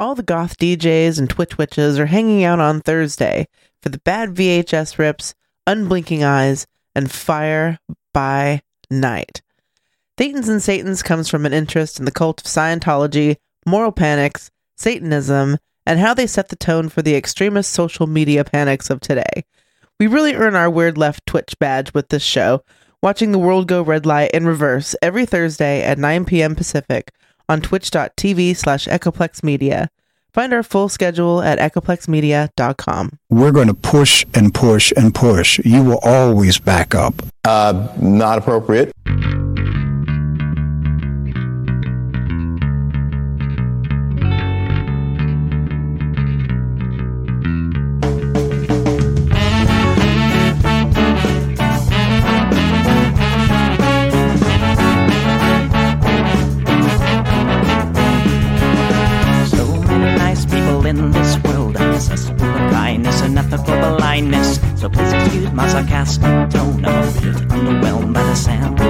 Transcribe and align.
All 0.00 0.14
the 0.14 0.22
goth 0.22 0.56
DJs 0.56 1.18
and 1.18 1.28
Twitch 1.28 1.58
witches 1.58 1.98
are 1.98 2.06
hanging 2.06 2.42
out 2.42 2.58
on 2.58 2.80
Thursday 2.80 3.46
for 3.82 3.90
the 3.90 3.98
bad 3.98 4.30
VHS 4.30 4.96
rips, 4.96 5.34
unblinking 5.66 6.24
eyes, 6.24 6.66
and 6.94 7.12
fire 7.12 7.78
by 8.14 8.62
night. 8.90 9.42
Thetans 10.16 10.48
and 10.48 10.62
Satans 10.62 11.02
comes 11.02 11.28
from 11.28 11.44
an 11.44 11.52
interest 11.52 11.98
in 11.98 12.06
the 12.06 12.10
cult 12.10 12.40
of 12.40 12.46
Scientology, 12.46 13.36
moral 13.66 13.92
panics, 13.92 14.50
Satanism, 14.74 15.58
and 15.84 16.00
how 16.00 16.14
they 16.14 16.26
set 16.26 16.48
the 16.48 16.56
tone 16.56 16.88
for 16.88 17.02
the 17.02 17.14
extremist 17.14 17.70
social 17.70 18.06
media 18.06 18.42
panics 18.42 18.88
of 18.88 19.00
today. 19.00 19.44
We 19.98 20.06
really 20.06 20.34
earn 20.34 20.56
our 20.56 20.70
Weird 20.70 20.96
Left 20.96 21.26
Twitch 21.26 21.58
badge 21.58 21.92
with 21.92 22.08
this 22.08 22.22
show, 22.22 22.64
watching 23.02 23.32
the 23.32 23.38
world 23.38 23.68
go 23.68 23.82
red 23.82 24.06
light 24.06 24.30
in 24.30 24.46
reverse 24.46 24.96
every 25.02 25.26
Thursday 25.26 25.82
at 25.82 25.98
9 25.98 26.24
p.m. 26.24 26.56
Pacific 26.56 27.12
on 27.50 27.60
twitch.tv 27.60 28.56
slash 28.56 28.86
echoplex 28.86 29.42
media. 29.42 29.90
Find 30.32 30.52
our 30.52 30.62
full 30.62 30.88
schedule 30.88 31.42
at 31.42 31.58
echoplexmedia.com. 31.58 33.18
We're 33.30 33.50
going 33.50 33.66
to 33.66 33.74
push 33.74 34.24
and 34.32 34.54
push 34.54 34.92
and 34.96 35.12
push. 35.12 35.58
You 35.64 35.82
will 35.82 35.98
always 36.04 36.58
back 36.58 36.94
up. 36.94 37.14
Uh, 37.44 37.88
not 38.00 38.38
appropriate. 38.38 38.92
The 68.30 68.36
sample. 68.36 68.86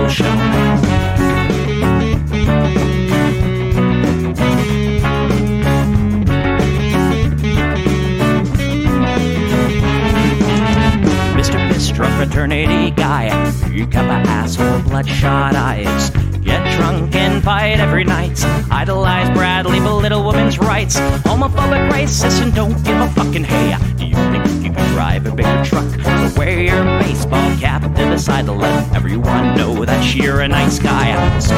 Mr. 11.36 11.58
Bistro 11.70 12.06
fraternity 12.18 12.90
guy. 12.90 13.28
You 13.70 13.86
got 13.86 14.06
my 14.06 14.20
ass 14.30 14.56
full 14.56 14.82
bloodshot 14.82 15.54
eyes. 15.54 16.10
Get 16.44 16.76
drunk 16.76 17.14
and 17.14 17.42
fight 17.42 17.80
every 17.80 18.04
night. 18.04 18.38
Idolize 18.70 19.30
Bradley, 19.30 19.80
belittle 19.80 20.26
women's 20.26 20.58
rights. 20.58 20.96
Homophobic, 21.24 21.90
racist, 21.90 22.42
and 22.42 22.54
don't 22.54 22.76
give 22.84 23.00
a 23.00 23.08
fucking 23.10 23.44
hey. 23.44 23.74
Do 23.96 24.04
you 24.04 24.14
think 24.14 24.59
drive 25.00 25.24
a 25.24 25.34
bigger 25.34 25.64
truck? 25.64 25.88
Or 26.04 26.38
wear 26.38 26.60
your 26.60 26.84
baseball 27.00 27.48
cap 27.56 27.80
to 27.80 28.04
the 28.12 28.18
side 28.18 28.44
to 28.44 28.52
let 28.52 28.94
everyone 28.94 29.56
know 29.56 29.82
that 29.86 30.14
you're 30.14 30.40
a 30.40 30.48
nice 30.48 30.78
guy. 30.78 31.08
So 31.40 31.56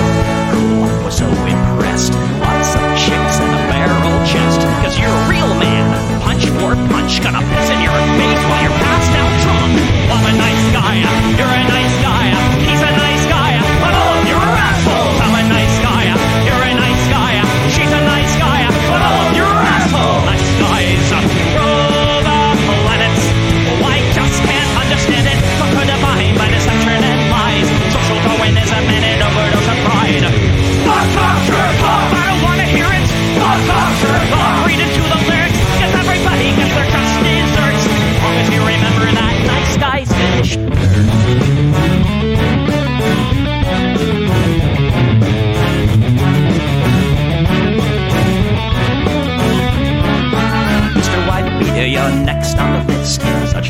cool, 0.52 0.86
was 1.02 1.18
so 1.18 1.26
impressed. 1.26 2.14
Lots 2.38 2.70
of 2.78 2.86
chicks 3.02 3.36
and 3.42 3.50
a 3.50 3.62
barrel 3.66 4.18
chest. 4.30 4.60
Cause 4.82 4.94
you're 4.96 5.10
a 5.10 5.26
real 5.26 5.50
man. 5.58 5.86
Punch 6.22 6.46
for 6.54 6.78
punch, 6.94 7.18
gonna 7.18 7.42
piss 7.50 7.68
in 7.74 7.80
your 7.82 7.98
face 8.14 8.42
while 8.46 8.62
you're 8.62 8.78
passed 8.78 9.12
out 9.18 9.32
drunk. 9.42 9.74
I'm 10.14 10.22
a 10.22 10.34
nice 10.38 10.64
guy, 10.76 10.94
you're 11.34 11.54
a 11.58 11.61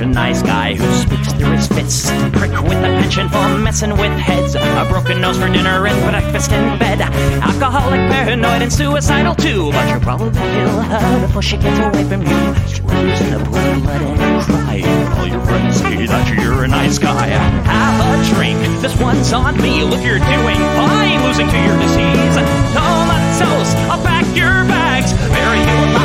a 0.03 0.07
nice 0.07 0.43
guy 0.43 0.75
who 0.75 0.93
speaks 0.95 1.33
through 1.33 1.53
his 1.53 1.69
fists. 1.69 2.11
Prick 2.33 2.51
with 2.63 2.79
a 2.79 2.91
penchant 2.99 3.31
for 3.31 3.59
messing 3.59 3.91
with 3.91 4.13
heads. 4.19 4.55
A 4.55 4.87
broken 4.89 5.21
nose 5.21 5.39
for 5.39 5.49
dinner 5.49 5.87
and 5.87 6.11
breakfast 6.11 6.51
in 6.51 6.79
bed. 6.79 7.01
Alcoholic, 7.01 8.11
paranoid, 8.11 8.63
and 8.63 8.73
suicidal 8.73 9.35
too. 9.35 9.71
But 9.71 9.89
you're 9.89 10.01
probably 10.01 10.41
ill 10.61 10.81
how 10.81 11.27
to 11.27 11.33
push 11.33 11.53
your 11.53 11.63
kids 11.63 11.79
away 11.79 12.05
from 12.05 12.23
you. 12.23 12.55
Strangers 12.67 13.21
in 13.21 13.35
a 13.35 13.45
pool 13.45 13.57
of 13.57 13.83
blood 13.83 14.03
and 14.03 14.45
cry. 14.45 14.83
All 15.19 15.27
your 15.27 15.41
friends 15.47 15.77
say 15.77 16.07
that 16.07 16.27
you're 16.37 16.65
a 16.65 16.69
nice 16.69 16.99
guy. 16.99 17.29
Have 17.29 18.01
a 18.03 18.35
drink. 18.35 18.59
This 18.83 18.99
one's 19.01 19.33
on 19.33 19.57
me. 19.63 19.85
Look, 19.85 20.03
you're 20.03 20.19
doing 20.19 20.59
fine. 20.79 21.23
Losing 21.23 21.49
to 21.49 21.59
your 21.63 21.79
disease. 21.79 22.37
Comatose. 22.75 23.75
I'll 23.87 24.03
pack 24.03 24.27
your 24.35 24.67
bags. 24.67 25.13
Bury 25.31 25.61
you 25.61 25.95
like 25.95 26.02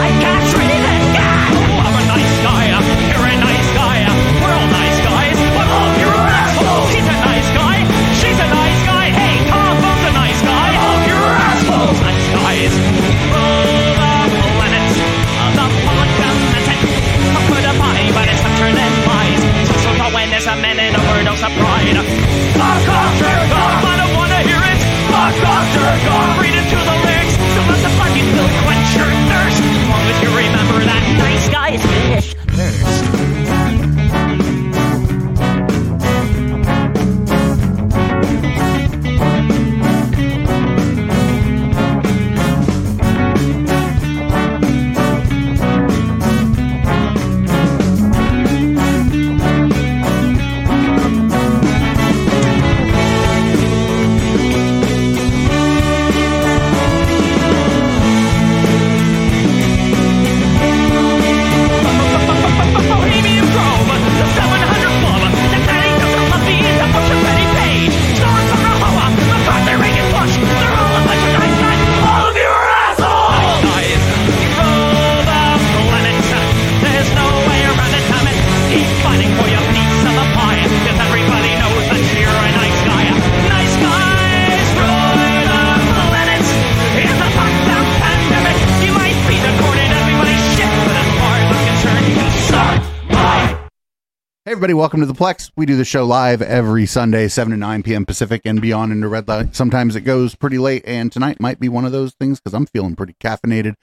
everybody, 94.67 94.81
welcome 94.81 94.99
to 94.99 95.05
the 95.05 95.13
Plex. 95.13 95.49
We 95.55 95.65
do 95.65 95.77
the 95.77 95.85
show 95.85 96.03
live 96.03 96.41
every 96.41 96.85
Sunday, 96.85 97.29
7 97.29 97.51
to 97.51 97.57
9 97.57 97.83
p.m. 97.83 98.05
Pacific 98.05 98.41
and 98.43 98.59
beyond 98.59 98.91
into 98.91 99.07
red 99.07 99.25
light. 99.25 99.55
Sometimes 99.55 99.95
it 99.95 100.01
goes 100.01 100.35
pretty 100.35 100.57
late, 100.57 100.83
and 100.85 101.09
tonight 101.09 101.39
might 101.39 101.57
be 101.57 101.69
one 101.69 101.85
of 101.85 101.93
those 101.93 102.13
things 102.15 102.41
because 102.41 102.53
I'm 102.53 102.65
feeling 102.65 102.93
pretty 102.97 103.15
caffeinated. 103.23 103.75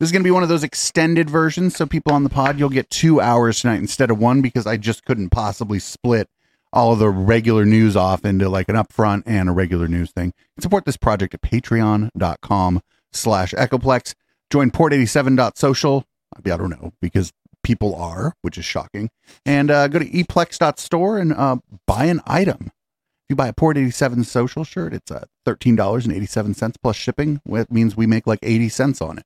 This 0.00 0.08
is 0.08 0.10
going 0.10 0.24
to 0.24 0.26
be 0.26 0.32
one 0.32 0.42
of 0.42 0.48
those 0.48 0.64
extended 0.64 1.30
versions. 1.30 1.76
So, 1.76 1.86
people 1.86 2.12
on 2.12 2.24
the 2.24 2.30
pod, 2.30 2.58
you'll 2.58 2.68
get 2.68 2.90
two 2.90 3.20
hours 3.20 3.60
tonight 3.60 3.76
instead 3.76 4.10
of 4.10 4.18
one 4.18 4.42
because 4.42 4.66
I 4.66 4.76
just 4.76 5.04
couldn't 5.04 5.30
possibly 5.30 5.78
split 5.78 6.28
all 6.72 6.92
of 6.92 6.98
the 6.98 7.10
regular 7.10 7.64
news 7.64 7.94
off 7.94 8.24
into 8.24 8.48
like 8.48 8.68
an 8.68 8.74
upfront 8.74 9.22
and 9.26 9.48
a 9.48 9.52
regular 9.52 9.86
news 9.86 10.10
thing. 10.10 10.32
Support 10.58 10.84
this 10.84 10.96
project 10.96 11.34
at 11.34 11.42
patreon.com 11.42 12.80
slash 13.12 13.52
echoplex. 13.52 14.14
Join 14.50 14.72
port87.social. 14.72 16.02
I 16.36 16.40
don't 16.40 16.70
know 16.70 16.92
because 17.00 17.32
people 17.64 17.94
are, 17.96 18.34
which 18.42 18.56
is 18.56 18.64
shocking. 18.64 19.10
And 19.44 19.70
uh, 19.70 19.88
go 19.88 19.98
to 19.98 20.08
eplex.store 20.08 21.18
and 21.18 21.32
uh, 21.32 21.56
buy 21.86 22.04
an 22.04 22.20
item. 22.26 22.70
If 23.24 23.30
you 23.30 23.36
buy 23.36 23.48
a 23.48 23.52
Port 23.52 23.76
87 23.76 24.24
social 24.24 24.62
shirt, 24.64 24.94
it's 24.94 25.10
uh, 25.10 25.24
$13.87 25.46 26.74
plus 26.82 26.94
shipping. 26.96 27.40
It 27.46 27.72
means 27.72 27.96
we 27.96 28.06
make 28.06 28.26
like 28.26 28.38
80 28.42 28.68
cents 28.68 29.00
on 29.00 29.18
it. 29.18 29.24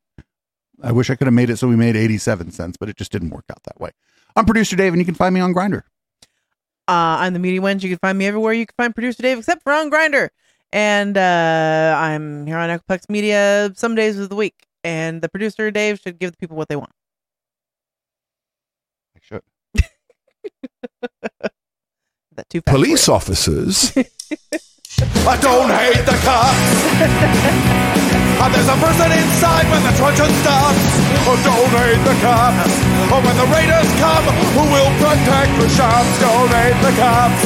I 0.83 0.93
wish 0.93 1.11
I 1.11 1.17
could 1.17 1.27
have 1.27 1.35
made 1.35 1.51
it 1.51 1.57
so 1.57 1.67
we 1.69 1.77
made 1.77 1.97
87 1.97 2.53
cents, 2.53 2.77
but 2.79 2.89
it 2.89 2.97
just 2.97 3.11
didn't 3.11 3.31
work 3.31 3.45
out 3.51 3.63
that 3.65 3.81
way. 3.81 3.91
I'm 4.37 4.47
producer 4.47 4.77
Dave, 4.77 4.93
and 4.93 5.01
you 5.01 5.05
can 5.05 5.17
find 5.17 5.35
me 5.35 5.41
on 5.41 5.53
Grindr. 5.53 5.83
Uh, 6.87 7.19
I'm 7.21 7.33
the 7.33 7.39
Media 7.41 7.61
Wench. 7.61 7.83
You 7.83 7.91
can 7.91 7.99
find 7.99 8.17
me 8.17 8.27
everywhere 8.27 8.53
you 8.53 8.65
can 8.65 8.75
find 8.77 8.95
producer 8.95 9.23
Dave, 9.23 9.39
except 9.39 9.63
for 9.65 9.73
on 9.73 9.91
Grindr. 9.91 10.29
And 10.73 11.19
uh, 11.19 11.97
I'm 11.99 12.47
here 12.47 12.57
on 12.57 12.71
Echoplex 12.71 13.09
Media 13.09 13.73
some 13.75 13.95
days 13.95 14.19
of 14.19 14.29
the 14.29 14.37
week. 14.37 14.55
And 14.85 15.21
the 15.21 15.29
producer 15.29 15.71
Dave 15.71 15.99
should 15.99 16.19
give 16.19 16.31
the 16.31 16.37
people 16.37 16.57
what 16.57 16.69
they 16.69 16.77
want. 16.77 16.93
I 19.17 19.21
should. 19.21 19.43
Is 19.75 19.83
that 22.37 22.49
too? 22.49 22.63
Police 22.63 23.09
officers. 23.09 23.93
I 25.27 25.37
don't 25.41 25.71
hate 25.71 26.05
the 26.05 26.19
cops. 26.25 27.85
And 28.39 28.55
there's 28.55 28.71
a 28.71 28.79
person 28.79 29.11
inside 29.11 29.67
when 29.67 29.83
the 29.83 29.91
truncheon 29.99 30.31
stops. 30.47 30.79
Oh, 31.27 31.35
don't 31.43 31.75
hate 31.75 31.99
the 32.07 32.15
cops. 32.23 32.71
Oh, 33.11 33.19
when 33.19 33.35
the 33.35 33.49
raiders 33.51 33.91
come, 33.99 34.25
who 34.55 34.63
will 34.71 34.93
protect 35.03 35.59
the 35.59 35.67
shops? 35.75 36.07
Don't 36.23 36.47
hate 36.47 36.79
the 36.79 36.95
cops. 36.95 37.43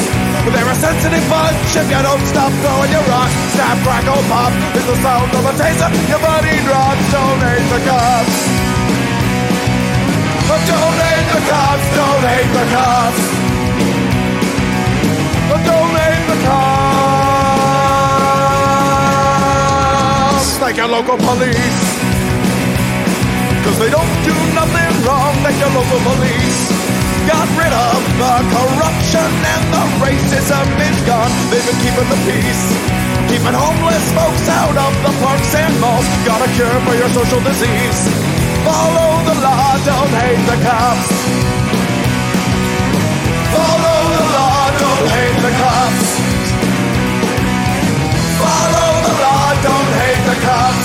They're 0.53 0.69
a 0.69 0.77
sensitive 0.77 1.25
bunch 1.33 1.73
if 1.81 1.89
you 1.89 1.97
don't 1.97 2.25
stop 2.29 2.53
throwing 2.61 2.93
your 2.93 3.07
rocks. 3.09 3.33
Snap, 3.57 3.81
crackle, 3.81 4.21
pop 4.29 4.53
is 4.77 4.85
the 4.85 4.97
sound 5.01 5.33
of 5.33 5.49
a 5.49 5.55
taser. 5.57 5.89
Your 6.13 6.21
body 6.21 6.61
drops. 6.61 7.05
Don't 7.09 7.41
hate 7.41 7.69
the 7.73 7.81
cops. 7.89 8.37
Oh, 10.45 10.61
don't 10.69 11.12
the 11.33 11.41
cops. 11.49 11.87
Don't 11.97 12.25
hate 12.29 12.53
the 12.53 12.67
cops. 12.77 13.25
Oh, 15.49 15.61
don't 15.65 15.95
hate 15.97 16.27
the 16.29 16.39
cops. 16.45 17.33
Thank 20.61 20.77
your 20.77 20.89
local 20.89 21.17
police. 21.17 21.81
Cause 23.65 23.79
they 23.79 23.91
don't 23.91 24.15
do 24.27 24.35
nothing 24.59 24.93
wrong, 25.07 25.33
thank 25.41 25.57
your 25.63 25.71
local 25.73 26.01
police. 26.13 26.61
Got 27.31 27.47
rid 27.55 27.71
of 27.71 28.01
the 28.19 28.35
corruption 28.51 29.31
and 29.55 29.63
the 29.71 29.85
racism 30.03 30.67
is 30.83 30.99
gone. 31.07 31.31
They've 31.49 31.65
been 31.65 31.79
keeping 31.81 32.09
the 32.11 32.19
peace. 32.29 32.65
Keeping 33.31 33.55
homeless 33.55 34.05
folks 34.13 34.49
out 34.51 34.77
of 34.77 34.93
the 35.07 35.13
parks 35.23 35.55
and 35.55 35.73
malls. 35.81 36.05
Got 36.27 36.43
a 36.43 36.49
cure 36.59 36.81
for 36.85 36.95
your 36.99 37.09
social 37.15 37.41
disease. 37.41 38.42
Follow 38.65 39.11
the 39.29 39.37
law, 39.43 39.71
don't 39.85 40.13
hate 40.21 40.45
the 40.51 40.59
cops. 40.67 41.09
Follow 43.55 44.01
the 44.17 44.27
law, 44.37 44.63
don't 44.83 45.07
hate 45.15 45.39
the 45.47 45.53
cops. 45.63 46.09
Follow 48.43 48.91
the 49.07 49.15
law, 49.25 49.47
don't 49.67 49.91
hate 50.01 50.25
the 50.31 50.39
cops. 50.47 50.82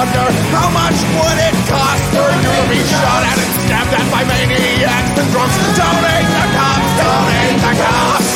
Wonder 0.00 0.32
how 0.56 0.70
much 0.70 0.96
would 1.12 1.38
it 1.44 1.54
cost 1.68 2.04
for 2.16 2.24
you 2.32 2.48
to 2.56 2.64
be 2.72 2.80
shot 2.88 3.22
at 3.22 3.36
and 3.36 3.52
stabbed 3.60 3.92
at 3.92 4.10
by 4.10 4.24
maniacs 4.24 5.12
and 5.20 5.30
drunks. 5.30 5.56
Don't 5.76 6.04
hate 6.08 6.24
the 6.24 6.46
cops, 6.56 6.90
don't 6.96 7.28
hate 7.36 7.60
the 7.60 7.84
cops. 7.84 8.29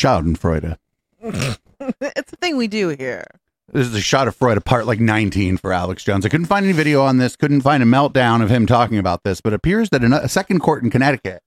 Schadenfreude. 0.00 0.76
it's 1.22 2.32
a 2.32 2.36
thing 2.36 2.56
we 2.56 2.68
do 2.68 2.88
here. 2.88 3.24
This 3.72 3.86
is 3.86 3.94
a 3.94 3.98
Schadenfreude, 4.00 4.56
apart 4.56 4.86
like 4.86 4.98
19 4.98 5.58
for 5.58 5.72
Alex 5.72 6.02
Jones. 6.02 6.26
I 6.26 6.28
couldn't 6.28 6.46
find 6.46 6.64
any 6.64 6.72
video 6.72 7.02
on 7.02 7.18
this, 7.18 7.36
couldn't 7.36 7.60
find 7.60 7.82
a 7.82 7.86
meltdown 7.86 8.42
of 8.42 8.50
him 8.50 8.66
talking 8.66 8.98
about 8.98 9.22
this, 9.22 9.40
but 9.40 9.52
it 9.52 9.56
appears 9.56 9.90
that 9.90 10.02
a 10.02 10.28
second 10.28 10.60
court 10.60 10.82
in 10.82 10.90
Connecticut 10.90 11.42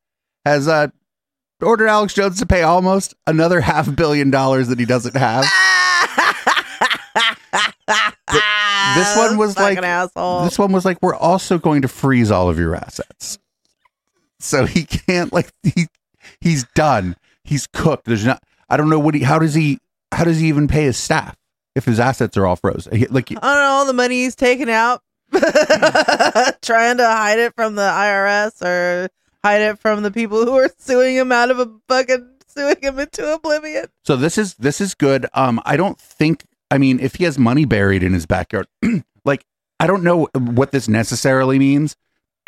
has 0.46 0.68
uh, 0.68 0.88
ordered 1.62 1.88
Alex 1.88 2.14
Jones 2.14 2.40
to 2.40 2.46
pay 2.46 2.62
almost 2.62 3.14
another 3.28 3.60
half 3.62 3.94
billion 3.96 4.30
dollars 4.32 4.68
that 4.70 4.80
he 4.80 4.86
doesn't 4.86 5.16
have. 5.16 5.44
this 8.96 9.18
one 9.18 9.38
was 9.38 9.58
like- 9.58 9.78
asshole. 9.80 10.44
This 10.46 10.60
one 10.60 10.72
was 10.72 10.86
like, 10.86 11.00
we're 11.02 11.16
also 11.16 11.58
going 11.58 11.82
to 11.82 11.88
freeze 11.88 12.32
all 12.32 12.50
of 12.50 12.58
your 12.60 12.76
assets. 12.76 13.40
So 14.40 14.66
he 14.66 14.84
can't 14.86 15.32
like 15.34 15.52
he 15.64 15.88
he's 16.40 16.66
done. 16.76 17.16
He's 17.44 17.68
cooked. 17.68 18.06
There's 18.06 18.26
not 18.26 18.42
I 18.70 18.78
don't 18.78 18.90
know 18.90 19.00
what 19.00 19.16
he 19.16 19.22
how 19.24 19.40
does 19.40 19.54
he 19.54 19.80
how 20.12 20.24
does 20.24 20.40
he 20.40 20.48
even 20.48 20.68
pay 20.68 20.84
his 20.84 20.98
staff 20.98 21.36
if 21.76 21.86
his 21.86 22.00
assets 22.00 22.38
are 22.38 22.46
all 22.46 22.56
frozen? 22.56 22.96
He- 22.96 23.08
Like 23.08 23.32
I 23.32 23.34
don't 23.34 23.42
know 23.44 23.70
all 23.70 23.86
the 23.86 23.94
money 23.94 24.24
he's 24.24 24.36
taken 24.36 24.70
out, 24.70 25.02
trying 26.62 26.98
to 26.98 27.06
hide 27.08 27.40
it 27.40 27.54
from 27.56 27.76
the 27.76 27.82
IRS 27.82 28.62
or 28.62 29.10
hide 29.44 29.62
it 29.62 29.80
from 29.80 30.04
the 30.04 30.12
people 30.12 30.46
who 30.46 30.56
are 30.58 30.70
suing 30.78 31.16
him 31.16 31.32
out 31.32 31.52
of 31.52 31.60
a 31.60 31.72
fucking 31.88 32.30
suing 32.48 32.76
him 32.82 33.00
into 33.00 33.34
oblivion. 33.34 33.88
So 34.06 34.16
this 34.16 34.38
is 34.38 34.54
this 34.56 34.80
is 34.82 34.94
good. 34.96 35.26
Um, 35.34 35.62
I 35.66 35.78
don't 35.78 36.00
think. 36.00 36.46
I 36.72 36.78
mean, 36.78 37.00
if 37.00 37.16
he 37.16 37.24
has 37.26 37.38
money 37.38 37.66
buried 37.66 38.02
in 38.04 38.14
his 38.14 38.26
backyard, 38.26 38.68
like 39.26 39.44
I 39.80 39.88
don't 39.88 40.04
know 40.04 40.28
what 40.36 40.72
this 40.72 40.88
necessarily 40.88 41.60
means. 41.60 41.96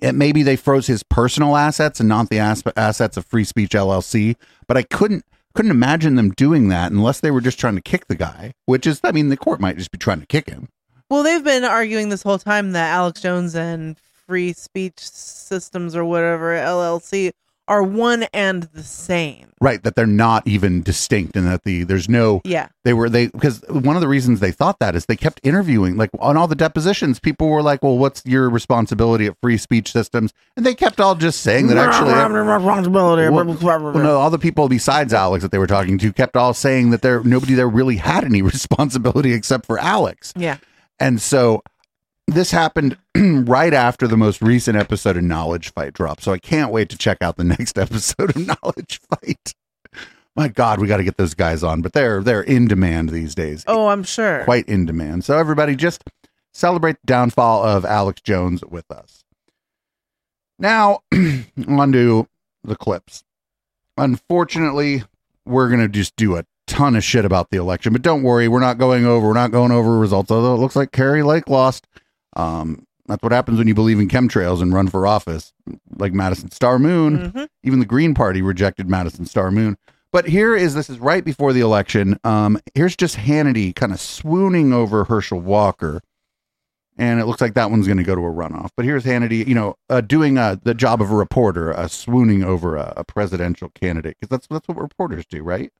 it 0.00 0.14
maybe 0.14 0.42
they 0.42 0.56
froze 0.56 0.86
his 0.86 1.02
personal 1.02 1.56
assets 1.56 2.00
and 2.00 2.08
not 2.08 2.28
the 2.30 2.38
as- 2.38 2.62
assets 2.76 3.16
of 3.16 3.26
Free 3.26 3.44
Speech 3.44 3.70
LLC. 3.72 4.36
But 4.66 4.76
I 4.76 4.82
couldn't 4.82 5.24
couldn't 5.54 5.70
imagine 5.70 6.14
them 6.14 6.30
doing 6.30 6.68
that 6.68 6.92
unless 6.92 7.20
they 7.20 7.30
were 7.30 7.40
just 7.40 7.58
trying 7.58 7.74
to 7.74 7.80
kick 7.80 8.06
the 8.06 8.14
guy. 8.14 8.52
Which 8.66 8.86
is, 8.86 9.00
I 9.02 9.12
mean, 9.12 9.28
the 9.28 9.36
court 9.36 9.60
might 9.60 9.76
just 9.76 9.90
be 9.90 9.98
trying 9.98 10.20
to 10.20 10.26
kick 10.26 10.48
him. 10.48 10.68
Well, 11.10 11.22
they've 11.22 11.42
been 11.42 11.64
arguing 11.64 12.10
this 12.10 12.22
whole 12.22 12.38
time 12.38 12.72
that 12.72 12.92
Alex 12.92 13.22
Jones 13.22 13.54
and 13.54 13.98
Free 14.26 14.52
Speech 14.52 14.98
Systems 15.00 15.96
or 15.96 16.04
whatever 16.04 16.54
LLC 16.54 17.32
are 17.68 17.82
one 17.82 18.24
and 18.32 18.64
the 18.72 18.82
same. 18.82 19.52
right 19.60 19.82
that 19.84 19.94
they're 19.94 20.06
not 20.06 20.46
even 20.46 20.82
distinct 20.82 21.36
and 21.36 21.46
that 21.46 21.64
the 21.64 21.84
there's 21.84 22.08
no 22.08 22.40
Yeah. 22.44 22.68
they 22.84 22.92
were 22.94 23.08
they 23.08 23.26
because 23.28 23.62
one 23.68 23.94
of 23.96 24.00
the 24.02 24.08
reasons 24.08 24.40
they 24.40 24.50
thought 24.52 24.78
that 24.80 24.94
is 24.96 25.06
they 25.06 25.16
kept 25.16 25.40
interviewing 25.42 25.96
like 25.96 26.10
on 26.18 26.36
all 26.36 26.48
the 26.48 26.54
depositions 26.54 27.20
people 27.20 27.48
were 27.48 27.62
like 27.62 27.82
well 27.82 27.98
what's 27.98 28.22
your 28.24 28.48
responsibility 28.50 29.26
at 29.26 29.36
free 29.42 29.56
speech 29.58 29.92
systems 29.92 30.32
and 30.56 30.64
they 30.66 30.74
kept 30.74 31.00
all 31.00 31.14
just 31.14 31.40
saying 31.42 31.66
that 31.68 31.76
actually 31.76 32.12
responsibility. 32.38 33.28
well, 33.30 33.44
well, 33.44 33.92
no 34.02 34.16
all 34.18 34.30
the 34.30 34.38
people 34.38 34.68
besides 34.68 35.12
alex 35.12 35.42
that 35.42 35.50
they 35.52 35.58
were 35.58 35.66
talking 35.66 35.98
to 35.98 36.12
kept 36.12 36.36
all 36.36 36.54
saying 36.54 36.90
that 36.90 37.02
there 37.02 37.22
nobody 37.22 37.54
there 37.54 37.68
really 37.68 37.96
had 37.96 38.24
any 38.24 38.42
responsibility 38.52 39.32
except 39.32 39.66
for 39.66 39.78
alex 39.78 40.32
Yeah. 40.36 40.56
and 40.98 41.20
so 41.20 41.62
this 42.28 42.50
happened 42.50 42.96
right 43.16 43.72
after 43.74 44.06
the 44.06 44.16
most 44.16 44.40
recent 44.42 44.76
episode 44.76 45.16
of 45.16 45.24
knowledge 45.24 45.72
fight 45.72 45.92
dropped 45.94 46.22
so 46.22 46.32
i 46.32 46.38
can't 46.38 46.70
wait 46.70 46.88
to 46.88 46.96
check 46.98 47.18
out 47.20 47.36
the 47.36 47.44
next 47.58 47.78
episode 47.78 48.30
of 48.36 48.46
knowledge 48.46 49.00
fight 49.10 49.54
my 50.36 50.46
god 50.48 50.78
we 50.80 50.86
got 50.86 50.98
to 50.98 51.04
get 51.04 51.16
those 51.16 51.34
guys 51.34 51.64
on 51.64 51.80
but 51.82 51.92
they're 51.92 52.22
they're 52.22 52.42
in 52.42 52.68
demand 52.68 53.08
these 53.10 53.34
days 53.34 53.64
Oh, 53.66 53.88
I'm 53.88 54.02
sure. 54.04 54.44
quite 54.44 54.68
in 54.68 54.86
demand. 54.86 55.24
So 55.24 55.36
everybody 55.36 55.74
just 55.74 56.04
celebrate 56.54 56.94
the 57.00 57.06
downfall 57.06 57.64
of 57.64 57.84
Alex 57.84 58.20
Jones 58.20 58.62
with 58.64 58.88
us. 58.90 59.24
Now 60.58 61.00
on 61.68 61.92
to 61.92 62.28
the 62.64 62.76
clips. 62.76 63.24
Unfortunately, 63.96 65.02
we're 65.44 65.68
gonna 65.68 65.88
just 65.88 66.14
do 66.16 66.36
a 66.36 66.44
ton 66.66 66.94
of 66.94 67.02
shit 67.02 67.24
about 67.24 67.50
the 67.50 67.56
election, 67.56 67.92
but 67.92 68.02
don't 68.02 68.22
worry, 68.22 68.46
we're 68.48 68.60
not 68.60 68.78
going 68.78 69.04
over 69.06 69.26
we're 69.26 69.32
not 69.32 69.50
going 69.50 69.72
over 69.72 69.98
results, 69.98 70.30
although 70.30 70.54
it 70.54 70.58
looks 70.58 70.76
like 70.76 70.92
Kari 70.92 71.22
Lake 71.22 71.48
lost. 71.48 71.86
Um 72.38 72.86
that's 73.06 73.22
what 73.22 73.32
happens 73.32 73.56
when 73.58 73.66
you 73.66 73.74
believe 73.74 73.98
in 73.98 74.08
chemtrails 74.08 74.60
and 74.60 74.72
run 74.72 74.88
for 74.88 75.06
office, 75.06 75.52
like 75.96 76.12
Madison 76.12 76.50
Star 76.50 76.78
Moon. 76.78 77.32
Mhm. 77.32 77.48
Even 77.64 77.78
the 77.80 77.86
Green 77.86 78.14
Party 78.14 78.42
rejected 78.42 78.88
Madison 78.88 79.24
Star 79.24 79.50
Moon. 79.50 79.78
But 80.12 80.28
here 80.28 80.54
is 80.54 80.74
this 80.74 80.90
is 80.90 80.98
right 80.98 81.24
before 81.24 81.52
the 81.52 81.60
election. 81.60 82.18
Um, 82.24 82.58
here's 82.74 82.96
just 82.96 83.16
Hannity 83.16 83.74
kind 83.74 83.92
of 83.92 84.00
swooning 84.00 84.72
over 84.74 85.04
Herschel 85.04 85.40
Walker, 85.40 86.00
and 86.96 87.18
it 87.20 87.26
looks 87.26 87.40
like 87.40 87.54
that 87.54 87.70
one's 87.70 87.86
going 87.86 87.98
to 87.98 88.04
go 88.04 88.14
to 88.14 88.20
a 88.20 88.30
runoff. 88.30 88.70
But 88.76 88.84
here's 88.84 89.04
Hannity, 89.04 89.46
you 89.46 89.54
know, 89.54 89.76
uh, 89.88 90.00
doing 90.02 90.36
uh, 90.36 90.56
the 90.62 90.74
job 90.74 91.00
of 91.00 91.10
a 91.10 91.14
reporter, 91.16 91.74
uh, 91.74 91.88
swooning 91.88 92.42
over 92.42 92.76
a, 92.76 92.92
a 92.98 93.04
presidential 93.04 93.70
candidate 93.70 94.16
because 94.20 94.30
that's 94.30 94.46
that's 94.48 94.68
what 94.68 94.76
reporters 94.76 95.24
do, 95.26 95.42
right? 95.42 95.70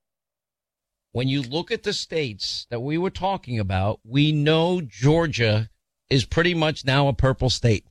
when 1.12 1.27
you 1.27 1.43
look 1.43 1.71
at 1.71 1.83
the 1.83 1.93
states 1.93 2.67
that 2.71 2.81
we 2.81 2.97
were 2.99 3.11
talking 3.11 3.59
about, 3.59 3.99
we 4.05 4.31
know 4.31 4.81
Georgia 4.81 5.69
is 6.11 6.25
pretty 6.25 6.55
much 6.55 6.85
now 6.85 7.09
a 7.09 7.12
purple 7.12 7.50
state. 7.50 7.85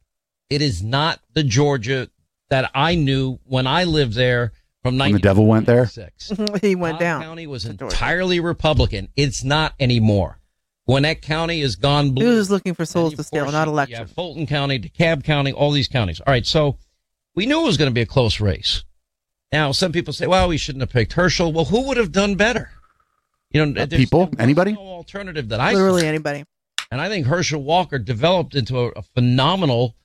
It 0.49 0.61
is 0.61 0.81
not 0.81 1.19
the 1.33 1.43
Georgia 1.43 2.09
that 2.49 2.71
I 2.73 2.95
knew 2.95 3.39
when 3.45 3.67
I 3.67 3.83
lived 3.83 4.13
there 4.13 4.53
from 4.83 4.97
When 4.97 5.11
the 5.11 5.19
devil 5.19 5.45
went 5.45 5.65
there? 5.65 5.81
1996. 5.89 6.61
he 6.61 6.75
went 6.75 6.93
Cobb 6.95 6.99
down. 6.99 7.21
County 7.23 7.47
was 7.47 7.63
to 7.63 7.73
Georgia. 7.73 7.93
entirely 7.93 8.39
Republican. 8.39 9.09
It's 9.15 9.43
not 9.43 9.73
anymore. 9.79 10.39
Gwinnett 10.87 11.21
County 11.21 11.59
has 11.61 11.75
gone 11.75 12.11
blue. 12.11 12.25
Who's 12.25 12.49
looking 12.49 12.73
for 12.73 12.85
souls 12.85 13.13
to 13.15 13.19
of 13.19 13.25
steal, 13.25 13.51
not 13.51 13.67
you- 13.67 13.73
election. 13.73 13.99
Yeah, 13.99 14.05
Fulton 14.05 14.47
County, 14.47 14.79
DeKalb 14.79 15.23
County, 15.25 15.51
all 15.51 15.71
these 15.71 15.89
counties. 15.89 16.21
All 16.21 16.31
right, 16.31 16.45
so 16.45 16.77
we 17.35 17.45
knew 17.45 17.61
it 17.61 17.65
was 17.65 17.75
going 17.75 17.89
to 17.89 17.93
be 17.93 18.01
a 18.01 18.05
close 18.05 18.39
race. 18.39 18.83
Now, 19.51 19.73
some 19.73 19.91
people 19.91 20.13
say, 20.13 20.27
"Well, 20.27 20.47
we 20.47 20.57
shouldn't 20.57 20.81
have 20.81 20.89
picked 20.89 21.13
Herschel." 21.13 21.51
Well, 21.51 21.65
who 21.65 21.87
would 21.87 21.97
have 21.97 22.11
done 22.13 22.35
better? 22.35 22.69
You 23.51 23.65
know, 23.65 23.81
Uh, 23.81 23.85
people? 23.87 24.19
there 24.25 24.29
was 24.31 24.39
Anybody? 24.39 24.73
No 24.73 24.79
alternative 24.79 25.49
that 25.49 25.59
I 25.59 25.73
Literally 25.73 26.01
saw. 26.01 26.07
anybody. 26.07 26.45
And 26.89 27.01
I 27.01 27.09
think 27.09 27.27
Herschel 27.27 27.63
Walker 27.63 27.99
developed 27.99 28.55
into 28.55 28.77
a, 28.79 28.87
a 28.89 29.01
phenomenal. 29.01 29.95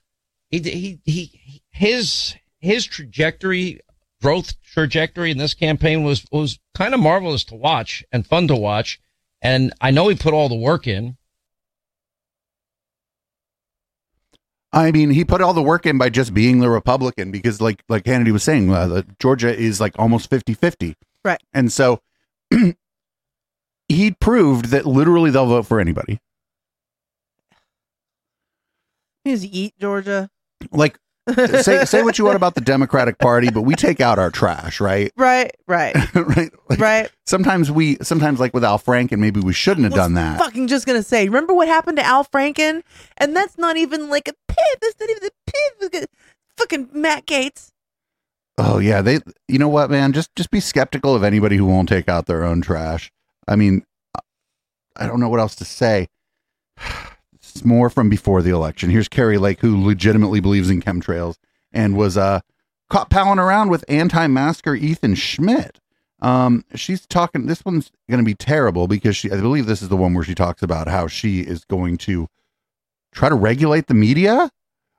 He, 0.51 0.59
he 0.61 1.01
he 1.05 1.63
his 1.71 2.35
his 2.59 2.85
trajectory, 2.85 3.81
growth 4.21 4.61
trajectory 4.63 5.31
in 5.31 5.39
this 5.39 5.55
campaign 5.55 6.03
was 6.03 6.25
was 6.33 6.59
kind 6.75 6.95
of 6.95 7.01
marvelous 7.01 7.45
to 7.45 7.55
watch 7.55 8.05
and 8.13 8.27
fun 8.27 8.49
to 8.49 8.57
watch. 8.57 9.01
And 9.41 9.73
I 9.81 9.91
know 9.91 10.09
he 10.09 10.15
put 10.15 10.35
all 10.35 10.49
the 10.49 10.55
work 10.55 10.87
in. 10.87 11.17
I 14.73 14.91
mean, 14.91 15.11
he 15.11 15.25
put 15.25 15.43
all 15.43 15.53
the 15.53 15.63
work 15.63 15.85
in 15.85 15.99
by 15.99 16.09
just 16.09 16.33
being 16.33 16.61
the 16.61 16.71
Republican 16.71 17.31
because, 17.31 17.61
like, 17.61 17.83
like 17.91 18.05
Hannity 18.05 18.33
was 18.33 18.43
saying, 18.43 18.73
uh, 18.73 18.87
the, 18.87 19.07
Georgia 19.19 19.55
is 19.55 19.81
like 19.81 19.95
almost 19.99 20.31
50 20.31 20.55
50. 20.55 20.97
Right. 21.25 21.43
And 21.53 21.71
so 21.71 22.01
he 23.89 24.13
proved 24.13 24.67
that 24.67 24.87
literally 24.87 25.31
they'll 25.31 25.47
vote 25.47 25.67
for 25.67 25.79
anybody. 25.79 26.21
Just 29.27 29.45
eat 29.45 29.75
Georgia. 29.79 30.29
Like, 30.71 30.99
say, 31.61 31.85
say 31.85 32.03
what 32.03 32.19
you 32.19 32.25
want 32.25 32.37
about 32.37 32.55
the 32.55 32.61
Democratic 32.61 33.19
Party, 33.19 33.51
but 33.51 33.63
we 33.63 33.75
take 33.75 34.01
out 34.01 34.19
our 34.19 34.31
trash, 34.31 34.81
right? 34.81 35.13
Right, 35.17 35.53
right, 35.69 35.95
right. 36.15 36.51
Like, 36.69 36.79
right. 36.81 37.11
Sometimes 37.27 37.71
we, 37.71 37.97
sometimes 38.03 38.41
like 38.41 38.53
with 38.55 38.65
Al 38.65 38.79
Franken, 38.79 39.19
maybe 39.19 39.41
we 39.41 39.53
shouldn't 39.53 39.85
have 39.85 39.95
done 39.95 40.15
that. 40.15 40.39
Fucking 40.39 40.67
just 40.67 40.87
gonna 40.87 41.03
say, 41.03 41.27
remember 41.27 41.55
what 41.55 41.69
happened 41.69 41.99
to 41.99 42.05
Al 42.05 42.25
Franken? 42.25 42.83
And 43.19 43.37
that's 43.37 43.57
not 43.57 43.77
even 43.77 44.11
like 44.11 44.29
a 44.29 44.35
pip. 44.49 44.81
That's 44.81 44.99
not 44.99 45.11
even 45.11 45.23
a 45.25 45.97
at 45.97 46.11
Fucking 46.57 46.89
Matt 46.93 47.27
Gaetz. 47.27 47.71
Oh 48.59 48.79
yeah, 48.79 49.01
they. 49.01 49.21
You 49.49 49.59
know 49.59 49.69
what, 49.69 49.91
man? 49.91 50.13
Just 50.13 50.35
just 50.37 50.51
be 50.51 50.61
skeptical 50.61 51.15
of 51.15 51.23
anybody 51.25 51.57
who 51.57 51.65
won't 51.65 51.89
take 51.89 52.09
out 52.09 52.27
their 52.27 52.45
own 52.45 52.61
trash. 52.61 53.11
I 53.49 53.57
mean, 53.57 53.85
I 54.97 55.07
don't 55.07 55.21
know 55.21 55.29
what 55.29 55.41
else 55.41 55.55
to 55.57 55.65
say. 55.65 56.09
More 57.65 57.91
from 57.91 58.09
before 58.09 58.43
the 58.43 58.51
election. 58.51 58.91
Here's 58.91 59.09
Kari 59.09 59.39
Lake, 59.39 59.61
who 59.61 59.85
legitimately 59.85 60.41
believes 60.41 60.71
in 60.71 60.81
chemtrails 60.81 61.37
and 61.73 61.97
was 61.97 62.17
uh 62.17 62.41
caught 62.91 63.11
palling 63.11 63.39
around 63.39 63.71
with 63.71 63.85
anti-masker 63.89 64.75
Ethan 64.75 65.15
Schmidt. 65.15 65.81
Um, 66.21 66.65
she's 66.75 67.07
talking. 67.07 67.47
This 67.47 67.65
one's 67.65 67.91
going 68.09 68.21
to 68.21 68.25
be 68.25 68.35
terrible 68.35 68.87
because 68.87 69.17
she. 69.17 69.31
I 69.31 69.41
believe 69.41 69.67
this 69.67 69.83
is 69.83 69.89
the 69.89 69.97
one 69.97 70.15
where 70.15 70.25
she 70.25 70.35
talks 70.35 70.63
about 70.63 70.87
how 70.89 71.09
she 71.09 71.41
is 71.41 71.65
going 71.65 71.99
to 71.99 72.29
try 73.13 73.29
to 73.29 73.35
regulate 73.35 73.89
the 73.89 73.95
media, 73.95 74.51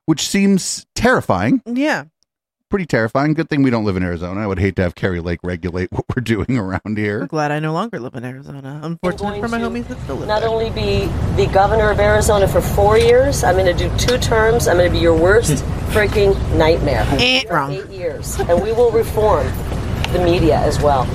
which 0.06 0.26
seems 0.28 0.84
terrifying 0.94 1.62
Yeah. 1.66 2.04
Pretty 2.74 2.86
terrifying. 2.86 3.34
Good 3.34 3.48
thing 3.48 3.62
we 3.62 3.70
don't 3.70 3.84
live 3.84 3.96
in 3.96 4.02
Arizona. 4.02 4.40
I 4.40 4.48
would 4.48 4.58
hate 4.58 4.74
to 4.74 4.82
have 4.82 4.96
Kari 4.96 5.20
Lake 5.20 5.38
regulate 5.44 5.92
what 5.92 6.06
we're 6.08 6.22
doing 6.22 6.58
around 6.58 6.98
here. 6.98 7.18
I'm 7.18 7.20
here. 7.20 7.26
glad 7.28 7.52
I 7.52 7.60
no 7.60 7.72
longer 7.72 8.00
live 8.00 8.16
in 8.16 8.24
Arizona. 8.24 8.80
Unfortunately 8.82 9.40
for 9.40 9.46
my 9.46 9.60
homies 9.60 9.86
that 9.86 10.00
still 10.00 10.16
live 10.16 10.26
not 10.26 10.40
there. 10.40 10.48
only 10.48 10.70
be 10.70 11.06
the 11.36 11.48
governor 11.54 11.92
of 11.92 12.00
Arizona 12.00 12.48
for 12.48 12.60
four 12.60 12.98
years, 12.98 13.44
I'm 13.44 13.54
going 13.54 13.66
to 13.66 13.88
do 13.88 13.96
two 13.96 14.18
terms. 14.18 14.66
I'm 14.66 14.76
going 14.76 14.88
to 14.88 14.92
be 14.92 14.98
your 14.98 15.16
worst 15.16 15.62
freaking 15.94 16.34
nightmare. 16.58 17.06
Eh, 17.12 17.44
For 17.46 17.54
wrong. 17.54 17.70
Eight 17.70 17.90
years. 17.90 18.40
And 18.40 18.60
we 18.60 18.72
will 18.72 18.90
reform 18.90 19.46
the 20.12 20.20
media 20.24 20.58
as 20.58 20.82
well. 20.82 21.06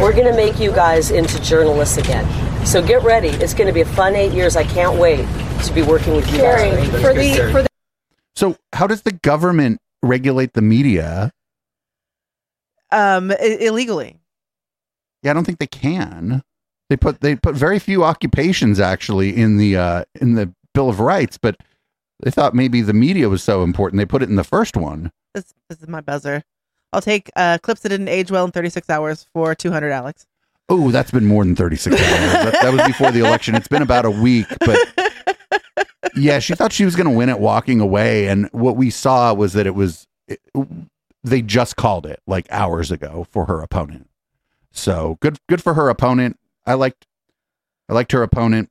We're 0.00 0.14
going 0.14 0.26
to 0.26 0.34
make 0.34 0.58
you 0.58 0.72
guys 0.72 1.12
into 1.12 1.40
journalists 1.40 1.96
again. 1.96 2.26
So 2.66 2.84
get 2.84 3.04
ready. 3.04 3.28
It's 3.28 3.54
going 3.54 3.68
to 3.68 3.72
be 3.72 3.82
a 3.82 3.86
fun 3.86 4.16
eight 4.16 4.32
years. 4.32 4.56
I 4.56 4.64
can't 4.64 4.98
wait 4.98 5.28
to 5.62 5.72
be 5.72 5.82
working 5.82 6.16
with 6.16 6.28
you 6.32 6.38
guys. 6.38 6.90
for 7.00 7.14
the 7.14 7.52
for 7.52 7.62
the 7.62 7.68
So, 8.34 8.56
how 8.72 8.88
does 8.88 9.02
the 9.02 9.12
government 9.12 9.80
regulate 10.04 10.52
the 10.54 10.62
media? 10.62 11.32
Um, 12.90 13.30
i- 13.32 13.58
illegally. 13.60 14.20
Yeah, 15.22 15.30
I 15.30 15.34
don't 15.34 15.44
think 15.44 15.58
they 15.58 15.66
can. 15.66 16.42
They 16.90 16.96
put 16.96 17.20
they 17.20 17.34
put 17.36 17.54
very 17.54 17.78
few 17.78 18.04
occupations 18.04 18.78
actually 18.78 19.34
in 19.34 19.56
the 19.56 19.76
uh, 19.76 20.04
in 20.20 20.34
the 20.34 20.52
Bill 20.74 20.88
of 20.90 21.00
Rights, 21.00 21.38
but 21.38 21.56
they 22.20 22.30
thought 22.30 22.54
maybe 22.54 22.82
the 22.82 22.92
media 22.92 23.28
was 23.28 23.42
so 23.42 23.62
important 23.62 23.98
they 23.98 24.04
put 24.06 24.22
it 24.22 24.28
in 24.28 24.36
the 24.36 24.44
first 24.44 24.76
one. 24.76 25.10
This, 25.34 25.52
this 25.68 25.80
is 25.80 25.88
my 25.88 26.00
buzzer. 26.00 26.42
I'll 26.92 27.00
take 27.00 27.30
uh, 27.34 27.58
clips 27.62 27.80
that 27.80 27.88
didn't 27.88 28.08
age 28.08 28.30
well 28.30 28.44
in 28.44 28.52
36 28.52 28.88
hours 28.88 29.26
for 29.32 29.54
200, 29.54 29.90
Alex. 29.90 30.26
Oh, 30.68 30.90
that's 30.92 31.10
been 31.10 31.24
more 31.26 31.44
than 31.44 31.56
36 31.56 31.96
hours. 31.96 32.02
that, 32.32 32.52
that 32.62 32.72
was 32.72 32.82
before 32.86 33.10
the 33.10 33.18
election. 33.18 33.54
It's 33.56 33.66
been 33.66 33.82
about 33.82 34.04
a 34.04 34.10
week, 34.10 34.46
but 34.60 34.78
yeah, 36.16 36.38
she 36.38 36.54
thought 36.54 36.72
she 36.72 36.84
was 36.84 36.96
going 36.96 37.08
to 37.08 37.16
win 37.16 37.28
it 37.28 37.38
walking 37.40 37.80
away. 37.80 38.28
And 38.28 38.48
what 38.52 38.76
we 38.76 38.90
saw 38.90 39.32
was 39.34 39.52
that 39.54 39.66
it 39.66 39.74
was, 39.74 40.06
it, 40.28 40.40
they 41.22 41.42
just 41.42 41.76
called 41.76 42.06
it 42.06 42.20
like 42.26 42.46
hours 42.50 42.90
ago 42.90 43.26
for 43.30 43.46
her 43.46 43.60
opponent. 43.60 44.08
So 44.72 45.18
good, 45.20 45.38
good 45.48 45.62
for 45.62 45.74
her 45.74 45.88
opponent. 45.88 46.38
I 46.66 46.74
liked, 46.74 47.06
I 47.88 47.92
liked 47.94 48.12
her 48.12 48.22
opponent. 48.22 48.70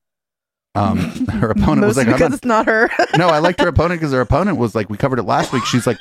Um, 0.75 0.97
her 1.29 1.51
opponent 1.51 1.85
was 1.87 1.97
like, 1.97 2.07
I'm 2.07 2.13
because 2.13 2.29
not- 2.31 2.35
it's 2.37 2.45
not 2.45 2.65
her. 2.65 2.89
no, 3.17 3.27
I 3.29 3.39
liked 3.39 3.59
her 3.61 3.67
opponent 3.67 4.01
because 4.01 4.11
her 4.13 4.21
opponent 4.21 4.57
was 4.57 4.73
like, 4.75 4.89
we 4.89 4.97
covered 4.97 5.19
it 5.19 5.23
last 5.23 5.53
week. 5.53 5.65
She's 5.65 5.85
like, 5.87 5.97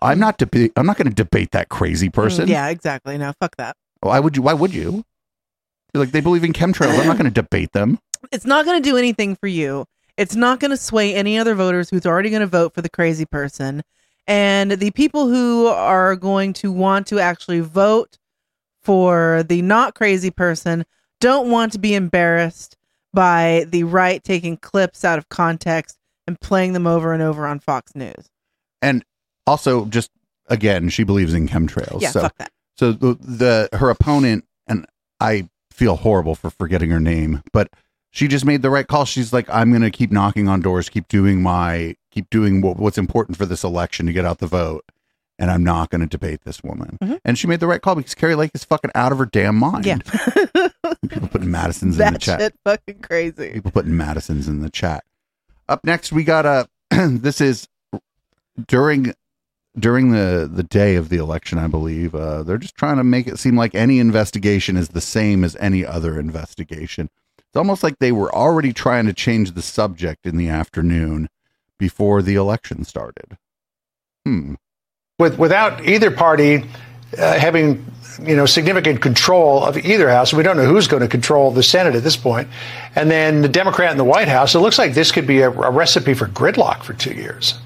I'm 0.00 0.18
not 0.18 0.38
deba- 0.38 0.72
I'm 0.76 0.86
not 0.86 0.96
going 0.96 1.08
to 1.08 1.14
debate 1.14 1.52
that 1.52 1.68
crazy 1.68 2.08
person. 2.08 2.46
Mm, 2.46 2.50
yeah, 2.50 2.68
exactly. 2.68 3.16
No, 3.16 3.32
fuck 3.40 3.54
that. 3.56 3.76
Why 4.00 4.18
would 4.18 4.36
you? 4.36 4.42
Why 4.42 4.52
would 4.54 4.74
you? 4.74 5.04
You're 5.94 6.02
like 6.04 6.10
they 6.10 6.20
believe 6.20 6.42
in 6.42 6.52
chemtrails. 6.52 6.98
I'm 6.98 7.06
not 7.06 7.16
going 7.16 7.30
to 7.32 7.42
debate 7.42 7.72
them. 7.72 8.00
It's 8.32 8.44
not 8.44 8.64
going 8.64 8.82
to 8.82 8.88
do 8.90 8.96
anything 8.96 9.36
for 9.36 9.46
you. 9.46 9.86
It's 10.18 10.34
not 10.34 10.58
going 10.58 10.72
to 10.72 10.76
sway 10.76 11.14
any 11.14 11.38
other 11.38 11.54
voters 11.54 11.88
who's 11.88 12.04
already 12.04 12.28
going 12.28 12.40
to 12.40 12.46
vote 12.46 12.74
for 12.74 12.82
the 12.82 12.90
crazy 12.90 13.24
person. 13.24 13.82
And 14.26 14.72
the 14.72 14.90
people 14.90 15.28
who 15.28 15.68
are 15.68 16.16
going 16.16 16.52
to 16.54 16.72
want 16.72 17.06
to 17.06 17.20
actually 17.20 17.60
vote 17.60 18.18
for 18.82 19.44
the 19.48 19.62
not 19.62 19.94
crazy 19.94 20.30
person 20.30 20.84
don't 21.20 21.50
want 21.50 21.72
to 21.72 21.78
be 21.78 21.94
embarrassed 21.94 22.76
by 23.14 23.64
the 23.68 23.84
right 23.84 24.22
taking 24.22 24.56
clips 24.56 25.04
out 25.04 25.18
of 25.18 25.28
context 25.28 25.96
and 26.26 26.38
playing 26.40 26.72
them 26.72 26.86
over 26.86 27.12
and 27.12 27.22
over 27.22 27.46
on 27.46 27.60
Fox 27.60 27.94
News. 27.94 28.28
And 28.82 29.04
also, 29.46 29.86
just 29.86 30.10
again, 30.48 30.88
she 30.88 31.04
believes 31.04 31.32
in 31.32 31.48
chemtrails. 31.48 32.02
Yeah, 32.02 32.10
so 32.10 32.20
fuck 32.22 32.36
that. 32.38 32.52
so 32.76 32.92
the, 32.92 33.16
the 33.20 33.68
her 33.78 33.88
opponent 33.88 34.44
and 34.66 34.84
I 35.20 35.48
feel 35.70 35.96
horrible 35.96 36.34
for 36.34 36.50
forgetting 36.50 36.90
her 36.90 37.00
name, 37.00 37.42
but 37.52 37.70
she 38.10 38.28
just 38.28 38.44
made 38.44 38.62
the 38.62 38.70
right 38.70 38.86
call. 38.86 39.04
She's 39.04 39.32
like, 39.32 39.48
I'm 39.50 39.70
going 39.70 39.82
to 39.82 39.90
keep 39.90 40.10
knocking 40.10 40.48
on 40.48 40.60
doors, 40.60 40.88
keep 40.88 41.08
doing 41.08 41.42
my, 41.42 41.96
keep 42.10 42.30
doing 42.30 42.60
what, 42.60 42.76
what's 42.78 42.98
important 42.98 43.36
for 43.36 43.46
this 43.46 43.62
election 43.64 44.06
to 44.06 44.12
get 44.12 44.24
out 44.24 44.38
the 44.38 44.46
vote, 44.46 44.84
and 45.38 45.50
I'm 45.50 45.62
not 45.62 45.90
going 45.90 46.00
to 46.00 46.06
debate 46.06 46.40
this 46.44 46.62
woman. 46.62 46.98
Mhm. 47.02 47.20
And 47.24 47.38
she 47.38 47.46
made 47.46 47.60
the 47.60 47.66
right 47.66 47.80
call 47.82 47.94
because 47.94 48.14
Kari 48.14 48.34
Lake 48.34 48.50
is 48.54 48.64
fucking 48.64 48.90
out 48.94 49.12
of 49.12 49.18
her 49.18 49.26
damn 49.26 49.56
mind. 49.56 49.84
Yeah. 49.86 49.98
People 51.08 51.28
putting 51.28 51.50
Madison's 51.50 51.98
in 51.98 52.12
the 52.12 52.18
chat. 52.18 52.40
shit 52.40 52.54
fucking 52.64 53.00
crazy. 53.00 53.50
People 53.52 53.70
putting 53.70 53.96
Madison's 53.96 54.48
in 54.48 54.60
the 54.60 54.70
chat. 54.70 55.04
Up 55.68 55.84
next, 55.84 56.12
we 56.12 56.24
got 56.24 56.46
a. 56.46 56.68
this 56.90 57.40
is 57.40 57.68
during 58.66 59.12
during 59.78 60.10
the 60.10 60.50
the 60.52 60.62
day 60.62 60.96
of 60.96 61.08
the 61.10 61.18
election, 61.18 61.58
I 61.58 61.68
believe. 61.68 62.14
Uh, 62.14 62.42
they're 62.42 62.58
just 62.58 62.74
trying 62.74 62.96
to 62.96 63.04
make 63.04 63.26
it 63.26 63.38
seem 63.38 63.56
like 63.56 63.74
any 63.74 63.98
investigation 63.98 64.76
is 64.76 64.88
the 64.88 65.00
same 65.00 65.44
as 65.44 65.56
any 65.60 65.84
other 65.84 66.18
investigation. 66.18 67.10
Almost 67.58 67.82
like 67.82 67.98
they 67.98 68.12
were 68.12 68.34
already 68.34 68.72
trying 68.72 69.06
to 69.06 69.12
change 69.12 69.52
the 69.52 69.62
subject 69.62 70.26
in 70.26 70.36
the 70.36 70.48
afternoon 70.48 71.28
before 71.78 72.22
the 72.22 72.34
election 72.34 72.84
started. 72.84 73.36
Hmm. 74.24 74.54
with 75.18 75.38
without 75.38 75.86
either 75.86 76.10
party 76.10 76.64
uh, 77.16 77.38
having 77.38 77.84
you 78.22 78.36
know 78.36 78.46
significant 78.46 79.00
control 79.00 79.64
of 79.64 79.78
either 79.78 80.08
house. 80.10 80.32
We 80.32 80.42
don't 80.42 80.56
know 80.56 80.66
who's 80.66 80.86
going 80.86 81.02
to 81.02 81.08
control 81.08 81.50
the 81.50 81.62
Senate 81.62 81.94
at 81.94 82.02
this 82.02 82.16
point, 82.16 82.48
and 82.94 83.10
then 83.10 83.42
the 83.42 83.48
Democrat 83.48 83.90
in 83.90 83.96
the 83.96 84.04
White 84.04 84.28
House. 84.28 84.54
It 84.54 84.60
looks 84.60 84.78
like 84.78 84.94
this 84.94 85.12
could 85.12 85.26
be 85.26 85.40
a, 85.40 85.50
a 85.50 85.70
recipe 85.70 86.14
for 86.14 86.26
gridlock 86.26 86.82
for 86.82 86.94
two 86.94 87.14
years. 87.14 87.58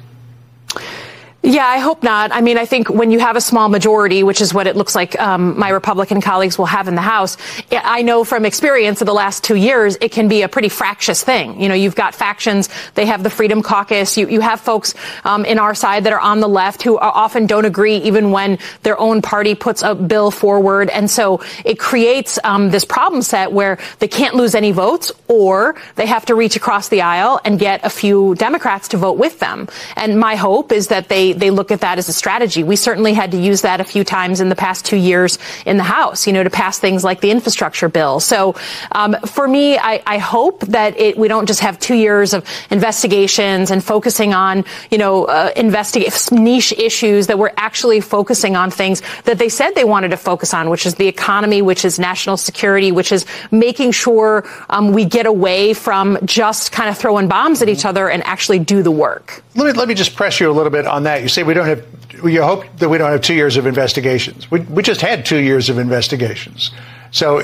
Yeah, 1.44 1.66
I 1.66 1.78
hope 1.78 2.04
not. 2.04 2.30
I 2.30 2.40
mean, 2.40 2.56
I 2.56 2.66
think 2.66 2.88
when 2.88 3.10
you 3.10 3.18
have 3.18 3.34
a 3.34 3.40
small 3.40 3.68
majority, 3.68 4.22
which 4.22 4.40
is 4.40 4.54
what 4.54 4.68
it 4.68 4.76
looks 4.76 4.94
like 4.94 5.18
um, 5.18 5.58
my 5.58 5.70
Republican 5.70 6.20
colleagues 6.20 6.56
will 6.56 6.66
have 6.66 6.86
in 6.86 6.94
the 6.94 7.02
House, 7.02 7.36
I 7.72 8.02
know 8.02 8.22
from 8.22 8.44
experience 8.44 9.00
of 9.00 9.06
the 9.06 9.12
last 9.12 9.42
two 9.42 9.56
years, 9.56 9.96
it 10.00 10.12
can 10.12 10.28
be 10.28 10.42
a 10.42 10.48
pretty 10.48 10.68
fractious 10.68 11.24
thing. 11.24 11.60
You 11.60 11.68
know, 11.68 11.74
you've 11.74 11.96
got 11.96 12.14
factions. 12.14 12.68
They 12.94 13.06
have 13.06 13.24
the 13.24 13.30
Freedom 13.30 13.60
Caucus. 13.60 14.16
You, 14.16 14.28
you 14.28 14.40
have 14.40 14.60
folks 14.60 14.94
um, 15.24 15.44
in 15.44 15.58
our 15.58 15.74
side 15.74 16.04
that 16.04 16.12
are 16.12 16.20
on 16.20 16.38
the 16.38 16.48
left 16.48 16.82
who 16.82 16.96
often 16.96 17.46
don't 17.46 17.64
agree 17.64 17.96
even 17.96 18.30
when 18.30 18.60
their 18.84 18.98
own 19.00 19.20
party 19.20 19.56
puts 19.56 19.82
a 19.82 19.96
bill 19.96 20.30
forward. 20.30 20.90
And 20.90 21.10
so 21.10 21.40
it 21.64 21.76
creates 21.76 22.38
um, 22.44 22.70
this 22.70 22.84
problem 22.84 23.20
set 23.20 23.50
where 23.50 23.78
they 23.98 24.06
can't 24.06 24.36
lose 24.36 24.54
any 24.54 24.70
votes 24.70 25.10
or 25.26 25.74
they 25.96 26.06
have 26.06 26.24
to 26.26 26.36
reach 26.36 26.54
across 26.54 26.88
the 26.88 27.02
aisle 27.02 27.40
and 27.44 27.58
get 27.58 27.84
a 27.84 27.90
few 27.90 28.36
Democrats 28.36 28.86
to 28.88 28.96
vote 28.96 29.18
with 29.18 29.40
them. 29.40 29.66
And 29.96 30.20
my 30.20 30.36
hope 30.36 30.70
is 30.70 30.86
that 30.86 31.08
they 31.08 31.31
they 31.32 31.50
look 31.50 31.70
at 31.70 31.80
that 31.80 31.98
as 31.98 32.08
a 32.08 32.12
strategy. 32.12 32.62
We 32.62 32.76
certainly 32.76 33.12
had 33.12 33.30
to 33.32 33.38
use 33.38 33.62
that 33.62 33.80
a 33.80 33.84
few 33.84 34.04
times 34.04 34.40
in 34.40 34.48
the 34.48 34.56
past 34.56 34.84
two 34.84 34.96
years 34.96 35.38
in 35.66 35.76
the 35.76 35.82
House, 35.82 36.26
you 36.26 36.32
know, 36.32 36.42
to 36.42 36.50
pass 36.50 36.78
things 36.78 37.04
like 37.04 37.20
the 37.20 37.30
infrastructure 37.30 37.88
bill. 37.88 38.20
So 38.20 38.54
um, 38.92 39.16
for 39.26 39.46
me, 39.46 39.78
I, 39.78 40.02
I 40.06 40.18
hope 40.18 40.60
that 40.60 40.98
it, 40.98 41.16
we 41.16 41.28
don't 41.28 41.46
just 41.46 41.60
have 41.60 41.78
two 41.78 41.94
years 41.94 42.34
of 42.34 42.46
investigations 42.70 43.70
and 43.70 43.82
focusing 43.82 44.34
on, 44.34 44.64
you 44.90 44.98
know, 44.98 45.24
uh, 45.24 45.50
investigate 45.56 46.12
niche 46.30 46.72
issues 46.72 47.26
that 47.26 47.38
we're 47.38 47.52
actually 47.56 48.00
focusing 48.00 48.56
on 48.56 48.70
things 48.70 49.02
that 49.24 49.38
they 49.38 49.48
said 49.48 49.72
they 49.72 49.84
wanted 49.84 50.10
to 50.10 50.16
focus 50.16 50.54
on, 50.54 50.70
which 50.70 50.86
is 50.86 50.94
the 50.96 51.08
economy, 51.08 51.62
which 51.62 51.84
is 51.84 51.98
national 51.98 52.36
security, 52.36 52.92
which 52.92 53.12
is 53.12 53.26
making 53.50 53.92
sure 53.92 54.44
um, 54.70 54.92
we 54.92 55.04
get 55.04 55.26
away 55.26 55.74
from 55.74 56.18
just 56.24 56.72
kind 56.72 56.88
of 56.88 56.98
throwing 56.98 57.28
bombs 57.28 57.62
at 57.62 57.68
each 57.68 57.84
other 57.84 58.08
and 58.08 58.22
actually 58.24 58.58
do 58.58 58.82
the 58.82 58.90
work. 58.90 59.42
Let 59.54 59.66
me 59.66 59.72
let 59.72 59.88
me 59.88 59.94
just 59.94 60.16
press 60.16 60.40
you 60.40 60.50
a 60.50 60.54
little 60.54 60.70
bit 60.70 60.86
on 60.86 61.02
that. 61.02 61.21
You 61.22 61.28
say 61.28 61.42
we 61.42 61.54
don't 61.54 61.66
have. 61.66 61.86
You 62.24 62.42
hope 62.42 62.64
that 62.78 62.88
we 62.88 62.98
don't 62.98 63.10
have 63.10 63.22
two 63.22 63.34
years 63.34 63.56
of 63.56 63.66
investigations. 63.66 64.50
We 64.50 64.60
we 64.60 64.82
just 64.82 65.00
had 65.00 65.24
two 65.24 65.38
years 65.38 65.68
of 65.68 65.78
investigations. 65.78 66.70
So, 67.10 67.42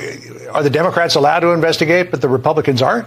are 0.53 0.63
the 0.63 0.71
Democrats 0.71 1.15
allowed 1.15 1.41
to 1.41 1.49
investigate, 1.51 2.11
but 2.11 2.21
the 2.21 2.29
Republicans 2.29 2.83
aren't? 2.83 3.07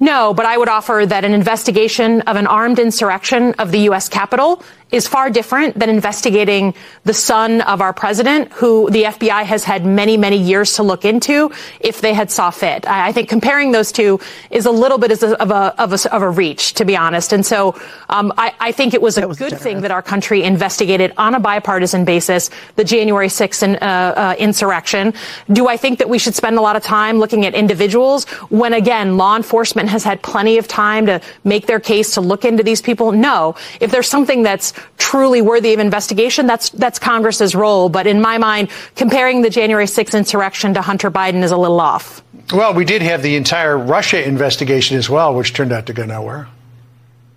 No, 0.00 0.34
but 0.34 0.46
I 0.46 0.58
would 0.58 0.68
offer 0.68 1.04
that 1.06 1.24
an 1.24 1.32
investigation 1.32 2.22
of 2.22 2.34
an 2.34 2.48
armed 2.48 2.80
insurrection 2.80 3.54
of 3.60 3.70
the 3.70 3.78
U.S. 3.82 4.08
Capitol 4.08 4.60
is 4.92 5.08
far 5.08 5.30
different 5.30 5.78
than 5.78 5.88
investigating 5.88 6.74
the 7.04 7.14
son 7.14 7.62
of 7.62 7.80
our 7.80 7.92
president, 7.92 8.52
who 8.52 8.90
the 8.90 9.04
FBI 9.04 9.42
has 9.44 9.64
had 9.64 9.84
many, 9.84 10.16
many 10.18 10.36
years 10.36 10.74
to 10.74 10.82
look 10.82 11.04
into 11.04 11.50
if 11.80 12.02
they 12.02 12.12
had 12.12 12.30
saw 12.30 12.50
fit. 12.50 12.86
I 12.86 13.10
think 13.12 13.28
comparing 13.28 13.72
those 13.72 13.90
two 13.90 14.20
is 14.50 14.66
a 14.66 14.70
little 14.70 14.98
bit 14.98 15.10
of 15.10 15.22
a, 15.22 15.82
of 15.82 15.92
a, 15.92 16.14
of 16.14 16.22
a, 16.22 16.30
reach, 16.30 16.74
to 16.74 16.84
be 16.84 16.96
honest. 16.96 17.32
And 17.32 17.44
so 17.44 17.74
um, 18.10 18.32
I, 18.36 18.54
I 18.60 18.72
think 18.72 18.94
it 18.94 19.00
was 19.00 19.16
a 19.18 19.26
good 19.26 19.58
thing 19.58 19.80
that 19.80 19.90
our 19.90 20.02
country 20.02 20.42
investigated 20.42 21.12
on 21.16 21.34
a 21.34 21.40
bipartisan 21.40 22.04
basis 22.04 22.50
the 22.76 22.84
January 22.84 23.28
6th 23.28 23.62
in, 23.62 23.76
uh, 23.76 23.78
uh, 24.16 24.34
insurrection. 24.38 25.14
Do 25.50 25.68
I 25.68 25.76
think 25.76 25.98
that 25.98 26.08
we 26.08 26.18
should 26.18 26.34
spend 26.34 26.58
a 26.58 26.60
lot 26.60 26.76
of 26.76 26.82
time 26.82 27.18
looking 27.18 27.46
at 27.46 27.54
individuals 27.54 28.24
when, 28.50 28.74
again, 28.74 29.16
law 29.16 29.36
enforcement 29.36 29.88
has 29.88 30.04
had 30.04 30.22
plenty 30.22 30.58
of 30.58 30.68
time 30.68 31.06
to 31.06 31.20
make 31.44 31.66
their 31.66 31.80
case 31.80 32.14
to 32.14 32.20
look 32.20 32.44
into 32.44 32.62
these 32.62 32.82
people? 32.82 33.12
No. 33.12 33.54
If 33.80 33.90
there's 33.90 34.08
something 34.08 34.42
that's 34.42 34.74
truly 34.98 35.42
worthy 35.42 35.74
of 35.74 35.80
investigation, 35.80 36.46
that's 36.46 36.70
that's 36.70 36.98
Congress's 36.98 37.54
role. 37.54 37.88
But 37.88 38.06
in 38.06 38.20
my 38.20 38.38
mind, 38.38 38.70
comparing 38.96 39.42
the 39.42 39.50
January 39.50 39.86
6th 39.86 40.16
insurrection 40.16 40.74
to 40.74 40.82
Hunter 40.82 41.10
Biden 41.10 41.42
is 41.42 41.50
a 41.50 41.56
little 41.56 41.80
off. 41.80 42.22
Well, 42.52 42.74
we 42.74 42.84
did 42.84 43.02
have 43.02 43.22
the 43.22 43.36
entire 43.36 43.78
Russia 43.78 44.26
investigation 44.26 44.96
as 44.96 45.08
well, 45.08 45.34
which 45.34 45.54
turned 45.54 45.72
out 45.72 45.86
to 45.86 45.92
go 45.92 46.04
nowhere. 46.04 46.48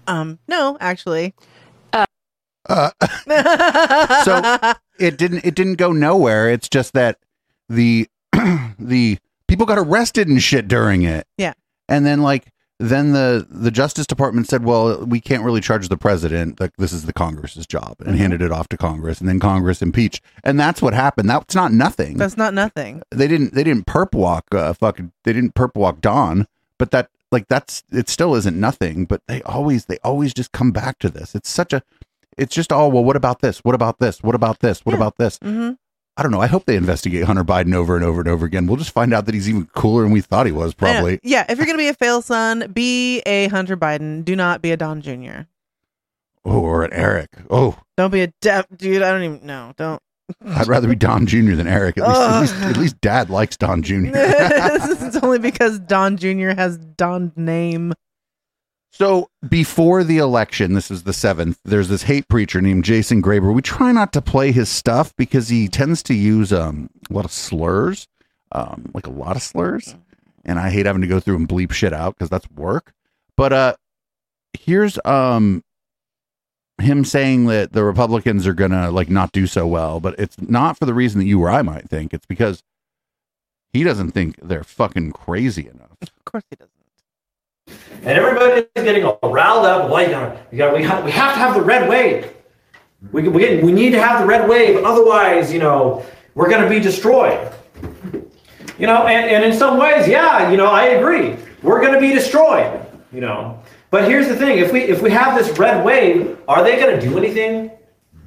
Um, 0.08 0.40
no, 0.48 0.78
actually. 0.80 1.34
Uh, 2.68 2.92
so 4.24 4.74
it 5.00 5.18
didn't 5.18 5.46
it 5.46 5.56
didn't 5.56 5.76
go 5.76 5.92
nowhere. 5.92 6.50
It's 6.50 6.70
just 6.70 6.94
that 6.94 7.20
the 7.70 8.08
the 8.80 9.18
people 9.48 9.66
got 9.66 9.78
arrested 9.78 10.28
and 10.28 10.42
shit 10.42 10.68
during 10.68 11.04
it. 11.04 11.28
Yeah. 11.38 11.54
And 11.88 12.06
then 12.06 12.22
like 12.22 12.48
then 12.80 13.14
the 13.14 13.48
the 13.50 13.72
Justice 13.72 14.06
Department 14.06 14.48
said, 14.50 14.64
"Well, 14.66 15.06
we 15.06 15.22
can't 15.22 15.44
really 15.44 15.62
charge 15.62 15.88
the 15.88 15.98
president. 15.98 16.60
Like 16.60 16.76
this 16.78 16.92
is 16.92 17.06
the 17.06 17.14
Congress's 17.14 17.66
job," 17.66 17.96
and 18.06 18.18
handed 18.18 18.42
it 18.42 18.52
off 18.52 18.68
to 18.70 18.78
Congress, 18.78 19.20
and 19.20 19.30
then 19.30 19.40
Congress 19.40 19.82
impeached, 19.82 20.22
and 20.44 20.60
that's 20.60 20.82
what 20.82 20.94
happened. 20.94 21.30
That's 21.30 21.56
not 21.56 21.72
nothing. 21.72 22.18
That's 22.18 22.38
not 22.38 22.54
nothing. 22.54 23.02
they 23.12 23.28
didn't 23.28 23.54
they 23.54 23.64
didn't 23.64 23.86
perp 23.86 24.14
walk 24.14 24.46
uh, 24.54 24.74
fucking 24.74 25.12
they 25.24 25.32
didn't 25.34 25.56
perp 25.56 25.76
walk 25.76 26.02
Don, 26.02 26.48
but 26.78 26.92
that 26.92 27.10
like 27.32 27.48
that's 27.48 27.84
it 27.92 28.10
still 28.10 28.36
isn't 28.36 28.60
nothing. 28.60 29.06
But 29.06 29.22
they 29.28 29.42
always 29.44 29.86
they 29.86 29.98
always 30.04 30.34
just 30.34 30.52
come 30.52 30.72
back 30.72 31.00
to 31.00 31.10
this. 31.10 31.34
It's 31.34 31.50
such 31.50 31.72
a 31.72 31.82
it's 32.38 32.54
just 32.54 32.74
oh 32.74 32.90
well 32.90 33.04
what 33.06 33.16
about 33.16 33.40
this 33.40 33.60
what 33.60 33.74
about 33.76 34.00
this 34.00 34.22
what 34.22 34.36
about 34.36 34.60
this 34.60 34.82
what 34.86 34.92
Yeah. 34.92 34.98
about 34.98 35.18
this 35.18 35.38
hmm 35.42 35.72
I 36.18 36.24
don't 36.24 36.32
know. 36.32 36.40
I 36.40 36.48
hope 36.48 36.66
they 36.66 36.78
investigate 36.78 37.26
Hunter 37.26 37.44
Biden 37.44 37.74
over 37.76 37.96
and 37.96 38.06
over 38.06 38.22
and 38.22 38.30
over 38.30 38.46
again. 38.46 38.68
We'll 38.68 38.78
just 38.78 38.92
find 38.92 39.14
out 39.14 39.26
that 39.26 39.36
he's 39.36 39.50
even 39.50 39.66
cooler 39.68 40.04
than 40.04 40.12
we 40.12 40.22
thought 40.22 40.46
he 40.46 40.52
was. 40.54 40.74
Probably. 40.74 41.20
Yeah, 41.24 41.46
if 41.50 41.58
you're 41.58 41.68
gonna 41.68 41.78
be 41.78 41.90
a 41.90 41.94
fail 41.94 42.22
son, 42.22 42.72
be 42.72 43.20
a 43.26 43.48
Hunter 43.48 43.76
Biden. 43.76 44.24
Do 44.24 44.36
not 44.36 44.62
be 44.62 44.72
a 44.72 44.78
Don 44.78 45.02
Jr. 45.02 45.42
Oh, 46.46 46.62
or 46.62 46.84
an 46.84 46.94
Eric. 46.94 47.30
Oh, 47.50 47.78
Don't 47.98 48.12
be 48.12 48.22
a 48.22 48.28
deaf 48.40 48.66
dude. 48.76 49.02
I 49.02 49.12
don't 49.12 49.24
even 49.24 49.46
know. 49.46 49.74
Don't. 49.76 50.02
I'd 50.46 50.68
rather 50.68 50.88
be 50.88 50.96
Don 50.96 51.26
Jr. 51.28 51.56
than 51.56 51.68
Eric. 51.68 51.98
At 51.98 52.08
least, 52.08 52.20
at 52.22 52.40
least, 52.42 52.56
at 52.56 52.78
least 52.78 53.02
Dad 53.02 53.30
likes 53.30 53.58
Don 53.58 53.84
Jr. 53.84 53.94
it's 54.14 55.18
only 55.18 55.40
because 55.40 55.80
Don 55.80 56.18
Jr. 56.18 56.50
has 56.50 56.78
Don's 56.78 57.32
name. 57.36 57.94
So 58.98 59.30
before 59.50 60.06
the 60.06 60.20
election, 60.20 60.72
this 60.72 60.90
is 60.90 61.04
the 61.04 61.12
seventh. 61.12 61.60
There's 61.66 61.90
this 61.90 62.04
hate 62.04 62.30
preacher 62.30 62.62
named 62.62 62.86
Jason 62.86 63.22
Graber. 63.22 63.54
We 63.54 63.62
try 63.62 63.92
not 63.92 64.14
to 64.14 64.22
play 64.22 64.54
his 64.54 64.70
stuff 64.70 65.14
because 65.18 65.50
he 65.50 65.68
tends 65.68 66.02
to 66.04 66.14
use 66.14 66.54
um, 66.54 66.90
a 67.10 67.14
lot 67.14 67.26
of 67.26 67.32
slurs, 67.34 68.08
um, 68.54 68.92
like 68.94 69.06
a 69.06 69.12
lot 69.12 69.36
of 69.36 69.42
slurs, 69.42 69.98
and 70.46 70.58
I 70.58 70.70
hate 70.70 70.86
having 70.86 71.02
to 71.02 71.10
go 71.10 71.20
through 71.20 71.36
and 71.36 71.46
bleep 71.46 71.74
shit 71.74 71.92
out 71.92 72.16
because 72.16 72.30
that's 72.30 72.50
work. 72.52 72.94
But 73.36 73.52
uh, 73.52 73.76
here's 74.54 74.98
um 75.04 75.62
him 76.80 77.04
saying 77.04 77.48
that 77.48 77.74
the 77.74 77.84
Republicans 77.84 78.48
are 78.48 78.54
gonna 78.54 78.92
like 78.92 79.10
not 79.10 79.34
do 79.34 79.46
so 79.46 79.68
well, 79.68 80.00
but 80.00 80.18
it's 80.18 80.40
not 80.40 80.80
for 80.80 80.86
the 80.86 80.94
reason 80.94 81.20
that 81.20 81.26
you 81.26 81.44
or 81.44 81.50
I 81.50 81.64
might 81.64 81.90
think. 81.90 82.14
It's 82.14 82.26
because 82.26 82.64
he 83.74 83.84
doesn't 83.84 84.12
think 84.12 84.38
they're 84.42 84.64
fucking 84.64 85.12
crazy 85.12 85.68
enough. 85.68 85.98
Of 86.02 86.24
course 86.24 86.46
he 86.50 86.56
doesn't. 86.56 86.75
And 88.06 88.20
everybody's 88.20 88.66
getting 88.76 89.04
all 89.04 89.32
riled 89.32 89.66
up. 89.66 89.90
Like, 89.90 90.10
uh, 90.10 90.36
we, 90.52 90.58
got, 90.60 90.76
we, 90.76 90.84
have, 90.84 91.04
we 91.04 91.12
have 91.12 91.34
to 91.34 91.40
have 91.40 91.56
the 91.56 91.62
red 91.62 91.90
wave. 91.90 92.32
We, 93.12 93.28
we, 93.28 93.42
get, 93.42 93.64
we 93.64 93.72
need 93.72 93.92
to 93.92 94.02
have 94.02 94.22
the 94.22 94.28
red 94.28 94.48
wave. 94.48 94.84
Otherwise, 94.84 95.52
you 95.52 95.60
know, 95.60 96.06
we're 96.36 96.50
going 96.50 96.62
to 96.62 96.70
be 96.70 96.80
destroyed. 96.80 97.52
You 98.78 98.86
know, 98.86 99.08
and, 99.08 99.30
and 99.32 99.44
in 99.44 99.58
some 99.58 99.80
ways, 99.80 100.08
yeah, 100.08 100.52
you 100.52 100.58
know, 100.58 100.68
I 100.68 100.86
agree. 100.86 101.36
We're 101.64 101.82
going 101.82 101.94
to 101.94 102.00
be 102.00 102.14
destroyed, 102.14 102.86
you 103.12 103.22
know. 103.22 103.60
But 103.90 104.08
here's 104.08 104.28
the 104.28 104.36
thing 104.36 104.60
if 104.60 104.72
we, 104.72 104.82
if 104.82 105.02
we 105.02 105.10
have 105.10 105.36
this 105.36 105.58
red 105.58 105.84
wave, 105.84 106.38
are 106.48 106.64
they 106.64 106.76
going 106.76 107.00
to 107.00 107.02
do 107.02 107.18
anything? 107.18 107.72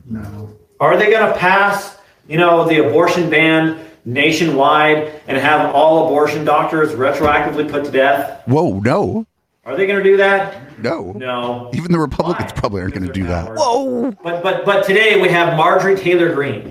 No. 0.07 0.57
Are 0.81 0.97
they 0.97 1.11
going 1.11 1.31
to 1.33 1.39
pass, 1.39 1.99
you 2.27 2.39
know, 2.39 2.67
the 2.67 2.89
abortion 2.89 3.31
ban 3.31 3.79
nationwide 4.09 5.21
and 5.27 5.37
have 5.37 5.75
all 5.75 6.07
abortion 6.07 6.45
doctors 6.45 6.93
retroactively 6.93 7.71
put 7.71 7.85
to 7.85 7.91
death? 7.91 8.43
Whoa, 8.47 8.81
no. 8.81 9.27
Are 9.65 9.77
they 9.77 9.87
going 9.87 10.03
to 10.03 10.11
do 10.11 10.17
that? 10.17 10.81
No. 10.83 11.13
No. 11.13 11.71
Even 11.75 11.93
the 11.93 11.99
Republicans 11.99 12.53
probably 12.53 12.81
aren't 12.81 12.95
going 12.95 13.07
to 13.07 13.13
do 13.13 13.25
that. 13.25 13.53
Whoa. 13.55 14.11
But 14.23 14.43
but 14.43 14.65
but 14.65 14.87
today 14.87 15.21
we 15.21 15.29
have 15.29 15.57
Marjorie 15.57 15.97
Taylor 15.97 16.35
Greene. 16.35 16.71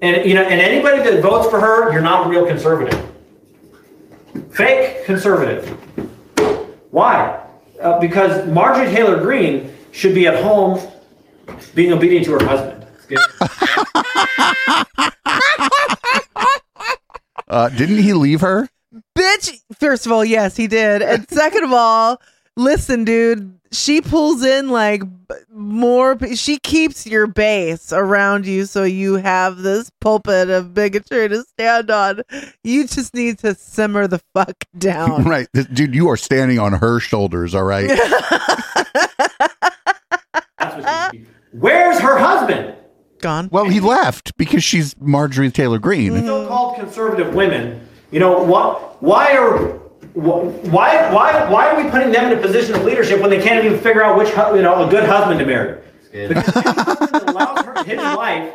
And 0.00 0.24
you 0.24 0.34
know, 0.34 0.42
and 0.42 0.60
anybody 0.60 1.02
that 1.02 1.20
votes 1.22 1.48
for 1.50 1.58
her, 1.58 1.92
you're 1.92 2.02
not 2.02 2.26
a 2.26 2.30
real 2.30 2.46
conservative. 2.46 3.04
Fake 4.50 5.04
conservative. 5.04 5.68
Why? 6.92 7.42
Uh, 7.80 7.98
because 7.98 8.46
Marjorie 8.46 8.94
Taylor 8.94 9.20
Greene 9.20 9.74
should 9.90 10.14
be 10.14 10.28
at 10.28 10.42
home 10.42 10.80
being 11.74 11.92
obedient 11.92 12.26
to 12.26 12.32
her 12.32 12.44
husband. 12.44 12.75
Uh, 17.48 17.68
didn't 17.68 17.98
he 17.98 18.12
leave 18.12 18.40
her? 18.40 18.68
Bitch, 19.16 19.60
first 19.78 20.04
of 20.06 20.12
all, 20.12 20.24
yes, 20.24 20.56
he 20.56 20.66
did. 20.66 21.00
And 21.02 21.28
second 21.30 21.64
of 21.64 21.72
all, 21.72 22.20
listen, 22.56 23.04
dude, 23.04 23.58
she 23.72 24.00
pulls 24.00 24.42
in 24.44 24.68
like 24.70 25.02
more, 25.50 26.16
she 26.34 26.58
keeps 26.58 27.06
your 27.06 27.26
base 27.26 27.92
around 27.92 28.46
you 28.46 28.64
so 28.64 28.84
you 28.84 29.14
have 29.14 29.58
this 29.58 29.90
pulpit 30.00 30.50
of 30.50 30.72
bigotry 30.74 31.28
to 31.28 31.42
stand 31.42 31.90
on. 31.90 32.22
You 32.64 32.86
just 32.86 33.14
need 33.14 33.38
to 33.40 33.54
simmer 33.54 34.06
the 34.06 34.20
fuck 34.34 34.56
down. 34.78 35.24
right. 35.28 35.48
Dude, 35.72 35.94
you 35.94 36.08
are 36.08 36.16
standing 36.16 36.58
on 36.58 36.72
her 36.72 37.00
shoulders, 37.00 37.54
all 37.54 37.64
right? 37.64 37.88
Where's 41.52 41.98
her 42.00 42.18
husband? 42.18 42.75
Gone. 43.20 43.48
Well, 43.50 43.64
he 43.64 43.80
left 43.80 44.36
because 44.36 44.62
she's 44.62 44.94
Marjorie 45.00 45.50
Taylor 45.50 45.78
Greene. 45.78 46.26
So-called 46.26 46.76
conservative 46.76 47.34
women. 47.34 47.86
You 48.10 48.20
know 48.20 48.42
what? 48.42 49.02
Why 49.02 49.36
are 49.36 49.78
why 50.14 51.12
why 51.12 51.50
why 51.50 51.68
are 51.68 51.82
we 51.82 51.90
putting 51.90 52.12
them 52.12 52.30
in 52.32 52.38
a 52.38 52.40
position 52.40 52.74
of 52.74 52.84
leadership 52.84 53.20
when 53.20 53.30
they 53.30 53.42
can't 53.42 53.64
even 53.64 53.78
figure 53.78 54.02
out 54.02 54.18
which 54.18 54.28
you 54.28 54.62
know 54.62 54.86
a 54.86 54.90
good 54.90 55.04
husband 55.04 55.38
to 55.40 55.46
marry? 55.46 55.80
Because 56.12 56.46
the 56.46 56.62
husband 56.62 57.10
that 57.12 57.30
allows 57.30 57.64
her, 57.64 57.84
his 57.84 57.98
wife 57.98 58.54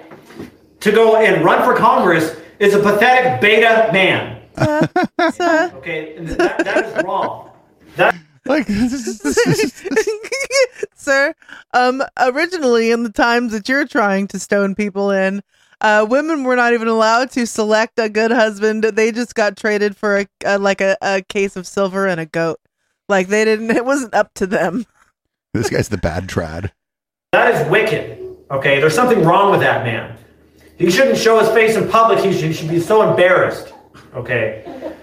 to 0.79 0.91
go 0.91 1.17
and 1.17 1.43
run 1.45 1.63
for 1.63 1.75
Congress 1.75 2.35
is 2.59 2.73
a 2.73 2.79
pathetic 2.79 3.41
beta 3.41 3.89
man. 3.93 4.41
Uh-huh. 4.57 5.69
okay, 5.75 6.15
and 6.15 6.29
that, 6.29 6.63
that 6.63 6.85
is 6.85 7.03
wrong. 7.03 7.51
That 7.95 8.15
like 8.45 8.67
Sir, 10.95 11.33
um, 11.73 12.03
originally 12.17 12.91
in 12.91 13.03
the 13.03 13.11
times 13.11 13.51
that 13.51 13.69
you're 13.69 13.87
trying 13.87 14.27
to 14.27 14.39
stone 14.39 14.75
people 14.75 15.11
in, 15.11 15.41
uh, 15.81 16.05
women 16.09 16.43
were 16.43 16.55
not 16.55 16.73
even 16.73 16.87
allowed 16.87 17.31
to 17.31 17.47
select 17.47 17.97
a 17.97 18.09
good 18.09 18.31
husband. 18.31 18.83
They 18.83 19.11
just 19.11 19.35
got 19.35 19.57
traded 19.57 19.97
for 19.97 20.19
a, 20.19 20.27
a 20.45 20.59
like 20.59 20.81
a, 20.81 20.97
a 21.01 21.21
case 21.23 21.55
of 21.55 21.65
silver 21.65 22.07
and 22.07 22.19
a 22.19 22.25
goat. 22.25 22.59
Like 23.09 23.27
they 23.27 23.45
didn't. 23.45 23.71
It 23.71 23.85
wasn't 23.85 24.13
up 24.13 24.33
to 24.35 24.47
them. 24.47 24.85
This 25.53 25.69
guy's 25.69 25.89
the 25.89 25.97
bad 25.97 26.27
trad. 26.27 26.71
that 27.31 27.53
is 27.53 27.69
wicked. 27.69 28.19
Okay, 28.51 28.79
there's 28.79 28.95
something 28.95 29.23
wrong 29.23 29.51
with 29.51 29.61
that 29.61 29.83
man. 29.83 30.17
He 30.77 30.89
shouldn't 30.89 31.17
show 31.17 31.39
his 31.39 31.49
face 31.49 31.75
in 31.75 31.89
public. 31.89 32.19
He 32.19 32.31
should, 32.31 32.45
he 32.45 32.53
should 32.53 32.69
be 32.69 32.79
so 32.79 33.09
embarrassed. 33.09 33.73
Okay. 34.13 34.95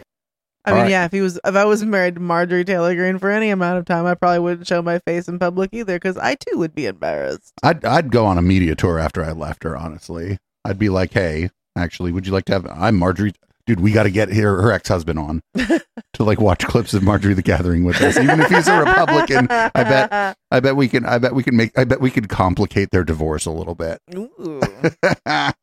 I 0.68 0.72
mean, 0.72 0.76
Alright. 0.80 0.90
yeah, 0.90 1.04
if 1.06 1.12
he 1.12 1.22
was, 1.22 1.40
if 1.42 1.54
I 1.56 1.64
was 1.64 1.82
married 1.82 2.16
to 2.16 2.20
Marjorie 2.20 2.64
Taylor 2.64 2.94
Greene 2.94 3.18
for 3.18 3.30
any 3.30 3.48
amount 3.48 3.78
of 3.78 3.86
time, 3.86 4.04
I 4.04 4.14
probably 4.14 4.40
wouldn't 4.40 4.66
show 4.66 4.82
my 4.82 4.98
face 4.98 5.26
in 5.26 5.38
public 5.38 5.70
either 5.72 5.96
because 5.96 6.18
I 6.18 6.34
too 6.34 6.58
would 6.58 6.74
be 6.74 6.84
embarrassed. 6.84 7.54
I'd 7.62 7.84
I'd 7.86 8.10
go 8.10 8.26
on 8.26 8.36
a 8.36 8.42
media 8.42 8.74
tour 8.74 8.98
after 8.98 9.24
I 9.24 9.32
left 9.32 9.64
her. 9.64 9.74
Honestly, 9.76 10.36
I'd 10.66 10.78
be 10.78 10.90
like, 10.90 11.14
"Hey, 11.14 11.48
actually, 11.74 12.12
would 12.12 12.26
you 12.26 12.32
like 12.34 12.44
to 12.46 12.52
have? 12.52 12.66
I'm 12.66 12.96
Marjorie. 12.96 13.32
Dude, 13.66 13.80
we 13.80 13.92
got 13.92 14.02
to 14.04 14.10
get 14.10 14.32
her 14.32 14.62
her 14.62 14.72
ex 14.72 14.88
husband 14.88 15.18
on 15.18 15.42
to 15.56 16.24
like 16.24 16.40
watch 16.40 16.66
clips 16.66 16.92
of 16.94 17.02
Marjorie 17.02 17.34
the 17.34 17.42
Gathering 17.42 17.84
with 17.84 18.00
us. 18.02 18.18
Even 18.18 18.40
if 18.40 18.48
he's 18.50 18.68
a 18.68 18.78
Republican, 18.78 19.46
I 19.50 19.70
bet 19.74 20.36
I 20.50 20.60
bet 20.60 20.76
we 20.76 20.88
can 20.88 21.04
I 21.06 21.18
bet 21.18 21.34
we 21.34 21.42
can 21.42 21.56
make 21.56 21.78
I 21.78 21.84
bet 21.84 22.00
we 22.00 22.10
could 22.10 22.28
complicate 22.28 22.90
their 22.92 23.04
divorce 23.04 23.46
a 23.46 23.50
little 23.50 23.74
bit. 23.74 24.00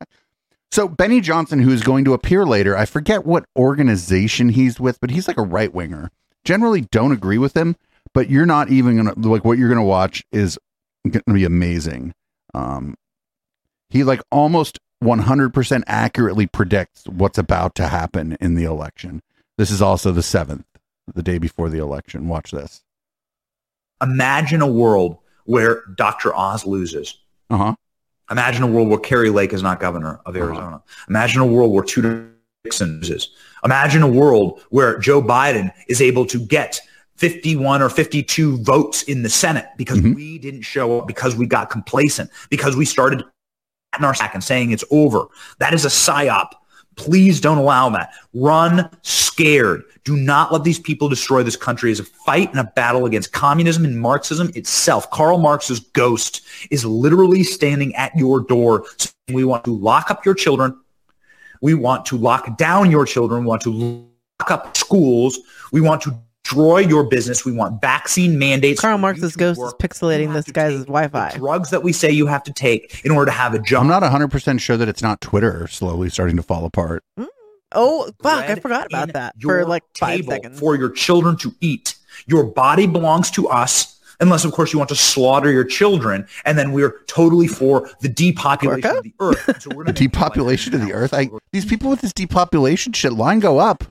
So 0.71 0.88
Benny 0.88 1.21
Johnson, 1.21 1.60
who 1.60 1.71
is 1.71 1.84
going 1.84 2.06
to 2.06 2.13
appear 2.13 2.45
later, 2.45 2.75
I 2.78 2.86
forget 2.86 3.25
what 3.25 3.45
organization 3.56 4.49
he's 4.49 4.80
with, 4.80 4.99
but 4.99 5.10
he's 5.10 5.28
like 5.28 5.38
a 5.38 5.43
right 5.43 5.73
winger. 5.73 6.12
Generally, 6.43 6.82
don't 6.91 7.12
agree 7.12 7.38
with 7.38 7.56
him, 7.56 7.75
but 8.13 8.30
you're 8.30 8.45
not 8.45 8.69
even 8.69 8.97
gonna 8.97 9.13
like 9.17 9.45
what 9.45 9.58
you're 9.58 9.69
gonna 9.69 9.84
watch 9.84 10.23
is 10.32 10.60
gonna 11.10 11.21
be 11.34 11.45
amazing. 11.45 12.13
Um, 12.54 12.95
he 13.89 14.04
like 14.04 14.21
almost 14.32 14.80
100% 15.04 15.84
accurately 15.88 16.47
predicts 16.47 17.06
what's 17.08 17.38
about 17.38 17.75
to 17.75 17.88
happen 17.88 18.38
in 18.39 18.56
the 18.56 18.63
election. 18.63 19.21
This 19.58 19.71
is 19.71 19.82
also 19.82 20.12
the 20.12 20.23
seventh, 20.23 20.65
the 21.13 21.23
day 21.23 21.38
before 21.38 21.69
the 21.69 21.80
election. 21.80 22.28
Watch 22.28 22.51
this. 22.51 22.82
Imagine 24.01 24.62
a 24.62 24.67
world 24.67 25.17
where 25.45 25.84
Dr. 25.95 26.36
Oz 26.36 26.65
loses. 26.65 27.17
Uh 27.49 27.58
huh. 27.58 27.75
Imagine 28.31 28.63
a 28.63 28.67
world 28.67 28.89
where 28.89 28.99
Kari 28.99 29.29
Lake 29.29 29.53
is 29.53 29.61
not 29.61 29.79
governor 29.79 30.19
of 30.25 30.35
uh-huh. 30.35 30.45
Arizona. 30.45 30.83
Imagine 31.09 31.41
a 31.41 31.45
world 31.45 31.71
where 31.71 31.83
Tudor 31.83 32.31
Dixon 32.63 32.99
is. 33.03 33.29
Imagine 33.63 34.01
a 34.01 34.07
world 34.07 34.61
where 34.69 34.97
Joe 34.99 35.21
Biden 35.21 35.71
is 35.88 36.01
able 36.01 36.25
to 36.27 36.39
get 36.39 36.79
51 37.17 37.81
or 37.81 37.89
52 37.89 38.57
votes 38.63 39.03
in 39.03 39.23
the 39.23 39.29
Senate 39.29 39.67
because 39.77 39.99
mm-hmm. 39.99 40.13
we 40.13 40.38
didn't 40.38 40.63
show 40.63 40.99
up, 40.99 41.07
because 41.07 41.35
we 41.35 41.45
got 41.45 41.69
complacent, 41.69 42.29
because 42.49 42.75
we 42.75 42.85
started 42.85 43.23
in 43.97 44.03
our 44.03 44.13
sack 44.13 44.33
and 44.33 44.43
saying 44.43 44.71
it's 44.71 44.83
over. 44.91 45.27
That 45.59 45.73
is 45.73 45.85
a 45.85 45.89
psyop. 45.89 46.49
Please 46.95 47.41
don't 47.41 47.58
allow 47.58 47.89
that. 47.89 48.13
Run 48.34 48.89
scared. 49.01 49.84
Do 50.03 50.15
not 50.15 50.53
let 50.53 50.63
these 50.63 50.79
people 50.79 51.10
destroy 51.10 51.43
this 51.43 51.55
country 51.55 51.91
as 51.91 51.99
a 51.99 52.03
fight 52.03 52.51
and 52.51 52.60
a 52.60 52.71
battle 52.75 53.05
against 53.05 53.34
communism 53.34 53.86
and 53.86 53.99
Marxism 53.99 54.51
itself. 54.55 55.10
Karl 55.12 55.38
Marx's 55.38 55.79
ghost 55.79 56.41
is 56.71 56.86
literally 56.86 57.43
standing 57.43 57.93
at 57.95 58.15
your 58.15 58.39
door. 58.39 58.86
We 59.29 59.43
want 59.43 59.63
to 59.65 59.75
lock 59.75 60.12
up 60.12 60.25
your 60.25 60.36
children. 60.36 60.79
We 61.62 61.73
want 61.73 62.05
to 62.08 62.17
lock 62.17 62.58
down 62.58 62.91
your 62.91 63.05
children. 63.05 63.41
We 63.41 63.47
want 63.47 63.62
to 63.63 63.71
lock 64.39 64.51
up 64.51 64.77
schools. 64.77 65.39
We 65.71 65.81
want 65.81 66.01
to 66.03 66.17
destroy 66.45 66.79
your 66.79 67.03
business. 67.03 67.43
We 67.43 67.51
want 67.51 67.81
vaccine 67.81 68.38
mandates. 68.38 68.79
Karl 68.79 68.97
Marx's 68.97 69.36
ghost 69.36 69.60
is 69.60 69.73
pixelating 69.73 70.34
this 70.34 70.45
guy's 70.45 70.86
Wi-Fi. 70.86 71.31
Drugs 71.36 71.71
that 71.71 71.84
we 71.84 71.91
say 71.91 72.12
you 72.12 72.27
have 72.27 72.43
to 72.43 72.53
take 72.53 73.03
in 73.03 73.12
order 73.12 73.25
to 73.25 73.31
have 73.31 73.53
a 73.53 73.60
job. 73.60 73.81
I'm 73.81 73.88
not 73.88 74.03
100% 74.03 74.60
sure 74.60 74.77
that 74.77 74.88
it's 74.88 75.01
not 75.01 75.21
Twitter 75.21 75.67
slowly 75.67 76.10
starting 76.10 76.38
to 76.38 76.43
fall 76.43 76.65
apart. 76.65 77.03
Mm. 77.19 77.27
Oh 77.71 78.10
fuck! 78.21 78.45
I 78.45 78.55
forgot 78.55 78.86
about 78.86 79.12
that 79.13 79.36
for 79.41 79.65
like 79.65 79.84
five 79.97 80.23
seconds. 80.23 80.58
for 80.58 80.75
your 80.75 80.89
children 80.91 81.36
to 81.38 81.53
eat. 81.60 81.95
Your 82.25 82.45
body 82.45 82.88
belongs 82.88 83.29
to 83.31 83.49
us, 83.49 83.99
unless 84.21 84.45
of 84.45 84.53
course 84.53 84.71
you 84.71 84.79
want 84.79 84.89
to 84.89 84.95
slaughter 84.95 85.51
your 85.51 85.65
children, 85.65 86.25
and 86.45 86.58
then 86.58 86.71
we're 86.71 87.01
totally 87.08 87.47
for 87.47 87.89
the 87.99 88.08
depopulation 88.08 88.97
of 88.97 89.03
the 89.03 89.13
earth. 89.19 89.62
So 89.62 89.75
we're 89.75 89.84
The 89.86 89.93
depopulation 89.93 90.73
of 90.75 90.81
the 90.86 90.93
earth. 90.93 91.13
I 91.13 91.29
these 91.51 91.65
people 91.65 91.89
with 91.89 91.99
this 91.99 92.13
depopulation 92.13 92.93
shit 92.93 93.12
line 93.12 93.39
go 93.39 93.58
up. 93.58 93.84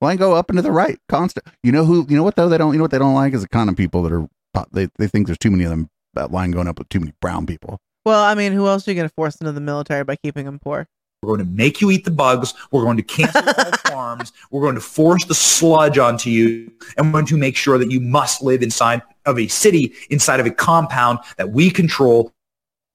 Line 0.00 0.16
go 0.16 0.34
up 0.34 0.48
and 0.48 0.56
to 0.56 0.62
the 0.62 0.72
right, 0.72 0.98
constant. 1.08 1.46
You 1.62 1.72
know 1.72 1.84
who? 1.84 2.06
You 2.08 2.16
know 2.16 2.22
what 2.22 2.36
though? 2.36 2.48
They 2.48 2.58
don't. 2.58 2.72
You 2.72 2.78
know 2.78 2.84
what 2.84 2.90
they 2.90 2.98
don't 2.98 3.14
like 3.14 3.34
is 3.34 3.42
the 3.42 3.48
kind 3.48 3.68
of 3.68 3.76
people 3.76 4.02
that 4.02 4.12
are. 4.12 4.26
They 4.72 4.88
they 4.98 5.06
think 5.06 5.26
there's 5.26 5.38
too 5.38 5.50
many 5.50 5.64
of 5.64 5.70
them. 5.70 5.88
That 6.14 6.32
line 6.32 6.50
going 6.50 6.66
up 6.66 6.78
with 6.78 6.88
too 6.88 7.00
many 7.00 7.12
brown 7.20 7.46
people. 7.46 7.78
Well, 8.04 8.22
I 8.22 8.34
mean, 8.34 8.52
who 8.52 8.66
else 8.66 8.88
are 8.88 8.90
you 8.90 8.94
going 8.96 9.08
to 9.08 9.14
force 9.14 9.36
into 9.36 9.52
the 9.52 9.60
military 9.60 10.04
by 10.04 10.16
keeping 10.16 10.46
them 10.46 10.58
poor? 10.58 10.88
We're 11.22 11.36
going 11.36 11.46
to 11.46 11.54
make 11.54 11.82
you 11.82 11.90
eat 11.90 12.06
the 12.06 12.10
bugs. 12.10 12.54
We're 12.70 12.82
going 12.82 12.96
to 12.96 13.02
cancel 13.02 13.42
all 13.58 13.72
farms. 13.90 14.32
We're 14.50 14.62
going 14.62 14.74
to 14.74 14.80
force 14.80 15.26
the 15.26 15.34
sludge 15.34 15.98
onto 15.98 16.30
you. 16.30 16.72
And 16.96 17.06
we're 17.06 17.12
going 17.12 17.26
to 17.26 17.36
make 17.36 17.56
sure 17.56 17.76
that 17.76 17.90
you 17.90 18.00
must 18.00 18.40
live 18.40 18.62
inside 18.62 19.02
of 19.26 19.38
a 19.38 19.46
city, 19.48 19.92
inside 20.08 20.40
of 20.40 20.46
a 20.46 20.50
compound 20.50 21.18
that 21.36 21.50
we 21.50 21.70
control. 21.70 22.32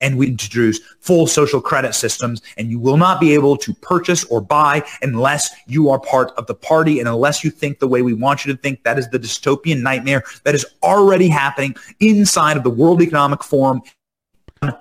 And 0.01 0.17
we 0.17 0.27
introduce 0.27 0.79
full 0.99 1.25
social 1.25 1.61
credit 1.61 1.95
systems. 1.95 2.41
And 2.57 2.69
you 2.69 2.79
will 2.79 2.97
not 2.97 3.19
be 3.19 3.33
able 3.33 3.55
to 3.57 3.73
purchase 3.75 4.23
or 4.25 4.41
buy 4.41 4.83
unless 5.01 5.49
you 5.67 5.89
are 5.89 5.99
part 5.99 6.31
of 6.37 6.47
the 6.47 6.53
party 6.53 6.99
and 6.99 7.07
unless 7.07 7.43
you 7.43 7.49
think 7.49 7.79
the 7.79 7.87
way 7.87 8.01
we 8.01 8.13
want 8.13 8.45
you 8.45 8.53
to 8.53 8.59
think. 8.59 8.83
That 8.83 8.99
is 8.99 9.09
the 9.09 9.19
dystopian 9.19 9.81
nightmare 9.81 10.23
that 10.43 10.53
is 10.53 10.65
already 10.83 11.29
happening 11.29 11.75
inside 11.99 12.57
of 12.57 12.63
the 12.63 12.69
World 12.69 13.01
Economic 13.01 13.43
Forum, 13.43 13.81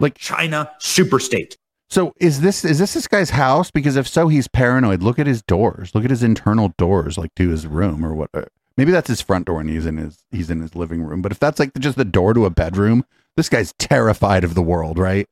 like 0.01 0.19
China 0.19 0.71
superstate. 0.81 1.57
So 1.91 2.13
is 2.19 2.41
this 2.41 2.65
is 2.65 2.81
this 2.81 2.95
this 2.95 3.07
guy's 3.07 3.31
house? 3.31 3.71
Because 3.71 3.95
if 3.95 4.09
so, 4.09 4.27
he's 4.27 4.49
paranoid. 4.49 5.03
Look 5.03 5.19
at 5.21 5.29
his 5.29 5.43
doors. 5.43 5.95
Look 5.95 6.05
at 6.05 6.11
his 6.11 6.25
internal 6.25 6.75
doors, 6.77 7.17
like 7.17 7.35
to 7.37 7.51
his 7.51 7.67
room 7.67 8.05
or 8.05 8.15
what. 8.15 8.31
uh, 8.35 8.43
Maybe 8.77 8.91
that's 8.91 9.07
his 9.07 9.21
front 9.21 9.47
door, 9.47 9.61
and 9.61 9.71
he's 9.71 9.87
in 9.87 9.99
his 9.99 10.25
he's 10.33 10.51
in 10.51 10.61
his 10.61 10.75
living 10.75 11.03
room. 11.03 11.23
But 11.23 11.31
if 11.31 11.39
that's 11.39 11.61
like 11.61 11.73
just 11.79 11.97
the 11.97 12.05
door 12.05 12.35
to 12.35 12.47
a 12.47 12.51
bedroom, 12.51 13.05
this 13.37 13.49
guy's 13.49 13.73
terrified 13.79 14.45
of 14.45 14.55
the 14.55 14.63
world, 14.63 14.99
right? 14.99 15.29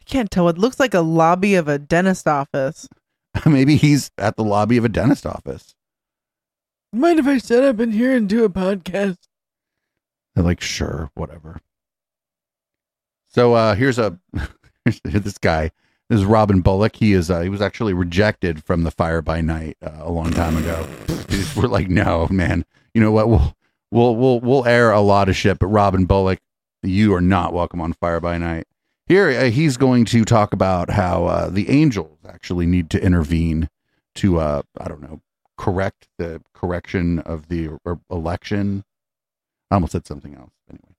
I 0.00 0.02
can't 0.04 0.30
tell. 0.30 0.48
It 0.48 0.58
looks 0.58 0.80
like 0.80 0.94
a 0.94 1.00
lobby 1.00 1.54
of 1.54 1.68
a 1.68 1.78
dentist 1.78 2.26
office. 2.26 2.88
Maybe 3.46 3.76
he's 3.76 4.10
at 4.18 4.36
the 4.36 4.44
lobby 4.44 4.76
of 4.76 4.84
a 4.84 4.88
dentist 4.88 5.26
office. 5.26 5.74
Mind 6.92 7.18
if 7.18 7.26
I 7.26 7.38
set 7.38 7.64
up 7.64 7.80
in 7.80 7.92
here 7.92 8.16
and 8.16 8.28
do 8.28 8.44
a 8.44 8.48
podcast? 8.48 9.18
They're 10.34 10.44
like, 10.44 10.60
sure, 10.60 11.10
whatever. 11.14 11.60
So 13.28 13.54
uh 13.54 13.74
here's 13.74 13.98
a 13.98 14.18
here's 14.84 15.00
this 15.04 15.38
guy. 15.38 15.70
This 16.08 16.20
is 16.20 16.24
Robin 16.24 16.62
Bullock. 16.62 16.96
He 16.96 17.12
is 17.12 17.30
uh, 17.30 17.40
he 17.40 17.50
was 17.50 17.60
actually 17.60 17.92
rejected 17.92 18.64
from 18.64 18.84
the 18.84 18.90
Fire 18.90 19.20
by 19.20 19.42
Night 19.42 19.76
uh, 19.84 19.98
a 20.00 20.10
long 20.10 20.30
time 20.30 20.56
ago. 20.56 20.88
We're 21.56 21.68
like, 21.68 21.90
no, 21.90 22.26
man. 22.30 22.64
You 22.94 23.02
know 23.02 23.12
what? 23.12 23.28
We'll 23.28 23.54
we'll 23.90 24.16
we'll 24.16 24.40
we'll 24.40 24.66
air 24.66 24.90
a 24.90 25.00
lot 25.00 25.28
of 25.28 25.36
shit, 25.36 25.58
but 25.58 25.66
Robin 25.68 26.04
Bullock, 26.04 26.40
you 26.82 27.14
are 27.14 27.20
not 27.20 27.52
welcome 27.52 27.80
on 27.80 27.92
Fire 27.92 28.20
by 28.20 28.38
Night. 28.38 28.66
Here, 29.06 29.30
uh, 29.30 29.44
he's 29.44 29.76
going 29.76 30.04
to 30.06 30.24
talk 30.24 30.52
about 30.52 30.90
how 30.90 31.24
uh, 31.24 31.48
the 31.48 31.70
Angels 31.70 32.18
actually 32.28 32.66
need 32.66 32.90
to 32.90 33.02
intervene 33.02 33.70
to, 34.16 34.38
uh, 34.38 34.62
I 34.76 34.88
don't 34.88 35.00
know, 35.00 35.22
correct 35.56 36.08
the 36.18 36.42
correction 36.52 37.18
of 37.20 37.48
the 37.48 37.78
election. 38.10 38.84
I 39.70 39.76
almost 39.76 39.92
said 39.92 40.06
something 40.06 40.34
else. 40.34 40.52
Anyway. 40.68 40.94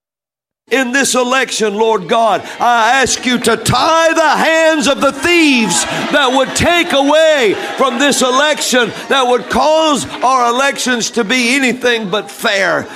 In 0.71 0.91
this 0.91 1.15
election, 1.15 1.73
Lord 1.73 2.07
God, 2.07 2.41
I 2.59 3.01
ask 3.01 3.25
you 3.25 3.39
to 3.39 3.57
tie 3.57 4.13
the 4.13 4.29
hands 4.29 4.87
of 4.87 5.01
the 5.01 5.11
thieves 5.11 5.83
that 6.11 6.31
would 6.31 6.55
take 6.55 6.93
away 6.93 7.55
from 7.77 7.97
this 7.97 8.21
election, 8.21 8.89
that 9.09 9.23
would 9.23 9.49
cause 9.49 10.05
our 10.23 10.47
elections 10.53 11.09
to 11.11 11.23
be 11.23 11.55
anything 11.55 12.11
but 12.11 12.29
fair. 12.29 12.87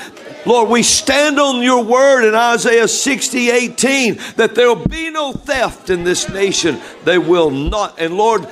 Lord, 0.45 0.69
we 0.69 0.83
stand 0.83 1.39
on 1.39 1.63
your 1.63 1.83
word 1.83 2.27
in 2.27 2.35
Isaiah 2.35 2.87
60, 2.87 3.49
18, 3.49 4.19
that 4.35 4.53
there 4.53 4.67
will 4.67 4.87
be 4.87 5.09
no 5.09 5.33
theft 5.33 5.89
in 5.89 6.03
this 6.03 6.29
nation. 6.29 6.79
They 7.05 7.17
will 7.17 7.49
not. 7.49 7.97
And 7.97 8.17
Lord, 8.17 8.47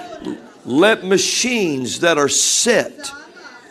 let 0.65 1.03
machines 1.03 1.99
that 1.99 2.17
are 2.17 2.29
set 2.29 3.11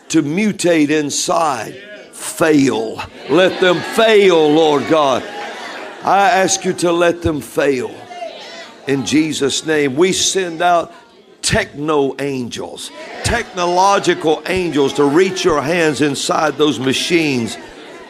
to 0.09 0.21
mutate 0.21 0.91
inside 0.91 1.90
fail. 2.21 3.01
Let 3.29 3.59
them 3.59 3.79
fail, 3.95 4.51
Lord 4.51 4.87
God. 4.89 5.23
I 6.03 6.29
ask 6.29 6.63
you 6.65 6.73
to 6.73 6.91
let 6.91 7.21
them 7.21 7.41
fail. 7.41 7.93
In 8.87 9.05
Jesus' 9.05 9.65
name, 9.65 9.95
we 9.95 10.13
send 10.13 10.61
out 10.61 10.93
techno 11.41 12.15
angels, 12.19 12.91
technological 13.23 14.41
angels 14.47 14.93
to 14.93 15.05
reach 15.05 15.43
your 15.43 15.61
hands 15.61 16.01
inside 16.01 16.57
those 16.57 16.79
machines 16.79 17.57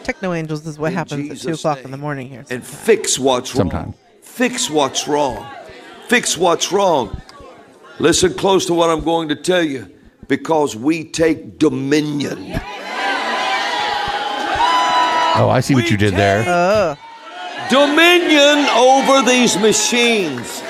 Techno 0.04 0.34
Angels 0.34 0.66
is 0.66 0.80
what 0.80 0.94
happens 0.94 1.32
at 1.32 1.38
2 1.40 1.54
o'clock 1.54 1.86
in 1.86 1.92
the 1.92 1.98
morning 1.98 2.28
here. 2.28 2.44
and 2.50 2.66
fix 2.66 3.20
what's 3.20 3.56
wrong. 3.56 3.70
Sometime. 3.70 3.94
Fix 4.22 4.70
what's 4.70 5.08
wrong. 5.08 5.46
Fix 6.08 6.38
what's 6.38 6.72
wrong. 6.72 7.22
Listen 8.00 8.34
close 8.34 8.66
to 8.66 8.74
what 8.74 8.90
I'm 8.90 9.04
going 9.04 9.30
to 9.30 9.36
tell 9.36 9.64
you 9.64 9.90
because 10.28 10.76
we 10.76 11.04
take 11.04 11.60
dominion. 11.60 12.60
Oh, 15.36 15.50
I 15.50 15.62
see 15.62 15.76
what 15.76 15.90
you 15.90 15.98
did 15.98 16.14
there. 16.14 16.44
Uh, 16.48 16.96
Dominion 17.70 18.66
over 18.76 19.22
these 19.22 19.58
machines. 19.58 20.62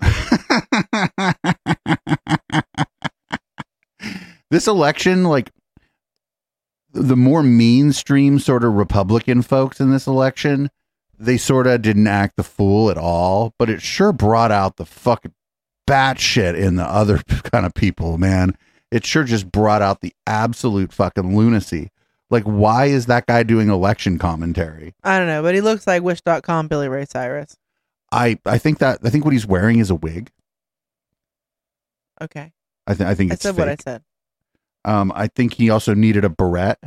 this 4.50 4.66
election, 4.66 5.24
like 5.24 5.50
the 6.92 7.16
more 7.16 7.42
mainstream 7.42 8.38
sort 8.38 8.64
of 8.64 8.74
Republican 8.74 9.42
folks 9.42 9.80
in 9.80 9.90
this 9.90 10.06
election, 10.06 10.70
they 11.18 11.36
sort 11.36 11.66
of 11.66 11.82
didn't 11.82 12.06
act 12.06 12.36
the 12.36 12.42
fool 12.42 12.90
at 12.90 12.98
all, 12.98 13.54
but 13.58 13.70
it 13.70 13.80
sure 13.80 14.12
brought 14.12 14.50
out 14.50 14.76
the 14.76 14.86
fucking 14.86 15.32
batshit 15.88 16.58
in 16.58 16.76
the 16.76 16.84
other 16.84 17.18
kind 17.52 17.66
of 17.66 17.74
people, 17.74 18.18
man. 18.18 18.56
It 18.90 19.04
sure 19.04 19.24
just 19.24 19.50
brought 19.50 19.82
out 19.82 20.00
the 20.00 20.14
absolute 20.26 20.92
fucking 20.92 21.36
lunacy. 21.36 21.90
Like, 22.30 22.44
why 22.44 22.86
is 22.86 23.06
that 23.06 23.26
guy 23.26 23.42
doing 23.42 23.68
election 23.68 24.18
commentary? 24.18 24.94
I 25.02 25.18
don't 25.18 25.26
know, 25.26 25.42
but 25.42 25.54
he 25.54 25.60
looks 25.60 25.86
like 25.86 26.02
Wish.com 26.02 26.68
Billy 26.68 26.88
Ray 26.88 27.04
Cyrus. 27.04 27.56
I 28.12 28.38
I 28.46 28.58
think 28.58 28.78
that 28.78 29.00
I 29.04 29.10
think 29.10 29.24
what 29.24 29.32
he's 29.32 29.46
wearing 29.46 29.78
is 29.78 29.90
a 29.90 29.94
wig. 29.94 30.30
Okay. 32.20 32.52
I 32.86 32.94
think 32.94 33.08
I 33.08 33.14
think 33.14 33.32
I 33.32 33.34
it's 33.34 33.42
said 33.42 33.56
what 33.56 33.68
I 33.68 33.76
said. 33.76 34.02
Um, 34.84 35.12
I 35.14 35.28
think 35.28 35.54
he 35.54 35.70
also 35.70 35.94
needed 35.94 36.24
a 36.24 36.28
beret 36.28 36.78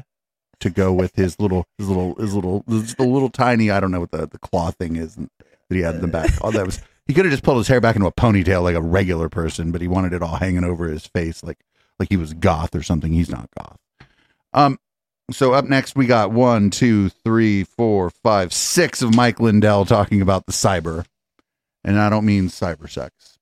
to 0.60 0.70
go 0.70 0.94
with 0.94 1.16
his 1.16 1.40
little, 1.40 1.66
his 1.78 1.88
little, 1.90 2.16
his 2.16 2.34
little, 2.34 2.64
a 2.68 3.04
little 3.04 3.30
tiny. 3.30 3.72
I 3.72 3.80
don't 3.80 3.92
know 3.92 4.00
what 4.00 4.12
the, 4.12 4.28
the 4.28 4.38
claw 4.38 4.72
thing 4.72 4.96
is 4.96 5.16
that 5.16 5.30
he 5.70 5.82
had 5.82 5.96
in 5.96 6.02
the 6.02 6.08
back. 6.08 6.32
All 6.42 6.52
that 6.52 6.66
was. 6.66 6.82
He 7.08 7.14
could 7.14 7.26
have 7.26 7.32
just 7.32 7.44
pulled 7.44 7.58
his 7.58 7.70
hair 7.70 7.80
back 7.80 7.96
into 7.96 8.08
a 8.08 8.12
ponytail 8.12 8.64
like 8.64 8.76
a 8.76 8.82
regular 8.82 9.30
person, 9.30 9.72
but 9.72 9.80
he 9.82 9.88
wanted 9.88 10.12
it 10.14 10.22
all 10.22 10.36
hanging 10.36 10.66
over 10.66 10.88
his 10.90 11.08
face 11.08 11.42
like 11.42 11.58
like 12.00 12.10
he 12.10 12.18
was 12.18 12.34
goth 12.34 12.76
or 12.76 12.84
something. 12.84 13.12
He's 13.12 13.30
not 13.30 13.50
goth. 13.58 13.78
Um. 14.54 14.80
So 15.32 15.52
up 15.54 15.66
next 15.66 15.96
we 15.96 16.06
got 16.06 16.32
one, 16.32 16.70
two, 16.70 17.10
three, 17.10 17.64
four, 17.66 18.10
five, 18.10 18.54
six 18.54 19.02
of 19.02 19.14
Mike 19.14 19.42
Lindell 19.42 19.84
talking 19.86 20.22
about 20.22 20.46
the 20.46 20.54
cyber, 20.54 21.06
and 21.84 22.00
I 22.00 22.10
don't 22.10 22.26
mean 22.26 22.48
cyber 22.48 22.90
sex. 22.90 23.38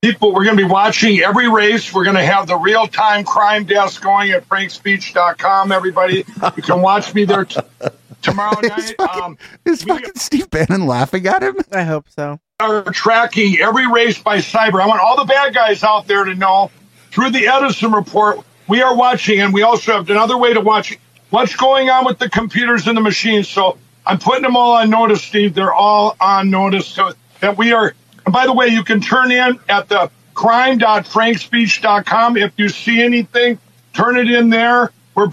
people 0.00 0.32
we're 0.32 0.44
going 0.44 0.56
to 0.56 0.64
be 0.64 0.70
watching 0.70 1.18
every 1.18 1.48
race 1.48 1.92
we're 1.92 2.04
going 2.04 2.14
to 2.14 2.24
have 2.24 2.46
the 2.46 2.56
real-time 2.56 3.24
crime 3.24 3.64
desk 3.64 4.00
going 4.00 4.30
at 4.30 4.48
frankspeech.com 4.48 5.72
everybody 5.72 6.24
you 6.56 6.62
can 6.62 6.80
watch 6.80 7.12
me 7.14 7.24
there 7.24 7.44
t- 7.44 7.58
tomorrow 8.22 8.60
night 8.60 8.94
um, 9.00 9.36
Is 9.64 9.82
fucking 9.82 10.12
Steve 10.14 10.48
Bannon 10.50 10.86
laughing 10.86 11.26
at 11.26 11.42
him? 11.42 11.56
I 11.72 11.82
hope 11.82 12.08
so. 12.10 12.38
are 12.60 12.84
tracking 12.84 13.58
every 13.58 13.88
race 13.90 14.22
by 14.22 14.38
cyber 14.38 14.80
i 14.80 14.86
want 14.86 15.00
all 15.00 15.16
the 15.16 15.24
bad 15.24 15.52
guys 15.52 15.82
out 15.82 16.06
there 16.06 16.22
to 16.22 16.34
know 16.36 16.70
through 17.10 17.30
the 17.30 17.46
edison 17.46 17.92
report 17.92 18.40
we 18.68 18.82
are 18.82 18.96
watching 18.96 19.40
and 19.40 19.52
we 19.52 19.62
also 19.62 19.92
have 19.92 20.08
another 20.10 20.36
way 20.36 20.52
to 20.52 20.60
watch 20.60 20.98
what's 21.30 21.56
going 21.56 21.90
on 21.90 22.04
with 22.04 22.18
the 22.18 22.28
computers 22.28 22.86
and 22.86 22.96
the 22.96 23.00
machines 23.00 23.48
so 23.48 23.78
i'm 24.06 24.18
putting 24.18 24.42
them 24.42 24.56
all 24.56 24.76
on 24.76 24.90
notice 24.90 25.22
steve 25.22 25.54
they're 25.54 25.72
all 25.72 26.16
on 26.20 26.50
notice 26.50 26.86
so 26.86 27.12
that 27.40 27.56
we 27.56 27.72
are 27.72 27.94
and 28.24 28.32
by 28.32 28.46
the 28.46 28.52
way 28.52 28.68
you 28.68 28.84
can 28.84 29.00
turn 29.00 29.30
in 29.30 29.58
at 29.68 29.88
the 29.88 30.10
crime.frankspeech.com 30.34 32.36
if 32.36 32.52
you 32.56 32.68
see 32.68 33.02
anything 33.02 33.58
turn 33.92 34.16
it 34.16 34.30
in 34.30 34.50
there 34.50 34.92
we're 35.14 35.28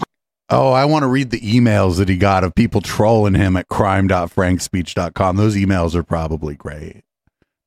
Oh, 0.48 0.70
I 0.70 0.84
want 0.84 1.02
to 1.02 1.08
read 1.08 1.30
the 1.30 1.40
emails 1.40 1.96
that 1.96 2.08
he 2.08 2.16
got 2.16 2.44
of 2.44 2.54
people 2.54 2.80
trolling 2.80 3.34
him 3.34 3.56
at 3.56 3.68
crime.frankspeech.com. 3.68 5.36
Those 5.36 5.56
emails 5.56 5.96
are 5.96 6.04
probably 6.04 6.54
great. 6.54 6.98
I 6.98 7.02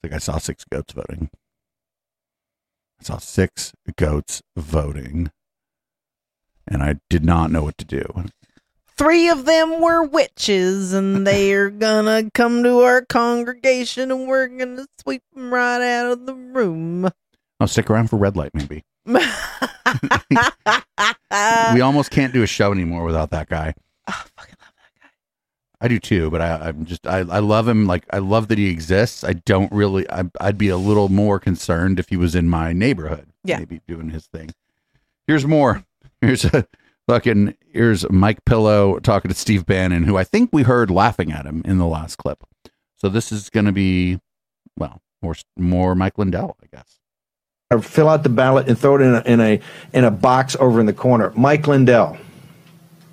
think 0.01 0.13
I 0.13 0.17
saw 0.17 0.37
six 0.37 0.63
goats 0.63 0.93
voting. 0.93 1.29
I 2.99 3.03
saw 3.03 3.17
six 3.17 3.73
goats 3.95 4.41
voting. 4.55 5.31
And 6.67 6.83
I 6.83 6.97
did 7.09 7.25
not 7.25 7.51
know 7.51 7.63
what 7.63 7.77
to 7.79 7.85
do. 7.85 8.25
Three 8.97 9.29
of 9.29 9.45
them 9.45 9.79
were 9.79 10.03
witches, 10.03 10.93
and 10.93 11.25
they're 11.27 11.69
gonna 11.69 12.29
come 12.33 12.63
to 12.63 12.81
our 12.81 13.05
congregation, 13.05 14.11
and 14.11 14.27
we're 14.27 14.47
gonna 14.47 14.85
sweep 15.01 15.23
them 15.33 15.53
right 15.53 15.81
out 15.81 16.11
of 16.11 16.25
the 16.25 16.35
room. 16.35 17.09
I'll 17.59 17.67
stick 17.67 17.89
around 17.89 18.09
for 18.09 18.17
red 18.17 18.35
light, 18.35 18.51
maybe. 18.53 18.83
we 19.05 19.15
almost 21.81 22.11
can't 22.11 22.33
do 22.33 22.43
a 22.43 22.47
show 22.47 22.71
anymore 22.71 23.05
without 23.05 23.31
that 23.31 23.49
guy. 23.49 23.73
Oh, 24.07 24.23
I 25.81 25.87
do 25.87 25.97
too, 25.99 26.29
but 26.29 26.41
I, 26.41 26.67
I'm 26.69 26.85
just 26.85 27.07
I, 27.07 27.19
I 27.19 27.39
love 27.39 27.67
him. 27.67 27.87
Like 27.87 28.05
I 28.11 28.17
love 28.17 28.49
that 28.49 28.57
he 28.57 28.69
exists. 28.69 29.23
I 29.23 29.33
don't 29.33 29.71
really. 29.71 30.09
I, 30.11 30.23
I'd 30.41 30.57
be 30.57 30.69
a 30.69 30.77
little 30.77 31.07
more 31.09 31.39
concerned 31.39 31.99
if 31.99 32.09
he 32.09 32.17
was 32.17 32.35
in 32.35 32.49
my 32.49 32.73
neighborhood. 32.73 33.27
Yeah. 33.43 33.59
maybe 33.59 33.79
doing 33.87 34.09
his 34.09 34.27
thing. 34.27 34.51
Here's 35.27 35.45
more. 35.45 35.85
Here's 36.21 36.43
a 36.45 36.67
fucking. 37.07 37.55
Here's 37.71 38.09
Mike 38.09 38.43
Pillow 38.45 38.99
talking 38.99 39.29
to 39.29 39.35
Steve 39.37 39.65
Bannon, 39.65 40.03
who 40.03 40.17
I 40.17 40.23
think 40.25 40.49
we 40.51 40.63
heard 40.63 40.91
laughing 40.91 41.31
at 41.31 41.45
him 41.45 41.61
in 41.65 41.77
the 41.77 41.85
last 41.87 42.17
clip. 42.17 42.43
So 42.97 43.07
this 43.07 43.31
is 43.31 43.49
going 43.49 43.65
to 43.67 43.71
be, 43.71 44.19
well, 44.77 45.01
more 45.21 45.35
more 45.57 45.95
Mike 45.95 46.17
Lindell, 46.17 46.57
I 46.61 46.75
guess. 46.75 46.99
or 47.71 47.81
fill 47.81 48.09
out 48.09 48.23
the 48.23 48.29
ballot 48.29 48.67
and 48.67 48.77
throw 48.77 48.95
it 48.95 49.01
in 49.01 49.15
a, 49.15 49.21
in 49.21 49.39
a 49.39 49.61
in 49.93 50.03
a 50.03 50.11
box 50.11 50.57
over 50.59 50.81
in 50.81 50.85
the 50.87 50.93
corner. 50.93 51.31
Mike 51.37 51.67
Lindell. 51.67 52.17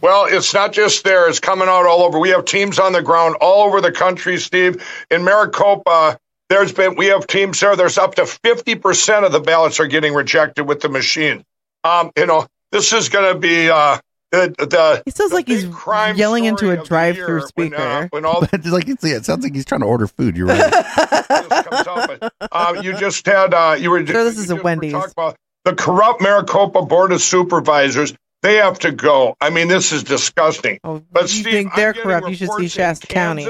Well, 0.06 0.26
it's 0.30 0.54
not 0.54 0.72
just 0.72 1.02
there, 1.02 1.28
it's 1.28 1.40
coming 1.40 1.66
out 1.66 1.84
all 1.84 2.02
over. 2.04 2.20
We 2.20 2.28
have 2.28 2.44
teams 2.44 2.78
on 2.78 2.92
the 2.92 3.02
ground 3.02 3.34
all 3.40 3.66
over 3.66 3.80
the 3.80 3.90
country, 3.90 4.38
Steve. 4.38 4.80
In 5.10 5.24
Maricopa, 5.24 6.16
there's 6.48 6.70
been 6.70 6.94
we 6.94 7.06
have 7.06 7.26
teams 7.26 7.58
there. 7.58 7.74
There's 7.74 7.98
up 7.98 8.14
to 8.14 8.22
50% 8.22 9.26
of 9.26 9.32
the 9.32 9.40
ballots 9.40 9.80
are 9.80 9.88
getting 9.88 10.14
rejected 10.14 10.62
with 10.62 10.78
the 10.78 10.88
machine. 10.88 11.42
Um, 11.82 12.12
you 12.16 12.24
know, 12.26 12.46
this 12.70 12.92
is 12.92 13.08
going 13.08 13.34
to 13.34 13.40
be 13.40 13.68
uh 13.68 13.98
the, 14.30 14.54
the 14.56 15.02
He 15.04 15.10
sounds 15.10 15.32
like 15.32 15.48
he's 15.48 15.64
yelling 16.14 16.44
into 16.44 16.70
a 16.70 16.84
drive-through 16.84 17.42
uh, 17.42 17.46
speaker. 17.48 18.06
when 18.12 18.24
all 18.24 18.46
It's 18.52 18.64
like 18.68 18.86
it's, 18.86 19.02
yeah, 19.02 19.16
it 19.16 19.24
sounds 19.24 19.42
like 19.42 19.56
he's 19.56 19.64
trying 19.64 19.80
to 19.80 19.88
order 19.88 20.06
food. 20.06 20.36
You're 20.36 20.46
right. 20.46 20.72
uh, 22.52 22.80
you 22.80 22.96
just 22.96 23.26
had 23.26 23.52
uh, 23.52 23.76
you 23.76 23.90
were 23.90 24.06
Sure, 24.06 24.22
this 24.22 24.38
is 24.38 24.50
a 24.50 24.62
Wendy's. 24.62 24.94
about 24.94 25.34
the 25.64 25.74
corrupt 25.74 26.20
Maricopa 26.20 26.82
Board 26.82 27.10
of 27.10 27.20
Supervisors. 27.20 28.14
They 28.42 28.56
have 28.56 28.78
to 28.80 28.92
go. 28.92 29.36
I 29.40 29.50
mean, 29.50 29.68
this 29.68 29.92
is 29.92 30.04
disgusting. 30.04 30.78
but 30.82 30.90
Oh, 30.90 31.20
you 31.22 31.26
Steve, 31.28 31.44
think 31.52 31.74
they're 31.74 31.92
corrupt? 31.92 32.28
You 32.28 32.34
should 32.34 32.52
see 32.52 32.68
Shasta 32.68 33.06
County. 33.06 33.46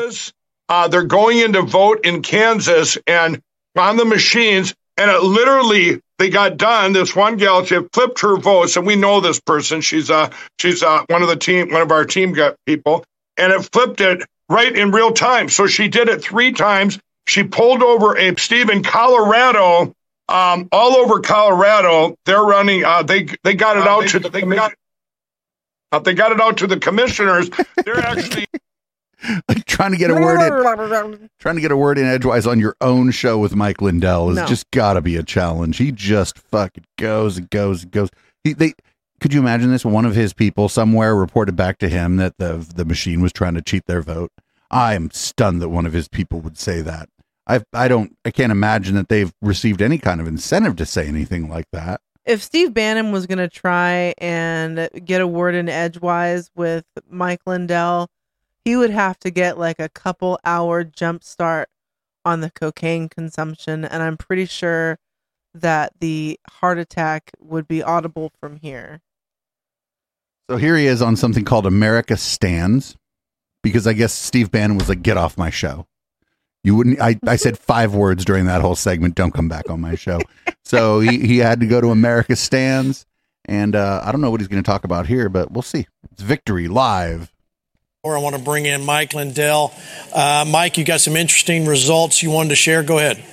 Uh, 0.69 0.89
they're 0.89 1.05
going 1.05 1.39
in 1.39 1.53
to 1.53 1.63
vote 1.63 2.05
in 2.05 2.23
Kansas 2.23 2.99
and 3.07 3.41
on 3.77 3.97
the 3.97 4.05
machines, 4.05 4.75
and 4.97 5.11
it 5.11 5.23
literally 5.23 6.01
they 6.19 6.31
got 6.31 6.57
done. 6.57 6.93
This 6.93 7.15
one 7.15 7.37
gal 7.37 7.65
she 7.65 7.79
flipped 7.93 8.21
her 8.21 8.37
votes, 8.37 8.77
and 8.77 8.87
we 8.87 8.97
know 8.97 9.21
this 9.21 9.41
person. 9.41 9.81
She's 9.81 10.11
uh 10.11 10.31
she's 10.59 10.83
uh 10.83 11.05
one 11.09 11.23
of 11.23 11.29
the 11.29 11.37
team, 11.37 11.71
one 11.71 11.83
of 11.83 11.93
our 11.93 12.05
team 12.05 12.33
got 12.33 12.57
people, 12.67 13.05
and 13.37 13.53
it 13.53 13.69
flipped 13.71 14.01
it 14.01 14.23
right 14.49 14.75
in 14.75 14.91
real 14.91 15.13
time. 15.13 15.49
So 15.49 15.67
she 15.67 15.89
did 15.89 16.09
it 16.09 16.23
three 16.23 16.53
times. 16.53 16.99
She 17.29 17.43
pulled 17.45 17.83
over 17.83 18.17
a 18.17 18.35
Steve 18.37 18.71
in 18.71 18.83
Colorado, 18.83 19.93
um, 20.29 20.69
all 20.73 20.97
over 20.97 21.21
Colorado. 21.21 22.17
They're 22.25 22.43
running. 22.43 22.85
Uh, 22.85 23.03
they 23.03 23.29
they 23.45 23.55
got 23.55 23.77
it 23.77 23.87
out 23.87 24.09
to 24.09 24.19
the 24.19 24.29
they 24.31 24.43
got, 24.43 24.73
uh, 25.93 25.99
they 26.01 26.15
got 26.15 26.33
it 26.33 26.41
out 26.41 26.57
to 26.59 26.67
the 26.67 26.79
commissioners. 26.79 27.49
They're 27.85 27.99
actually 28.01 28.47
like 29.49 29.65
trying 29.67 29.93
to 29.93 29.97
get 29.97 30.11
a 30.11 30.15
word 30.15 30.41
in, 30.41 31.31
trying 31.39 31.55
to 31.57 31.61
get 31.61 31.71
a 31.73 31.77
word 31.77 31.99
in 31.99 32.05
edgewise 32.07 32.47
on 32.47 32.59
your 32.61 32.77
own 32.81 33.11
show 33.11 33.39
with 33.39 33.55
Mike 33.55 33.81
Lindell 33.81 34.31
is 34.31 34.37
No. 34.37 34.47
just 34.47 34.71
got 34.71 34.95
to 34.95 35.01
be 35.01 35.17
a 35.17 35.23
challenge. 35.23 35.79
He 35.79 35.93
just 35.93 36.39
fucking 36.39 36.85
goes 36.99 37.39
and 37.39 37.49
goes 37.51 37.83
and 37.85 37.93
goes. 37.93 38.11
He 38.45 38.53
they 38.53 38.75
could 39.21 39.33
you 39.33 39.41
imagine 39.41 39.71
this? 39.71 39.85
One 39.85 40.05
of 40.05 40.15
his 40.15 40.33
people 40.35 40.69
somewhere 40.69 41.17
reported 41.17 41.57
back 41.57 41.79
to 41.79 41.89
him 41.89 42.17
that 42.17 42.37
the 42.39 42.67
the 42.75 42.85
machine 42.85 43.23
was 43.23 43.33
trying 43.33 43.55
to 43.55 43.63
cheat 43.63 43.87
their 43.87 44.03
vote. 44.03 44.31
I 44.71 44.95
am 44.95 45.11
stunned 45.13 45.63
that 45.63 45.69
one 45.69 45.87
of 45.87 45.93
his 45.93 46.09
people 46.09 46.41
would 46.41 46.59
say 46.59 46.81
that. 46.83 47.09
I 47.47 47.63
I 47.73 47.89
don't 47.89 48.17
I 48.25 48.31
can't 48.31 48.53
imagine 48.53 48.95
that 48.97 49.09
they've 49.09 49.33
received 49.41 49.83
any 49.83 49.99
kind 49.99 50.21
of 50.21 50.27
incentive 50.27 50.77
to 50.77 50.87
say 50.87 51.07
anything 51.07 51.49
like 51.49 51.67
that. 51.73 52.01
If 52.25 52.43
Steve 52.43 52.75
Bannon 52.75 53.13
was 53.13 53.27
going 53.27 53.39
to 53.39 53.49
try 53.49 54.13
and 54.19 54.91
get 55.05 55.21
a 55.21 55.29
word 55.29 55.55
in 55.55 55.69
edgewise 55.69 56.51
with 56.57 56.85
Mike 57.09 57.43
Lindell, 57.47 58.11
he 58.65 58.75
would 58.75 58.91
have 58.91 59.17
to 59.21 59.31
get 59.31 59.59
like 59.59 59.79
a 59.79 59.89
couple 59.89 60.41
hour 60.45 60.83
jump 60.83 61.23
start 61.23 61.69
on 62.25 62.41
the 62.41 62.51
cocaine 62.51 63.09
consumption. 63.09 63.85
And 63.85 64.03
I'm 64.03 64.17
pretty 64.17 64.47
sure 64.47 64.99
that 65.55 65.93
the 66.01 66.41
heart 66.51 66.79
attack 66.79 67.31
would 67.39 67.69
be 67.69 67.81
audible 67.81 68.33
from 68.41 68.57
here. 68.57 69.03
So 70.51 70.57
here 70.57 70.77
he 70.77 70.87
is 70.87 71.03
on 71.03 71.15
something 71.15 71.45
called 71.45 71.67
America 71.67 72.17
Stands, 72.17 72.97
because 73.63 73.87
I 73.87 73.93
guess 73.93 74.13
Steve 74.13 74.51
Bannon 74.51 74.79
was 74.79 74.89
like, 74.89 75.03
"Get 75.03 75.17
off 75.17 75.39
my 75.39 75.51
show." 75.51 75.87
You 76.67 76.75
wouldn't. 76.75 77.01
I, 77.01 77.17
I 77.25 77.37
said 77.37 77.57
five 77.57 77.95
words 77.95 78.25
during 78.25 78.47
that 78.47 78.61
whole 78.61 78.75
segment. 78.75 79.15
Don't 79.15 79.33
come 79.33 79.49
back 79.49 79.71
on 79.71 79.81
my 79.81 79.95
show. 79.95 80.19
So 80.65 80.99
he, 80.99 81.25
he 81.25 81.39
had 81.39 81.61
to 81.61 81.67
go 81.69 81.81
to 81.81 81.91
America 81.91 82.35
Stands, 82.35 83.07
and 83.45 83.77
uh, 83.77 84.03
I 84.05 84.11
don't 84.11 84.21
know 84.21 84.33
what 84.33 84.41
he's 84.41 84.49
going 84.49 84.61
to 84.61 84.69
talk 84.69 84.83
about 84.83 85.07
here, 85.07 85.29
but 85.29 85.53
we'll 85.53 85.63
see. 85.63 85.87
It's 86.11 86.23
victory 86.23 86.67
live. 86.67 87.33
Or 88.03 88.19
I 88.19 88.21
want 88.21 88.35
to 88.35 88.43
bring 88.43 88.67
in 88.67 88.85
Mike 88.85 89.15
Lindell. 89.15 89.73
Uh, 90.13 90.45
Mike, 90.49 90.77
you 90.77 90.85
got 90.85 91.01
some 91.01 91.15
interesting 91.15 91.67
results 91.67 92.21
you 92.21 92.33
wanted 92.33 92.49
to 92.49 92.57
share. 92.57 92.83
Go 92.83 92.99
ahead. 92.99 93.25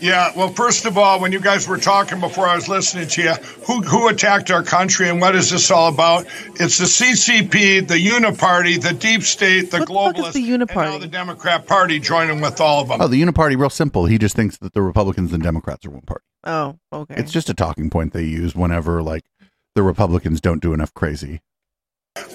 Yeah, 0.00 0.32
well, 0.34 0.48
first 0.48 0.86
of 0.86 0.96
all, 0.96 1.20
when 1.20 1.30
you 1.30 1.40
guys 1.40 1.68
were 1.68 1.76
talking 1.76 2.20
before 2.20 2.46
I 2.46 2.54
was 2.54 2.68
listening 2.68 3.06
to 3.08 3.22
you, 3.22 3.34
who, 3.66 3.82
who 3.82 4.08
attacked 4.08 4.50
our 4.50 4.62
country 4.62 5.08
and 5.08 5.20
what 5.20 5.34
is 5.34 5.50
this 5.50 5.70
all 5.70 5.92
about? 5.92 6.26
It's 6.54 6.78
the 6.78 6.86
CCP, 6.86 7.86
the 7.86 7.96
Uniparty, 7.96 8.80
the 8.80 8.94
Deep 8.94 9.22
State, 9.22 9.70
the 9.70 9.78
globalists, 9.78 10.32
the 10.32 10.52
and 10.52 10.74
now 10.74 10.98
the 10.98 11.06
Democrat 11.06 11.66
Party 11.66 11.98
joining 11.98 12.40
with 12.40 12.60
all 12.60 12.82
of 12.82 12.88
them. 12.88 13.00
Oh, 13.00 13.08
the 13.08 13.20
Uniparty, 13.20 13.58
real 13.58 13.70
simple. 13.70 14.06
He 14.06 14.16
just 14.16 14.34
thinks 14.34 14.56
that 14.58 14.72
the 14.72 14.82
Republicans 14.82 15.32
and 15.32 15.42
Democrats 15.42 15.84
are 15.84 15.90
one 15.90 16.02
party. 16.02 16.24
Oh, 16.44 16.78
okay. 16.92 17.16
It's 17.18 17.32
just 17.32 17.50
a 17.50 17.54
talking 17.54 17.90
point 17.90 18.12
they 18.12 18.24
use 18.24 18.54
whenever 18.54 19.02
like 19.02 19.24
the 19.74 19.82
Republicans 19.82 20.40
don't 20.40 20.62
do 20.62 20.72
enough 20.72 20.94
crazy. 20.94 21.40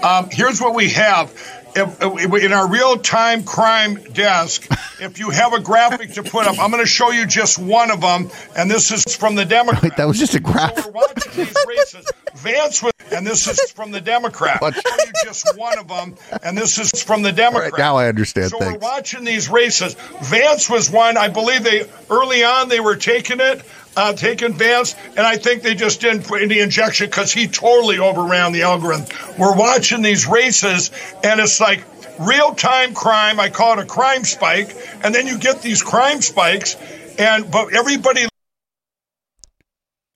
Um, 0.01 0.29
here's 0.31 0.61
what 0.61 0.73
we 0.73 0.89
have. 0.91 1.31
If, 1.75 1.97
if- 2.01 2.43
in 2.43 2.53
our 2.53 2.69
real 2.69 2.97
time 2.97 3.43
crime 3.43 3.95
desk, 4.13 4.65
if 5.01 5.19
you 5.19 5.29
have 5.31 5.51
a 5.51 5.59
graphic 5.59 6.13
to 6.13 6.23
put 6.23 6.47
up, 6.47 6.57
I'm 6.59 6.71
going 6.71 6.81
to 6.81 6.87
show 6.87 7.11
you 7.11 7.25
just 7.27 7.59
one 7.59 7.91
of 7.91 7.99
them, 7.99 8.29
and 8.55 8.71
this 8.71 8.91
is 8.91 9.13
from 9.15 9.35
the 9.35 9.43
Democrat. 9.43 9.83
Wait, 9.83 9.97
that 9.97 10.05
was 10.07 10.17
just 10.17 10.33
a 10.35 10.39
graph. 10.39 10.77
So 10.79 10.87
we're 10.87 10.93
watching 10.93 11.33
these 11.43 11.55
races. 11.67 12.09
Vance 12.35 12.81
was, 12.81 12.93
and 13.11 13.27
this 13.27 13.47
is 13.47 13.71
from 13.71 13.91
the 13.91 13.99
Democrat. 13.99 14.59
I'll 14.63 14.71
show 14.71 14.79
you 15.05 15.11
just 15.25 15.57
one 15.57 15.77
of 15.77 15.89
them, 15.89 16.15
and 16.41 16.57
this 16.57 16.77
is 16.79 17.03
from 17.03 17.21
the 17.21 17.33
Democrat. 17.33 17.73
right, 17.73 17.79
now 17.79 17.97
I 17.97 18.07
understand. 18.07 18.51
So 18.51 18.59
Thanks. 18.59 18.73
we're 18.75 18.79
watching 18.79 19.25
these 19.25 19.49
races. 19.49 19.95
Vance 20.21 20.69
was 20.69 20.89
one. 20.89 21.17
I 21.17 21.27
believe 21.27 21.63
they 21.65 21.85
early 22.09 22.45
on 22.45 22.69
they 22.69 22.79
were 22.79 22.95
taking 22.95 23.41
it, 23.41 23.61
uh, 23.95 24.13
taking 24.13 24.53
Vance, 24.53 24.95
and 25.09 25.19
I 25.19 25.37
think 25.37 25.61
they 25.61 25.75
just 25.75 26.01
didn't 26.01 26.27
put 26.27 26.41
any 26.41 26.59
injection 26.59 27.07
because 27.07 27.31
he 27.31 27.47
totally 27.47 27.99
overran 27.99 28.51
the 28.51 28.63
algorithm. 28.63 29.05
We're 29.37 29.55
watching 29.55 30.01
these 30.01 30.27
races, 30.27 30.91
and 31.23 31.39
it's 31.39 31.59
like 31.59 31.83
real 32.19 32.53
time 32.55 32.93
crime. 32.93 33.39
I 33.39 33.49
call 33.49 33.73
it 33.73 33.83
a 33.83 33.85
crime 33.85 34.23
spike, 34.23 34.75
and 35.03 35.13
then 35.13 35.27
you 35.27 35.37
get 35.37 35.61
these 35.61 35.81
crime 35.81 36.21
spikes, 36.21 36.75
and 37.17 37.49
but 37.51 37.73
everybody 37.73 38.27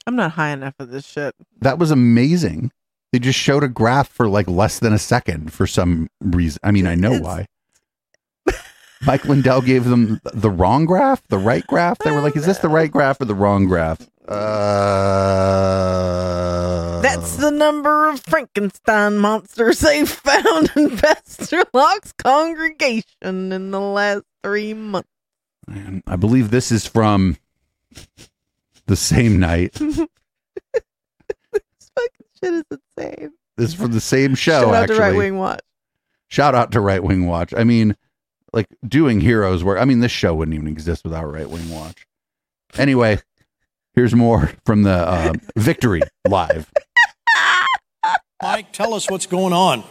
I'm 0.10 0.16
not 0.16 0.32
high 0.32 0.50
enough 0.50 0.74
of 0.80 0.90
this 0.90 1.06
shit. 1.06 1.36
That 1.62 1.78
was 1.78 1.92
amazing. 1.92 2.72
They 3.12 3.20
just 3.20 3.38
showed 3.38 3.64
a 3.64 3.68
graph 3.68 4.08
for 4.08 4.28
like 4.28 4.48
less 4.48 4.80
than 4.80 4.92
a 4.92 4.98
second 4.98 5.54
for 5.54 5.68
some 5.68 6.08
reason. 6.20 6.60
I 6.64 6.72
mean, 6.72 6.88
I 6.88 6.96
know 6.96 7.20
why. 7.20 7.46
Mike 9.06 9.26
Lindell 9.26 9.62
gave 9.62 9.86
them 9.86 10.20
the 10.34 10.50
wrong 10.52 10.86
graph, 10.86 11.22
the 11.30 11.38
right 11.38 11.66
graph. 11.68 11.98
They 12.00 12.12
were 12.12 12.22
like, 12.22 12.36
"Is 12.36 12.46
this 12.46 12.58
the 12.60 12.68
right 12.70 12.92
graph 12.92 13.22
or 13.22 13.26
the 13.26 13.36
wrong 13.36 13.66
graph?" 13.66 14.08
Uh, 15.60 17.02
That's 17.02 17.38
the 17.38 17.50
number 17.52 18.10
of 18.10 18.20
Frankenstein 18.22 19.18
monsters 19.18 19.80
they 19.80 20.06
found 20.06 20.72
in 20.76 20.98
Pastor 20.98 21.64
Locke's 21.74 22.12
congregation 22.12 23.52
in 23.52 23.72
the 23.72 23.80
last 23.80 24.24
three 24.44 24.74
months. 24.74 25.10
man, 25.68 26.04
I 26.06 26.16
believe 26.16 26.52
this 26.52 26.72
is 26.72 26.86
from 26.86 27.38
the 28.86 28.96
same 28.96 29.40
night. 29.40 29.76
Shit 32.42 32.54
is 32.54 32.64
insane. 32.72 33.32
This 33.58 33.70
is 33.70 33.74
from 33.76 33.92
the 33.92 34.00
same 34.00 34.34
show. 34.36 34.62
Shout 34.62 34.74
out 34.74 34.84
actually, 34.84 34.96
to 34.96 35.02
Right 35.02 35.16
Wing 35.16 35.38
Watch. 35.38 35.60
Shout 36.30 36.56
out 36.56 36.72
to 36.72 36.80
Right 36.80 37.04
Wing 37.04 37.28
Watch. 37.28 37.54
I 37.58 37.64
mean, 37.66 37.98
like 38.54 38.68
doing 38.88 39.22
heroes 39.22 39.64
work. 39.64 39.80
I 39.80 39.86
mean, 39.86 40.00
this 40.00 40.12
show 40.12 40.34
wouldn't 40.34 40.56
even 40.56 40.68
exist 40.68 41.04
without 41.04 41.26
Right 41.26 41.50
Wing 41.50 41.70
Watch. 41.70 42.06
Anyway, 42.78 43.20
here's 43.94 44.14
more 44.14 44.52
from 44.66 44.84
the 44.84 44.92
uh, 44.92 45.34
Victory 45.56 46.02
Live. 46.28 46.72
Mike, 48.42 48.72
tell 48.72 48.94
us 48.94 49.10
what's 49.10 49.26
going 49.26 49.54
on. 49.54 49.84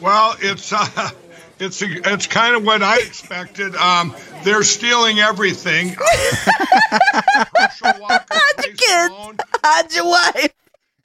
Well, 0.00 0.34
it's 0.40 0.72
uh, 0.72 1.10
it's 1.58 1.82
it's 1.82 2.26
kind 2.26 2.56
of 2.56 2.64
what 2.64 2.82
I 2.82 3.00
expected. 3.00 3.74
Um, 3.76 4.16
they're 4.44 4.62
stealing 4.62 5.18
everything. 5.18 5.94
Hide 7.82 8.64
your 8.64 8.74
kids. 8.74 9.44
Hide 9.62 9.92
your 9.92 10.06
wife. 10.06 10.54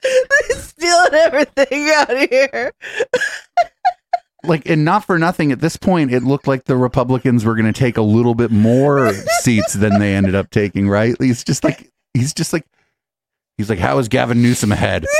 They're 0.49 0.57
stealing 0.59 1.13
everything 1.13 1.89
out 1.95 2.29
here. 2.29 2.71
Like, 4.47 4.69
and 4.69 4.85
not 4.85 5.05
for 5.05 5.17
nothing, 5.17 5.51
at 5.51 5.59
this 5.59 5.77
point, 5.77 6.13
it 6.13 6.23
looked 6.23 6.47
like 6.47 6.65
the 6.65 6.77
Republicans 6.77 7.45
were 7.45 7.55
going 7.55 7.71
to 7.71 7.77
take 7.77 7.97
a 7.97 8.01
little 8.01 8.35
bit 8.35 8.51
more 8.51 9.13
seats 9.41 9.73
than 9.73 9.99
they 9.99 10.15
ended 10.15 10.35
up 10.35 10.49
taking, 10.49 10.87
right? 10.87 11.15
He's 11.19 11.43
just 11.43 11.63
like, 11.63 11.91
he's 12.13 12.33
just 12.33 12.53
like, 12.53 12.65
he's 13.57 13.69
like, 13.69 13.79
how 13.79 13.97
is 13.99 14.07
Gavin 14.07 14.41
Newsom 14.41 14.71
ahead? 14.71 15.05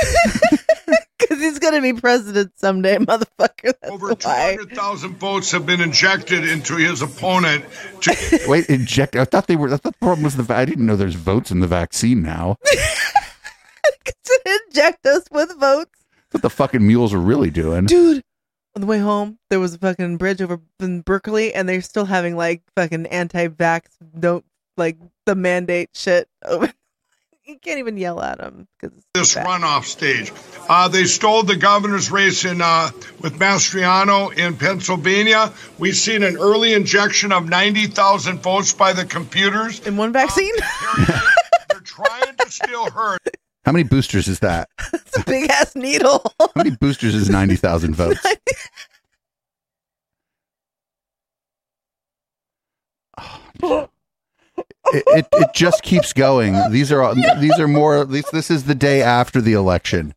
Because 1.18 1.40
he's 1.40 1.58
going 1.58 1.74
to 1.74 1.80
be 1.80 1.98
president 1.98 2.52
someday, 2.56 2.98
motherfucker. 2.98 3.72
That's 3.80 3.90
Over 3.90 4.14
200,000 4.14 5.16
votes 5.16 5.50
have 5.52 5.64
been 5.64 5.80
injected 5.80 6.46
into 6.46 6.76
his 6.76 7.02
opponent. 7.02 7.64
To, 8.02 8.40
Wait, 8.48 8.66
inject. 8.66 9.16
I 9.16 9.24
thought 9.24 9.46
they 9.46 9.56
were, 9.56 9.68
I 9.68 9.76
thought 9.78 9.94
the 9.94 9.98
problem 9.98 10.24
was 10.24 10.36
the, 10.36 10.54
I 10.54 10.64
didn't 10.64 10.86
know 10.86 10.94
there's 10.94 11.14
votes 11.14 11.50
in 11.50 11.60
the 11.60 11.66
vaccine 11.66 12.22
now. 12.22 12.56
to 12.64 14.60
inject 14.68 15.06
us 15.06 15.24
with 15.30 15.58
votes. 15.58 15.90
What 16.32 16.42
the 16.42 16.50
fucking 16.50 16.86
mules 16.86 17.14
are 17.14 17.18
really 17.18 17.50
doing. 17.50 17.86
Dude, 17.86 18.22
on 18.76 18.82
the 18.82 18.86
way 18.86 18.98
home, 18.98 19.38
there 19.48 19.58
was 19.58 19.74
a 19.74 19.78
fucking 19.78 20.18
bridge 20.18 20.42
over 20.42 20.60
in 20.80 21.00
Berkeley, 21.00 21.54
and 21.54 21.66
they're 21.66 21.80
still 21.80 22.04
having 22.04 22.36
like 22.36 22.62
fucking 22.76 23.06
anti 23.06 23.48
vax, 23.48 23.84
don't 24.16 24.44
like 24.76 24.98
the 25.24 25.34
mandate 25.34 25.90
shit. 25.94 26.28
You 27.48 27.60
can't 27.60 27.78
even 27.78 27.96
yell 27.96 28.20
at 28.20 28.38
them 28.38 28.66
because 28.80 29.04
this 29.14 29.36
runoff 29.36 29.84
stage. 29.84 30.32
Uh, 30.68 30.88
they 30.88 31.04
stole 31.04 31.44
the 31.44 31.54
governor's 31.54 32.10
race 32.10 32.44
in 32.44 32.60
uh, 32.60 32.90
with 33.20 33.38
Mastriano 33.38 34.36
in 34.36 34.56
Pennsylvania. 34.56 35.52
We've 35.78 35.94
seen 35.94 36.24
an 36.24 36.38
early 36.38 36.72
injection 36.72 37.30
of 37.30 37.48
90,000 37.48 38.42
votes 38.42 38.72
by 38.72 38.94
the 38.94 39.04
computers. 39.04 39.78
in 39.86 39.96
one 39.96 40.12
vaccine. 40.12 40.54
They're 41.68 41.78
trying 41.84 42.34
to 42.34 42.50
steal 42.50 42.90
her. 42.90 43.16
How 43.66 43.72
many 43.72 43.82
boosters 43.82 44.28
is 44.28 44.38
that? 44.38 44.70
it's 44.92 45.18
a 45.18 45.24
big 45.24 45.50
ass 45.50 45.74
needle. 45.74 46.22
How 46.38 46.48
many 46.54 46.70
boosters 46.70 47.16
is 47.16 47.28
90,000 47.28 47.94
votes? 47.96 48.24
it, 53.62 53.90
it, 54.92 55.26
it 55.32 55.48
just 55.52 55.82
keeps 55.82 56.12
going. 56.12 56.54
These 56.70 56.92
are 56.92 57.02
all, 57.02 57.16
these 57.16 57.58
are 57.58 57.66
more. 57.66 58.04
These, 58.04 58.30
this 58.32 58.52
is 58.52 58.64
the 58.64 58.74
day 58.76 59.02
after 59.02 59.40
the 59.40 59.54
election. 59.54 60.14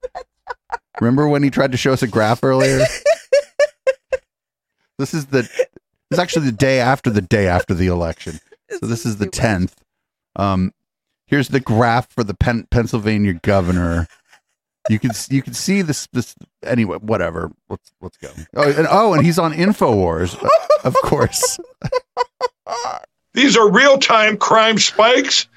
Remember 1.02 1.28
when 1.28 1.42
he 1.42 1.50
tried 1.50 1.72
to 1.72 1.78
show 1.78 1.92
us 1.92 2.04
a 2.04 2.08
graph 2.08 2.44
earlier? 2.44 2.86
This 5.00 5.15
is 5.15 5.26
the. 5.28 5.42
This 5.42 6.17
is 6.17 6.19
actually 6.19 6.48
the 6.48 6.52
day 6.52 6.80
after 6.80 7.10
the 7.10 7.21
day 7.21 7.48
after 7.48 7.73
the 7.73 7.88
election. 7.88 8.40
So 8.69 8.86
this 8.86 9.06
is 9.06 9.17
the 9.17 9.28
tenth. 9.28 9.76
Um, 10.36 10.71
here's 11.30 11.50
the 11.50 11.60
graph 11.60 12.12
for 12.12 12.23
the 12.23 12.34
Pen- 12.34 12.67
Pennsylvania 12.71 13.34
governor. 13.34 14.08
You 14.90 15.00
can 15.00 15.12
you 15.30 15.42
can 15.42 15.54
see 15.54 15.82
this 15.82 16.08
this 16.12 16.36
anyway. 16.63 16.98
Whatever. 16.98 17.52
Let's 17.69 17.92
let's 18.02 18.17
go. 18.17 18.30
Oh, 18.56 18.69
and, 18.71 18.88
oh, 18.90 19.13
and 19.13 19.23
he's 19.23 19.38
on 19.38 19.54
Infowars, 19.54 20.42
uh, 20.44 20.50
of 20.84 20.96
course. 21.04 21.60
These 23.34 23.56
are 23.56 23.69
real 23.69 24.00
time 24.00 24.38
crime 24.38 24.80
spikes, 24.80 25.48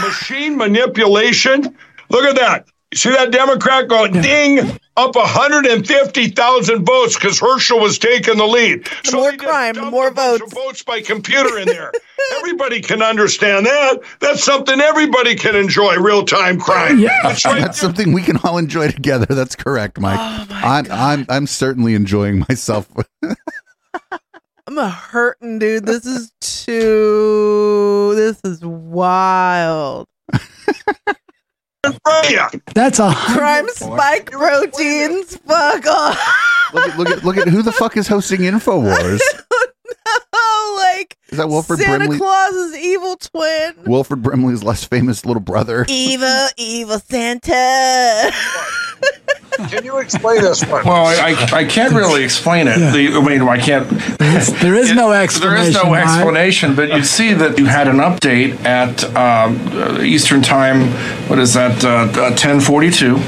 machine 0.00 0.56
manipulation. 0.56 1.76
Look 2.08 2.24
at 2.24 2.36
that. 2.36 2.66
You 2.92 2.98
see 2.98 3.10
that 3.10 3.30
Democrat 3.30 3.88
going 3.88 4.12
ding 4.12 4.78
up 4.98 5.16
150,000 5.16 6.84
votes 6.84 7.14
because 7.14 7.40
Herschel 7.40 7.80
was 7.80 7.98
taking 7.98 8.36
the 8.36 8.46
lead. 8.46 8.86
The 9.04 9.16
more 9.16 9.32
crime, 9.32 9.78
more 9.90 10.10
votes. 10.10 10.52
votes 10.52 10.82
by 10.82 11.00
computer 11.00 11.58
in 11.58 11.68
there. 11.68 11.90
everybody 12.36 12.82
can 12.82 13.00
understand 13.00 13.64
that. 13.64 14.00
That's 14.20 14.44
something 14.44 14.78
everybody 14.78 15.34
can 15.36 15.56
enjoy 15.56 15.96
real 15.96 16.22
time 16.26 16.60
crime. 16.60 17.00
That's 17.00 17.46
right. 17.46 17.62
That's 17.62 17.80
something 17.80 18.12
we 18.12 18.20
can 18.20 18.36
all 18.44 18.58
enjoy 18.58 18.90
together. 18.90 19.24
That's 19.24 19.56
correct, 19.56 19.98
Mike. 19.98 20.18
Oh 20.20 20.46
I'm 20.50 20.92
I'm 20.92 21.26
I'm 21.30 21.46
certainly 21.46 21.94
enjoying 21.94 22.44
myself. 22.46 22.90
I'm 24.66 24.76
a 24.76 24.90
hurting, 24.90 25.58
dude. 25.58 25.86
This 25.86 26.04
is 26.04 26.30
too. 26.42 28.12
This 28.16 28.38
is 28.44 28.62
wild. 28.62 30.08
That's 32.74 33.00
a 33.00 33.12
Crime 33.12 33.66
spike 33.70 34.30
proteins. 34.30 35.36
Fuck 35.38 35.86
off. 35.86 36.72
look 36.72 36.88
at 36.88 36.96
look 36.98 37.08
at 37.08 37.24
look 37.24 37.36
at 37.36 37.48
who 37.48 37.62
the 37.62 37.72
fuck 37.72 37.96
is 37.96 38.06
hosting 38.06 38.42
Infowars? 38.42 39.20
Oh, 40.06 40.94
like 40.98 41.16
Is 41.28 41.38
that 41.38 41.48
Wilford 41.48 41.78
Santa 41.78 41.98
Brimley? 41.98 42.18
Claus's 42.18 42.76
evil 42.76 43.16
twin. 43.16 43.74
Wilford 43.86 44.22
Brimley's 44.22 44.62
less 44.62 44.84
famous 44.84 45.24
little 45.24 45.40
brother. 45.40 45.84
Evil, 45.88 46.46
evil 46.56 46.98
Santa. 46.98 48.32
Can 49.68 49.84
you 49.84 49.98
explain 49.98 50.40
this 50.40 50.64
one? 50.64 50.84
Well, 50.84 51.04
I, 51.06 51.36
I, 51.52 51.58
I 51.58 51.64
can't 51.64 51.92
really 51.92 52.24
explain 52.24 52.68
it. 52.68 52.78
The, 52.78 53.18
I 53.18 53.20
mean, 53.22 53.42
I 53.42 53.58
can't. 53.58 53.86
there 54.18 54.74
is 54.74 54.92
no 54.94 55.12
explanation. 55.12 55.40
There 55.40 55.68
is 55.68 55.74
no 55.74 55.90
Mike. 55.90 56.04
explanation, 56.04 56.74
but 56.74 56.88
you 56.88 57.04
see 57.04 57.34
that 57.34 57.58
you 57.58 57.66
had 57.66 57.86
an 57.86 57.98
update 57.98 58.64
at 58.64 59.04
um, 59.14 60.02
Eastern 60.02 60.40
Time. 60.40 60.88
What 61.28 61.38
is 61.38 61.52
that? 61.52 61.84
Uh, 61.84 62.34
ten 62.34 62.60
forty-two 62.60 63.18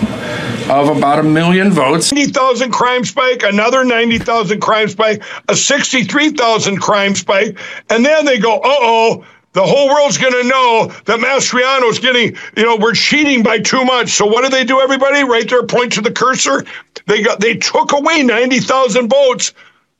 of 0.71 0.97
about 0.97 1.19
a 1.19 1.23
million 1.23 1.71
votes. 1.71 2.13
90,000 2.13 2.71
crime 2.71 3.05
spike, 3.05 3.43
another 3.43 3.85
90,000 3.85 4.61
crime 4.61 4.89
spike, 4.89 5.23
a 5.49 5.57
63,000 5.57 6.79
crime 6.79 7.15
spike, 7.15 7.59
and 7.91 8.05
then 8.05 8.25
they 8.25 8.39
go, 8.39 8.57
uh 8.57 8.61
oh, 8.65 9.25
the 9.53 9.63
whole 9.65 9.89
world's 9.89 10.19
going 10.19 10.33
to 10.33 10.49
know 10.49 10.93
that 11.05 11.21
Mastriano's 11.21 12.01
getting, 12.01 12.37
you 12.57 12.65
know, 12.65 12.77
we're 12.77 12.95
cheating 12.95 13.43
by 13.43 13.61
too 13.61 13.85
much. 13.85 14.11
So 14.11 14.27
what 14.27 14.43
do 14.43 14.51
they 14.51 14.65
do, 14.65 14.81
everybody? 14.81 15.23
Right 15.23 15.49
there, 15.49 15.65
point 15.65 15.93
to 15.93 16.01
the 16.01 16.11
cursor. 16.11 16.65
They 17.07 17.23
got, 17.23 17.41
they 17.41 17.55
took 17.55 17.93
away 17.93 18.23
90,000 18.23 19.09
votes 19.09 19.53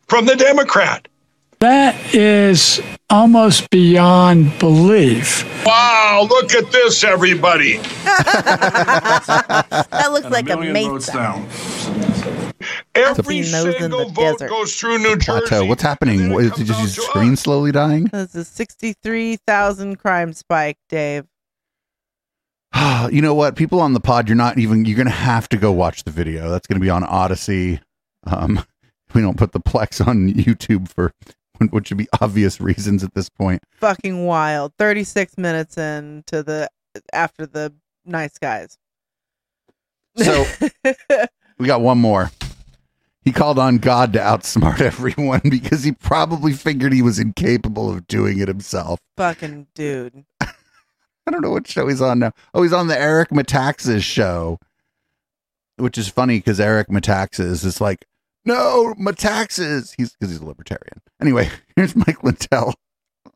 from 0.09 0.27
the 0.27 0.35
Democrat. 0.35 1.07
That 1.61 1.95
is 2.13 2.81
almost 3.11 3.71
beyond 3.71 4.59
belief. 4.59 5.45
Wow, 5.65 6.27
look 6.29 6.53
at 6.55 6.73
this, 6.73 7.05
everybody. 7.05 7.77
that 8.05 10.09
looks 10.11 10.31
like 10.31 10.51
a 10.51 10.57
million 10.57 10.73
mate. 10.73 10.89
votes 10.89 11.07
down. 11.07 11.49
Every 12.95 13.43
He 13.43 13.53
knows 13.53 13.67
in 13.67 13.81
single 13.81 14.09
vote 14.11 14.39
desert. 14.39 14.49
goes 14.49 14.75
through 14.75 14.99
New 14.99 15.17
Jersey. 15.17 15.47
Plateau. 15.47 15.67
What's 15.67 15.83
happening? 15.83 16.33
What, 16.33 16.45
is, 16.45 16.59
is 16.59 16.79
his 16.79 16.97
screen 16.97 17.37
slowly 17.37 17.73
dying? 17.73 18.07
This 18.07 18.35
is 18.35 18.49
63,000 18.49 19.97
crime 19.97 20.33
spike, 20.33 20.79
Dave. 20.89 21.27
you 23.11 23.23
know 23.23 23.35
what? 23.35 23.57
People 23.57 23.81
on 23.81 23.93
the 23.93 24.01
pod, 24.01 24.29
you're 24.29 24.37
not 24.37 24.59
even. 24.59 24.85
You're 24.85 24.97
gonna 24.97 25.11
have 25.11 25.49
to 25.51 25.57
go 25.57 25.73
watch 25.73 26.05
the 26.05 26.11
video. 26.11 26.51
That's 26.51 26.67
gonna 26.67 26.81
be 26.81 26.91
on 26.91 27.05
Odysee. 27.05 27.81
Um, 28.25 28.65
we 29.15 29.21
don't 29.21 29.37
put 29.37 29.53
the 29.53 29.61
Plex 29.61 30.05
on 30.07 30.33
YouTube 30.33 30.89
for 30.89 31.13
which 31.73 31.91
would 31.91 31.99
be 31.99 32.09
obvious 32.21 32.61
reasons 32.61 33.03
at 33.05 33.15
this 33.15 33.29
point. 33.29 33.63
Fucking 33.81 34.25
wild. 34.25 34.73
36 34.79 35.37
minutes 35.39 35.79
in 35.79 36.25
to 36.27 36.43
the 36.43 36.69
after 37.13 37.47
the 37.47 37.73
nice 38.05 38.39
guys. 38.39 38.79
So 40.17 40.45
we 41.59 41.67
got 41.67 41.81
one 41.81 41.99
more. 41.99 42.31
He 43.25 43.33
called 43.33 43.59
on 43.59 43.79
God 43.79 44.13
to 44.13 44.19
outsmart 44.19 44.81
everyone 44.83 45.41
because 45.45 45.83
he 45.83 45.93
probably 45.93 46.53
figured 46.53 46.93
he 46.93 47.03
was 47.03 47.19
incapable 47.19 47.91
of 47.91 48.07
doing 48.07 48.39
it 48.39 48.49
himself. 48.49 49.01
Fucking 49.17 49.69
dude. 49.75 50.25
I 51.27 51.31
don't 51.31 51.41
know 51.41 51.51
what 51.51 51.67
show 51.67 51.89
he's 51.89 52.03
on 52.03 52.19
now. 52.19 52.33
Oh, 52.53 52.63
he's 52.63 52.75
on 52.75 52.89
the 52.89 53.01
Eric 53.01 53.31
Metaxas 53.31 54.03
show, 54.03 54.59
which 55.77 55.97
is 55.97 56.07
funny 56.07 56.37
because 56.39 56.61
Eric 56.61 56.89
Metaxas 56.89 57.65
is 57.65 57.81
like, 57.81 58.05
no, 58.45 58.95
Metaxas. 58.99 59.95
He's 59.97 60.13
because 60.13 60.31
he's 60.33 60.41
a 60.41 60.47
libertarian. 60.47 61.01
Anyway, 61.21 61.51
here's 61.77 61.97
Mike 61.97 62.23
Lindell 62.23 62.75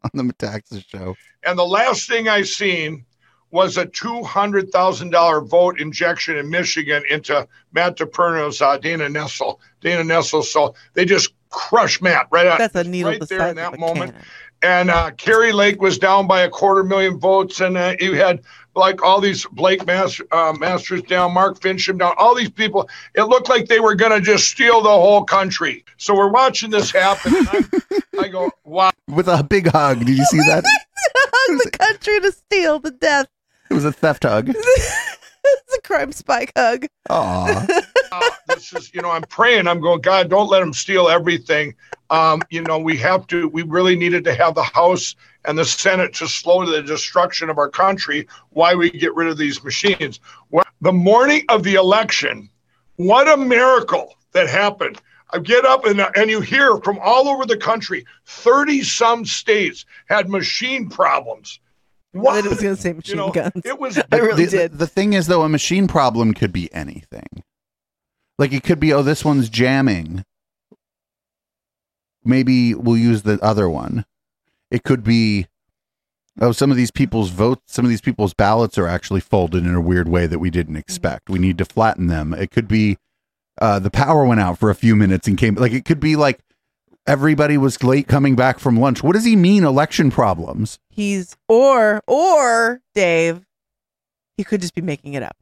on 0.05 0.11
the 0.15 0.23
Metaxas 0.23 0.85
show. 0.87 1.17
And 1.45 1.59
the 1.59 1.67
last 1.67 2.09
thing 2.09 2.29
I 2.29 2.43
seen 2.43 3.05
was 3.51 3.77
a 3.77 3.87
two 3.87 4.23
hundred 4.23 4.71
thousand 4.71 5.11
dollar 5.11 5.41
vote 5.41 5.81
injection 5.81 6.37
in 6.37 6.51
Michigan 6.51 7.03
into 7.09 7.47
Matt 7.73 7.97
DePerno's 7.97 8.61
uh, 8.61 8.77
Dana 8.79 9.07
Nessel. 9.07 9.59
Dana 9.81 10.03
Nessel. 10.03 10.45
So 10.45 10.75
they 10.95 11.05
just 11.05 11.33
crushed 11.51 12.03
Matt 12.03 12.29
right 12.31 12.47
out. 12.47 12.59
That's 12.59 12.75
a 12.75 12.85
needle 12.85 13.13
right 13.13 13.21
the 13.21 13.27
there 13.27 13.49
in 13.49 13.57
that 13.57 13.79
moment. 13.79 14.13
cannon. 14.13 14.27
And 14.61 14.91
uh, 14.91 15.13
Kari 15.13 15.53
Lake 15.53 15.81
was 15.81 15.99
down 15.99 16.27
by 16.27 16.43
a 16.43 16.51
quarter 16.51 16.83
million 16.83 17.19
votes, 17.19 17.61
and 17.61 17.77
uh, 17.79 17.95
you 18.01 18.15
had 18.15 18.41
like 18.79 19.03
all 19.03 19.21
these 19.21 19.45
Blake 19.47 19.87
Mas- 19.87 20.21
uh, 20.33 20.55
Masters 20.59 21.03
down, 21.03 21.35
Mark 21.35 21.61
Finchem 21.61 21.99
down, 21.99 22.15
all 22.17 22.35
these 22.35 22.51
people. 22.51 22.89
It 23.15 23.25
looked 23.25 23.49
like 23.49 23.67
they 23.67 23.81
were 23.81 23.95
going 23.95 24.13
to 24.13 24.21
just 24.21 24.49
steal 24.49 24.81
the 24.81 24.89
whole 24.89 25.25
country. 25.25 25.85
So 25.97 26.15
we're 26.15 26.31
watching 26.31 26.71
this 26.71 26.91
happen. 26.91 27.35
and 27.35 27.49
I, 27.51 28.01
I 28.21 28.29
go, 28.29 28.51
wow. 28.65 28.91
With 29.09 29.29
a 29.29 29.43
big 29.43 29.69
hug. 29.69 29.99
Did 30.01 30.17
you 30.17 30.25
see 30.25 30.39
that? 30.39 30.65
Hug 31.31 31.61
the 31.65 31.71
country 31.71 32.21
to 32.21 32.33
steal 32.33 32.79
the 32.79 32.91
death. 32.91 33.27
It 33.71 33.75
was 33.75 33.85
a 33.85 33.93
theft 33.93 34.25
hug. 34.25 34.49
it's 35.49 35.77
a 35.77 35.81
crime 35.83 36.13
spike 36.13 36.53
hug. 36.57 36.87
Aw. 37.11 37.67
uh, 38.13 38.31
this 38.49 38.73
is, 38.73 38.93
you 38.95 39.03
know, 39.03 39.11
I'm 39.11 39.23
praying. 39.23 39.67
I'm 39.67 39.81
going, 39.81 40.01
God, 40.01 40.29
don't 40.29 40.49
let 40.49 40.61
them 40.61 40.73
steal 40.73 41.09
everything. 41.09 41.75
Um, 42.11 42.41
you 42.51 42.63
know, 42.63 42.79
we 42.79 42.97
have 42.99 43.27
to, 43.29 43.49
we 43.49 43.63
really 43.63 43.97
needed 43.97 44.25
to 44.25 44.35
have 44.35 44.55
the 44.55 44.63
House 44.63 45.15
and 45.45 45.59
the 45.59 45.65
Senate 45.65 46.15
to 46.15 46.29
slow 46.29 46.65
the 46.65 46.83
destruction 46.83 47.51
of 47.51 47.59
our 47.59 47.69
country 47.69 48.27
Why 48.51 48.75
we 48.75 48.91
get 48.91 49.15
rid 49.15 49.29
of 49.29 49.37
these 49.37 49.63
machines. 49.63 50.21
Well, 50.51 50.65
the 50.81 50.93
morning 50.93 51.45
of 51.49 51.63
the 51.63 51.75
election, 51.75 52.49
what 52.97 53.29
a 53.29 53.37
miracle 53.37 54.15
that 54.33 54.49
happened. 54.49 55.01
I 55.31 55.39
get 55.39 55.67
up 55.67 55.85
and, 55.85 56.01
and 56.17 56.31
you 56.31 56.41
hear 56.41 56.79
from 56.79 56.99
all 57.03 57.29
over 57.29 57.45
the 57.45 57.57
country, 57.57 58.07
30 58.27 58.83
some 58.83 59.25
states 59.27 59.85
had 60.09 60.31
machine 60.31 60.89
problems. 60.89 61.61
What? 62.13 62.45
I 62.45 62.49
was 62.49 62.63
going 62.63 62.77
to 62.77 62.81
say 62.81 62.93
machine 62.95 63.17
know, 63.17 63.31
guns. 63.31 63.63
It 63.65 63.79
was 63.79 63.99
I 64.13 64.17
really 64.17 64.47
the, 64.47 64.51
did. 64.51 64.79
The 64.79 64.87
thing 64.87 65.13
is, 65.13 65.27
though, 65.27 65.43
a 65.43 65.49
machine 65.49 65.87
problem 65.87 66.33
could 66.33 66.53
be 66.53 66.73
anything. 66.73 67.45
Like 68.39 68.53
it 68.53 68.63
could 68.63 68.81
be, 68.81 68.93
oh, 68.93 69.03
this 69.03 69.25
one's 69.25 69.49
jamming. 69.49 70.25
Maybe 72.29 72.75
we'll 72.75 72.99
use 72.99 73.23
the 73.23 73.39
other 73.43 73.69
one. 73.69 74.05
It 74.71 74.85
could 74.85 75.03
be, 75.03 75.47
oh, 76.41 76.53
some 76.53 76.71
of 76.71 76.77
these 76.77 76.91
people's 76.91 77.31
votes, 77.31 77.63
some 77.67 77.85
of 77.85 77.89
these 77.89 78.03
people's 78.03 78.35
ballots 78.35 78.77
are 78.77 78.87
actually 78.87 79.21
folded 79.21 79.65
in 79.65 79.75
a 79.75 79.81
weird 79.81 80.09
way 80.09 80.27
that 80.27 80.39
we 80.39 80.51
didn't 80.51 80.77
expect. 80.77 81.31
We 81.31 81.39
need 81.39 81.57
to 81.59 81.65
flatten 81.65 82.07
them. 82.07 82.35
It 82.35 82.51
could 82.51 82.69
be, 82.69 82.99
uh, 83.61 83.79
the 83.79 83.91
power 83.91 84.25
went 84.25 84.41
out 84.41 84.59
for 84.59 84.69
a 84.69 84.75
few 84.75 84.95
minutes 84.95 85.27
and 85.27 85.39
came. 85.39 85.55
Like 85.55 85.73
it 85.73 85.87
could 85.87 86.01
be 86.01 86.17
like 86.17 86.41
everybody 87.07 87.57
was 87.57 87.83
late 87.83 88.07
coming 88.07 88.37
back 88.37 88.59
from 88.59 88.79
lunch. 88.79 89.03
What 89.03 89.15
does 89.15 89.25
he 89.25 89.35
mean? 89.35 89.65
Election 89.65 90.11
problems? 90.11 90.79
He's 90.91 91.35
or 91.49 92.03
or 92.07 92.83
Dave, 92.95 93.47
he 94.37 94.45
could 94.45 94.61
just 94.61 94.75
be 94.75 94.83
making 94.83 95.15
it 95.15 95.23
up. 95.23 95.37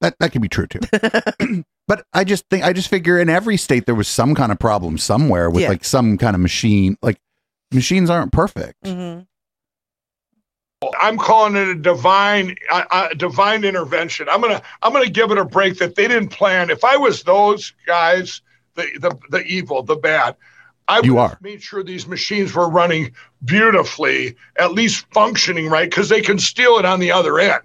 That 0.00 0.14
that 0.20 0.32
could 0.32 0.42
be 0.42 0.48
true 0.48 0.66
too. 0.66 1.64
but 1.88 2.04
I 2.12 2.24
just 2.24 2.44
think 2.50 2.64
I 2.64 2.72
just 2.72 2.88
figure 2.88 3.18
in 3.18 3.28
every 3.28 3.56
state 3.56 3.86
there 3.86 3.94
was 3.94 4.08
some 4.08 4.34
kind 4.34 4.52
of 4.52 4.58
problem 4.58 4.96
somewhere 4.98 5.50
with 5.50 5.62
Yeah. 5.62 5.68
like 5.70 5.84
some 5.84 6.18
kind 6.18 6.34
of 6.36 6.40
machine. 6.40 6.96
Like 7.02 7.18
machines 7.72 8.08
aren't 8.10 8.32
perfect. 8.32 8.82
Mm-hmm. 8.84 9.22
I'm 11.00 11.18
calling 11.18 11.56
it 11.56 11.66
a 11.68 11.74
divine, 11.74 12.54
uh, 12.70 12.84
uh, 12.92 13.08
divine 13.14 13.64
intervention. 13.64 14.28
I'm 14.28 14.40
gonna, 14.40 14.62
I'm 14.82 14.92
gonna 14.92 15.08
give 15.10 15.32
it 15.32 15.38
a 15.38 15.44
break 15.44 15.78
that 15.78 15.96
they 15.96 16.06
didn't 16.06 16.28
plan. 16.28 16.70
If 16.70 16.84
I 16.84 16.96
was 16.96 17.24
those 17.24 17.72
guys, 17.84 18.42
the 18.76 18.86
the, 19.00 19.18
the 19.30 19.42
evil, 19.42 19.82
the 19.82 19.96
bad, 19.96 20.36
I 20.88 21.00
You 21.04 21.18
are. 21.18 21.38
made 21.42 21.62
sure 21.62 21.82
these 21.84 22.06
machines 22.06 22.54
were 22.54 22.68
running 22.68 23.12
beautifully, 23.44 24.34
at 24.58 24.72
least 24.72 25.04
functioning 25.12 25.68
right, 25.68 25.88
because 25.88 26.08
they 26.08 26.20
can 26.22 26.38
steal 26.38 26.78
it 26.78 26.84
on 26.84 26.98
the 26.98 27.12
other 27.12 27.38
end. 27.38 27.60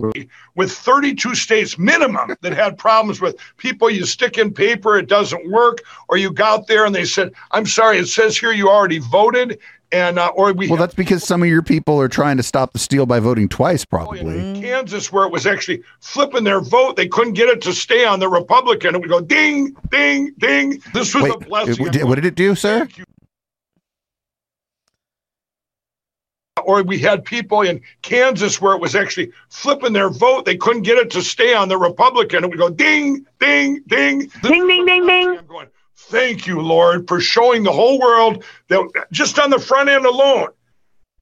With 0.56 0.72
32 0.72 1.34
states 1.36 1.78
minimum 1.80 2.36
that 2.42 2.54
had 2.54 2.78
problems 2.78 3.22
with 3.22 3.38
people, 3.58 3.90
you 3.90 4.06
stick 4.06 4.38
in 4.38 4.54
paper, 4.54 4.98
it 4.98 5.08
doesn't 5.08 5.50
work, 5.50 5.80
or 6.10 6.18
you 6.18 6.32
got 6.32 6.68
there 6.68 6.86
and 6.86 6.94
they 6.94 7.06
said, 7.06 7.32
"I'm 7.52 7.66
sorry, 7.66 7.98
it 7.98 8.08
says 8.08 8.38
here 8.38 8.52
you 8.52 8.70
already 8.70 9.00
voted." 9.00 9.60
and 9.94 10.18
uh, 10.18 10.32
or 10.36 10.52
we 10.54 10.68
Well, 10.68 10.80
that's 10.80 10.96
because 10.96 11.24
some 11.24 11.44
of 11.44 11.48
your 11.48 11.62
people 11.62 12.02
are 12.02 12.08
trying 12.08 12.36
to 12.38 12.44
stop 12.44 12.74
the 12.74 12.80
steal 12.80 13.06
by 13.06 13.20
voting 13.20 13.48
twice, 13.48 13.86
probably. 13.86 14.20
In 14.22 14.60
Kansas 14.60 15.12
where 15.12 15.26
it 15.26 15.32
was 15.32 15.46
actually 15.46 15.84
flipping 16.00 16.44
their 16.44 16.60
vote. 16.60 16.96
They 16.96 17.08
couldn't 17.08 17.34
get 17.34 17.48
it 17.48 17.62
to 17.62 17.74
stay 17.74 18.04
on 18.04 18.20
the 18.20 18.28
Republican. 18.28 18.96
It 18.96 19.02
would 19.02 19.10
go 19.10 19.22
ding, 19.22 19.76
ding, 19.92 20.34
ding. 20.40 20.82
This 20.94 21.14
was 21.14 21.26
Wait, 21.26 21.34
a 21.36 21.38
blessing. 21.38 21.88
it- 21.94 22.08
what 22.08 22.16
did 22.16 22.26
it 22.26 22.36
do, 22.36 22.56
sir? 22.56 22.88
Or 26.66 26.84
we 26.84 27.00
had 27.00 27.24
people 27.24 27.62
in 27.62 27.82
Kansas 28.02 28.62
where 28.62 28.74
it 28.74 28.82
was 28.82 28.96
actually 28.96 29.32
flipping 29.50 29.94
their 29.94 30.10
vote. 30.10 30.46
They 30.46 30.58
couldn't 30.58 30.84
get 30.84 30.98
it 30.98 31.10
to 31.12 31.22
stay 31.22 31.54
on 31.54 31.70
the 31.70 31.78
Republican. 31.78 32.44
It 32.44 32.50
would 32.50 32.60
go 32.60 32.70
ding, 32.70 33.26
ding, 33.40 33.82
ding. 33.88 34.32
Ding, 34.42 34.68
ding, 34.68 34.86
ding, 34.86 35.08
ding. 35.08 35.38
I'm 35.38 35.46
going, 35.46 35.68
thank 35.96 36.48
you, 36.48 36.60
Lord, 36.62 37.08
for 37.08 37.20
showing 37.20 37.64
the 37.64 37.72
whole 37.72 38.00
world 38.00 38.44
that 38.68 39.08
just 39.12 39.40
on 39.40 39.50
the 39.50 39.60
front 39.60 39.90
end 39.90 40.06
alone. 40.06 40.50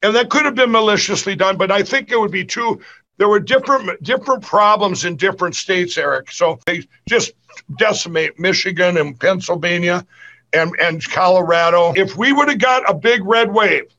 And 0.03 0.15
that 0.15 0.29
could 0.29 0.45
have 0.45 0.55
been 0.55 0.71
maliciously 0.71 1.35
done, 1.35 1.57
but 1.57 1.71
I 1.71 1.83
think 1.83 2.11
it 2.11 2.19
would 2.19 2.31
be 2.31 2.45
too. 2.45 2.81
There 3.17 3.29
were 3.29 3.39
different 3.39 4.01
different 4.01 4.41
problems 4.41 5.05
in 5.05 5.15
different 5.15 5.55
states, 5.55 5.95
Eric. 5.97 6.31
So 6.31 6.59
they 6.65 6.83
just 7.07 7.33
decimate 7.77 8.39
Michigan 8.39 8.97
and 8.97 9.19
Pennsylvania 9.19 10.05
and, 10.53 10.75
and 10.81 11.03
Colorado. 11.03 11.93
If 11.95 12.17
we 12.17 12.33
would 12.33 12.49
have 12.49 12.59
got 12.59 12.89
a 12.89 12.93
big 12.93 13.23
red 13.23 13.53
wave, 13.53 13.93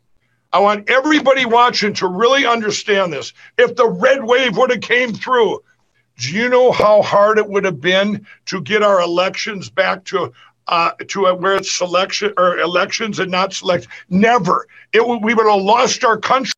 I 0.53 0.59
want 0.59 0.91
everybody 0.91 1.47
watching 1.47 1.95
to 1.95 2.07
really 2.07 2.45
understand 2.45 3.13
this. 3.13 3.33
If 3.57 3.75
the 3.77 3.89
red 3.89 4.23
wave 4.25 4.57
would 4.59 4.71
have 4.71 4.83
came 4.83 5.15
through, 5.15 5.63
do 6.19 6.31
you 6.31 6.49
know 6.49 6.73
how 6.73 7.01
hard 7.03 7.39
it 7.39 7.49
would 7.49 7.65
have 7.65 7.81
been 7.81 8.27
to 8.47 8.61
get 8.61 8.83
our 8.83 9.01
elections 9.01 9.71
back 9.71 10.05
to 10.05 10.33
uh, 10.69 10.93
to 11.09 11.27
a, 11.27 11.35
where 11.35 11.57
it's 11.57 11.73
selection 11.73 12.33
or 12.37 12.59
elections 12.59 13.19
and 13.19 13.31
not 13.31 13.55
select? 13.55 13.89
Never. 14.11 14.67
It 14.93 15.07
we 15.07 15.35
would 15.35 15.47
have 15.47 15.63
lost 15.63 16.05
our 16.05 16.19
country. 16.19 16.53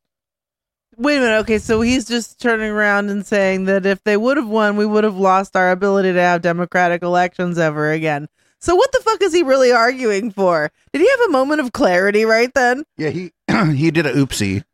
Wait 0.96 1.16
a 1.16 1.20
minute. 1.20 1.38
Okay, 1.38 1.58
so 1.58 1.80
he's 1.80 2.06
just 2.06 2.40
turning 2.40 2.70
around 2.70 3.10
and 3.10 3.24
saying 3.24 3.64
that 3.64 3.86
if 3.86 4.02
they 4.04 4.16
would 4.16 4.36
have 4.36 4.48
won, 4.48 4.76
we 4.76 4.86
would 4.86 5.04
have 5.04 5.16
lost 5.16 5.56
our 5.56 5.70
ability 5.70 6.12
to 6.12 6.20
have 6.20 6.42
democratic 6.42 7.02
elections 7.02 7.58
ever 7.58 7.90
again. 7.92 8.28
So 8.64 8.74
what 8.74 8.90
the 8.92 9.00
fuck 9.00 9.20
is 9.20 9.34
he 9.34 9.42
really 9.42 9.72
arguing 9.72 10.30
for? 10.30 10.72
Did 10.94 11.02
he 11.02 11.10
have 11.10 11.28
a 11.28 11.32
moment 11.32 11.60
of 11.60 11.72
clarity 11.72 12.24
right 12.24 12.50
then? 12.54 12.84
Yeah, 12.96 13.10
he 13.10 13.30
he 13.74 13.90
did 13.90 14.06
a 14.06 14.14
oopsie. 14.14 14.64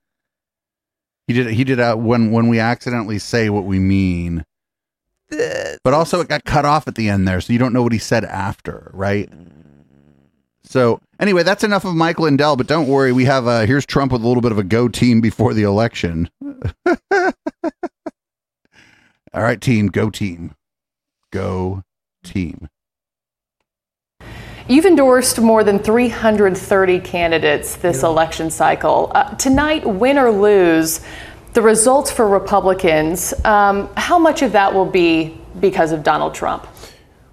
He 1.27 1.33
did 1.33 1.49
he 1.49 1.65
did 1.65 1.81
a 1.81 1.97
when 1.97 2.31
when 2.31 2.47
we 2.47 2.61
accidentally 2.61 3.19
say 3.19 3.51
what 3.51 3.65
we 3.65 3.81
mean. 3.81 4.45
But 5.29 5.93
also 5.93 6.21
it 6.21 6.29
got 6.29 6.45
cut 6.45 6.65
off 6.65 6.87
at 6.87 6.95
the 6.95 7.09
end 7.09 7.27
there, 7.27 7.41
so 7.41 7.53
you 7.53 7.59
don't 7.59 7.73
know 7.73 7.83
what 7.83 7.91
he 7.91 7.99
said 7.99 8.25
after, 8.25 8.93
right? 8.95 9.29
So 10.63 11.01
anyway, 11.19 11.43
that's 11.43 11.65
enough 11.65 11.85
of 11.85 11.97
Mike 11.97 12.21
Lindell, 12.21 12.55
but 12.55 12.69
don't 12.69 12.87
worry, 12.87 13.11
we 13.11 13.25
have 13.25 13.49
uh 13.49 13.67
here's 13.67 13.87
Trump 13.87 14.13
with 14.13 14.23
a 14.23 14.27
little 14.27 14.41
bit 14.41 14.53
of 14.53 14.59
a 14.59 14.63
go 14.63 14.87
team 14.87 15.21
before 15.21 15.53
the 15.53 15.65
election. 15.65 16.31
All 17.13 17.33
right, 19.35 19.61
team, 19.61 19.89
go 19.89 20.11
team. 20.11 20.55
Go 21.33 21.83
team. 22.23 22.69
You've 24.71 24.87
endorsed 24.87 25.41
more 25.41 25.65
than 25.65 25.81
330 25.81 27.01
candidates 27.01 27.75
this 27.75 28.05
election 28.05 28.53
cycle. 28.53 29.11
Uh, 29.13 29.35
tonight, 29.35 29.85
win 29.85 30.17
or 30.17 30.31
lose, 30.31 31.01
the 31.55 31.61
results 31.61 32.13
for 32.13 32.29
Republicans, 32.29 33.35
um, 33.45 33.91
how 33.97 34.17
much 34.17 34.43
of 34.43 34.53
that 34.53 34.73
will 34.73 34.87
be 34.87 35.37
because 35.59 35.91
of 35.91 36.05
Donald 36.05 36.37
Trump? 36.37 36.69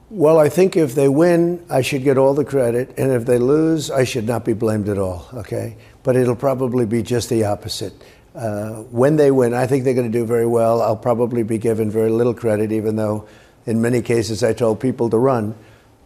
Well, 0.09 0.39
I 0.39 0.49
think 0.49 0.75
if 0.75 0.95
they 0.95 1.07
win, 1.09 1.63
I 1.69 1.83
should 1.83 2.03
get 2.03 2.17
all 2.17 2.33
the 2.33 2.43
credit, 2.43 2.97
and 2.97 3.11
if 3.11 3.27
they 3.27 3.38
lose, 3.38 3.91
I 3.91 4.03
should 4.03 4.25
not 4.25 4.43
be 4.43 4.53
blamed 4.53 4.89
at 4.89 4.97
all. 4.97 5.27
Okay, 5.35 5.77
but 6.01 6.15
it'll 6.15 6.35
probably 6.35 6.88
be 6.88 7.03
just 7.03 7.29
the 7.29 7.43
opposite. 7.43 7.93
Uh, 8.33 8.77
when 8.89 9.15
they 9.15 9.29
win, 9.29 9.53
I 9.53 9.67
think 9.67 9.83
they're 9.83 9.93
going 9.93 10.11
to 10.11 10.19
do 10.19 10.25
very 10.25 10.47
well. 10.47 10.81
I'll 10.81 10.97
probably 10.97 11.43
be 11.43 11.59
given 11.59 11.91
very 11.91 12.09
little 12.09 12.33
credit, 12.33 12.71
even 12.71 12.95
though 12.95 13.27
in 13.67 13.79
many 13.79 14.01
cases 14.01 14.43
I 14.43 14.53
told 14.53 14.79
people 14.79 15.07
to 15.11 15.19
run, 15.19 15.53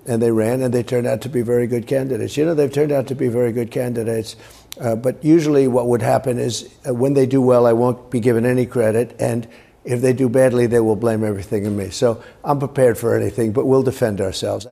and 0.06 0.22
they 0.22 0.32
ran, 0.32 0.62
and 0.62 0.74
they 0.74 0.84
turned 0.84 1.08
out 1.08 1.22
to 1.22 1.30
be 1.30 1.42
very 1.42 1.68
good 1.68 1.88
candidates. 1.88 2.38
You 2.38 2.46
know, 2.46 2.54
they've 2.54 2.72
turned 2.72 2.92
out 2.92 3.08
to 3.08 3.16
be 3.16 3.28
very 3.28 3.52
good 3.52 3.72
candidates. 3.72 4.36
Uh, 4.80 4.96
but 4.96 5.24
usually, 5.24 5.68
what 5.68 5.88
would 5.88 6.02
happen 6.02 6.40
is 6.40 6.70
uh, 6.88 6.94
when 6.94 7.14
they 7.14 7.26
do 7.26 7.42
well, 7.42 7.68
I 7.68 7.74
won't 7.74 8.10
be 8.10 8.20
given 8.20 8.46
any 8.46 8.66
credit, 8.66 9.16
and 9.20 9.48
if 9.84 10.02
they 10.02 10.14
do 10.14 10.30
badly, 10.30 10.68
they 10.68 10.80
will 10.80 10.96
blame 10.96 11.24
everything 11.24 11.66
on 11.66 11.76
me. 11.76 11.90
So 11.90 12.24
I'm 12.44 12.60
prepared 12.60 12.98
for 12.98 13.16
anything, 13.16 13.52
but 13.52 13.66
we'll 13.66 13.84
defend 13.84 14.22
ourselves. 14.22 14.68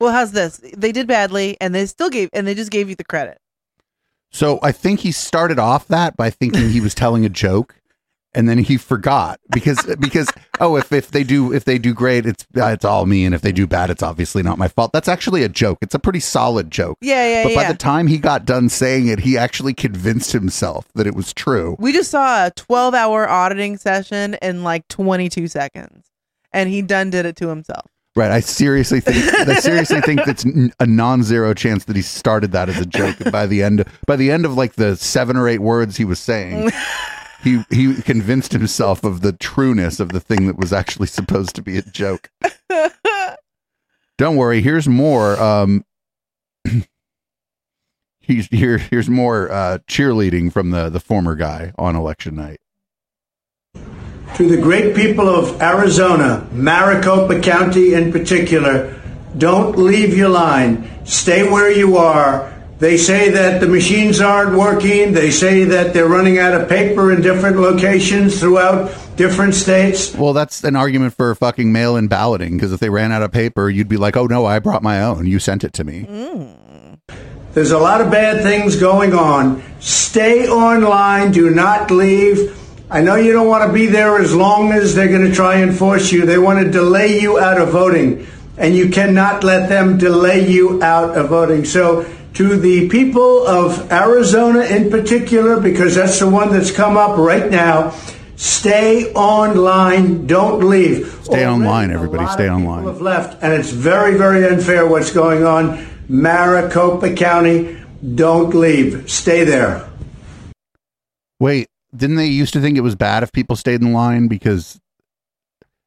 Well, 0.00 0.12
how's 0.12 0.32
this? 0.32 0.60
They 0.76 0.92
did 0.92 1.06
badly, 1.08 1.56
and 1.60 1.74
they 1.74 1.86
still 1.86 2.10
gave, 2.10 2.28
and 2.32 2.46
they 2.46 2.54
just 2.54 2.70
gave 2.70 2.88
you 2.88 2.94
the 2.94 3.04
credit. 3.04 3.38
So 4.30 4.58
I 4.62 4.72
think 4.72 5.00
he 5.00 5.12
started 5.12 5.58
off 5.58 5.88
that 5.88 6.16
by 6.16 6.30
thinking 6.30 6.68
he 6.70 6.80
was 6.80 6.94
telling 6.94 7.24
a 7.24 7.28
joke, 7.28 7.74
and 8.34 8.48
then 8.48 8.58
he 8.58 8.76
forgot 8.76 9.40
because 9.50 9.82
because 10.00 10.30
oh 10.60 10.76
if, 10.76 10.92
if 10.92 11.10
they 11.10 11.24
do 11.24 11.52
if 11.52 11.64
they 11.64 11.78
do 11.78 11.94
great 11.94 12.26
it's 12.26 12.46
uh, 12.56 12.66
it's 12.66 12.84
all 12.84 13.06
me 13.06 13.24
and 13.24 13.34
if 13.34 13.40
they 13.40 13.52
do 13.52 13.66
bad 13.66 13.90
it's 13.90 14.02
obviously 14.02 14.42
not 14.42 14.58
my 14.58 14.68
fault. 14.68 14.92
That's 14.92 15.08
actually 15.08 15.42
a 15.42 15.48
joke. 15.48 15.78
It's 15.82 15.94
a 15.94 15.98
pretty 15.98 16.20
solid 16.20 16.70
joke. 16.70 16.98
Yeah, 17.00 17.24
yeah, 17.24 17.42
yeah. 17.42 17.54
But 17.54 17.54
by 17.54 17.72
the 17.72 17.78
time 17.78 18.06
he 18.06 18.18
got 18.18 18.44
done 18.44 18.68
saying 18.68 19.08
it, 19.08 19.20
he 19.20 19.36
actually 19.38 19.74
convinced 19.74 20.32
himself 20.32 20.86
that 20.94 21.06
it 21.06 21.14
was 21.14 21.32
true. 21.32 21.76
We 21.78 21.92
just 21.92 22.10
saw 22.10 22.46
a 22.46 22.50
12 22.50 22.94
hour 22.94 23.28
auditing 23.28 23.76
session 23.76 24.34
in 24.42 24.64
like 24.64 24.86
22 24.88 25.48
seconds, 25.48 26.06
and 26.52 26.68
he 26.68 26.82
done 26.82 27.10
did 27.10 27.26
it 27.26 27.36
to 27.36 27.48
himself. 27.48 27.86
Right. 28.18 28.32
I 28.32 28.40
seriously 28.40 28.98
think 28.98 29.32
I 29.48 29.60
seriously 29.60 30.00
think 30.00 30.24
that's 30.24 30.44
a 30.80 30.86
non-zero 30.86 31.54
chance 31.54 31.84
that 31.84 31.94
he 31.94 32.02
started 32.02 32.50
that 32.50 32.68
as 32.68 32.78
a 32.78 32.86
joke. 32.86 33.16
By 33.30 33.46
the 33.46 33.62
end 33.62 33.84
by 34.08 34.16
the 34.16 34.32
end 34.32 34.44
of 34.44 34.56
like 34.56 34.74
the 34.74 34.96
seven 34.96 35.36
or 35.36 35.46
eight 35.46 35.60
words 35.60 35.96
he 35.96 36.04
was 36.04 36.18
saying, 36.18 36.72
he 37.42 37.64
he 37.70 37.94
convinced 38.02 38.52
himself 38.52 39.04
of 39.04 39.20
the 39.20 39.32
trueness 39.32 40.00
of 40.00 40.10
the 40.10 40.20
thing 40.20 40.46
that 40.46 40.56
was 40.56 40.72
actually 40.72 41.06
supposed 41.06 41.54
to 41.56 41.62
be 41.62 41.78
a 41.78 41.82
joke. 41.82 42.30
Don't 44.18 44.36
worry. 44.36 44.60
Here's 44.60 44.88
more. 44.88 45.40
Um, 45.40 45.84
he's 48.20 48.48
here. 48.48 48.78
Here's 48.78 49.08
more 49.08 49.50
uh, 49.50 49.78
cheerleading 49.88 50.52
from 50.52 50.70
the 50.70 50.88
the 50.88 51.00
former 51.00 51.36
guy 51.36 51.72
on 51.78 51.94
election 51.94 52.34
night. 52.34 52.60
To 54.36 54.48
the 54.48 54.60
great 54.60 54.94
people 54.94 55.28
of 55.28 55.62
Arizona, 55.62 56.46
Maricopa 56.52 57.40
County 57.40 57.94
in 57.94 58.12
particular, 58.12 59.00
don't 59.36 59.76
leave 59.78 60.16
your 60.16 60.28
line. 60.28 61.06
Stay 61.06 61.48
where 61.48 61.70
you 61.70 61.96
are. 61.96 62.57
They 62.78 62.96
say 62.96 63.30
that 63.30 63.60
the 63.60 63.66
machines 63.66 64.20
aren't 64.20 64.56
working. 64.56 65.12
They 65.12 65.32
say 65.32 65.64
that 65.64 65.92
they're 65.92 66.08
running 66.08 66.38
out 66.38 66.54
of 66.54 66.68
paper 66.68 67.12
in 67.12 67.22
different 67.22 67.56
locations 67.56 68.38
throughout 68.38 68.94
different 69.16 69.54
states. 69.54 70.14
Well, 70.14 70.32
that's 70.32 70.62
an 70.62 70.76
argument 70.76 71.14
for 71.14 71.34
fucking 71.34 71.72
mail-in 71.72 72.06
balloting 72.06 72.56
because 72.56 72.72
if 72.72 72.78
they 72.78 72.88
ran 72.88 73.10
out 73.10 73.22
of 73.22 73.32
paper, 73.32 73.68
you'd 73.68 73.88
be 73.88 73.96
like, 73.96 74.16
"Oh 74.16 74.26
no, 74.26 74.46
I 74.46 74.60
brought 74.60 74.84
my 74.84 75.02
own. 75.02 75.26
You 75.26 75.40
sent 75.40 75.64
it 75.64 75.72
to 75.74 75.84
me." 75.84 76.06
Mm. 76.08 76.98
There's 77.54 77.72
a 77.72 77.78
lot 77.78 78.00
of 78.00 78.12
bad 78.12 78.44
things 78.44 78.76
going 78.76 79.12
on. 79.12 79.60
Stay 79.80 80.46
online. 80.48 81.32
Do 81.32 81.50
not 81.50 81.90
leave. 81.90 82.56
I 82.90 83.00
know 83.00 83.16
you 83.16 83.32
don't 83.32 83.48
want 83.48 83.66
to 83.66 83.72
be 83.72 83.86
there 83.86 84.18
as 84.18 84.32
long 84.32 84.72
as 84.72 84.94
they're 84.94 85.08
going 85.08 85.28
to 85.28 85.34
try 85.34 85.56
and 85.56 85.76
force 85.76 86.12
you. 86.12 86.24
They 86.24 86.38
want 86.38 86.64
to 86.64 86.70
delay 86.70 87.20
you 87.20 87.38
out 87.38 87.60
of 87.60 87.70
voting, 87.70 88.26
and 88.56 88.76
you 88.76 88.90
cannot 88.90 89.42
let 89.42 89.68
them 89.68 89.98
delay 89.98 90.48
you 90.48 90.80
out 90.82 91.16
of 91.16 91.28
voting. 91.28 91.64
So, 91.64 92.06
to 92.34 92.56
the 92.56 92.88
people 92.88 93.46
of 93.46 93.90
Arizona 93.90 94.60
in 94.60 94.90
particular, 94.90 95.60
because 95.60 95.94
that's 95.94 96.18
the 96.20 96.28
one 96.28 96.52
that's 96.52 96.70
come 96.70 96.96
up 96.96 97.18
right 97.18 97.50
now, 97.50 97.90
stay 98.36 99.12
online. 99.14 100.26
Don't 100.26 100.64
leave. 100.64 101.18
Stay 101.24 101.46
online, 101.46 101.90
everybody. 101.90 102.26
Stay 102.28 102.48
online. 102.48 102.84
Have 102.84 103.00
left, 103.00 103.42
and 103.42 103.52
it's 103.52 103.70
very, 103.70 104.16
very 104.16 104.46
unfair 104.46 104.86
what's 104.86 105.12
going 105.12 105.44
on. 105.44 105.86
Maricopa 106.08 107.14
County, 107.14 107.76
don't 108.14 108.54
leave. 108.54 109.10
Stay 109.10 109.44
there. 109.44 109.88
Wait, 111.40 111.68
didn't 111.94 112.16
they 112.16 112.26
used 112.26 112.52
to 112.54 112.60
think 112.60 112.76
it 112.76 112.82
was 112.82 112.94
bad 112.94 113.22
if 113.22 113.32
people 113.32 113.56
stayed 113.56 113.80
in 113.80 113.92
line 113.92 114.28
because? 114.28 114.80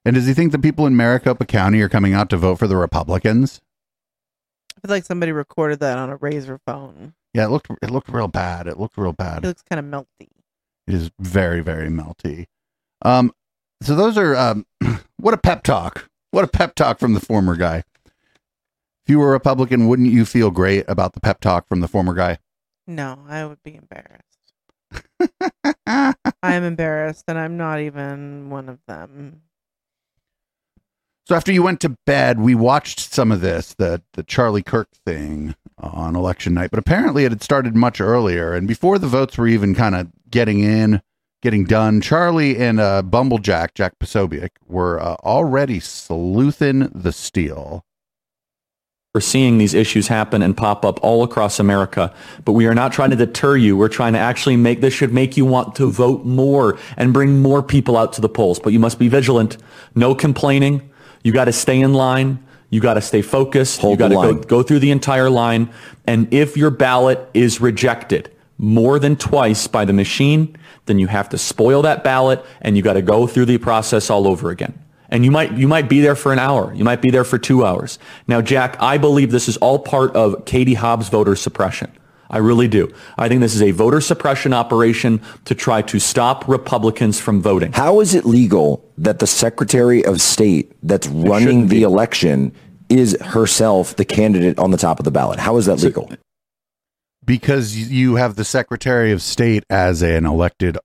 And 0.04 0.16
does 0.16 0.26
he 0.26 0.34
think 0.34 0.52
the 0.52 0.60
people 0.60 0.88
in 0.88 0.96
Maricopa 0.96 1.46
County 1.46 1.80
are 1.82 1.90
coming 1.90 2.14
out 2.14 2.30
to 2.32 2.38
vote 2.38 2.56
for 2.56 2.68
the 2.68 2.76
Republicans? 2.76 3.62
I 4.84 4.88
feel 4.88 4.96
like 4.96 5.06
somebody 5.06 5.32
recorded 5.32 5.80
that 5.82 5.98
on 5.98 6.10
a 6.10 6.16
razor 6.16 6.60
phone. 6.66 7.14
Yeah, 7.34 7.46
it 7.46 7.50
looked 7.50 7.70
it 7.82 7.92
looked 7.92 8.10
real 8.10 8.28
bad. 8.28 8.68
It 8.68 8.80
looked 8.80 8.98
real 8.98 9.14
bad. 9.14 9.44
It 9.44 9.48
looks 9.48 9.64
kind 9.64 9.80
of 9.80 9.86
melty. 9.86 10.30
It 10.88 10.96
is 10.96 11.12
very 11.20 11.62
very 11.62 11.90
melty. 11.90 12.48
Um, 13.04 13.32
so 13.82 13.96
those 13.96 14.18
are 14.18 14.36
um, 14.36 14.66
what 15.18 15.34
a 15.34 15.38
pep 15.38 15.64
talk. 15.64 16.10
What 16.32 16.44
a 16.44 16.48
pep 16.48 16.76
talk 16.76 17.00
from 17.00 17.14
the 17.14 17.20
former 17.20 17.56
guy. 17.56 17.84
If 18.06 19.10
you 19.10 19.20
were 19.20 19.30
a 19.30 19.34
Republican, 19.34 19.88
wouldn't 19.88 20.12
you 20.12 20.26
feel 20.26 20.52
great 20.52 20.86
about 20.88 21.14
the 21.14 21.20
pep 21.20 21.40
talk 21.42 21.68
from 21.68 21.82
the 21.82 21.88
former 21.88 22.14
guy? 22.14 22.38
No, 22.88 23.20
I 23.28 23.46
would 23.46 23.62
be 23.64 23.76
embarrassed. 23.76 24.32
I'm 26.44 26.64
embarrassed, 26.64 27.26
and 27.28 27.38
I'm 27.38 27.58
not 27.58 27.80
even 27.80 28.50
one 28.50 28.70
of 28.70 28.80
them. 28.88 29.42
So 31.32 31.38
after 31.38 31.54
you 31.54 31.64
went 31.64 31.80
to 31.80 31.96
bed, 32.06 32.42
we 32.42 32.56
watched 32.56 33.00
some 33.00 33.32
of 33.32 33.40
this, 33.40 33.74
the 33.76 34.02
the 34.16 34.24
Charlie 34.24 34.64
Kirk 34.64 34.90
thing 35.06 35.56
on 35.78 36.14
election 36.14 36.54
night. 36.54 36.72
But 36.72 36.80
apparently, 36.80 37.24
it 37.24 37.32
had 37.32 37.42
started 37.42 37.74
much 37.74 38.02
earlier, 38.02 38.52
and 38.52 38.68
before 38.68 39.00
the 39.00 39.08
votes 39.08 39.38
were 39.38 39.48
even 39.48 39.74
kind 39.74 39.96
of 39.96 40.10
getting 40.30 40.60
in, 40.60 41.02
getting 41.42 41.64
done, 41.64 42.02
Charlie 42.02 42.58
and 42.58 42.82
uh, 42.82 43.02
Bumblejack 43.06 43.76
Jack 43.76 43.98
Posobiec 43.98 44.50
were 44.68 45.00
uh, 45.00 45.16
already 45.24 45.80
sleuthing 45.80 46.92
the 46.94 47.14
steal. 47.14 47.86
We're 49.16 49.22
seeing 49.22 49.58
these 49.58 49.74
issues 49.74 50.10
happen 50.10 50.42
and 50.42 50.56
pop 50.58 50.84
up 50.84 51.00
all 51.02 51.24
across 51.24 51.62
America, 51.62 52.14
but 52.44 52.52
we 52.52 52.66
are 52.66 52.76
not 52.76 52.92
trying 52.92 53.12
to 53.12 53.16
deter 53.16 53.56
you. 53.56 53.78
We're 53.78 53.88
trying 53.88 54.12
to 54.14 54.20
actually 54.20 54.58
make 54.58 54.82
this 54.82 54.94
should 54.94 55.14
make 55.14 55.38
you 55.38 55.46
want 55.46 55.76
to 55.76 55.90
vote 55.90 56.26
more 56.26 56.78
and 56.98 57.14
bring 57.14 57.42
more 57.42 57.64
people 57.64 57.96
out 57.96 58.12
to 58.14 58.22
the 58.22 58.28
polls. 58.28 58.60
But 58.60 58.74
you 58.74 58.80
must 58.80 59.00
be 59.00 59.08
vigilant. 59.08 59.56
No 59.96 60.14
complaining. 60.14 60.91
You 61.24 61.32
got 61.32 61.46
to 61.46 61.54
stay 61.54 61.80
in 61.80 61.94
line. 61.94 62.44
You 62.70 62.80
got 62.80 62.94
to 62.96 63.02
stay 63.02 63.22
focused. 63.22 63.82
Hold 63.82 63.94
you 63.94 63.98
got 63.98 64.08
to 64.10 64.16
go, 64.16 64.34
go 64.36 64.64
through 64.64 64.80
the 64.80 64.92
entire 64.92 65.30
line. 65.30 65.70
And 66.08 66.34
if 66.34 66.56
your 66.56 66.70
ballot 66.70 67.30
is 67.34 67.60
rejected 67.60 68.32
more 68.58 69.00
than 69.00 69.16
twice 69.16 69.68
by 69.68 69.86
the 69.86 69.94
machine, 69.94 70.56
then 70.86 71.00
you 71.00 71.08
have 71.08 71.30
to 71.30 71.38
spoil 71.38 71.82
that 71.82 72.04
ballot 72.04 72.44
and 72.62 72.78
you 72.78 72.84
got 72.84 72.94
to 72.94 73.02
go 73.02 73.28
through 73.28 73.46
the 73.46 73.58
process 73.58 74.10
all 74.10 74.28
over 74.28 74.50
again. 74.50 74.78
And 75.10 75.26
you 75.26 75.32
might 75.32 75.52
you 75.52 75.68
might 75.68 75.90
be 75.90 76.00
there 76.00 76.16
for 76.16 76.32
an 76.32 76.40
hour. 76.40 76.74
You 76.74 76.86
might 76.86 77.02
be 77.02 77.10
there 77.10 77.26
for 77.26 77.38
two 77.38 77.66
hours. 77.66 78.00
Now, 78.28 78.42
Jack, 78.42 78.78
I 78.80 78.98
believe 78.98 79.32
this 79.32 79.50
is 79.50 79.58
all 79.58 79.78
part 79.78 80.16
of 80.16 80.46
Katie 80.46 80.76
Hobbs 80.76 81.10
voter 81.10 81.36
suppression. 81.36 81.92
I 82.32 82.38
really 82.38 82.70
do. 82.70 82.92
I 83.18 83.28
think 83.28 83.42
this 83.42 83.54
is 83.54 83.62
a 83.62 83.72
voter 83.72 84.00
suppression 84.00 84.54
operation 84.54 85.22
to 85.46 85.54
try 85.54 85.82
to 85.84 86.00
stop 86.00 86.48
Republicans 86.48 87.20
from 87.20 87.42
voting. 87.42 87.74
How 87.74 88.00
is 88.00 88.16
it 88.16 88.26
legal 88.26 88.90
that 88.98 89.20
the 89.20 89.28
Secretary 89.28 90.04
of 90.04 90.22
State 90.22 90.72
that's 90.82 91.08
running 91.08 91.68
the 91.68 91.84
election 91.84 92.54
is 92.90 93.18
herself 93.20 93.98
the 93.98 94.06
candidate 94.06 94.58
on 94.58 94.72
the 94.72 94.78
top 94.78 94.98
of 94.98 95.04
the 95.04 95.12
ballot? 95.12 95.40
How 95.40 95.58
is 95.58 95.66
that 95.66 95.84
legal? 95.84 96.10
Because 97.26 97.76
you 97.76 98.16
have 98.16 98.38
the 98.38 98.46
Secretary 98.46 99.12
of 99.12 99.22
State 99.22 99.66
as 99.70 100.02
an 100.02 100.26
elected 100.26 100.78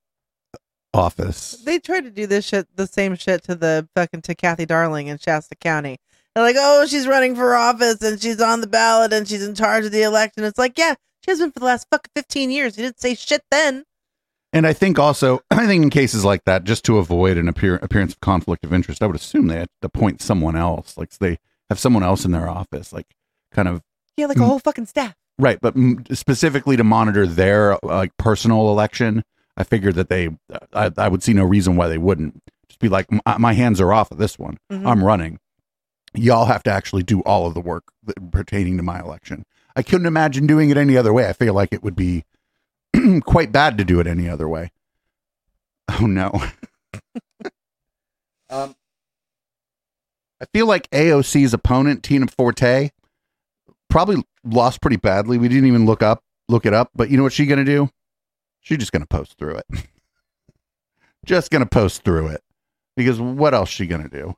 office. 0.92 1.62
They 1.64 1.78
tried 1.78 2.02
to 2.02 2.10
do 2.10 2.26
this 2.26 2.44
shit, 2.44 2.66
the 2.74 2.88
same 2.88 3.14
shit 3.14 3.44
to 3.44 3.54
the 3.54 3.88
fucking 3.94 4.22
to 4.22 4.34
Cathy 4.34 4.66
Darling 4.66 5.06
in 5.06 5.18
Shasta 5.18 5.54
County. 5.54 5.98
They're 6.34 6.44
like, 6.44 6.56
oh, 6.58 6.86
she's 6.86 7.06
running 7.06 7.34
for 7.34 7.54
office 7.54 8.02
and 8.02 8.20
she's 8.20 8.40
on 8.40 8.60
the 8.60 8.66
ballot 8.66 9.12
and 9.12 9.26
she's 9.26 9.46
in 9.46 9.54
charge 9.54 9.84
of 9.84 9.92
the 9.92 10.02
election. 10.02 10.44
It's 10.44 10.58
like, 10.58 10.76
yeah, 10.76 10.94
she 11.26 11.32
has 11.32 11.40
been 11.40 11.50
for 11.52 11.58
the 11.60 11.66
last 11.66 11.86
fucking 11.90 12.10
fifteen 12.14 12.50
years. 12.50 12.78
You 12.78 12.84
didn't 12.84 13.00
say 13.00 13.14
shit 13.14 13.42
then. 13.50 13.84
And 14.52 14.66
I 14.66 14.72
think 14.72 14.98
also, 14.98 15.40
I 15.50 15.66
think 15.66 15.82
in 15.82 15.90
cases 15.90 16.24
like 16.24 16.44
that, 16.44 16.64
just 16.64 16.84
to 16.86 16.96
avoid 16.98 17.36
an 17.36 17.48
appear, 17.48 17.74
appearance 17.82 18.12
of 18.14 18.20
conflict 18.20 18.64
of 18.64 18.72
interest, 18.72 19.02
I 19.02 19.06
would 19.06 19.16
assume 19.16 19.48
they 19.48 19.56
had 19.58 19.68
to 19.82 19.86
appoint 19.88 20.22
someone 20.22 20.56
else. 20.56 20.96
Like 20.96 21.10
they 21.18 21.38
have 21.68 21.78
someone 21.78 22.02
else 22.04 22.24
in 22.24 22.30
their 22.32 22.48
office, 22.48 22.92
like 22.92 23.06
kind 23.52 23.68
of 23.68 23.82
Yeah, 24.16 24.26
like 24.26 24.38
a 24.38 24.44
whole 24.44 24.60
fucking 24.60 24.86
staff. 24.86 25.14
right, 25.38 25.58
but 25.60 25.74
specifically 26.12 26.76
to 26.76 26.84
monitor 26.84 27.26
their 27.26 27.78
like 27.82 28.16
personal 28.18 28.70
election. 28.70 29.24
I 29.58 29.64
figured 29.64 29.94
that 29.96 30.10
they, 30.10 30.28
I, 30.74 30.92
I 30.98 31.08
would 31.08 31.22
see 31.22 31.32
no 31.32 31.42
reason 31.44 31.76
why 31.76 31.88
they 31.88 31.96
wouldn't 31.98 32.42
just 32.68 32.78
be 32.78 32.88
like, 32.90 33.06
"My- 33.10 33.38
my 33.38 33.52
hands 33.54 33.80
are 33.80 33.90
off 33.92 34.10
of 34.10 34.18
this 34.18 34.38
one. 34.38 34.58
Mhm. 34.70 34.86
I'm 34.86 35.02
running. 35.02 35.38
Y'all 36.14 36.44
have 36.44 36.62
to 36.64 36.70
actually 36.70 37.02
do 37.02 37.20
all 37.22 37.46
of 37.46 37.54
the 37.54 37.60
work 37.62 37.84
that, 38.04 38.30
pertaining 38.30 38.76
to 38.76 38.82
my 38.82 39.00
election. 39.00 39.44
I 39.76 39.82
couldn't 39.82 40.06
imagine 40.06 40.46
doing 40.46 40.70
it 40.70 40.78
any 40.78 40.96
other 40.96 41.12
way. 41.12 41.28
I 41.28 41.34
feel 41.34 41.52
like 41.52 41.72
it 41.72 41.82
would 41.82 41.94
be 41.94 42.24
quite 43.24 43.52
bad 43.52 43.76
to 43.78 43.84
do 43.84 44.00
it 44.00 44.06
any 44.06 44.28
other 44.28 44.48
way. 44.48 44.72
Oh 46.00 46.06
no. 46.06 46.32
um, 48.50 48.74
I 50.40 50.46
feel 50.52 50.66
like 50.66 50.90
AOC's 50.90 51.52
opponent, 51.52 52.02
Tina 52.02 52.26
Forte, 52.26 52.90
probably 53.90 54.24
lost 54.44 54.80
pretty 54.80 54.96
badly. 54.96 55.36
We 55.36 55.48
didn't 55.48 55.66
even 55.66 55.84
look 55.84 56.02
up 56.02 56.22
look 56.48 56.66
it 56.66 56.72
up, 56.72 56.90
but 56.94 57.10
you 57.10 57.16
know 57.16 57.22
what 57.22 57.32
she's 57.32 57.48
gonna 57.48 57.64
do? 57.64 57.90
She's 58.60 58.78
just 58.78 58.92
gonna 58.92 59.06
post 59.06 59.36
through 59.38 59.56
it. 59.56 59.66
just 61.24 61.50
gonna 61.50 61.66
post 61.66 62.02
through 62.02 62.28
it. 62.28 62.42
Because 62.96 63.20
what 63.20 63.52
else 63.52 63.68
she 63.68 63.86
gonna 63.86 64.08
do? 64.08 64.34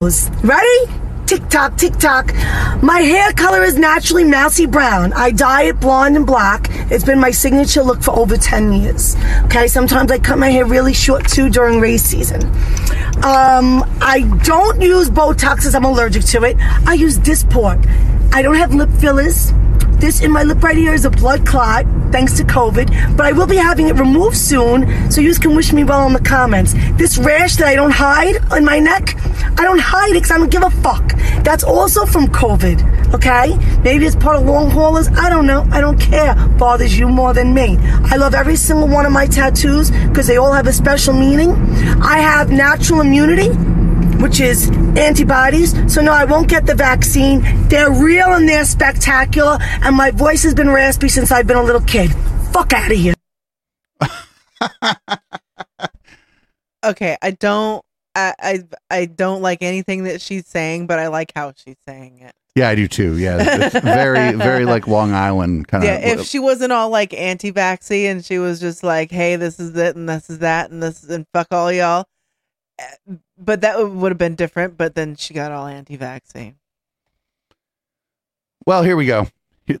Ready? 0.00 1.15
Tick 1.76 1.98
tock. 1.98 2.34
My 2.82 3.00
hair 3.00 3.32
color 3.32 3.62
is 3.62 3.76
naturally 3.78 4.24
mousy 4.24 4.66
brown. 4.66 5.12
I 5.12 5.30
dye 5.32 5.64
it 5.64 5.80
blonde 5.80 6.16
and 6.16 6.26
black. 6.26 6.68
It's 6.90 7.04
been 7.04 7.20
my 7.20 7.30
signature 7.30 7.82
look 7.82 8.02
for 8.02 8.12
over 8.12 8.36
10 8.36 8.72
years. 8.72 9.16
Okay, 9.44 9.68
sometimes 9.68 10.10
I 10.10 10.18
cut 10.18 10.38
my 10.38 10.48
hair 10.48 10.64
really 10.64 10.94
short 10.94 11.28
too 11.28 11.50
during 11.50 11.80
race 11.80 12.02
season. 12.02 12.42
Um, 13.22 13.84
I 14.00 14.28
don't 14.44 14.80
use 14.80 15.10
Botox 15.10 15.66
as 15.66 15.74
I'm 15.74 15.84
allergic 15.84 16.24
to 16.26 16.44
it. 16.44 16.56
I 16.86 16.94
use 16.94 17.18
Dysport. 17.18 17.84
I 18.32 18.42
don't 18.42 18.56
have 18.56 18.74
lip 18.74 18.90
fillers. 19.00 19.52
This 19.98 20.20
in 20.20 20.30
my 20.30 20.42
lip 20.42 20.62
right 20.62 20.76
here 20.76 20.92
is 20.92 21.06
a 21.06 21.10
blood 21.10 21.46
clot, 21.46 21.86
thanks 22.12 22.36
to 22.36 22.44
COVID, 22.44 23.16
but 23.16 23.24
I 23.24 23.32
will 23.32 23.46
be 23.46 23.56
having 23.56 23.88
it 23.88 23.94
removed 23.94 24.36
soon, 24.36 25.10
so 25.10 25.22
you 25.22 25.34
can 25.34 25.56
wish 25.56 25.72
me 25.72 25.84
well 25.84 26.06
in 26.06 26.12
the 26.12 26.20
comments. 26.20 26.74
This 26.98 27.16
rash 27.16 27.56
that 27.56 27.68
I 27.68 27.76
don't 27.76 27.92
hide 27.92 28.36
on 28.52 28.62
my 28.62 28.78
neck, 28.78 29.16
I 29.58 29.64
don't 29.64 29.78
hide 29.78 30.10
it 30.10 30.14
because 30.14 30.32
I 30.32 30.36
don't 30.36 30.50
give 30.50 30.62
a 30.62 30.70
fuck. 30.70 31.14
That's 31.42 31.64
also 31.64 32.04
from 32.04 32.26
COVID, 32.26 33.14
okay? 33.14 33.56
Maybe 33.82 34.04
it's 34.04 34.16
part 34.16 34.36
of 34.36 34.44
long 34.44 34.70
haulers, 34.70 35.08
I 35.08 35.30
don't 35.30 35.46
know, 35.46 35.66
I 35.70 35.80
don't 35.80 35.98
care. 35.98 36.34
Bothers 36.58 36.98
you 36.98 37.08
more 37.08 37.32
than 37.32 37.54
me. 37.54 37.78
I 37.80 38.16
love 38.16 38.34
every 38.34 38.56
single 38.56 38.88
one 38.88 39.06
of 39.06 39.12
my 39.12 39.26
tattoos 39.26 39.90
because 39.90 40.26
they 40.26 40.36
all 40.36 40.52
have 40.52 40.66
a 40.66 40.74
special 40.74 41.14
meaning. 41.14 41.52
I 42.02 42.18
have 42.18 42.50
natural 42.50 43.00
immunity 43.00 43.48
which 44.20 44.40
is 44.40 44.68
antibodies. 44.96 45.72
So 45.92 46.02
no, 46.02 46.12
I 46.12 46.24
won't 46.24 46.48
get 46.48 46.66
the 46.66 46.74
vaccine. 46.74 47.42
They're 47.68 47.90
real 47.90 48.32
and 48.34 48.48
they're 48.48 48.64
spectacular, 48.64 49.58
and 49.60 49.96
my 49.96 50.10
voice 50.10 50.42
has 50.42 50.54
been 50.54 50.70
raspy 50.70 51.08
since 51.08 51.30
I've 51.32 51.46
been 51.46 51.56
a 51.56 51.62
little 51.62 51.80
kid. 51.82 52.12
Fuck 52.52 52.72
out 52.72 52.90
of 52.90 52.98
here. 52.98 53.14
Okay, 56.86 57.16
I 57.20 57.32
don't, 57.32 57.84
I, 58.14 58.34
I, 58.38 58.64
I 58.90 59.04
don't 59.06 59.42
like 59.42 59.60
anything 59.60 60.04
that 60.04 60.20
she's 60.20 60.46
saying, 60.46 60.86
but 60.86 61.00
I 61.00 61.08
like 61.08 61.32
how 61.34 61.52
she's 61.56 61.76
saying 61.86 62.20
it. 62.20 62.32
Yeah, 62.54 62.68
I 62.68 62.76
do 62.76 62.86
too. 62.86 63.18
Yeah. 63.18 63.38
It's 63.40 63.80
very, 63.80 64.32
very 64.36 64.64
like 64.66 64.86
Long 64.86 65.12
Island 65.12 65.66
kind 65.66 65.82
of 65.82 65.90
yeah, 65.90 65.98
if 65.98 66.26
she 66.26 66.38
wasn't 66.38 66.72
all 66.72 66.88
like 66.88 67.12
anti-vaxxy 67.12 68.04
and 68.04 68.24
she 68.24 68.38
was 68.38 68.60
just 68.60 68.82
like, 68.84 69.10
"Hey, 69.10 69.36
this 69.36 69.58
is 69.58 69.76
it, 69.76 69.96
and 69.96 70.08
this 70.08 70.30
is 70.30 70.38
that, 70.38 70.70
and 70.70 70.82
this 70.82 71.02
and 71.04 71.26
fuck 71.34 71.48
all 71.50 71.70
y'all," 71.70 72.06
eh, 72.78 73.16
but 73.38 73.60
that 73.60 73.90
would 73.90 74.12
have 74.12 74.18
been 74.18 74.34
different. 74.34 74.76
But 74.76 74.94
then 74.94 75.16
she 75.16 75.34
got 75.34 75.52
all 75.52 75.66
anti-vaccine. 75.66 76.56
Well, 78.66 78.82
here 78.82 78.96
we 78.96 79.06
go. 79.06 79.28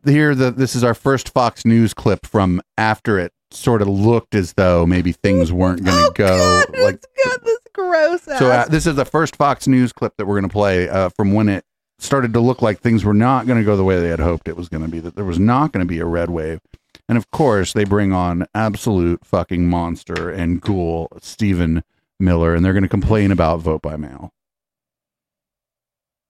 Here, 0.04 0.34
the 0.34 0.50
this 0.50 0.74
is 0.74 0.82
our 0.82 0.94
first 0.94 1.28
Fox 1.30 1.64
News 1.64 1.94
clip 1.94 2.26
from 2.26 2.60
after 2.76 3.18
it 3.18 3.32
sort 3.50 3.82
of 3.82 3.88
looked 3.88 4.34
as 4.34 4.54
though 4.54 4.84
maybe 4.84 5.12
things 5.12 5.52
weren't 5.52 5.84
going 5.84 6.04
to 6.12 6.12
go 6.14 6.62
like 6.82 7.04
God, 7.24 7.40
this 7.44 7.58
gross. 7.72 8.22
so. 8.22 8.50
Uh, 8.50 8.64
this 8.66 8.86
is 8.86 8.96
the 8.96 9.04
first 9.04 9.36
Fox 9.36 9.68
News 9.68 9.92
clip 9.92 10.16
that 10.16 10.26
we're 10.26 10.38
going 10.38 10.48
to 10.48 10.52
play 10.52 10.88
uh, 10.88 11.08
from 11.10 11.32
when 11.32 11.48
it 11.48 11.64
started 11.98 12.32
to 12.34 12.40
look 12.40 12.62
like 12.62 12.80
things 12.80 13.04
were 13.04 13.14
not 13.14 13.46
going 13.46 13.58
to 13.58 13.64
go 13.64 13.76
the 13.76 13.84
way 13.84 14.00
they 14.00 14.08
had 14.08 14.20
hoped 14.20 14.48
it 14.48 14.56
was 14.56 14.68
going 14.68 14.84
to 14.84 14.90
be. 14.90 14.98
That 15.00 15.14
there 15.14 15.24
was 15.24 15.38
not 15.38 15.72
going 15.72 15.86
to 15.86 15.88
be 15.88 16.00
a 16.00 16.04
red 16.04 16.30
wave, 16.30 16.60
and 17.08 17.16
of 17.16 17.30
course 17.30 17.72
they 17.72 17.84
bring 17.84 18.12
on 18.12 18.46
absolute 18.54 19.24
fucking 19.24 19.68
monster 19.68 20.30
and 20.30 20.60
ghoul 20.60 21.08
Stephen 21.20 21.82
Miller, 22.18 22.54
and 22.54 22.64
they're 22.64 22.72
going 22.72 22.82
to 22.82 22.88
complain 22.88 23.30
about 23.30 23.60
vote 23.60 23.82
by 23.82 23.96
mail. 23.96 24.32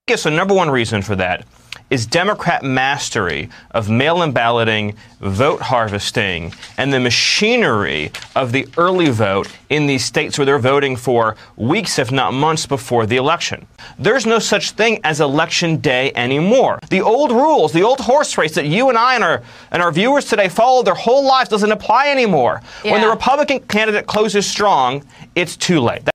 Guess 0.09 0.23
the 0.23 0.31
number 0.31 0.55
one 0.55 0.71
reason 0.71 1.03
for 1.03 1.17
that 1.17 1.45
is 1.91 2.07
Democrat 2.07 2.63
mastery 2.63 3.49
of 3.73 3.91
mail 3.91 4.23
in 4.23 4.31
balloting, 4.31 4.95
vote 5.21 5.61
harvesting, 5.61 6.53
and 6.79 6.93
the 6.93 7.01
machinery 7.01 8.13
of 8.37 8.53
the 8.53 8.69
early 8.77 9.11
vote 9.11 9.49
in 9.69 9.89
these 9.89 10.05
states 10.05 10.39
where 10.39 10.47
they're 10.47 10.61
voting 10.61 10.95
for 10.95 11.35
weeks, 11.57 11.99
if 11.99 12.13
not 12.13 12.33
months, 12.33 12.67
before 12.67 13.05
the 13.05 13.17
election. 13.17 13.67
There's 13.99 14.27
no 14.27 14.39
such 14.39 14.71
thing 14.71 15.01
as 15.03 15.21
election 15.21 15.79
day 15.79 16.13
anymore. 16.15 16.79
The 16.89 17.01
old 17.03 17.33
rules, 17.33 17.73
the 17.73 17.83
old 17.83 17.99
horse 17.99 18.39
race 18.39 18.55
that 18.55 18.67
you 18.67 18.89
and 18.89 18.97
I 18.97 19.17
and 19.17 19.25
our, 19.25 19.43
and 19.73 19.83
our 19.83 19.91
viewers 19.91 20.27
today 20.27 20.49
follow 20.49 20.85
their 20.85 20.95
whole 20.95 21.25
lives 21.25 21.51
doesn't 21.51 21.73
apply 21.73 22.11
anymore. 22.11 22.63
When 22.83 23.01
the 23.01 23.09
Republican 23.09 23.59
candidate 23.59 24.07
closes 24.07 24.47
strong, 24.47 25.05
it's 25.35 25.57
too 25.57 25.81
late. 25.81 26.09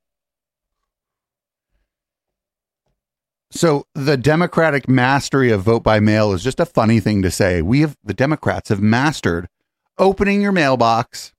So 3.52 3.86
the 3.93 4.18
Democratic 4.18 4.88
mastery 4.88 5.52
of 5.52 5.62
vote 5.64 5.84
by 5.84 5.99
mail 5.99 6.32
is 6.32 6.43
just 6.43 6.60
a 6.60 6.66
funny 6.66 6.99
thing 7.02 7.22
to 7.22 7.30
say. 7.30 7.62
We 7.62 7.82
have 7.82 7.97
the 8.04 8.14
Democrats 8.14 8.70
have 8.70 8.82
mastered 8.82 9.49
opening 9.97 10.41
your 10.41 10.54
mailbox, 10.54 11.34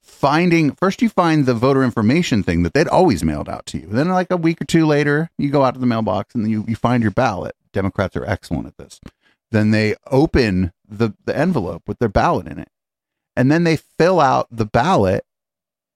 finding 0.00 0.72
first 0.72 1.02
you 1.02 1.08
find 1.08 1.44
the 1.44 1.54
voter 1.54 1.82
information 1.82 2.42
thing 2.44 2.62
that 2.62 2.72
they'd 2.72 2.88
always 2.88 3.24
mailed 3.24 3.48
out 3.48 3.66
to 3.66 3.78
you. 3.78 3.88
Then 3.88 4.08
like 4.08 4.30
a 4.30 4.36
week 4.36 4.60
or 4.60 4.64
two 4.64 4.86
later, 4.86 5.30
you 5.36 5.50
go 5.50 5.64
out 5.64 5.74
to 5.74 5.80
the 5.80 5.86
mailbox 5.86 6.34
and 6.36 6.48
you, 6.48 6.64
you 6.68 6.76
find 6.76 7.02
your 7.02 7.12
ballot. 7.12 7.56
Democrats 7.72 8.16
are 8.16 8.24
excellent 8.24 8.66
at 8.68 8.76
this. 8.78 9.00
Then 9.50 9.72
they 9.72 9.96
open 10.10 10.72
the, 10.88 11.14
the 11.24 11.36
envelope 11.36 11.82
with 11.88 11.98
their 11.98 12.08
ballot 12.08 12.46
in 12.46 12.58
it. 12.58 12.68
And 13.36 13.50
then 13.50 13.64
they 13.64 13.76
fill 13.76 14.20
out 14.20 14.46
the 14.50 14.66
ballot. 14.66 15.24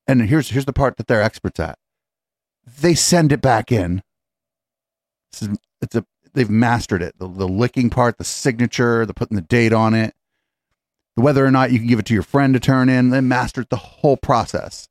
And 0.06 0.22
here's 0.22 0.50
here's 0.50 0.64
the 0.64 0.72
part 0.72 0.96
that 0.96 1.06
they're 1.06 1.22
experts 1.22 1.60
at. 1.60 1.78
they 2.66 2.94
send 2.94 3.32
it 3.32 3.40
back 3.40 3.70
in. 3.70 4.02
This 5.32 5.42
is, 5.42 5.58
it's 5.80 5.96
a 5.96 6.04
they've 6.34 6.50
mastered 6.50 7.02
it. 7.02 7.18
The, 7.18 7.28
the 7.28 7.48
licking 7.48 7.90
part, 7.90 8.18
the 8.18 8.24
signature, 8.24 9.04
the 9.06 9.14
putting 9.14 9.36
the 9.36 9.42
date 9.42 9.72
on 9.72 9.94
it, 9.94 10.14
whether 11.14 11.44
or 11.44 11.50
not 11.50 11.72
you 11.72 11.78
can 11.78 11.88
give 11.88 11.98
it 11.98 12.06
to 12.06 12.14
your 12.14 12.22
friend 12.22 12.54
to 12.54 12.60
turn 12.60 12.88
in. 12.88 13.10
They 13.10 13.20
mastered 13.20 13.68
the 13.68 13.76
whole 13.76 14.16
process. 14.16 14.88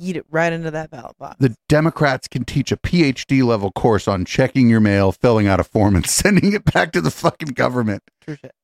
Eat 0.00 0.16
it 0.16 0.24
right 0.30 0.52
into 0.52 0.70
that 0.70 0.90
ballot 0.90 1.18
box. 1.18 1.36
The 1.38 1.54
Democrats 1.68 2.26
can 2.26 2.44
teach 2.44 2.72
a 2.72 2.78
PhD 2.78 3.44
level 3.44 3.70
course 3.72 4.08
on 4.08 4.24
checking 4.24 4.70
your 4.70 4.80
mail, 4.80 5.12
filling 5.12 5.46
out 5.46 5.60
a 5.60 5.64
form, 5.64 5.96
and 5.96 6.06
sending 6.08 6.54
it 6.54 6.64
back 6.72 6.92
to 6.92 7.00
the 7.00 7.10
fucking 7.10 7.50
government. 7.50 8.02
True 8.22 8.36
shit. 8.36 8.54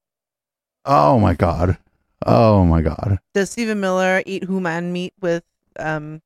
Oh 0.85 1.19
my 1.19 1.35
god. 1.35 1.77
Oh 2.25 2.65
my 2.65 2.81
god. 2.81 3.19
Does 3.35 3.51
Stephen 3.51 3.81
Miller 3.81 4.23
eat 4.25 4.45
human 4.45 4.93
meat 4.93 5.13
with 5.21 5.45
um 5.79 6.23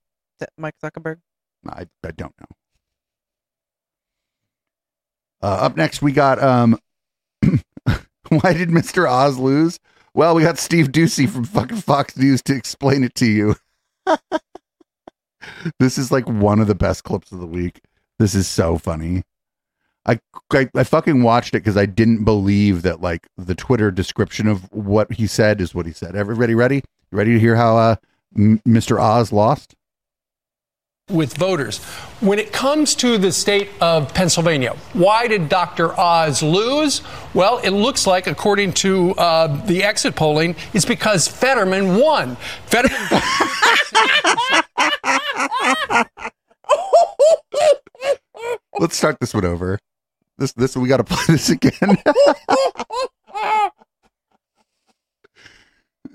Mike 0.57 0.77
Zuckerberg? 0.83 1.19
I, 1.69 1.87
I 2.05 2.11
don't 2.13 2.35
know. 2.41 2.47
Uh, 5.43 5.47
up 5.47 5.77
next, 5.77 6.03
we 6.03 6.13
got 6.13 6.43
um. 6.43 6.79
why 8.29 8.53
did 8.53 8.69
Mr. 8.69 9.11
Oz 9.11 9.39
lose? 9.39 9.79
Well, 10.15 10.35
we 10.35 10.43
got 10.43 10.59
Steve 10.59 10.89
Doocy 10.89 11.29
from 11.29 11.45
fucking 11.45 11.79
Fox 11.79 12.17
News 12.17 12.43
to 12.43 12.55
explain 12.55 13.03
it 13.03 13.15
to 13.17 13.27
you. 13.27 13.57
this 15.79 15.99
is 15.99 16.13
like 16.13 16.29
one 16.29 16.61
of 16.61 16.67
the 16.67 16.75
best 16.75 17.05
clips 17.05 17.33
of 17.33 17.41
the 17.41 17.47
week. 17.47 17.81
This 18.19 18.35
is 18.35 18.47
so 18.47 18.79
funny. 18.79 19.23
I 20.07 20.21
I, 20.53 20.69
I 20.75 20.85
fucking 20.85 21.23
watched 21.23 21.55
it 21.55 21.61
because 21.61 21.77
I 21.77 21.87
didn't 21.87 22.25
believe 22.25 22.83
that 22.83 23.01
like 23.01 23.27
the 23.37 23.55
Twitter 23.55 23.91
description 23.91 24.49
of 24.49 24.71
what 24.73 25.13
he 25.13 25.27
said 25.27 25.61
is 25.61 25.75
what 25.75 25.87
he 25.87 25.93
said. 25.93 26.15
Everybody 26.15 26.55
ready? 26.55 26.83
Ready 27.11 27.33
to 27.33 27.41
hear 27.41 27.57
how 27.57 27.77
uh, 27.77 27.97
Mr. 28.37 29.01
Oz 29.01 29.33
lost? 29.33 29.75
With 31.11 31.37
voters. 31.37 31.83
When 32.21 32.39
it 32.39 32.53
comes 32.53 32.95
to 32.97 33.19
the 33.19 33.33
state 33.33 33.71
of 33.81 34.15
Pennsylvania, 34.15 34.77
why 34.93 35.27
did 35.27 35.49
Dr. 35.49 35.99
Oz 35.99 36.43
lose? 36.43 37.03
Well, 37.35 37.59
it 37.59 37.71
looks 37.71 38.07
like, 38.07 38.29
according 38.29 38.75
to 38.75 39.11
uh, 39.17 39.49
the 39.67 39.83
exit 39.83 40.15
polling, 40.15 40.55
it's 40.73 40.85
because 40.85 41.27
Fetterman 41.27 41.97
won. 41.97 42.37
Fetterman. 42.67 42.99
Let's 48.79 48.97
start 48.97 49.19
this 49.21 49.35
one 49.35 49.45
over. 49.45 49.79
This 50.39 50.53
this 50.53 50.77
we 50.77 50.89
got 50.89 50.99
to 50.99 51.05
play 51.05 51.23
this 51.29 51.51
again. 51.51 51.73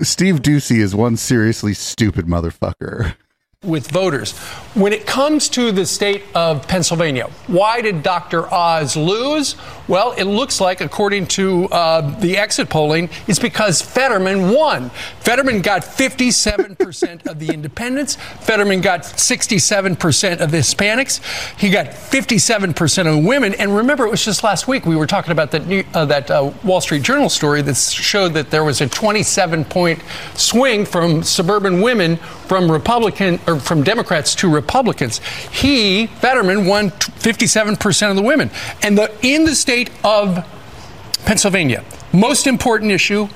Steve 0.01 0.41
Doocy 0.41 0.79
is 0.79 0.93
one 0.95 1.17
seriously 1.17 1.73
stupid 1.73 2.25
motherfucker. 2.25 3.15
with 3.63 3.89
voters. 3.89 4.33
When 4.78 4.93
it 4.93 5.07
comes 5.07 5.49
to 5.49 5.71
the 5.71 5.88
state 5.88 6.21
of 6.36 6.67
Pennsylvania, 6.67 7.32
why 7.47 7.82
did 7.82 8.03
Dr. 8.03 8.45
Oz 8.53 8.95
lose? 8.95 9.55
Well, 9.88 10.11
it 10.11 10.25
looks 10.25 10.61
like, 10.61 10.82
according 10.82 11.28
to 11.28 11.65
uh, 11.69 12.19
the 12.19 12.38
exit 12.38 12.69
polling, 12.69 13.09
it's 13.25 13.39
because 13.39 13.82
Fetterman 13.82 14.51
won. 14.51 14.91
Fetterman 15.21 15.61
got 15.61 15.82
57% 15.82 17.25
of 17.25 17.39
the 17.39 17.51
independents. 17.51 18.17
Fetterman 18.41 18.82
got 18.82 19.01
67% 19.01 20.41
of 20.41 20.51
the 20.51 20.57
Hispanics. 20.57 21.23
He 21.57 21.71
got 21.71 21.88
57% 21.88 23.17
of 23.17 23.25
women. 23.25 23.55
And 23.55 23.75
remember, 23.75 24.05
it 24.05 24.11
was 24.11 24.23
just 24.23 24.43
last 24.43 24.67
week 24.67 24.86
we 24.86 24.95
were 24.95 25.07
talking 25.07 25.32
about 25.32 25.49
that 25.51 25.65
new, 25.65 25.86
uh, 25.95 26.05
that 26.05 26.30
uh, 26.30 26.51
Wall 26.63 26.82
Street 26.82 27.01
Journal 27.01 27.30
story 27.30 27.63
that 27.63 27.78
showed 27.78 28.36
that 28.36 28.51
there 28.51 28.63
was 28.63 28.82
a 28.82 28.88
27 28.88 29.65
point 29.65 30.03
swing 30.36 30.86
from 30.86 31.23
suburban 31.23 31.82
women 31.82 32.17
from 32.47 32.71
Republican 32.71 33.39
or 33.47 33.59
from 33.59 33.82
Democrats 33.82 34.36
to 34.36 34.47
Republicans. 34.47 34.66
He, 35.51 36.07
Fetterman, 36.07 36.65
won 36.65 36.91
57% 36.91 38.09
of 38.09 38.15
the 38.15 38.22
women. 38.22 38.49
And 38.82 38.97
the 38.97 39.13
in 39.22 39.45
the 39.45 39.55
state 39.55 39.89
of 40.03 40.45
Pennsylvania, 41.26 41.84
most 42.13 42.47
important 42.47 42.91
issue 42.91 43.28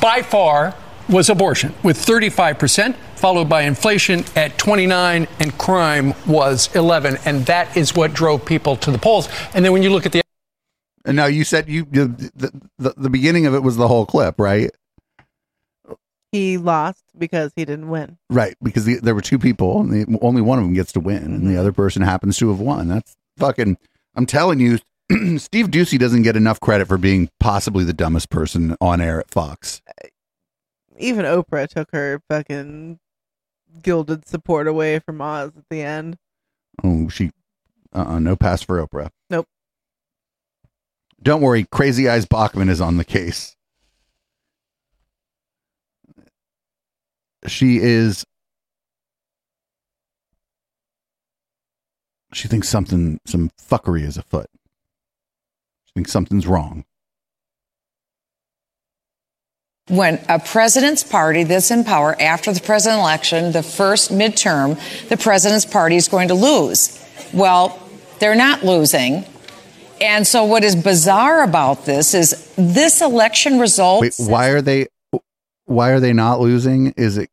by 0.00 0.22
far 0.22 0.74
was 1.08 1.28
abortion 1.28 1.74
with 1.82 1.98
35%, 1.98 2.94
followed 3.16 3.48
by 3.48 3.62
inflation 3.62 4.24
at 4.36 4.56
29 4.58 5.26
and 5.40 5.58
crime 5.58 6.14
was 6.26 6.74
11 6.74 7.18
and 7.24 7.44
that 7.46 7.76
is 7.76 7.94
what 7.94 8.14
drove 8.14 8.44
people 8.44 8.76
to 8.76 8.90
the 8.90 8.98
polls. 8.98 9.28
And 9.54 9.64
then 9.64 9.72
when 9.72 9.82
you 9.82 9.90
look 9.90 10.06
at 10.06 10.12
the 10.12 10.22
And 11.04 11.16
now 11.16 11.26
you 11.26 11.44
said 11.44 11.68
you 11.68 11.84
the, 11.84 12.52
the 12.78 12.94
the 12.96 13.10
beginning 13.10 13.46
of 13.46 13.54
it 13.54 13.62
was 13.62 13.76
the 13.76 13.88
whole 13.88 14.06
clip, 14.06 14.38
right? 14.38 14.70
He 16.32 16.58
lost 16.58 17.02
because 17.18 17.52
he 17.56 17.64
didn't 17.64 17.88
win. 17.88 18.18
Right, 18.28 18.54
because 18.62 18.84
the, 18.84 19.00
there 19.00 19.14
were 19.14 19.20
two 19.20 19.38
people, 19.38 19.80
and 19.80 19.90
the, 19.92 20.18
only 20.22 20.40
one 20.40 20.58
of 20.58 20.64
them 20.64 20.74
gets 20.74 20.92
to 20.92 21.00
win, 21.00 21.24
and 21.24 21.48
the 21.48 21.56
other 21.56 21.72
person 21.72 22.02
happens 22.02 22.38
to 22.38 22.48
have 22.50 22.60
won. 22.60 22.88
That's 22.88 23.16
fucking. 23.36 23.76
I'm 24.14 24.26
telling 24.26 24.60
you, 24.60 24.78
Steve 25.38 25.68
Doocy 25.68 25.98
doesn't 25.98 26.22
get 26.22 26.36
enough 26.36 26.60
credit 26.60 26.86
for 26.86 26.98
being 26.98 27.30
possibly 27.40 27.84
the 27.84 27.92
dumbest 27.92 28.30
person 28.30 28.76
on 28.80 29.00
air 29.00 29.18
at 29.18 29.30
Fox. 29.30 29.82
Even 30.98 31.24
Oprah 31.24 31.68
took 31.68 31.90
her 31.92 32.22
fucking 32.28 33.00
gilded 33.82 34.28
support 34.28 34.68
away 34.68 35.00
from 35.00 35.20
Oz 35.20 35.52
at 35.56 35.64
the 35.68 35.82
end. 35.82 36.16
Oh, 36.84 37.08
she, 37.08 37.30
uh, 37.92 38.04
uh 38.06 38.18
no 38.20 38.36
pass 38.36 38.62
for 38.62 38.84
Oprah. 38.84 39.10
Nope. 39.30 39.46
Don't 41.22 41.42
worry, 41.42 41.66
Crazy 41.70 42.08
Eyes 42.08 42.24
Bachmann 42.24 42.68
is 42.68 42.80
on 42.80 42.96
the 42.96 43.04
case. 43.04 43.56
She 47.46 47.78
is. 47.78 48.24
She 52.32 52.46
thinks 52.46 52.68
something, 52.68 53.18
some 53.26 53.50
fuckery 53.60 54.02
is 54.02 54.16
afoot. 54.16 54.46
She 55.86 55.92
thinks 55.94 56.12
something's 56.12 56.46
wrong. 56.46 56.84
when 59.90 60.20
a 60.28 60.38
president's 60.38 61.02
party 61.02 61.42
that's 61.42 61.70
in 61.70 61.82
power 61.84 62.16
after 62.20 62.52
the 62.52 62.60
president 62.60 63.00
election, 63.00 63.52
the 63.52 63.62
first 63.62 64.12
midterm, 64.12 64.78
the 65.08 65.16
president's 65.16 65.64
party 65.64 65.96
is 65.96 66.06
going 66.06 66.28
to 66.28 66.34
lose. 66.34 66.96
Well, 67.34 67.78
they're 68.20 68.36
not 68.36 68.64
losing. 68.64 69.24
And 70.00 70.26
so 70.26 70.44
what 70.44 70.62
is 70.64 70.76
bizarre 70.76 71.42
about 71.42 71.84
this 71.84 72.14
is 72.14 72.52
this 72.56 73.02
election 73.02 73.58
result 73.58 74.02
Wait, 74.02 74.14
why 74.18 74.48
are 74.48 74.62
they? 74.62 74.86
Why 75.70 75.90
are 75.90 76.00
they 76.00 76.12
not 76.12 76.40
losing? 76.40 76.88
Is 76.96 77.16
it 77.16 77.30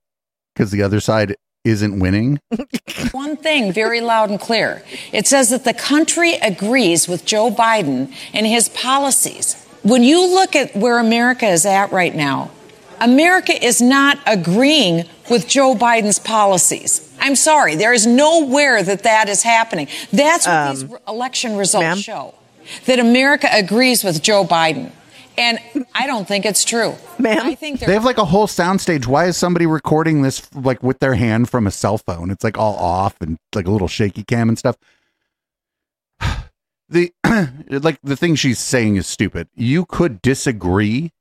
because 0.54 0.70
the 0.70 0.84
other 0.84 1.00
side 1.00 1.36
isn't 1.64 1.98
winning? 2.00 2.40
one 3.12 3.36
thing 3.36 3.74
very 3.74 4.00
loud 4.00 4.30
and 4.30 4.40
clear. 4.40 4.84
It 5.12 5.26
says 5.26 5.50
that 5.50 5.64
the 5.64 5.74
country 5.74 6.34
agrees 6.34 7.08
with 7.08 7.26
Joe 7.26 7.50
Biden 7.50 8.14
and 8.34 8.46
his 8.46 8.70
policies. 8.70 9.56
When 9.82 10.04
you 10.04 10.24
look 10.24 10.56
at 10.56 10.76
where 10.76 11.00
America 11.00 11.48
is 11.48 11.66
at 11.66 11.92
right 11.92 12.14
now, 12.14 12.52
America 13.02 13.54
is 13.54 13.82
not 13.82 14.20
agreeing 14.28 15.06
with 15.32 15.48
Joe 15.48 15.74
Biden's 15.74 16.20
policies. 16.20 17.12
I'm 17.20 17.36
sorry, 17.36 17.74
there 17.74 17.94
is 17.94 18.06
nowhere 18.06 18.84
that 18.84 19.02
that 19.02 19.30
is 19.30 19.42
happening. 19.42 19.88
That's 20.14 20.46
what 20.46 20.74
these 20.74 20.84
um, 20.84 20.98
election 21.08 21.56
results 21.58 22.02
show. 22.02 22.36
That 22.86 23.00
America 23.00 23.48
agrees 23.52 24.04
with 24.04 24.22
Joe 24.22 24.44
Biden. 24.44 24.92
And 25.38 25.60
I 25.94 26.08
don't 26.08 26.28
think 26.28 26.46
it's 26.46 26.66
true. 26.66 26.96
Ma'am. 27.20 27.40
I 27.42 27.54
think 27.54 27.80
They 27.80 27.94
have 27.94 28.06
like 28.06 28.18
a 28.18 28.26
whole 28.26 28.48
soundstage. 28.48 29.06
Why 29.06 29.26
is 29.26 29.38
somebody 29.38 29.68
recording 29.68 30.24
this 30.24 30.54
like 30.56 30.82
with 30.82 31.00
their 31.00 31.14
hand 31.14 31.50
from 31.50 31.68
a 31.68 31.72
cell 31.72 31.98
phone? 32.00 32.32
It's 32.32 32.44
like 32.44 32.58
all 32.58 32.76
off 32.76 33.16
and 33.22 33.38
like 33.54 33.68
a 33.68 33.72
little 33.72 33.88
shaky 33.88 34.24
cam 34.24 34.50
and 34.50 34.58
stuff. 34.58 34.78
The 36.90 37.12
like 37.70 38.00
the 38.02 38.16
thing 38.16 38.36
she's 38.36 38.60
saying 38.60 38.96
is 38.96 39.06
stupid. 39.08 39.50
You 39.54 39.86
could 39.86 40.22
disagree 40.22 41.12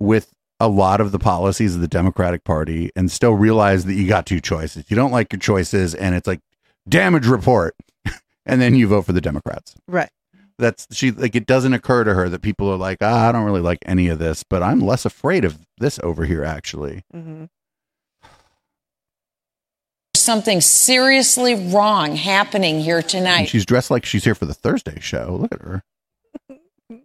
with 0.00 0.32
a 0.58 0.66
lot 0.66 1.02
of 1.02 1.12
the 1.12 1.18
policies 1.18 1.74
of 1.74 1.82
the 1.82 1.88
Democratic 1.88 2.42
Party 2.42 2.90
and 2.96 3.10
still 3.10 3.34
realize 3.34 3.84
that 3.84 3.92
you 3.92 4.08
got 4.08 4.24
two 4.24 4.40
choices. 4.40 4.86
You 4.88 4.96
don't 4.96 5.10
like 5.10 5.30
your 5.30 5.40
choices 5.40 5.94
and 5.94 6.14
it's 6.14 6.26
like 6.26 6.40
damage 6.88 7.26
report 7.26 7.76
and 8.46 8.62
then 8.62 8.74
you 8.74 8.88
vote 8.88 9.02
for 9.02 9.12
the 9.12 9.20
Democrats. 9.20 9.74
Right. 9.86 10.08
That's 10.58 10.86
she 10.92 11.10
like 11.10 11.34
it 11.34 11.46
doesn't 11.46 11.72
occur 11.74 12.04
to 12.04 12.14
her 12.14 12.28
that 12.28 12.40
people 12.42 12.70
are 12.70 12.76
like, 12.76 12.98
ah, 13.00 13.28
I 13.28 13.32
don't 13.32 13.44
really 13.44 13.60
like 13.60 13.78
any 13.86 14.06
of 14.08 14.18
this, 14.20 14.44
but 14.44 14.62
I'm 14.62 14.80
less 14.80 15.04
afraid 15.04 15.44
of 15.44 15.58
this 15.78 15.98
over 16.02 16.24
here 16.24 16.44
actually. 16.44 17.02
Mm-hmm. 17.14 17.44
something 20.16 20.60
seriously 20.62 21.54
wrong 21.54 22.16
happening 22.16 22.80
here 22.80 22.98
And 22.98 23.08
tonight. 23.08 23.44
she's 23.46 23.66
dressed 23.66 23.90
like 23.90 24.06
she's 24.06 24.24
here 24.24 24.34
for 24.34 24.46
the 24.46 24.54
Thursday 24.54 24.98
show. 25.00 25.36
Look 25.38 25.52
at 25.52 25.60
her. 25.60 25.82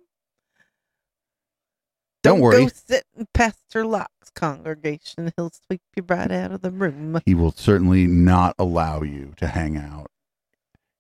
Don't 2.24 2.40
worry. 2.40 2.64
Go 2.66 2.70
sit 2.74 3.04
in 3.18 3.28
Pastor 3.34 3.86
Locke's 3.86 4.30
congregation. 4.36 5.32
He'll 5.36 5.52
sweep 5.68 5.82
you 5.96 6.04
right 6.08 6.32
out 6.32 6.52
of 6.52 6.62
the 6.62 6.72
room. 6.72 7.20
He 7.26 7.34
will 7.34 7.52
certainly 7.52 8.08
not 8.08 8.56
allow 8.60 9.02
you 9.02 9.34
to 9.38 9.48
hang 9.48 9.78
out. 9.78 10.08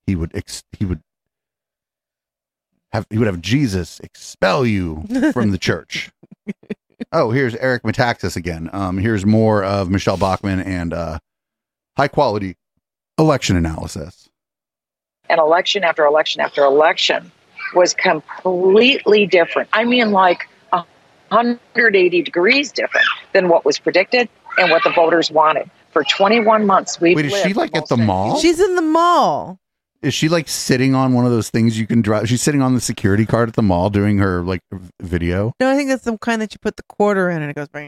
He 0.08 0.16
would 0.16 0.32
ex- 0.36 0.64
he 0.78 0.86
would 0.86 1.02
have 2.92 3.06
he 3.10 3.18
would 3.18 3.28
have 3.28 3.42
Jesus 3.42 4.00
expel 4.02 4.66
you 4.66 5.04
from 5.34 5.52
the 5.52 5.58
church. 5.58 6.12
oh, 7.12 7.32
here's 7.32 7.56
Eric 7.56 7.84
Metaxas 7.84 8.36
again. 8.36 8.70
Um, 8.74 8.98
here's 8.98 9.26
more 9.26 9.64
of 9.64 9.90
Michelle 9.90 10.18
Bachmann 10.18 10.60
and 10.60 10.94
uh, 10.94 11.20
high 11.98 12.08
quality 12.08 12.56
Election 13.18 13.58
analysis. 13.58 14.30
and 15.30 15.40
election 15.40 15.84
after 15.84 16.06
election 16.06 16.40
after 16.42 16.64
election 16.64 17.32
was 17.76 17.94
completely 17.94 19.28
different. 19.28 19.70
I 19.74 19.84
mean, 19.84 20.12
like 20.12 20.48
180 20.72 22.22
degrees 22.22 22.72
different 22.72 23.06
than 23.34 23.50
what 23.50 23.66
was 23.66 23.78
predicted 23.78 24.30
and 24.58 24.72
what 24.72 24.84
the 24.84 24.92
voters 24.92 25.32
wanted. 25.32 25.70
For 25.92 26.04
21 26.04 26.66
months, 26.66 27.02
we've 27.02 27.16
Wait, 27.16 27.26
is 27.26 27.42
she 27.42 27.54
like 27.54 27.76
at 27.76 27.88
the 27.88 27.98
mall? 27.98 28.40
She's 28.40 28.60
in 28.60 28.76
the 28.76 28.82
mall. 28.82 29.60
Is 30.02 30.14
she 30.14 30.30
like 30.30 30.48
sitting 30.48 30.96
on 30.96 31.14
one 31.14 31.26
of 31.26 31.32
those 31.32 31.50
things 31.50 31.78
you 31.78 31.86
can 31.86 32.02
drive? 32.02 32.30
She's 32.30 32.42
sitting 32.42 32.62
on 32.62 32.74
the 32.74 32.80
security 32.80 33.26
card 33.26 33.50
at 33.50 33.56
the 33.56 33.62
mall 33.62 33.90
doing 33.90 34.18
her 34.20 34.42
like 34.44 34.62
v- 34.72 34.90
video. 35.02 35.52
No, 35.60 35.70
I 35.70 35.76
think 35.76 35.90
that's 35.90 36.06
the 36.06 36.18
kind 36.20 36.42
that 36.42 36.54
you 36.54 36.60
put 36.62 36.78
the 36.78 36.84
quarter 36.84 37.30
in 37.30 37.42
and 37.42 37.52
it 37.52 37.56
goes. 37.56 37.68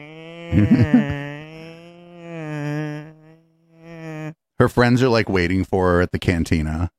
Her 4.58 4.68
friends 4.68 5.02
are 5.02 5.08
like 5.08 5.28
waiting 5.28 5.64
for 5.64 5.90
her 5.92 6.00
at 6.02 6.12
the 6.12 6.18
cantina. 6.18 6.90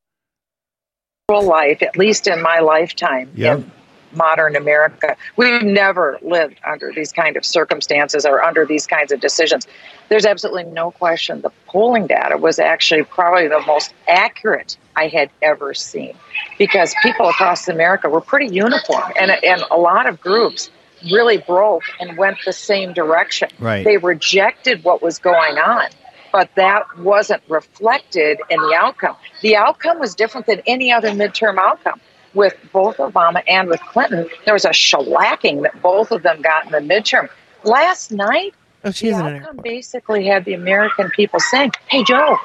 real 1.30 1.44
life, 1.44 1.82
at 1.82 1.96
least 1.98 2.28
in 2.28 2.42
my 2.42 2.60
lifetime 2.60 3.32
Yep. 3.36 3.60
in 3.60 3.72
modern 4.16 4.56
America. 4.56 5.16
We've 5.38 5.62
never 5.62 6.20
lived 6.22 6.60
under 6.66 6.92
these 6.94 7.12
kind 7.12 7.38
of 7.38 7.46
circumstances 7.46 8.26
or 8.26 8.44
under 8.44 8.66
these 8.66 8.88
kinds 8.88 9.12
of 9.12 9.20
decisions. 9.20 9.68
There's 10.10 10.26
absolutely 10.26 10.66
no 10.66 10.92
question 10.92 11.42
the 11.42 11.52
polling 11.68 12.08
data 12.08 12.38
was 12.38 12.60
actually 12.60 13.04
probably 13.04 13.48
the 13.48 13.62
most 13.66 13.94
accurate 14.08 14.78
I 14.96 15.08
had 15.08 15.30
ever 15.42 15.74
seen 15.74 16.16
because 16.58 16.94
people 17.02 17.30
across 17.30 17.68
America 17.68 18.10
were 18.10 18.22
pretty 18.22 18.54
uniform 18.54 19.12
and, 19.20 19.32
and 19.44 19.64
a 19.72 19.78
lot 19.78 20.08
of 20.08 20.22
groups 20.22 20.70
really 21.12 21.38
broke 21.38 21.84
and 22.00 22.18
went 22.18 22.38
the 22.46 22.54
same 22.54 22.94
direction. 22.94 23.50
Right. 23.60 23.84
They 23.84 23.98
rejected 23.98 24.84
what 24.84 25.02
was 25.02 25.20
going 25.20 25.58
on 25.58 25.90
but 26.34 26.50
that 26.56 26.84
wasn't 26.98 27.42
reflected 27.48 28.40
in 28.50 28.60
the 28.60 28.74
outcome. 28.74 29.16
The 29.42 29.56
outcome 29.56 30.00
was 30.00 30.16
different 30.16 30.48
than 30.48 30.62
any 30.66 30.92
other 30.92 31.10
midterm 31.12 31.58
outcome. 31.60 32.02
With 32.34 32.56
both 32.72 32.98
Obama 32.98 33.44
and 33.48 33.68
with 33.68 33.80
Clinton, 33.82 34.28
there 34.46 34.54
was 34.54 34.66
a 34.66 34.70
shellacking 34.70 35.62
that 35.64 35.80
both 35.82 36.12
of 36.12 36.24
them 36.24 36.42
got 36.42 36.66
in 36.66 36.72
the 36.72 36.80
midterm. 36.80 37.30
Last 37.64 38.12
night, 38.12 38.56
oh, 38.84 38.92
she 38.92 39.10
the 39.10 39.16
outcome 39.16 39.60
basically 39.64 40.26
had 40.26 40.46
the 40.46 40.54
American 40.54 41.10
people 41.12 41.40
saying, 41.40 41.72
Hey, 41.88 42.04
Joe, 42.04 42.38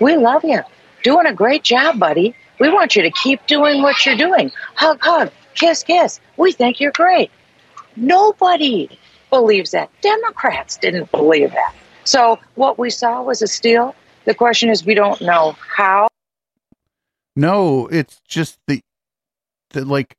we 0.00 0.16
love 0.16 0.44
you. 0.44 0.60
Doing 1.02 1.26
a 1.26 1.34
great 1.34 1.64
job, 1.64 1.98
buddy. 1.98 2.34
We 2.60 2.68
want 2.70 2.94
you 2.94 3.02
to 3.02 3.10
keep 3.10 3.44
doing 3.46 3.82
what 3.82 4.06
you're 4.06 4.16
doing. 4.16 4.52
Hug, 4.76 4.98
hug, 5.00 5.32
kiss, 5.54 5.82
kiss. 5.82 6.20
We 6.36 6.52
think 6.52 6.78
you're 6.78 6.92
great. 6.92 7.30
Nobody 7.96 8.88
believes 9.30 9.72
that. 9.72 9.90
Democrats 10.00 10.76
didn't 10.76 11.10
believe 11.10 11.50
that. 11.50 11.74
So 12.04 12.38
what 12.54 12.78
we 12.78 12.90
saw 12.90 13.22
was 13.22 13.42
a 13.42 13.46
steal. 13.46 13.94
The 14.24 14.34
question 14.34 14.70
is, 14.70 14.84
we 14.84 14.94
don't 14.94 15.20
know 15.20 15.56
how. 15.74 16.08
No, 17.34 17.88
it's 17.88 18.20
just 18.28 18.58
the, 18.66 18.80
the 19.72 19.84
like 19.84 20.16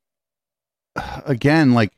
again, 1.25 1.73
like 1.73 1.93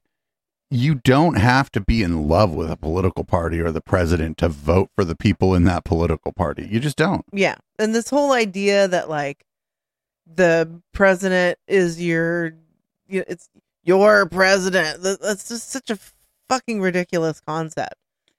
you 0.72 0.95
don't 0.95 1.36
have 1.36 1.72
to 1.72 1.80
be 1.80 2.01
in 2.01 2.28
love 2.28 2.51
with 2.51 2.72
a 2.72 2.78
political 2.78 3.24
party 3.24 3.60
or 3.60 3.72
the 3.72 3.82
president 3.82 4.38
to 4.39 4.49
vote 4.49 4.89
for 4.95 5.06
the 5.06 5.16
people 5.16 5.53
in 5.53 5.64
that 5.66 5.86
political 5.86 6.32
party. 6.32 6.68
You 6.70 6.80
just 6.80 6.97
don't. 6.97 7.24
Yeah. 7.32 7.56
And 7.78 7.93
this 7.93 8.10
whole 8.10 8.32
idea 8.32 8.88
that 8.88 9.10
like 9.10 9.45
the 10.26 10.82
president 10.91 11.60
is 11.68 12.01
your 12.01 12.53
it's 13.08 13.49
your 13.84 14.28
president. 14.28 15.03
That's 15.03 15.47
just 15.47 15.70
such 15.70 15.89
a 15.89 15.99
fucking 16.49 16.82
ridiculous 16.82 17.39
concept. 17.39 17.95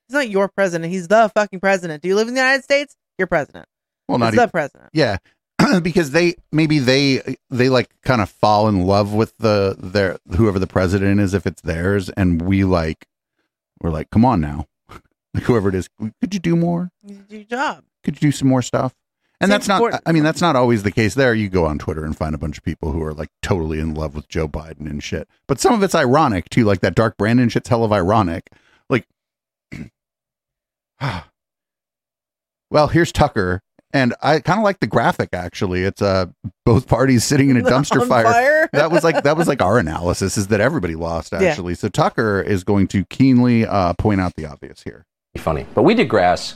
He's 0.08 0.14
not 0.14 0.28
your 0.28 0.48
president. 0.48 0.92
He's 0.92 1.08
the 1.08 1.30
fucking 1.34 1.60
president. 1.60 2.02
Do 2.02 2.08
you 2.08 2.16
live 2.16 2.28
in 2.28 2.34
the 2.34 2.40
United 2.40 2.64
States? 2.64 2.96
You're 3.18 3.28
president. 3.28 3.66
Well, 4.08 4.18
not 4.18 4.34
It's 4.34 4.42
the 4.42 4.48
president. 4.48 4.90
Yeah. 4.92 5.18
because 5.82 6.10
they 6.10 6.34
maybe 6.52 6.78
they 6.78 7.36
they 7.50 7.68
like 7.68 7.90
kind 8.02 8.20
of 8.20 8.30
fall 8.30 8.68
in 8.68 8.82
love 8.82 9.12
with 9.12 9.36
the 9.38 9.76
their 9.78 10.18
whoever 10.36 10.58
the 10.58 10.66
president 10.66 11.20
is 11.20 11.34
if 11.34 11.46
it's 11.46 11.62
theirs 11.62 12.10
and 12.10 12.42
we 12.42 12.64
like 12.64 13.06
we're 13.80 13.90
like 13.90 14.10
come 14.10 14.24
on 14.24 14.40
now. 14.40 14.66
Like 15.34 15.44
whoever 15.44 15.68
it 15.68 15.74
is 15.74 15.90
could 16.22 16.32
you 16.32 16.40
do 16.40 16.56
more? 16.56 16.90
You 17.02 17.16
do 17.16 17.36
your 17.36 17.44
job. 17.44 17.84
could 18.02 18.14
you 18.14 18.28
do 18.28 18.32
some 18.32 18.48
more 18.48 18.62
stuff? 18.62 18.94
And 19.38 19.52
that's 19.52 19.68
not 19.68 20.00
i 20.06 20.12
mean 20.12 20.22
that's 20.22 20.40
not 20.40 20.56
always 20.56 20.82
the 20.82 20.90
case 20.90 21.14
there. 21.14 21.34
You 21.34 21.50
go 21.50 21.66
on 21.66 21.78
twitter 21.78 22.06
and 22.06 22.16
find 22.16 22.34
a 22.34 22.38
bunch 22.38 22.56
of 22.56 22.64
people 22.64 22.92
who 22.92 23.02
are 23.02 23.12
like 23.12 23.28
totally 23.42 23.78
in 23.78 23.92
love 23.92 24.14
with 24.14 24.28
joe 24.28 24.48
biden 24.48 24.88
and 24.88 25.02
shit. 25.02 25.28
But 25.46 25.60
some 25.60 25.74
of 25.74 25.82
it's 25.82 25.94
ironic 25.94 26.48
too 26.48 26.64
like 26.64 26.80
that 26.80 26.94
dark 26.94 27.18
brandon 27.18 27.50
shit's 27.50 27.68
hell 27.68 27.84
of 27.84 27.92
ironic. 27.92 28.48
Like 28.88 29.06
well 32.70 32.88
here's 32.88 33.12
tucker 33.12 33.60
and 33.96 34.14
i 34.22 34.38
kind 34.40 34.58
of 34.58 34.64
like 34.64 34.78
the 34.80 34.86
graphic 34.86 35.30
actually 35.32 35.82
it's 35.82 36.02
uh 36.02 36.26
both 36.64 36.86
parties 36.86 37.24
sitting 37.24 37.50
in 37.50 37.56
a 37.56 37.62
dumpster 37.72 38.06
fire. 38.06 38.24
fire? 38.24 38.68
that 38.72 38.90
was 38.90 39.02
like 39.02 39.22
that 39.24 39.36
was 39.36 39.48
like 39.48 39.62
our 39.62 39.78
analysis 39.86 40.36
is 40.36 40.46
that 40.48 40.60
everybody 40.60 40.94
lost 40.94 41.32
Yeah. 41.32 41.42
actually 41.42 41.74
so 41.74 41.88
tucker 41.88 42.40
is 42.40 42.62
going 42.64 42.86
to 42.88 43.04
keenly 43.06 43.66
uh 43.66 43.92
point 43.94 44.20
out 44.20 44.34
the 44.36 44.46
obvious 44.46 44.82
here 44.82 45.04
funny. 45.36 45.66
But 45.74 45.82
we 45.82 45.94
digress. 45.94 46.54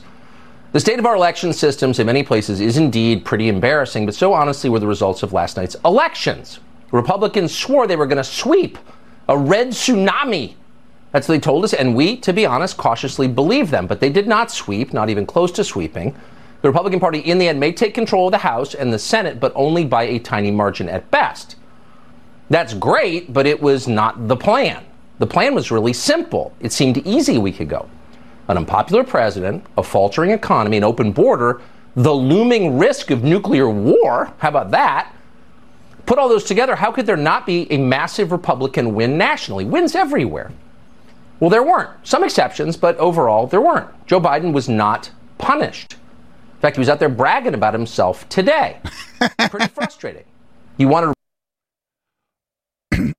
The 0.71 0.79
state 0.79 0.99
of 0.99 1.05
our 1.05 1.15
election 1.15 1.53
systems 1.53 1.99
in 1.99 2.07
many 2.07 2.23
places 2.23 2.61
is 2.61 2.77
indeed 2.77 3.25
pretty 3.25 3.49
embarrassing, 3.49 4.05
but 4.05 4.15
so 4.15 4.33
honestly 4.33 4.69
were 4.69 4.79
the 4.79 4.87
results 4.87 5.21
of 5.21 5.33
last 5.33 5.57
night's 5.57 5.75
elections. 5.83 6.59
Republicans 6.91 7.55
swore 7.55 7.87
they 7.87 7.95
were 7.95 8.07
going 8.07 8.17
to 8.17 8.23
sweep 8.23 8.77
a 9.27 9.37
red 9.37 9.69
tsunami. 9.69 10.55
That's 11.11 11.27
what 11.27 11.35
they 11.35 11.39
told 11.39 11.65
us, 11.65 11.73
and 11.73 11.93
we, 11.93 12.15
to 12.17 12.31
be 12.31 12.45
honest, 12.45 12.77
cautiously 12.77 13.27
believed 13.27 13.69
them. 13.69 13.85
But 13.85 13.99
they 13.99 14.09
did 14.09 14.27
not 14.27 14.49
sweep, 14.49 14.93
not 14.93 15.09
even 15.09 15.25
close 15.25 15.51
to 15.53 15.63
sweeping. 15.63 16.15
The 16.61 16.69
Republican 16.69 16.99
Party, 16.99 17.19
in 17.19 17.39
the 17.39 17.47
end, 17.47 17.59
may 17.59 17.71
take 17.71 17.93
control 17.93 18.27
of 18.27 18.31
the 18.31 18.37
House 18.39 18.75
and 18.75 18.93
the 18.93 18.99
Senate, 18.99 19.39
but 19.39 19.51
only 19.55 19.83
by 19.83 20.03
a 20.03 20.19
tiny 20.19 20.51
margin 20.51 20.87
at 20.89 21.09
best. 21.09 21.55
That's 22.49 22.73
great, 22.73 23.33
but 23.33 23.47
it 23.47 23.61
was 23.61 23.87
not 23.87 24.27
the 24.27 24.35
plan. 24.35 24.83
The 25.17 25.27
plan 25.27 25.55
was 25.55 25.71
really 25.71 25.93
simple. 25.93 26.53
It 26.59 26.71
seemed 26.71 26.97
easy 26.99 27.35
a 27.35 27.41
week 27.41 27.59
ago. 27.59 27.89
An 28.47 28.57
unpopular 28.57 29.03
president, 29.03 29.65
a 29.77 29.83
faltering 29.83 30.31
economy, 30.31 30.77
an 30.77 30.83
open 30.83 31.11
border, 31.11 31.61
the 31.95 32.13
looming 32.13 32.77
risk 32.77 33.09
of 33.09 33.23
nuclear 33.23 33.69
war. 33.69 34.33
How 34.37 34.49
about 34.49 34.71
that? 34.71 35.13
Put 36.05 36.19
all 36.19 36.29
those 36.29 36.43
together, 36.43 36.75
how 36.75 36.91
could 36.91 37.05
there 37.05 37.17
not 37.17 37.45
be 37.45 37.71
a 37.71 37.77
massive 37.77 38.31
Republican 38.31 38.93
win 38.93 39.17
nationally? 39.17 39.65
Wins 39.65 39.95
everywhere. 39.95 40.51
Well, 41.39 41.49
there 41.49 41.63
weren't. 41.63 41.89
Some 42.03 42.23
exceptions, 42.23 42.77
but 42.77 42.97
overall, 42.97 43.47
there 43.47 43.61
weren't. 43.61 43.89
Joe 44.05 44.19
Biden 44.19 44.53
was 44.53 44.67
not 44.67 45.11
punished. 45.37 45.95
In 46.61 46.63
fact, 46.63 46.75
he 46.75 46.79
was 46.79 46.89
out 46.89 46.99
there 46.99 47.09
bragging 47.09 47.55
about 47.55 47.73
himself 47.73 48.29
today. 48.29 48.77
Pretty 49.49 49.65
frustrating. 49.73 50.25
You 50.77 50.89
want 50.89 51.15
to. 52.91 53.13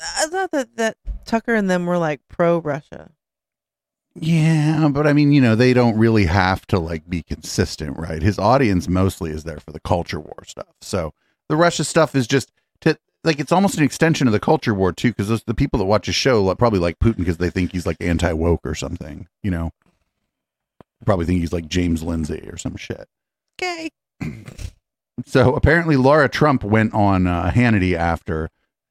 I 0.00 0.26
thought 0.28 0.50
that, 0.52 0.74
that 0.76 0.96
Tucker 1.26 1.54
and 1.54 1.68
them 1.68 1.84
were 1.84 1.98
like 1.98 2.22
pro 2.28 2.56
Russia. 2.56 3.10
Yeah, 4.14 4.88
but 4.88 5.06
I 5.06 5.12
mean, 5.12 5.32
you 5.32 5.42
know, 5.42 5.54
they 5.54 5.74
don't 5.74 5.98
really 5.98 6.24
have 6.24 6.66
to 6.68 6.78
like 6.78 7.10
be 7.10 7.22
consistent, 7.22 7.98
right? 7.98 8.22
His 8.22 8.38
audience 8.38 8.88
mostly 8.88 9.32
is 9.32 9.44
there 9.44 9.60
for 9.60 9.72
the 9.72 9.80
culture 9.80 10.18
war 10.18 10.44
stuff. 10.46 10.72
So 10.80 11.12
the 11.50 11.56
Russia 11.56 11.84
stuff 11.84 12.14
is 12.14 12.26
just 12.26 12.50
to 12.80 12.96
like 13.22 13.38
it's 13.38 13.52
almost 13.52 13.76
an 13.76 13.84
extension 13.84 14.28
of 14.28 14.32
the 14.32 14.40
culture 14.40 14.72
war 14.72 14.92
too, 14.92 15.12
because 15.12 15.42
the 15.42 15.52
people 15.52 15.76
that 15.76 15.84
watch 15.84 16.06
his 16.06 16.14
show 16.14 16.42
like, 16.42 16.56
probably 16.56 16.80
like 16.80 16.98
Putin 17.00 17.18
because 17.18 17.36
they 17.36 17.50
think 17.50 17.72
he's 17.72 17.84
like 17.84 17.98
anti 18.00 18.32
woke 18.32 18.62
or 18.64 18.74
something. 18.74 19.28
You 19.42 19.50
know, 19.50 19.72
probably 21.04 21.26
think 21.26 21.40
he's 21.40 21.52
like 21.52 21.68
James 21.68 22.02
Lindsay 22.02 22.48
or 22.50 22.56
some 22.56 22.76
shit. 22.76 23.08
Okay. 23.60 23.90
So 25.26 25.54
apparently, 25.54 25.96
Lara 25.96 26.28
Trump 26.28 26.64
went 26.64 26.94
on 26.94 27.26
uh, 27.26 27.50
Hannity 27.54 27.94
after 27.94 28.48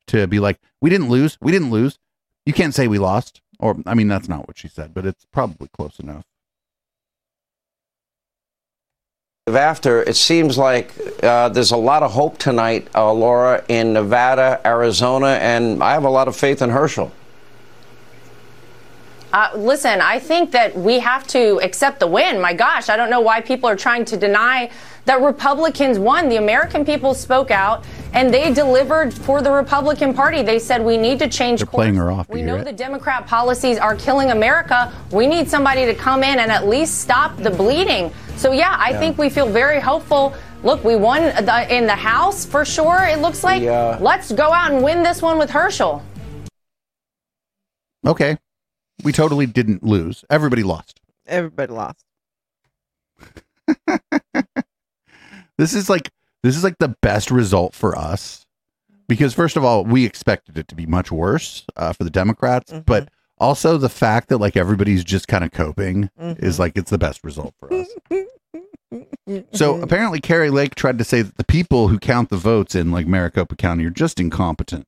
to 0.08 0.28
be 0.28 0.40
like, 0.40 0.60
"We 0.80 0.90
didn't 0.90 1.10
lose. 1.10 1.38
We 1.42 1.52
didn't 1.52 1.72
lose. 1.72 1.98
You 2.46 2.54
can't 2.54 2.76
say 2.76 2.88
we 2.88 3.00
lost." 3.00 3.42
Or, 3.60 3.78
I 3.86 3.94
mean, 3.94 4.08
that's 4.08 4.30
not 4.30 4.48
what 4.48 4.58
she 4.58 4.68
said, 4.68 4.94
but 4.94 5.06
it's 5.06 5.26
probably 5.32 5.68
close 5.76 6.00
enough. 6.00 6.26
After, 9.48 10.02
it 10.04 10.16
seems 10.16 10.58
like 10.58 10.94
uh, 11.24 11.50
there's 11.50 11.72
a 11.72 11.78
lot 11.78 12.04
of 12.04 12.12
hope 12.12 12.38
tonight, 12.38 12.88
uh, 12.96 13.12
Laura, 13.12 13.64
in 13.68 13.94
Nevada, 13.94 14.62
Arizona, 14.66 15.40
and 15.42 15.84
I 15.84 15.94
have 15.94 16.06
a 16.06 16.10
lot 16.10 16.28
of 16.28 16.36
faith 16.36 16.62
in 16.62 16.70
Herschel. 16.70 17.12
Uh, 19.34 19.50
listen, 19.56 20.02
I 20.02 20.20
think 20.20 20.52
that 20.52 20.76
we 20.76 21.00
have 21.00 21.26
to 21.28 21.60
accept 21.62 22.00
the 22.02 22.08
win. 22.08 22.42
My 22.42 22.54
gosh, 22.54 22.90
I 22.90 22.98
don't 22.98 23.10
know 23.10 23.22
why 23.22 23.40
people 23.40 23.70
are 23.70 23.78
trying 23.78 24.04
to 24.06 24.18
deny 24.18 24.70
that 25.06 25.22
Republicans 25.22 25.98
won. 25.98 26.28
The 26.28 26.36
American 26.36 26.84
people 26.86 27.14
spoke 27.14 27.50
out 27.50 27.86
and 28.14 28.34
they 28.34 28.54
delivered 28.54 29.14
for 29.14 29.42
the 29.42 29.50
Republican 29.52 30.14
Party. 30.14 30.42
They 30.44 30.60
said 30.60 30.84
we 30.84 30.98
need 30.98 31.18
to 31.20 31.30
change 31.30 31.62
They're 31.62 31.66
course. 31.68 31.80
playing 31.84 31.96
her 31.96 32.12
off. 32.12 32.28
We 32.30 32.42
know 32.42 32.58
it? 32.58 32.66
the 32.66 32.74
Democrat 32.74 33.26
policies 33.26 33.78
are 33.78 33.96
killing 33.96 34.32
America. 34.32 34.92
We 35.12 35.28
need 35.28 35.50
somebody 35.50 35.86
to 35.86 35.96
come 35.96 36.24
in 36.24 36.40
and 36.40 36.52
at 36.52 36.68
least 36.68 37.00
stop 37.00 37.38
the 37.38 37.50
bleeding. 37.52 38.12
So, 38.36 38.52
yeah, 38.52 38.76
I 38.78 38.90
Yeah. 38.92 39.00
think 39.00 39.18
we 39.18 39.30
feel 39.30 39.48
very 39.48 39.80
hopeful. 39.80 40.34
Look, 40.64 40.84
we 40.84 40.96
won 40.98 41.24
the, 41.24 41.76
in 41.76 41.88
the 41.88 41.96
House 41.96 42.46
for 42.46 42.66
sure. 42.66 43.04
It 43.06 43.20
looks 43.20 43.44
like 43.46 43.62
Yeah. 43.64 43.98
let's 44.02 44.32
go 44.34 44.52
out 44.54 44.72
and 44.72 44.84
win 44.84 45.04
this 45.04 45.22
one 45.22 45.40
with 45.40 45.50
Herschel. 45.50 46.04
Okay. 48.06 48.38
We 49.04 49.12
totally 49.12 49.46
didn't 49.46 49.84
lose. 49.84 50.24
Everybody 50.30 50.64
lost. 50.64 51.00
Everybody 51.28 51.74
lost. 51.74 52.04
This 55.58 55.76
is 55.76 55.90
like 55.92 56.10
this 56.42 56.58
is 56.58 56.64
like 56.64 56.80
the 56.80 56.96
best 57.04 57.30
result 57.30 57.76
for 57.76 57.96
us 57.96 58.48
because 59.08 59.36
first 59.36 59.58
of 59.58 59.64
all, 59.64 59.84
we 59.84 60.06
expected 60.06 60.58
it 60.58 60.68
to 60.70 60.76
be 60.76 60.88
much 60.88 61.12
worse 61.12 61.66
uh, 61.76 61.94
for 61.94 62.04
the 62.04 62.10
Democrats, 62.10 62.74
but 62.86 63.10
also 63.38 63.78
the 63.78 63.90
fact 63.90 64.30
that 64.30 64.40
like 64.40 64.58
everybody's 64.58 65.04
just 65.04 65.28
kind 65.28 65.44
of 65.44 65.52
coping 65.52 66.10
is 66.18 66.58
like 66.58 66.76
it's 66.78 66.90
the 66.90 66.98
best 66.98 67.24
result 67.24 67.54
for 67.60 67.72
us. 67.74 67.88
So 69.54 69.82
apparently, 69.82 70.20
Kari 70.20 70.50
Lake 70.50 70.76
tried 70.76 70.98
to 70.98 71.06
say 71.06 71.22
that 71.22 71.38
the 71.38 71.46
people 71.46 71.88
who 71.88 71.98
count 72.00 72.30
the 72.30 72.38
votes 72.38 72.76
in 72.76 72.92
like 72.92 73.08
Maricopa 73.08 73.56
County 73.56 73.86
are 73.86 73.90
just 73.92 74.20
incompetent, 74.20 74.86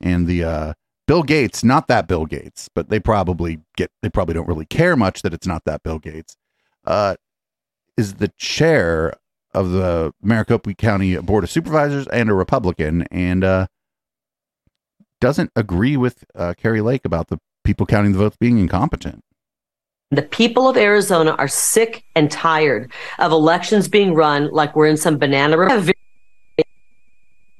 and 0.00 0.28
the 0.28 0.44
uh, 0.44 0.72
Bill 1.10 1.24
Gates, 1.24 1.64
not 1.64 1.88
that 1.88 2.06
Bill 2.06 2.24
Gates, 2.24 2.70
but 2.72 2.88
they 2.88 3.00
probably 3.00 3.58
get 3.76 3.90
they 4.00 4.08
probably 4.08 4.32
don't 4.32 4.46
really 4.46 4.64
care 4.64 4.94
much 4.94 5.22
that 5.22 5.34
it's 5.34 5.44
not 5.44 5.64
that 5.64 5.82
Bill 5.82 5.98
Gates, 5.98 6.36
uh, 6.86 7.16
is 7.96 8.14
the 8.14 8.28
chair 8.38 9.14
of 9.52 9.72
the 9.72 10.14
Maricopa 10.22 10.72
County 10.74 11.16
Board 11.16 11.42
of 11.42 11.50
Supervisors 11.50 12.06
and 12.06 12.30
a 12.30 12.34
Republican, 12.34 13.08
and 13.10 13.42
uh, 13.42 13.66
doesn't 15.20 15.50
agree 15.56 15.96
with 15.96 16.22
uh, 16.36 16.54
Kari 16.56 16.80
Lake 16.80 17.04
about 17.04 17.26
the 17.26 17.40
people 17.64 17.86
counting 17.86 18.12
the 18.12 18.18
votes 18.18 18.36
being 18.36 18.58
incompetent. 18.58 19.24
The 20.12 20.22
people 20.22 20.68
of 20.68 20.76
Arizona 20.76 21.32
are 21.32 21.48
sick 21.48 22.04
and 22.14 22.30
tired 22.30 22.92
of 23.18 23.32
elections 23.32 23.88
being 23.88 24.14
run 24.14 24.48
like 24.52 24.76
we're 24.76 24.86
in 24.86 24.96
some 24.96 25.18
banana. 25.18 25.58
republic. 25.58 25.96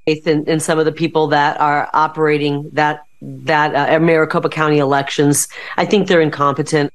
In, 0.06 0.48
in 0.48 0.60
some 0.60 0.78
of 0.78 0.84
the 0.84 0.92
people 0.92 1.26
that 1.28 1.60
are 1.60 1.88
operating 1.92 2.70
that 2.74 3.06
that 3.22 3.74
uh, 3.74 4.00
Maricopa 4.00 4.48
County 4.48 4.78
elections. 4.78 5.48
I 5.76 5.84
think 5.84 6.08
they're 6.08 6.20
incompetent. 6.20 6.92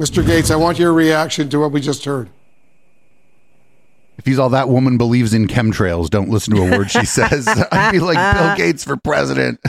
Mr. 0.00 0.26
Gates, 0.26 0.50
I 0.50 0.56
want 0.56 0.78
your 0.78 0.92
reaction 0.92 1.48
to 1.50 1.58
what 1.58 1.72
we 1.72 1.80
just 1.80 2.04
heard. 2.04 2.28
If 4.18 4.26
he's 4.26 4.38
all 4.38 4.50
that 4.50 4.68
woman 4.68 4.98
believes 4.98 5.34
in 5.34 5.46
chemtrails, 5.46 6.08
don't 6.10 6.28
listen 6.28 6.54
to 6.54 6.62
a 6.62 6.78
word 6.78 6.90
she 6.90 7.04
says. 7.04 7.46
I'd 7.72 7.92
be 7.92 8.00
like 8.00 8.36
Bill 8.36 8.56
Gates 8.66 8.84
for 8.84 8.96
president. 8.96 9.60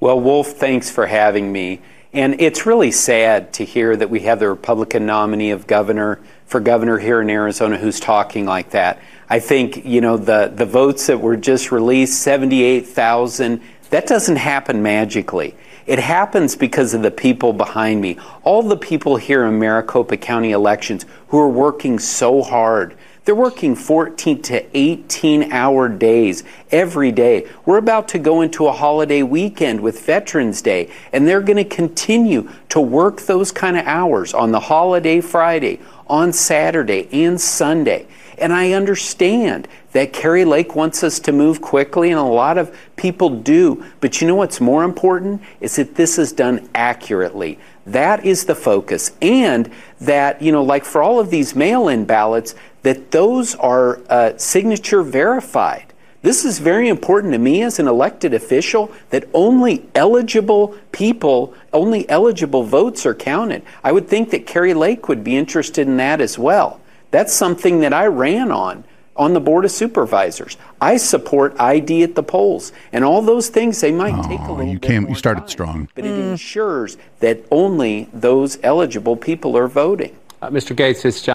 Well, 0.00 0.20
Wolf, 0.20 0.48
thanks 0.52 0.90
for 0.90 1.06
having 1.06 1.52
me. 1.52 1.80
And 2.12 2.40
it's 2.40 2.66
really 2.66 2.90
sad 2.90 3.52
to 3.54 3.64
hear 3.64 3.96
that 3.96 4.10
we 4.10 4.20
have 4.20 4.40
the 4.40 4.48
Republican 4.48 5.06
nominee 5.06 5.50
of 5.50 5.66
governor 5.68 6.20
for 6.46 6.58
governor 6.58 6.98
here 6.98 7.20
in 7.20 7.30
Arizona 7.30 7.78
who's 7.78 8.00
talking 8.00 8.46
like 8.46 8.70
that. 8.70 9.00
I 9.28 9.38
think, 9.38 9.84
you 9.84 10.00
know, 10.00 10.16
the, 10.16 10.50
the 10.52 10.66
votes 10.66 11.06
that 11.06 11.20
were 11.20 11.36
just 11.36 11.70
released, 11.70 12.20
78,000, 12.22 13.62
that 13.90 14.06
doesn't 14.06 14.36
happen 14.36 14.82
magically. 14.82 15.54
It 15.86 15.98
happens 15.98 16.56
because 16.56 16.94
of 16.94 17.02
the 17.02 17.10
people 17.10 17.52
behind 17.52 18.00
me. 18.00 18.18
All 18.44 18.62
the 18.62 18.76
people 18.76 19.16
here 19.16 19.44
in 19.44 19.58
Maricopa 19.58 20.16
County 20.16 20.52
elections 20.52 21.04
who 21.28 21.38
are 21.38 21.48
working 21.48 21.98
so 21.98 22.42
hard. 22.42 22.96
They're 23.24 23.34
working 23.34 23.74
14 23.74 24.42
to 24.42 24.76
18 24.76 25.52
hour 25.52 25.88
days 25.88 26.42
every 26.70 27.12
day. 27.12 27.48
We're 27.66 27.78
about 27.78 28.08
to 28.08 28.18
go 28.18 28.40
into 28.40 28.66
a 28.66 28.72
holiday 28.72 29.22
weekend 29.22 29.80
with 29.80 30.04
Veterans 30.04 30.62
Day, 30.62 30.90
and 31.12 31.28
they're 31.28 31.42
going 31.42 31.56
to 31.56 31.64
continue 31.64 32.48
to 32.70 32.80
work 32.80 33.22
those 33.22 33.52
kind 33.52 33.76
of 33.76 33.86
hours 33.86 34.32
on 34.32 34.52
the 34.52 34.60
holiday 34.60 35.20
Friday, 35.20 35.80
on 36.06 36.32
Saturday, 36.32 37.08
and 37.12 37.40
Sunday. 37.40 38.06
And 38.38 38.52
I 38.52 38.72
understand 38.72 39.68
that 39.92 40.12
Kari 40.12 40.44
Lake 40.44 40.76
wants 40.76 41.02
us 41.02 41.18
to 41.20 41.32
move 41.32 41.60
quickly, 41.60 42.10
and 42.10 42.18
a 42.18 42.22
lot 42.22 42.58
of 42.58 42.76
people 42.96 43.30
do. 43.30 43.84
But 44.00 44.20
you 44.20 44.28
know 44.28 44.36
what's 44.36 44.60
more 44.60 44.84
important? 44.84 45.42
Is 45.60 45.76
that 45.76 45.96
this 45.96 46.18
is 46.18 46.32
done 46.32 46.68
accurately. 46.74 47.58
That 47.86 48.24
is 48.24 48.44
the 48.44 48.54
focus. 48.54 49.12
And 49.20 49.70
that, 50.00 50.40
you 50.40 50.52
know, 50.52 50.62
like 50.62 50.84
for 50.84 51.02
all 51.02 51.18
of 51.18 51.30
these 51.30 51.56
mail 51.56 51.88
in 51.88 52.04
ballots, 52.04 52.54
that 52.82 53.10
those 53.10 53.54
are 53.56 54.00
uh, 54.08 54.36
signature 54.36 55.02
verified. 55.02 55.92
This 56.22 56.44
is 56.44 56.58
very 56.58 56.88
important 56.88 57.32
to 57.32 57.38
me 57.38 57.62
as 57.62 57.78
an 57.78 57.88
elected 57.88 58.34
official 58.34 58.92
that 59.08 59.24
only 59.32 59.88
eligible 59.94 60.76
people, 60.92 61.54
only 61.72 62.08
eligible 62.10 62.62
votes 62.62 63.06
are 63.06 63.14
counted. 63.14 63.62
I 63.82 63.92
would 63.92 64.06
think 64.06 64.30
that 64.30 64.46
Kari 64.46 64.74
Lake 64.74 65.08
would 65.08 65.24
be 65.24 65.36
interested 65.36 65.88
in 65.88 65.96
that 65.96 66.20
as 66.20 66.38
well. 66.38 66.80
That's 67.10 67.32
something 67.32 67.80
that 67.80 67.94
I 67.94 68.06
ran 68.06 68.52
on 68.52 68.84
on 69.16 69.34
the 69.34 69.40
board 69.40 69.64
of 69.64 69.70
supervisors. 69.70 70.56
I 70.80 70.96
support 70.96 71.54
ID 71.60 72.02
at 72.02 72.14
the 72.14 72.22
polls, 72.22 72.72
and 72.92 73.04
all 73.04 73.22
those 73.22 73.48
things 73.48 73.80
they 73.80 73.92
might 73.92 74.14
oh, 74.14 74.22
take 74.28 74.40
a 74.40 74.44
Oh, 74.44 74.52
little 74.54 74.72
you 74.72 74.78
bit 74.78 74.88
came. 74.88 75.02
more 75.02 75.10
You 75.10 75.16
started 75.16 75.40
time, 75.40 75.48
strong. 75.48 75.88
but 75.94 76.04
it 76.04 76.14
hmm. 76.14 76.30
ensures 76.30 76.96
that 77.20 77.44
only 77.50 78.08
those 78.12 78.58
eligible 78.62 79.16
people 79.16 79.56
are 79.56 79.68
voting. 79.68 80.16
Uh, 80.40 80.48
Mr. 80.50 80.74
Gates, 80.74 81.04
it's 81.04 81.20
John. 81.20 81.34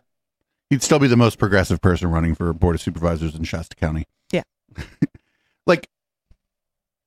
He'd 0.70 0.82
still 0.82 1.00
be 1.00 1.08
the 1.08 1.16
most 1.18 1.38
progressive 1.38 1.80
person 1.80 2.10
running 2.10 2.34
for 2.34 2.52
board 2.54 2.76
of 2.76 2.82
supervisors 2.82 3.36
in 3.36 3.44
Shasta 3.44 3.76
County. 3.76 4.06
Yeah. 4.32 4.44
like, 5.68 5.88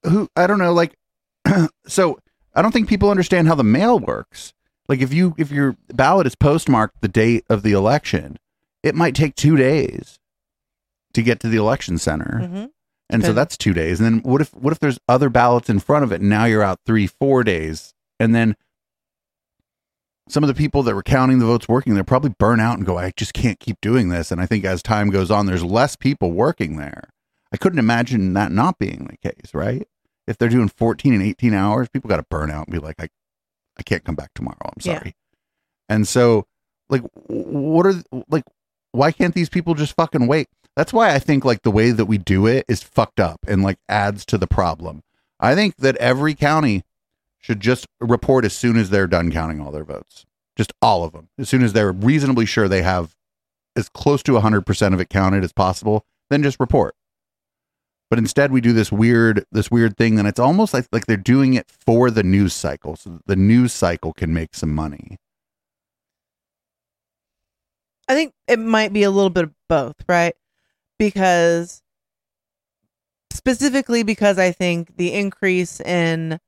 who? 0.05 0.29
I 0.37 0.47
don't 0.47 0.61
know. 0.61 0.73
Like, 0.73 0.97
so 1.87 2.21
I 2.55 2.63
don't 2.63 2.71
think 2.71 2.89
people 2.89 3.11
understand 3.11 3.49
how 3.49 3.57
the 3.57 3.65
mail 3.65 3.99
works. 3.99 4.53
Like, 4.89 5.01
if 5.01 5.13
you 5.13 5.35
if 5.37 5.51
your 5.51 5.77
ballot 5.93 6.27
is 6.27 6.37
postmarked 6.37 7.01
the 7.01 7.09
date 7.09 7.45
of 7.51 7.63
the 7.63 7.73
election, 7.73 8.39
it 8.85 8.95
might 8.95 9.17
take 9.17 9.35
two 9.35 9.57
days 9.57 10.18
to 11.15 11.23
get 11.23 11.41
to 11.41 11.49
the 11.49 11.57
election 11.57 11.99
center. 11.99 12.41
Mhm. 12.43 12.71
And 13.11 13.25
so 13.25 13.33
that's 13.33 13.57
two 13.57 13.73
days. 13.73 14.01
And 14.01 14.07
then 14.07 14.31
what 14.31 14.41
if 14.43 14.53
what 14.55 14.73
if 14.73 14.81
there's 14.81 14.99
other 15.09 15.31
ballots 15.31 15.71
in 15.71 15.79
front 15.79 16.05
of 16.05 16.13
it? 16.13 16.21
And 16.21 16.29
now 16.29 16.45
you're 16.45 16.63
out 16.63 16.81
three, 16.85 17.07
four 17.07 17.43
days. 17.43 17.95
And 18.21 18.35
then 18.35 18.55
some 20.29 20.45
of 20.45 20.49
the 20.49 20.55
people 20.55 20.83
that 20.83 20.95
were 20.95 21.03
counting 21.03 21.39
the 21.39 21.47
votes 21.47 21.69
working 21.69 21.95
there 21.95 22.05
probably 22.05 22.35
burn 22.39 22.61
out 22.61 22.77
and 22.77 22.85
go, 22.87 22.99
I 22.99 23.13
just 23.17 23.33
can't 23.33 23.59
keep 23.59 23.81
doing 23.81 24.11
this. 24.11 24.31
And 24.31 24.41
I 24.43 24.47
think 24.47 24.65
as 24.65 24.83
time 24.83 25.09
goes 25.09 25.31
on, 25.31 25.47
there's 25.47 25.65
less 25.65 25.97
people 25.97 26.33
working 26.33 26.77
there. 26.77 27.09
I 27.51 27.57
couldn't 27.57 27.79
imagine 27.79 28.35
that 28.35 28.53
not 28.53 28.79
being 28.79 29.09
the 29.11 29.17
case, 29.31 29.55
right? 29.55 29.89
If 30.27 30.37
they're 30.37 30.51
doing 30.51 30.69
14 30.69 31.15
and 31.15 31.23
18 31.23 31.55
hours, 31.55 31.89
people 31.89 32.11
got 32.11 32.19
to 32.19 32.27
burn 32.29 32.51
out 32.51 32.67
and 32.67 32.75
be 32.75 32.79
like, 32.79 32.97
I, 33.01 33.09
I 33.79 33.83
can't 33.83 34.05
come 34.05 34.17
back 34.17 34.33
tomorrow. 34.35 34.59
I'm 34.65 34.73
Yeah. 34.83 34.99
sorry. 34.99 35.17
And 35.89 36.07
so, 36.07 36.47
like, 36.91 37.01
what 37.29 37.87
are, 37.87 37.95
like, 38.29 38.45
why 38.93 39.13
can't 39.13 39.35
these 39.35 39.49
people 39.49 39.73
just 39.75 39.95
fucking 39.97 40.27
wait? 40.27 40.49
That's 40.79 40.93
why 40.93 41.13
I 41.13 41.19
think, 41.19 41.45
like, 41.45 41.63
the 41.63 41.73
way 41.73 41.91
that 41.91 42.05
we 42.05 42.19
do 42.19 42.47
it 42.47 42.65
is 42.69 42.85
fucked 42.85 43.19
up 43.19 43.41
and, 43.49 43.65
like, 43.65 43.81
adds 43.89 44.25
to 44.27 44.39
the 44.39 44.47
problem. 44.47 45.03
I 45.41 45.57
think 45.57 45.75
that 45.79 45.97
every 45.97 46.37
county 46.37 46.85
should 47.37 47.59
just 47.59 47.89
report 47.99 48.45
as 48.45 48.53
soon 48.53 48.77
as 48.77 48.89
they're 48.89 49.09
done 49.09 49.33
counting 49.33 49.61
all 49.61 49.73
their 49.73 49.83
votes. 49.83 50.25
Just 50.57 50.73
all 50.81 51.03
of 51.03 51.11
them. 51.11 51.31
As 51.37 51.49
soon 51.49 51.65
as 51.65 51.73
they're 51.73 51.91
reasonably 51.91 52.47
sure 52.47 52.69
they 52.69 52.83
have 52.83 53.17
as 53.75 53.89
close 53.89 54.23
to 54.23 54.39
100% 54.39 54.95
of 54.95 55.01
it 55.01 55.09
counted 55.09 55.43
as 55.43 55.53
possible, 55.53 56.07
then 56.31 56.45
just 56.45 56.61
report. 56.61 56.95
But 58.09 58.21
instead 58.21 58.53
we 58.53 58.61
do 58.61 58.73
this 58.73 58.93
weird 58.93 59.45
this 59.51 59.73
weird 59.73 59.97
thing 59.97 60.19
and 60.19 60.29
it's 60.29 60.41
almost 60.41 60.73
like 60.73 60.87
like 60.93 61.07
they're 61.07 61.17
doing 61.17 61.55
it 61.55 61.67
for 61.69 62.11
the 62.11 62.23
news 62.23 62.55
cycle 62.55 62.97
so 62.97 63.21
the 63.27 63.37
news 63.37 63.73
cycle 63.73 64.13
can 64.15 64.33
make 64.33 64.55
some 64.55 64.75
money. 64.75 65.19
I 68.09 68.15
think 68.15 68.33
it 68.47 68.61
might 68.61 68.93
be 68.93 69.03
a 69.03 69.11
little 69.11 69.29
bit 69.29 69.45
of 69.45 69.53
both, 69.69 69.97
right? 70.09 70.35
Because 70.99 71.83
specifically 73.33 74.03
because 74.03 74.39
I 74.39 74.53
think 74.53 74.97
the 74.97 75.13
increase 75.13 75.81
in 75.81 76.39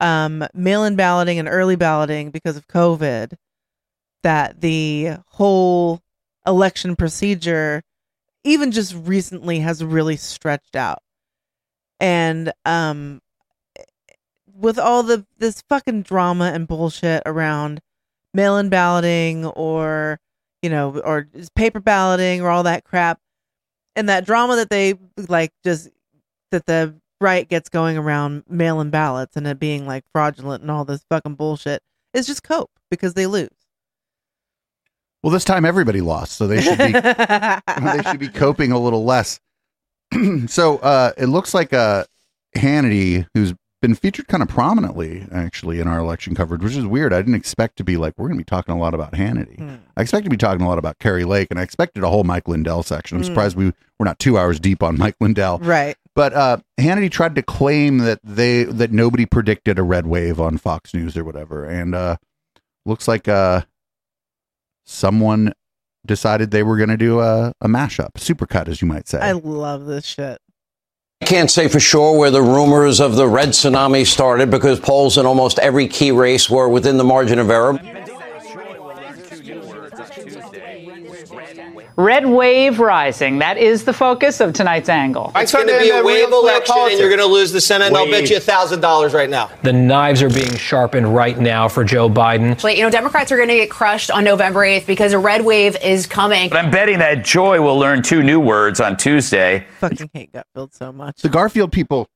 um, 0.00 0.46
mail-in 0.54 0.96
balloting 0.96 1.38
and 1.38 1.48
early 1.48 1.76
balloting 1.76 2.30
because 2.30 2.56
of 2.56 2.68
COVID, 2.68 3.34
that 4.22 4.60
the 4.60 5.16
whole 5.28 6.00
election 6.46 6.96
procedure, 6.96 7.82
even 8.44 8.70
just 8.70 8.94
recently, 8.94 9.60
has 9.60 9.82
really 9.82 10.16
stretched 10.16 10.76
out, 10.76 11.02
and 12.00 12.52
um, 12.64 13.20
with 14.54 14.78
all 14.78 15.02
the 15.02 15.26
this 15.38 15.62
fucking 15.68 16.02
drama 16.02 16.52
and 16.54 16.68
bullshit 16.68 17.22
around 17.26 17.80
mail-in 18.32 18.68
balloting 18.68 19.46
or 19.46 20.20
you 20.62 20.70
know 20.70 20.98
or 21.00 21.28
paper 21.54 21.80
balloting 21.80 22.40
or 22.40 22.50
all 22.50 22.62
that 22.62 22.84
crap 22.84 23.18
and 23.96 24.08
that 24.08 24.24
drama 24.26 24.56
that 24.56 24.70
they 24.70 24.94
like 25.28 25.52
just 25.64 25.88
that 26.50 26.66
the 26.66 26.94
right 27.20 27.48
gets 27.48 27.68
going 27.68 27.96
around 27.96 28.44
mail-in 28.48 28.90
ballots 28.90 29.36
and 29.36 29.46
it 29.46 29.58
being 29.58 29.86
like 29.86 30.04
fraudulent 30.12 30.62
and 30.62 30.70
all 30.70 30.84
this 30.84 31.04
fucking 31.08 31.34
bullshit 31.34 31.82
is 32.12 32.26
just 32.26 32.42
cope 32.42 32.70
because 32.90 33.14
they 33.14 33.26
lose 33.26 33.48
Well, 35.22 35.32
this 35.32 35.44
time 35.44 35.64
everybody 35.64 36.00
lost, 36.00 36.32
so 36.32 36.46
they 36.46 36.60
should 36.60 36.78
be 36.78 36.92
they 36.92 38.02
should 38.10 38.20
be 38.20 38.28
coping 38.28 38.72
a 38.72 38.78
little 38.78 39.04
less. 39.04 39.40
so 40.46 40.78
uh, 40.78 41.12
it 41.16 41.26
looks 41.26 41.54
like 41.54 41.72
uh, 41.72 42.04
Hannity, 42.56 43.26
who's 43.34 43.54
been 43.84 43.94
featured 43.94 44.26
kind 44.28 44.42
of 44.42 44.48
prominently 44.48 45.26
actually 45.30 45.78
in 45.78 45.86
our 45.86 45.98
election 45.98 46.34
coverage, 46.34 46.62
which 46.62 46.74
is 46.74 46.86
weird. 46.86 47.12
I 47.12 47.18
didn't 47.18 47.34
expect 47.34 47.76
to 47.76 47.84
be 47.84 47.98
like 47.98 48.14
we're 48.16 48.28
going 48.28 48.38
to 48.38 48.40
be 48.40 48.48
talking 48.48 48.74
a 48.74 48.78
lot 48.78 48.94
about 48.94 49.12
Hannity. 49.12 49.78
I 49.94 50.00
expect 50.00 50.24
to 50.24 50.30
be 50.30 50.38
talking 50.38 50.64
a 50.64 50.68
lot 50.68 50.78
about 50.78 50.98
Kari 51.00 51.24
Lake, 51.24 51.48
and 51.50 51.60
I 51.60 51.62
expected 51.62 52.02
a 52.02 52.08
whole 52.08 52.24
Mike 52.24 52.48
Lindell 52.48 52.82
section. 52.82 53.18
I'm 53.18 53.22
Mm. 53.22 53.26
surprised 53.26 53.56
we 53.58 53.74
we're 53.98 54.06
not 54.06 54.18
two 54.18 54.38
hours 54.38 54.58
deep 54.58 54.82
on 54.82 54.96
Mike 54.98 55.16
Lindell. 55.20 55.58
right 55.58 55.96
But 56.14 56.32
uh, 56.32 56.56
Hannity 56.80 57.10
tried 57.10 57.34
to 57.34 57.42
claim 57.42 57.98
that 57.98 58.20
they 58.24 58.64
that 58.64 58.90
nobody 58.90 59.26
predicted 59.26 59.78
a 59.78 59.82
red 59.82 60.06
wave 60.06 60.40
on 60.40 60.56
Fox 60.56 60.94
News 60.94 61.14
or 61.16 61.22
whatever, 61.24 61.66
and 61.66 61.94
uh, 61.94 62.16
looks 62.86 63.06
like 63.06 63.28
uh, 63.28 63.62
someone 64.84 65.52
decided 66.06 66.50
they 66.50 66.62
were 66.62 66.76
going 66.76 66.88
to 66.90 66.96
do 66.96 67.20
a, 67.20 67.52
a 67.60 67.68
mashup, 67.68 68.12
supercut, 68.14 68.68
as 68.68 68.82
you 68.82 68.88
might 68.88 69.08
say. 69.08 69.18
I 69.18 69.32
love 69.32 69.86
this 69.86 70.04
shit. 70.04 70.38
I 71.20 71.26
can't 71.26 71.50
say 71.50 71.68
for 71.68 71.80
sure 71.80 72.18
where 72.18 72.30
the 72.30 72.42
rumors 72.42 73.00
of 73.00 73.16
the 73.16 73.26
red 73.26 73.50
tsunami 73.50 74.06
started 74.06 74.50
because 74.50 74.78
polls 74.78 75.16
in 75.16 75.24
almost 75.24 75.58
every 75.58 75.88
key 75.88 76.10
race 76.10 76.50
were 76.50 76.68
within 76.68 76.98
the 76.98 77.04
margin 77.04 77.38
of 77.38 77.48
error. 77.50 77.80
Red 81.96 82.26
wave 82.26 82.80
rising. 82.80 83.38
That 83.38 83.56
is 83.56 83.84
the 83.84 83.92
focus 83.92 84.40
of 84.40 84.52
tonight's 84.52 84.88
angle. 84.88 85.30
It's 85.36 85.52
going 85.52 85.68
to 85.68 85.78
be 85.78 85.90
a 85.90 86.02
wave 86.02 86.32
election, 86.32 86.74
and 86.76 86.98
you're 86.98 87.08
going 87.08 87.20
to 87.20 87.26
lose 87.26 87.52
the 87.52 87.60
Senate. 87.60 87.88
And 87.88 87.96
I'll 87.96 88.10
bet 88.10 88.30
you 88.30 88.40
thousand 88.40 88.80
dollars 88.80 89.14
right 89.14 89.30
now. 89.30 89.50
The 89.62 89.72
knives 89.72 90.20
are 90.20 90.30
being 90.30 90.56
sharpened 90.56 91.14
right 91.14 91.38
now 91.38 91.68
for 91.68 91.84
Joe 91.84 92.08
Biden. 92.10 92.60
But, 92.60 92.76
you 92.76 92.82
know, 92.82 92.90
Democrats 92.90 93.30
are 93.30 93.36
going 93.36 93.48
to 93.48 93.54
get 93.54 93.70
crushed 93.70 94.10
on 94.10 94.24
November 94.24 94.60
8th 94.60 94.86
because 94.86 95.12
a 95.12 95.18
red 95.18 95.44
wave 95.44 95.76
is 95.82 96.06
coming. 96.06 96.50
But 96.50 96.64
I'm 96.64 96.70
betting 96.70 96.98
that 96.98 97.24
Joy 97.24 97.60
will 97.60 97.78
learn 97.78 98.02
two 98.02 98.22
new 98.22 98.40
words 98.40 98.80
on 98.80 98.96
Tuesday. 98.96 99.66
Fucking 99.78 100.10
hate 100.12 100.32
Gutfeld 100.32 100.74
so 100.74 100.92
much. 100.92 101.22
The 101.22 101.28
Garfield 101.28 101.70
people 101.70 102.08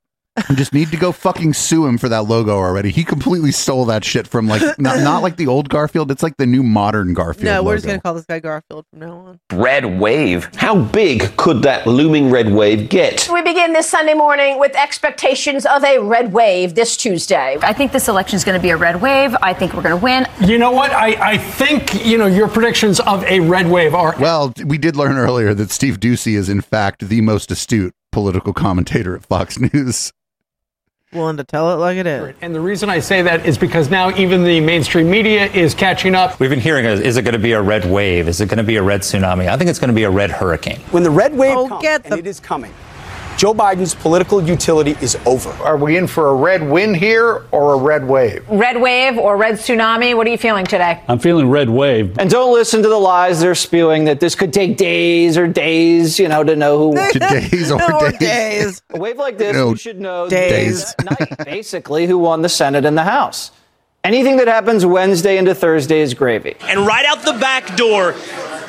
just 0.55 0.73
need 0.73 0.91
to 0.91 0.97
go 0.97 1.13
fucking 1.13 1.53
sue 1.55 1.87
him 1.87 1.99
for 1.99 2.09
that 2.09 2.25
logo 2.25 2.57
already. 2.57 2.91
He 2.91 3.05
completely 3.05 3.53
stole 3.53 3.85
that 3.87 4.05
shit 4.05 4.27
from 4.27 4.47
like 4.47 4.63
not, 4.79 5.01
not 5.01 5.23
like 5.23 5.37
the 5.37 5.47
old 5.47 5.69
Garfield. 5.69 6.11
It's 6.11 6.23
like 6.23 6.37
the 6.37 6.47
new 6.47 6.63
modern 6.63 7.15
Garfield. 7.15 7.45
No, 7.45 7.63
we're 7.63 7.77
just 7.77 7.87
logo. 7.87 7.95
gonna 7.95 8.03
call 8.03 8.15
this 8.15 8.27
guy 8.27 8.39
Garfield 8.41 8.87
from 8.91 9.01
now 9.01 9.17
on. 9.19 9.41
Red 9.53 9.99
wave. 9.99 10.49
How 10.57 10.81
big 10.81 11.37
could 11.37 11.63
that 11.63 11.87
looming 11.87 12.31
red 12.31 12.53
wave 12.53 12.89
get? 12.89 13.29
We 13.33 13.43
begin 13.43 13.73
this 13.73 13.89
Sunday 13.89 14.15
morning 14.15 14.59
with 14.59 14.75
expectations 14.77 15.67
of 15.67 15.85
a 15.85 15.99
red 15.99 16.33
wave 16.33 16.75
this 16.75 16.97
Tuesday. 16.97 17.57
I 17.63 17.73
think 17.73 17.93
this 17.93 18.09
election 18.09 18.37
is 18.37 18.45
going 18.45 18.59
to 18.59 18.63
be 18.63 18.71
a 18.71 18.77
red 18.77 19.01
wave. 19.01 19.37
I 19.43 19.55
think 19.55 19.75
we're 19.75 19.83
going 19.83 19.99
to 19.99 20.03
win. 20.03 20.27
You 20.41 20.59
know 20.59 20.71
what? 20.73 20.93
I, 20.93 21.33
I 21.33 21.39
think, 21.39 22.05
you 22.05 22.19
know, 22.19 22.27
your 22.27 22.49
predictions 22.49 23.01
of 23.01 23.25
a 23.25 23.41
red 23.41 23.69
wave 23.69 23.95
are. 23.95 24.15
Well, 24.19 24.53
we 24.65 24.79
did 24.79 24.97
learn 24.97 25.17
earlier 25.17 25.55
that 25.55 25.71
Steve 25.71 26.01
Doocy 26.01 26.35
is 26.35 26.49
in 26.49 26.61
fact 26.61 27.09
the 27.09 27.21
most 27.21 27.51
astute 27.51 27.95
political 28.13 28.53
commentator 28.53 29.15
at 29.15 29.25
Fox 29.25 29.59
News. 29.59 30.13
Willing 31.15 31.39
to 31.39 31.45
tell 31.45 31.73
it 31.73 31.77
like 31.77 31.97
it 31.97 32.07
is. 32.07 32.35
And 32.43 32.55
the 32.55 32.61
reason 32.61 32.91
I 32.91 32.99
say 33.01 33.23
that 33.23 33.47
is 33.47 33.57
because 33.57 33.89
now 33.89 34.15
even 34.19 34.45
the 34.45 34.61
mainstream 34.61 35.11
media 35.11 35.47
is 35.47 35.75
catching 35.75 36.15
up. 36.15 36.39
We've 36.39 36.51
been 36.51 36.61
hearing, 36.61 36.85
uh, 36.85 36.91
is 36.91 37.17
it 37.17 37.23
going 37.23 37.33
to 37.33 37.39
be 37.39 37.53
a 37.53 37.63
red 37.63 37.87
wave? 37.87 38.29
Is 38.29 38.43
it 38.43 38.47
going 38.51 38.59
to 38.59 38.63
be 38.63 38.77
a 38.77 38.83
red 38.83 39.01
tsunami? 39.01 39.49
I 39.49 39.57
think 39.57 39.71
it's 39.71 39.79
going 39.79 39.89
to 39.89 39.95
be 39.95 40.03
a 40.03 40.11
red 40.11 40.31
hurricane. 40.31 40.81
When 40.91 41.03
the 41.03 41.11
red 41.11 41.33
wave 41.35 41.57
Oh, 41.57 41.67
comes, 41.67 41.81
get 41.81 42.05
and 42.05 42.19
it 42.19 42.27
is 42.27 42.41
coming, 42.41 42.75
Joe 43.39 43.55
Biden's 43.55 43.95
political 43.95 44.43
utility 44.43 44.97
is 45.01 45.17
over. 45.25 45.51
Are 45.63 45.77
we 45.77 45.97
in 45.97 46.09
for 46.09 46.27
a 46.31 46.35
red 46.35 46.61
wind 46.61 46.97
here 46.97 47.45
or 47.53 47.75
a 47.75 47.77
red 47.77 48.05
wave? 48.09 48.45
Red 48.49 48.81
wave 48.81 49.17
or 49.17 49.37
red 49.37 49.55
tsunami? 49.55 50.17
What 50.17 50.27
are 50.27 50.31
you 50.31 50.37
feeling 50.37 50.65
today? 50.67 51.01
I'm 51.07 51.21
feeling 51.21 51.49
red 51.49 51.71
wave. 51.71 52.19
And 52.19 52.29
don't 52.29 52.53
listen 52.53 52.83
to 52.83 52.89
the 52.89 52.97
lies 52.99 53.39
they're 53.39 53.55
spewing 53.55 54.07
that 54.07 54.19
this 54.19 54.35
could 54.35 54.53
take 54.53 54.77
days 54.77 55.39
or 55.39 55.47
days, 55.47 56.19
you 56.19 56.27
know, 56.27 56.43
to 56.43 56.57
know 56.57 56.79
who. 56.91 57.11
To 57.13 57.19
days 57.21 57.71
or 57.71 57.79
No 57.89 58.01
days. 58.11 58.19
days. 58.19 58.83
A 58.91 58.99
wave 58.99 59.19
like 59.19 59.39
this, 59.39 59.55
No 59.55 59.69
you 59.71 59.77
should 59.77 60.01
know 60.01 60.29
days. 60.29 60.93
this 60.97 61.07
night, 61.07 61.39
basically, 61.45 62.09
who 62.09 62.19
won 62.19 62.43
the 62.43 62.49
Senate 62.49 62.85
and 62.85 62.99
the 62.99 63.05
House. 63.05 63.53
Anything 64.03 64.39
that 64.39 64.49
happens 64.49 64.85
Wednesday 64.85 65.39
into 65.39 65.55
Thursday 65.55 66.01
is 66.01 66.13
gravy. 66.13 66.57
And 66.63 66.81
right 66.89 67.07
out 67.07 67.23
the 67.23 67.35
back 67.35 67.77
door, 67.77 68.17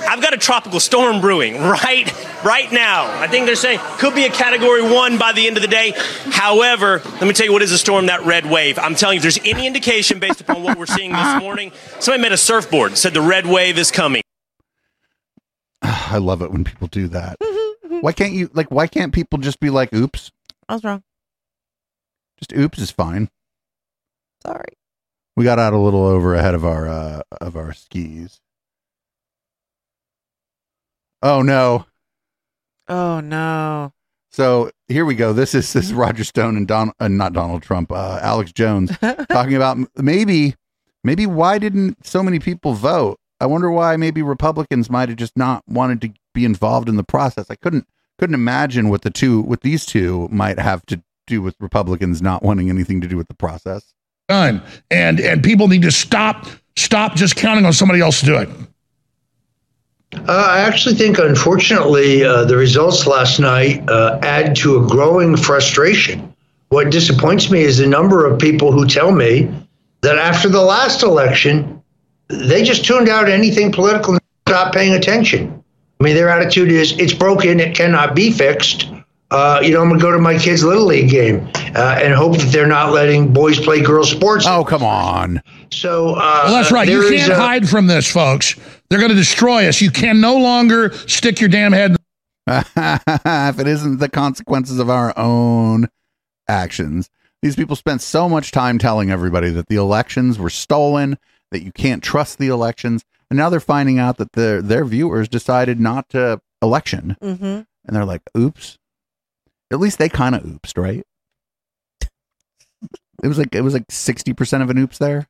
I've 0.08 0.22
got 0.22 0.34
a 0.34 0.38
tropical 0.38 0.80
storm 0.80 1.22
brewing 1.22 1.62
right 1.62 2.12
right 2.44 2.72
now. 2.72 3.06
I 3.20 3.28
think 3.28 3.46
they're 3.46 3.56
saying 3.56 3.80
could 3.98 4.16
be 4.16 4.26
a 4.26 4.30
category 4.30 4.82
one 4.82 5.18
by 5.18 5.34
the 5.34 5.48
end 5.48 5.58
of 5.58 5.62
the 5.62 5.68
day. 5.68 5.94
However, 6.32 7.02
let 7.04 7.22
me 7.24 7.34
tell 7.34 7.46
you 7.46 7.52
what 7.52 7.62
is 7.62 7.72
a 7.72 7.78
storm, 7.78 8.08
that 8.08 8.24
red 8.24 8.46
wave. 8.46 8.80
I'm 8.80 8.96
telling 8.96 9.16
you, 9.16 9.18
if 9.18 9.24
there's 9.24 9.40
any 9.46 9.68
indication 9.68 10.20
based 10.20 10.42
upon 10.42 10.64
what 10.64 10.78
we're 10.78 10.86
seeing 10.86 11.12
this 11.12 11.42
morning, 11.42 11.72
somebody 12.00 12.24
made 12.24 12.32
a 12.32 12.38
surfboard, 12.38 12.98
said 12.98 13.14
the 13.14 13.22
red 13.22 13.46
wave 13.46 13.78
is 13.78 13.92
coming. 13.92 14.22
I 15.82 16.18
love 16.18 16.42
it 16.42 16.52
when 16.52 16.64
people 16.64 16.88
do 16.88 17.08
that. 17.10 17.38
why 18.02 18.14
can't 18.14 18.34
you 18.34 18.50
like 18.54 18.72
why 18.72 18.88
can't 18.88 19.14
people 19.14 19.40
just 19.40 19.60
be 19.60 19.70
like 19.70 19.94
oops? 19.94 20.32
I 20.68 20.74
was 20.74 20.84
wrong. 20.84 21.04
Just 22.40 22.54
oops 22.54 22.80
is 22.80 22.92
fine. 22.92 23.30
Sorry. 24.46 24.78
We 25.36 25.44
got 25.44 25.60
out 25.60 25.74
a 25.74 25.78
little 25.78 26.06
over 26.06 26.36
ahead 26.36 26.56
of 26.56 26.66
our 26.66 26.88
uh 26.88 27.22
of 27.42 27.56
our 27.56 27.74
skis. 27.74 28.40
Oh 31.22 31.42
no. 31.42 31.86
Oh 32.88 33.20
no. 33.20 33.94
So 34.32 34.72
here 34.88 35.06
we 35.06 35.16
go. 35.16 35.34
This 35.34 35.56
is 35.56 35.72
this 35.74 35.86
is 35.86 35.94
Roger 35.94 36.24
Stone 36.24 36.56
and 36.56 36.68
Don, 36.68 36.92
uh, 37.00 37.08
not 37.08 37.34
Donald 37.34 37.64
Trump, 37.64 37.92
uh, 37.92 38.20
Alex 38.22 38.52
Jones 38.52 38.92
talking 39.32 39.56
about 39.56 39.78
maybe, 39.98 40.56
maybe 41.04 41.26
why 41.26 41.58
didn't 41.58 42.06
so 42.06 42.22
many 42.22 42.40
people 42.40 42.74
vote? 42.74 43.20
I 43.40 43.46
wonder 43.48 43.72
why 43.72 43.96
maybe 43.98 44.22
Republicans 44.22 44.90
might 44.90 45.10
have 45.10 45.18
just 45.18 45.36
not 45.36 45.64
wanted 45.68 46.02
to 46.02 46.14
be 46.34 46.46
involved 46.46 46.90
in 46.90 46.96
the 46.96 47.04
process. 47.04 47.48
I 47.50 47.56
couldn't 47.56 47.88
couldn't 48.18 48.36
imagine 48.36 48.90
what 48.90 49.02
the 49.02 49.10
two 49.10 49.42
what 49.42 49.62
these 49.62 49.86
two 49.86 50.28
might 50.32 50.60
have 50.60 50.86
to 50.88 51.02
do 51.26 51.42
with 51.42 51.56
Republicans 51.60 52.22
not 52.22 52.44
wanting 52.44 52.70
anything 52.70 53.02
to 53.02 53.08
do 53.08 53.18
with 53.18 53.28
the 53.28 53.36
process. 53.36 53.94
done. 54.28 54.62
And 54.92 55.20
and 55.20 55.44
people 55.44 55.68
need 55.68 55.82
to 55.82 55.92
stop 55.92 56.48
stop 56.76 57.16
just 57.16 57.36
counting 57.36 57.66
on 57.66 57.74
somebody 57.74 58.02
else 58.02 58.20
to 58.20 58.26
do 58.26 58.38
it. 58.38 58.50
Uh, 60.14 60.24
I 60.28 60.60
actually 60.62 60.96
think, 60.96 61.20
unfortunately, 61.20 62.24
uh, 62.24 62.46
the 62.46 62.58
results 62.58 63.06
last 63.06 63.40
night 63.40 63.88
uh, 63.90 64.20
add 64.24 64.56
to 64.58 64.84
a 64.84 64.88
growing 64.88 65.38
frustration. 65.38 66.34
What 66.70 66.90
disappoints 66.92 67.50
me 67.52 67.62
is 67.62 67.78
the 67.78 67.88
number 67.88 68.26
of 68.26 68.40
people 68.40 68.72
who 68.72 68.88
tell 68.88 69.12
me 69.12 69.52
that 70.02 70.18
after 70.18 70.50
the 70.50 70.62
last 70.62 71.04
election, 71.04 71.82
they 72.28 72.64
just 72.64 72.86
tuned 72.86 73.10
out 73.10 73.30
anything 73.30 73.72
political 73.72 74.14
and 74.14 74.22
stopped 74.48 74.76
paying 74.76 74.94
attention. 74.94 75.64
I 76.00 76.04
mean, 76.04 76.16
their 76.16 76.30
attitude 76.30 76.72
is 76.72 76.98
it's 76.98 77.14
broken, 77.14 77.60
it 77.60 77.76
cannot 77.76 78.16
be 78.16 78.32
fixed. 78.32 78.88
Uh, 79.32 79.60
you 79.62 79.72
know, 79.72 79.82
I'm 79.82 79.90
going 79.90 80.00
to 80.00 80.04
go 80.04 80.12
to 80.12 80.18
my 80.18 80.40
kid's 80.40 80.64
Little 80.64 80.86
League 80.86 81.10
game 81.12 81.48
uh, 81.76 82.00
and 82.02 82.14
hope 82.14 82.38
that 82.38 82.52
they're 82.52 82.66
not 82.66 82.94
letting 82.94 83.32
boys 83.32 83.60
play 83.60 83.82
girls 83.82 84.10
sports. 84.10 84.46
Oh, 84.48 84.64
come 84.64 84.82
on. 84.82 85.42
So, 85.72 86.16
uh, 86.16 86.42
Well, 86.46 86.54
that's 86.54 86.72
right. 86.72 86.88
You 86.88 87.08
can't 87.10 87.32
a- 87.32 87.36
hide 87.36 87.70
from 87.70 87.86
this, 87.86 88.12
folks. 88.12 88.56
They're 88.90 89.00
going 89.00 89.10
to 89.10 89.16
destroy 89.16 89.68
us. 89.68 89.82
You 89.82 89.92
can 89.92 90.20
no 90.20 90.38
longer 90.38 90.92
stick 90.94 91.40
your 91.40 91.50
damn 91.50 91.72
head. 91.74 91.96
if 92.48 93.60
it 93.60 93.68
isn't 93.68 94.00
the 94.00 94.10
consequences 94.10 94.80
of 94.80 94.90
our 94.90 95.14
own 95.18 95.88
actions. 96.48 97.10
These 97.42 97.56
people 97.56 97.76
spent 97.76 98.02
so 98.02 98.28
much 98.28 98.52
time 98.52 98.80
telling 98.80 99.12
everybody 99.12 99.50
that 99.52 99.68
the 99.68 99.76
elections 99.76 100.40
were 100.40 100.50
stolen, 100.50 101.18
that 101.52 101.62
you 101.64 101.72
can't 101.72 102.04
trust 102.04 102.38
the 102.40 102.48
elections, 102.48 103.06
and 103.30 103.38
now 103.38 103.50
they're 103.50 103.60
finding 103.60 104.00
out 104.00 104.18
that 104.18 104.34
their 104.34 104.62
their 104.62 104.84
viewers 104.84 105.30
decided 105.30 105.80
not 105.80 106.10
to 106.10 106.42
election, 106.62 107.16
Mm-hmm. 107.22 107.44
and 107.46 107.66
they're 107.86 108.04
like, 108.04 108.24
"Oops." 108.36 108.78
At 109.72 109.80
least 109.80 110.00
they 110.00 110.10
kind 110.10 110.34
of 110.36 110.42
oopsed, 110.44 110.78
right? 110.82 111.06
It 113.24 113.28
was 113.28 113.38
like 113.38 113.54
it 113.54 113.62
was 113.62 113.74
like 113.74 113.86
sixty 113.90 114.34
percent 114.34 114.64
of 114.64 114.70
an 114.70 114.78
oops 114.80 114.98
there. 114.98 115.28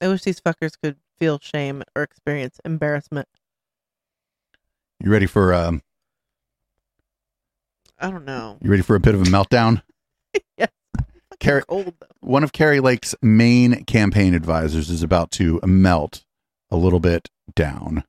I 0.00 0.08
wish 0.08 0.22
these 0.22 0.40
fuckers 0.40 0.72
could 0.82 0.96
feel 1.18 1.38
shame 1.38 1.82
or 1.94 2.02
experience 2.02 2.58
embarrassment. 2.64 3.28
You 5.02 5.10
ready 5.10 5.26
for 5.26 5.52
um? 5.54 5.82
I 7.98 8.10
don't 8.10 8.24
know. 8.24 8.58
You 8.62 8.70
ready 8.70 8.82
for 8.82 8.96
a 8.96 9.00
bit 9.00 9.14
of 9.14 9.22
a 9.22 9.24
meltdown? 9.24 9.82
yeah. 10.56 10.66
Kari, 11.38 11.62
one 12.20 12.44
of 12.44 12.52
Kari 12.52 12.80
Lake's 12.80 13.14
main 13.22 13.84
campaign 13.84 14.34
advisors 14.34 14.90
is 14.90 15.02
about 15.02 15.30
to 15.32 15.60
melt 15.64 16.24
a 16.70 16.76
little 16.76 17.00
bit 17.00 17.28
down. 17.54 18.04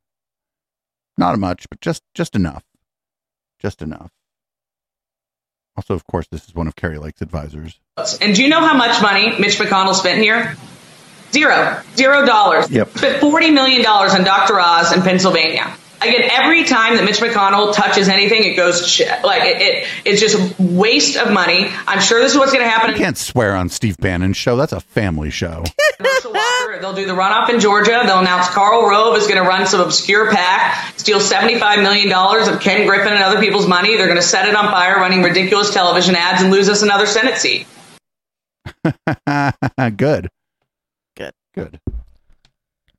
Not 1.17 1.37
much, 1.39 1.69
but 1.69 1.81
just 1.81 2.03
just 2.13 2.35
enough. 2.35 2.63
Just 3.59 3.81
enough. 3.81 4.11
Also, 5.75 5.93
of 5.93 6.05
course, 6.07 6.27
this 6.31 6.47
is 6.47 6.55
one 6.55 6.67
of 6.67 6.75
Kari 6.75 6.97
Lake's 6.97 7.21
advisors. 7.21 7.79
And 8.21 8.35
do 8.35 8.43
you 8.43 8.49
know 8.49 8.59
how 8.59 8.75
much 8.75 9.01
money 9.01 9.39
Mitch 9.39 9.57
McConnell 9.57 9.93
spent 9.93 10.19
here? 10.19 10.55
Zero. 11.31 11.81
Zero 11.95 12.25
dollars. 12.25 12.69
Yep. 12.69 12.97
Spent 12.97 13.21
$40 13.21 13.53
million 13.53 13.85
on 13.85 14.23
Dr. 14.23 14.59
Oz 14.59 14.91
in 14.93 15.01
Pennsylvania. 15.01 15.75
Again, 16.01 16.29
every 16.31 16.63
time 16.63 16.95
that 16.95 17.05
Mitch 17.05 17.19
McConnell 17.19 17.75
touches 17.75 18.09
anything, 18.09 18.43
it 18.43 18.55
goes 18.55 18.87
shit. 18.87 19.23
Like, 19.23 19.43
it, 19.43 19.61
it, 19.61 19.87
it's 20.03 20.19
just 20.19 20.35
a 20.35 20.55
waste 20.61 21.15
of 21.15 21.31
money. 21.31 21.69
I'm 21.87 22.01
sure 22.01 22.19
this 22.19 22.31
is 22.31 22.39
what's 22.39 22.51
going 22.51 22.65
to 22.65 22.69
happen 22.69 22.89
You 22.89 22.97
can't 22.97 23.17
swear 23.17 23.55
on 23.55 23.69
Steve 23.69 23.97
Bannon's 23.97 24.35
show. 24.35 24.57
That's 24.57 24.73
a 24.73 24.79
family 24.79 25.29
show. 25.29 25.63
They'll 26.81 26.93
do 26.93 27.05
the 27.05 27.13
runoff 27.13 27.49
in 27.49 27.59
Georgia. 27.59 28.01
They'll 28.03 28.17
announce 28.19 28.47
Karl 28.49 28.89
Rove 28.89 29.15
is 29.15 29.27
going 29.27 29.41
to 29.41 29.47
run 29.47 29.67
some 29.67 29.81
obscure 29.81 30.31
PAC, 30.31 30.97
steal 30.97 31.19
$75 31.19 31.83
million 31.83 32.11
of 32.11 32.59
Ken 32.59 32.87
Griffin 32.87 33.13
and 33.13 33.21
other 33.21 33.39
people's 33.39 33.67
money. 33.67 33.95
They're 33.97 34.07
going 34.07 34.17
to 34.17 34.23
set 34.23 34.49
it 34.49 34.55
on 34.55 34.65
fire, 34.71 34.95
running 34.95 35.21
ridiculous 35.21 35.71
television 35.71 36.15
ads, 36.15 36.41
and 36.41 36.51
lose 36.51 36.67
us 36.67 36.81
another 36.81 37.05
Senate 37.05 37.37
seat. 37.37 37.67
Good. 39.97 40.29
Good. 41.53 41.79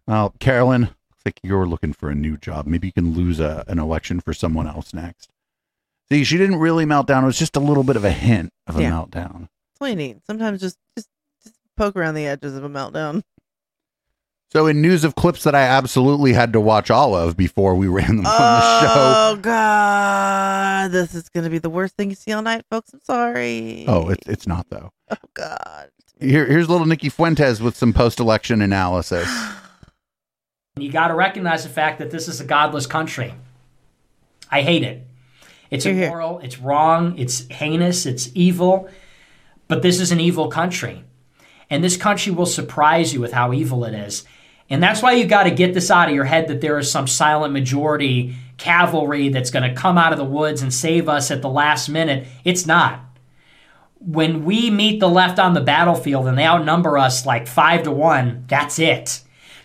Well, 0.06 0.34
Carolyn, 0.40 0.82
looks 0.82 1.22
like 1.24 1.40
you're 1.42 1.66
looking 1.66 1.92
for 1.92 2.10
a 2.10 2.14
new 2.14 2.36
job. 2.36 2.66
Maybe 2.66 2.88
you 2.88 2.92
can 2.92 3.14
lose 3.14 3.40
a, 3.40 3.64
an 3.68 3.78
election 3.78 4.20
for 4.20 4.34
someone 4.34 4.66
else 4.66 4.92
next. 4.92 5.30
See, 6.10 6.24
she 6.24 6.36
didn't 6.36 6.56
really 6.58 6.84
melt 6.84 7.06
down. 7.06 7.22
It 7.22 7.26
was 7.28 7.38
just 7.38 7.56
a 7.56 7.60
little 7.60 7.84
bit 7.84 7.96
of 7.96 8.04
a 8.04 8.10
hint 8.10 8.52
of 8.66 8.76
a 8.78 8.82
Yeah. 8.82 8.90
meltdown. 8.90 9.48
That's 9.48 9.80
all 9.80 9.88
you 9.88 9.96
need. 9.96 10.20
Sometimes 10.26 10.60
just, 10.60 10.76
just 10.96 11.08
just 11.42 11.56
poke 11.76 11.96
around 11.96 12.14
the 12.14 12.26
edges 12.26 12.54
of 12.56 12.64
a 12.64 12.68
meltdown. 12.68 13.22
So, 14.52 14.66
in 14.66 14.82
news 14.82 15.02
of 15.04 15.14
clips 15.14 15.44
that 15.44 15.54
I 15.54 15.62
absolutely 15.62 16.34
had 16.34 16.52
to 16.52 16.60
watch 16.60 16.90
all 16.90 17.14
of 17.14 17.38
before 17.38 17.74
we 17.74 17.86
ran 17.88 18.16
them 18.16 18.26
on 18.26 18.32
the 18.32 18.80
show. 18.80 18.92
Oh 18.94 19.38
God, 19.40 20.90
this 20.90 21.14
is 21.14 21.30
gonna 21.30 21.48
be 21.48 21.56
the 21.58 21.70
worst 21.70 21.96
thing 21.96 22.10
you 22.10 22.16
see 22.16 22.32
all 22.32 22.42
night, 22.42 22.64
folks. 22.70 22.92
I'm 22.92 23.00
sorry. 23.00 23.86
Oh, 23.88 24.10
it's 24.10 24.26
it's 24.28 24.46
not 24.46 24.66
though. 24.68 24.90
Oh 25.10 25.16
God. 25.32 25.88
Here, 26.22 26.46
here's 26.46 26.68
little 26.68 26.86
Nikki 26.86 27.08
Fuentes 27.08 27.60
with 27.60 27.76
some 27.76 27.92
post-election 27.92 28.62
analysis. 28.62 29.28
You 30.76 30.90
got 30.90 31.08
to 31.08 31.14
recognize 31.14 31.64
the 31.64 31.68
fact 31.68 31.98
that 31.98 32.12
this 32.12 32.28
is 32.28 32.40
a 32.40 32.44
godless 32.44 32.86
country. 32.86 33.34
I 34.48 34.62
hate 34.62 34.84
it. 34.84 35.04
It's 35.70 35.84
immoral, 35.84 36.38
it's 36.38 36.58
wrong, 36.58 37.18
it's 37.18 37.48
heinous, 37.48 38.06
it's 38.06 38.30
evil, 38.34 38.88
but 39.66 39.82
this 39.82 39.98
is 39.98 40.12
an 40.12 40.20
evil 40.20 40.48
country. 40.48 41.02
And 41.68 41.82
this 41.82 41.96
country 41.96 42.30
will 42.30 42.46
surprise 42.46 43.12
you 43.12 43.20
with 43.20 43.32
how 43.32 43.52
evil 43.52 43.84
it 43.84 43.94
is. 43.94 44.24
And 44.70 44.82
that's 44.82 45.02
why 45.02 45.12
you 45.12 45.26
got 45.26 45.44
to 45.44 45.50
get 45.50 45.74
this 45.74 45.90
out 45.90 46.08
of 46.08 46.14
your 46.14 46.26
head 46.26 46.46
that 46.48 46.60
there 46.60 46.78
is 46.78 46.90
some 46.90 47.06
silent 47.08 47.52
majority 47.52 48.36
cavalry 48.58 49.28
that's 49.30 49.50
going 49.50 49.68
to 49.68 49.74
come 49.74 49.98
out 49.98 50.12
of 50.12 50.18
the 50.18 50.24
woods 50.24 50.62
and 50.62 50.72
save 50.72 51.08
us 51.08 51.30
at 51.32 51.42
the 51.42 51.48
last 51.48 51.88
minute. 51.88 52.28
It's 52.44 52.64
not. 52.64 53.00
When 54.04 54.44
we 54.44 54.70
meet 54.70 54.98
the 55.00 55.08
left 55.08 55.38
on 55.38 55.54
the 55.54 55.60
battlefield 55.60 56.26
and 56.26 56.36
they 56.36 56.44
outnumber 56.44 56.98
us 56.98 57.24
like 57.24 57.46
five 57.46 57.84
to 57.84 57.90
one, 57.92 58.44
that's 58.48 58.78
it. 58.78 59.20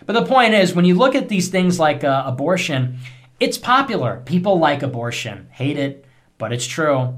But 0.06 0.12
the 0.12 0.24
point 0.24 0.54
is, 0.54 0.74
when 0.74 0.84
you 0.84 0.94
look 0.94 1.14
at 1.14 1.28
these 1.28 1.48
things 1.48 1.78
like 1.78 2.04
uh, 2.04 2.22
abortion, 2.24 2.98
it's 3.40 3.58
popular. 3.58 4.22
People 4.24 4.58
like 4.58 4.82
abortion, 4.82 5.48
hate 5.50 5.76
it, 5.76 6.04
but 6.38 6.52
it's 6.52 6.66
true. 6.66 7.14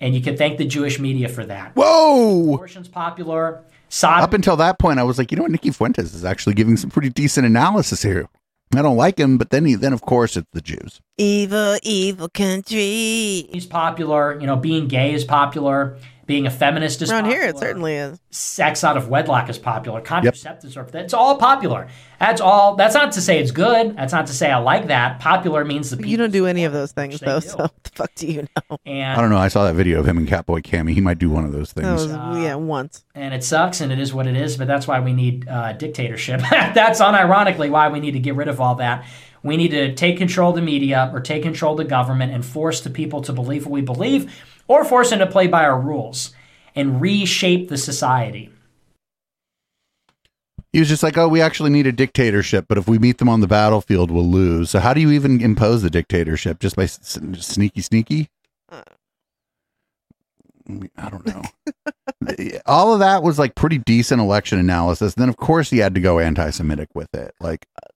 And 0.00 0.14
you 0.14 0.22
can 0.22 0.36
thank 0.36 0.56
the 0.58 0.64
Jewish 0.64 0.98
media 0.98 1.28
for 1.28 1.44
that. 1.44 1.72
Whoa! 1.76 2.54
Abortion's 2.54 2.88
popular. 2.88 3.62
Sod- 3.88 4.22
Up 4.22 4.32
until 4.32 4.56
that 4.56 4.78
point, 4.78 4.98
I 4.98 5.02
was 5.02 5.18
like, 5.18 5.30
you 5.32 5.36
know 5.36 5.42
what, 5.42 5.50
Nikki 5.50 5.70
Fuentes 5.72 6.14
is 6.14 6.24
actually 6.24 6.54
giving 6.54 6.76
some 6.76 6.90
pretty 6.90 7.10
decent 7.10 7.44
analysis 7.46 8.02
here. 8.02 8.28
I 8.72 8.82
don't 8.82 8.96
like 8.96 9.18
him, 9.18 9.36
but 9.36 9.50
then 9.50 9.64
he, 9.64 9.74
then 9.74 9.92
of 9.92 10.02
course 10.02 10.36
it's 10.36 10.46
the 10.52 10.60
Jews. 10.60 11.00
Evil, 11.18 11.76
evil 11.82 12.28
country. 12.28 13.48
He's 13.50 13.66
popular. 13.66 14.38
You 14.40 14.46
know, 14.46 14.54
being 14.54 14.86
gay 14.86 15.12
is 15.12 15.24
popular. 15.24 15.98
Being 16.30 16.46
a 16.46 16.50
feminist 16.50 17.02
is 17.02 17.10
Around 17.10 17.24
popular. 17.24 17.40
here, 17.40 17.50
it 17.50 17.58
certainly 17.58 17.96
is. 17.96 18.20
Sex 18.30 18.84
out 18.84 18.96
of 18.96 19.08
wedlock 19.08 19.50
is 19.50 19.58
popular. 19.58 20.00
Contraceptives 20.00 20.76
are. 20.76 20.88
It's 20.96 21.12
all 21.12 21.36
popular. 21.38 21.88
That's 22.20 22.40
all. 22.40 22.76
That's 22.76 22.94
not 22.94 23.10
to 23.14 23.20
say 23.20 23.40
it's 23.40 23.50
good. 23.50 23.96
That's 23.96 24.12
not 24.12 24.28
to 24.28 24.32
say 24.32 24.48
I 24.48 24.58
like 24.58 24.86
that. 24.86 25.18
Popular 25.18 25.64
means 25.64 25.90
the 25.90 25.96
people. 25.96 26.08
You 26.08 26.16
don't 26.18 26.30
do 26.30 26.46
any 26.46 26.64
of 26.64 26.72
those 26.72 26.92
things, 26.92 27.18
though. 27.18 27.40
So 27.40 27.56
what 27.56 27.82
the 27.82 27.90
fuck 27.90 28.14
do 28.14 28.28
you 28.28 28.42
know? 28.42 28.78
And 28.86 29.18
I 29.18 29.20
don't 29.20 29.30
know. 29.30 29.38
I 29.38 29.48
saw 29.48 29.64
that 29.64 29.74
video 29.74 29.98
of 29.98 30.06
him 30.06 30.18
and 30.18 30.28
Catboy 30.28 30.70
Kami. 30.70 30.94
He 30.94 31.00
might 31.00 31.18
do 31.18 31.30
one 31.30 31.44
of 31.44 31.50
those 31.50 31.72
things. 31.72 31.86
was 31.88 32.06
yeah, 32.06 32.54
once. 32.54 33.04
and 33.16 33.34
it 33.34 33.42
sucks 33.42 33.80
and 33.80 33.90
it 33.90 33.98
is 33.98 34.14
what 34.14 34.28
it 34.28 34.36
is 34.36 34.56
but 34.56 34.68
that's 34.68 34.86
why 34.86 35.00
we 35.00 35.12
need 35.12 35.48
uh, 35.48 35.72
dictatorship 35.72 36.40
that's 36.50 37.00
unironically 37.00 37.68
why 37.68 37.88
we 37.88 37.98
need 37.98 38.12
to 38.12 38.20
get 38.20 38.36
rid 38.36 38.46
of 38.46 38.60
all 38.60 38.76
that 38.76 39.04
we 39.42 39.56
need 39.56 39.70
to 39.70 39.94
take 39.94 40.18
control 40.18 40.50
of 40.50 40.56
the 40.56 40.62
media 40.62 41.10
or 41.12 41.20
take 41.20 41.42
control 41.42 41.72
of 41.72 41.78
the 41.78 41.84
government 41.84 42.32
and 42.32 42.44
force 42.44 42.82
the 42.82 42.90
people 42.90 43.22
to 43.22 43.32
believe 43.32 43.64
what 43.64 43.72
we 43.72 43.80
believe 43.80 44.32
or 44.70 44.84
force 44.84 45.10
them 45.10 45.18
to 45.18 45.26
play 45.26 45.48
by 45.48 45.64
our 45.64 45.80
rules 45.80 46.32
and 46.76 47.00
reshape 47.00 47.68
the 47.68 47.76
society 47.76 48.48
He 50.72 50.78
was 50.78 50.88
just 50.88 51.02
like, 51.02 51.18
oh, 51.18 51.26
we 51.28 51.40
actually 51.42 51.70
need 51.70 51.88
a 51.88 51.92
dictatorship, 51.92 52.66
but 52.68 52.78
if 52.78 52.86
we 52.86 52.96
meet 52.98 53.18
them 53.18 53.28
on 53.28 53.40
the 53.40 53.48
battlefield, 53.48 54.12
we'll 54.12 54.24
lose. 54.30 54.70
So 54.70 54.78
how 54.78 54.94
do 54.94 55.00
you 55.00 55.10
even 55.10 55.40
impose 55.40 55.82
the 55.82 55.90
dictatorship? 55.90 56.60
Just 56.60 56.76
by 56.76 56.84
s- 56.84 57.18
s- 57.18 57.46
sneaky, 57.46 57.80
sneaky? 57.80 58.28
I 60.96 61.10
don't 61.10 61.26
know. 61.26 61.42
All 62.66 62.94
of 62.94 63.00
that 63.00 63.24
was 63.24 63.38
like 63.40 63.56
pretty 63.56 63.78
decent 63.78 64.20
election 64.20 64.60
analysis. 64.60 65.14
then, 65.14 65.28
of 65.28 65.36
course, 65.36 65.70
he 65.70 65.78
had 65.78 65.96
to 65.96 66.00
go 66.00 66.20
anti-Semitic 66.20 66.90
with 66.94 67.12
it. 67.14 67.34
Like 67.40 67.66
uh, 67.82 67.88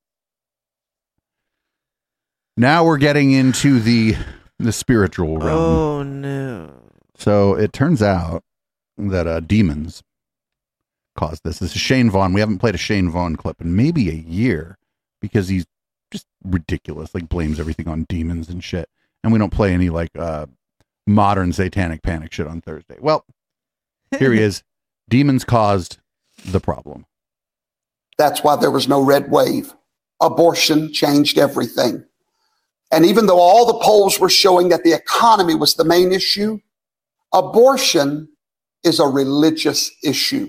now 2.57 2.85
we're 2.85 2.99
getting 2.99 3.31
into 3.31 3.79
the 3.79 4.17
the 4.59 4.73
spiritual 4.73 5.39
realm. 5.39 5.59
Oh 5.59 6.03
no. 6.03 6.71
So 7.17 7.55
it 7.55 7.73
turns 7.73 8.03
out 8.03 8.43
that 8.97 9.27
uh, 9.27 9.41
demons 9.41 10.03
caused 11.17 11.43
this. 11.45 11.59
This 11.59 11.75
is 11.75 11.81
Shane 11.81 12.11
Vaughn. 12.11 12.33
We 12.33 12.41
haven't 12.41 12.59
played 12.59 12.75
a 12.75 12.79
Shane 12.79 13.11
Vaughn 13.11 13.37
clip 13.37 13.61
in 13.61 13.77
maybe 13.77 14.09
a 14.09 14.15
year 14.15 14.79
because 15.21 15.49
he's 15.49 15.67
just 16.11 16.27
ridiculous. 16.45 17.15
Like 17.15 17.29
blames 17.29 17.61
everything 17.61 17.89
on 17.89 18.05
demons 18.09 18.49
and 18.49 18.63
shit. 18.63 18.89
And 19.23 19.33
we 19.33 19.39
don't 19.39 19.53
play 19.53 19.73
any 19.73 19.91
like 19.91 20.11
uh, 20.19 20.47
modern 21.07 21.53
satanic 21.53 22.03
panic 22.03 22.33
shit 22.33 22.47
on 22.47 22.61
Thursday. 22.61 22.97
Well, 23.01 23.25
here 24.19 24.33
he 24.33 24.41
is. 24.43 24.63
Demons 25.09 25.45
caused 25.45 25.99
the 26.47 26.61
problem. 26.61 27.07
That's 28.17 28.43
why 28.43 28.57
there 28.57 28.71
was 28.71 28.89
no 28.89 29.03
red 29.03 29.31
wave. 29.31 29.75
Abortion 30.21 30.93
changed 30.93 31.37
everything. 31.37 32.05
And 32.95 33.05
even 33.05 33.27
though 33.27 33.41
all 33.41 33.67
the 33.67 33.81
polls 33.81 34.21
were 34.21 34.31
showing 34.31 34.69
that 34.69 34.85
the 34.85 34.93
economy 34.93 35.57
was 35.57 35.75
the 35.75 35.85
main 35.85 36.13
issue, 36.13 36.61
abortion 37.33 38.29
is 38.85 39.01
a 39.01 39.07
religious 39.09 39.91
issue. 40.05 40.49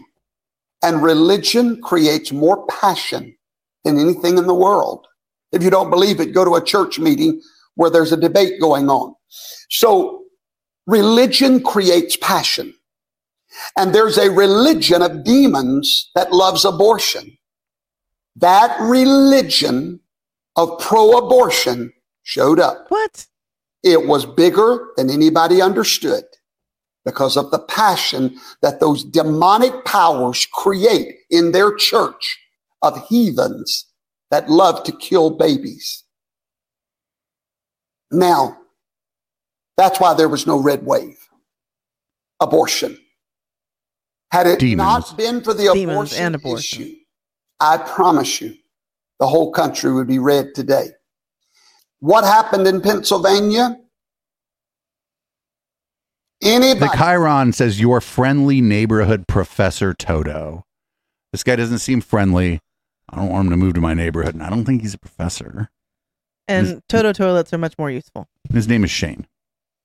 And 0.84 1.02
religion 1.02 1.82
creates 1.82 2.32
more 2.32 2.68
passion 2.68 3.36
than 3.84 3.98
anything 3.98 4.38
in 4.38 4.46
the 4.46 4.54
world. 4.54 5.08
If 5.54 5.64
you 5.64 5.72
don't 5.72 5.90
believe 5.90 6.20
it, 6.20 6.36
go 6.36 6.46
to 6.46 6.54
a 6.54 6.64
church 6.64 7.00
meeting 7.00 7.42
where 7.74 7.90
there's 7.90 8.12
a 8.12 8.18
debate 8.18 8.62
going 8.62 8.90
on. 8.90 9.16
So 9.72 10.26
religion 10.86 11.64
creates 11.64 12.16
passion. 12.16 12.76
And 13.76 13.96
there's 13.96 14.20
a 14.20 14.30
religion 14.30 15.02
of 15.02 15.24
demons 15.24 16.12
that 16.14 16.32
loves 16.32 16.64
abortion. 16.64 17.40
That 18.36 18.80
religion 18.80 20.02
of 20.56 20.78
pro-abortion 20.78 21.92
showed 22.26 22.60
up. 22.60 22.88
What? 22.90 23.28
It 23.84 24.08
was 24.08 24.26
bigger 24.26 24.90
than 24.98 25.10
anybody 25.10 25.62
understood 25.62 26.24
because 27.06 27.38
of 27.38 27.52
the 27.52 27.60
passion 27.60 28.36
that 28.62 28.80
those 28.80 29.04
demonic 29.04 29.86
powers 29.86 30.48
create 30.52 31.20
in 31.30 31.52
their 31.52 31.74
church 31.76 32.40
of 32.82 33.08
heathens 33.08 33.86
that 34.32 34.50
love 34.50 34.84
to 34.84 34.92
kill 34.92 35.30
babies. 35.30 36.04
Now, 38.12 38.58
that's 39.78 40.00
why 40.00 40.16
there 40.16 40.30
was 40.30 40.48
no 40.48 40.60
red 40.60 40.84
wave. 40.86 41.18
Abortion. 42.42 42.98
Had 44.32 44.48
it 44.48 44.60
Demons. 44.60 44.78
not 44.78 45.18
been 45.18 45.44
for 45.44 45.54
the 45.54 45.68
abortion, 45.68 46.18
and 46.18 46.36
abortion. 46.36 46.82
issue, 46.82 46.96
I 47.60 47.78
promise 47.78 48.42
you, 48.42 48.56
the 49.20 49.28
whole 49.28 49.52
country 49.52 49.94
would 49.94 50.08
be 50.08 50.20
red 50.20 50.56
today. 50.56 50.88
What 52.00 52.24
happened 52.24 52.68
in 52.68 52.82
Pennsylvania? 52.82 53.80
Anybody 56.42 56.80
The 56.80 56.96
Chiron 56.96 57.54
says 57.54 57.80
your 57.80 58.02
friendly 58.02 58.62
neighborhood 58.62 59.28
professor 59.28 59.94
Toto. 59.94 60.66
This 61.32 61.44
guy 61.44 61.56
doesn't 61.56 61.80
seem 61.80 62.02
friendly. 62.02 62.60
I 63.10 63.18
don't 63.18 63.30
want 63.30 63.46
him 63.46 63.52
to 63.52 63.58
move 63.58 63.74
to 63.76 63.82
my 63.82 63.94
neighborhood, 63.94 64.34
and 64.36 64.44
I 64.44 64.50
don't 64.50 64.66
think 64.66 64.82
he's 64.82 64.94
a 64.94 65.00
professor. 65.00 65.70
And 66.48 66.82
Toto 66.88 67.14
toilets 67.14 67.54
are 67.54 67.58
much 67.58 67.78
more 67.78 67.90
useful. 67.90 68.28
His 68.52 68.68
name 68.68 68.84
is 68.84 68.92
Shane. 68.92 69.26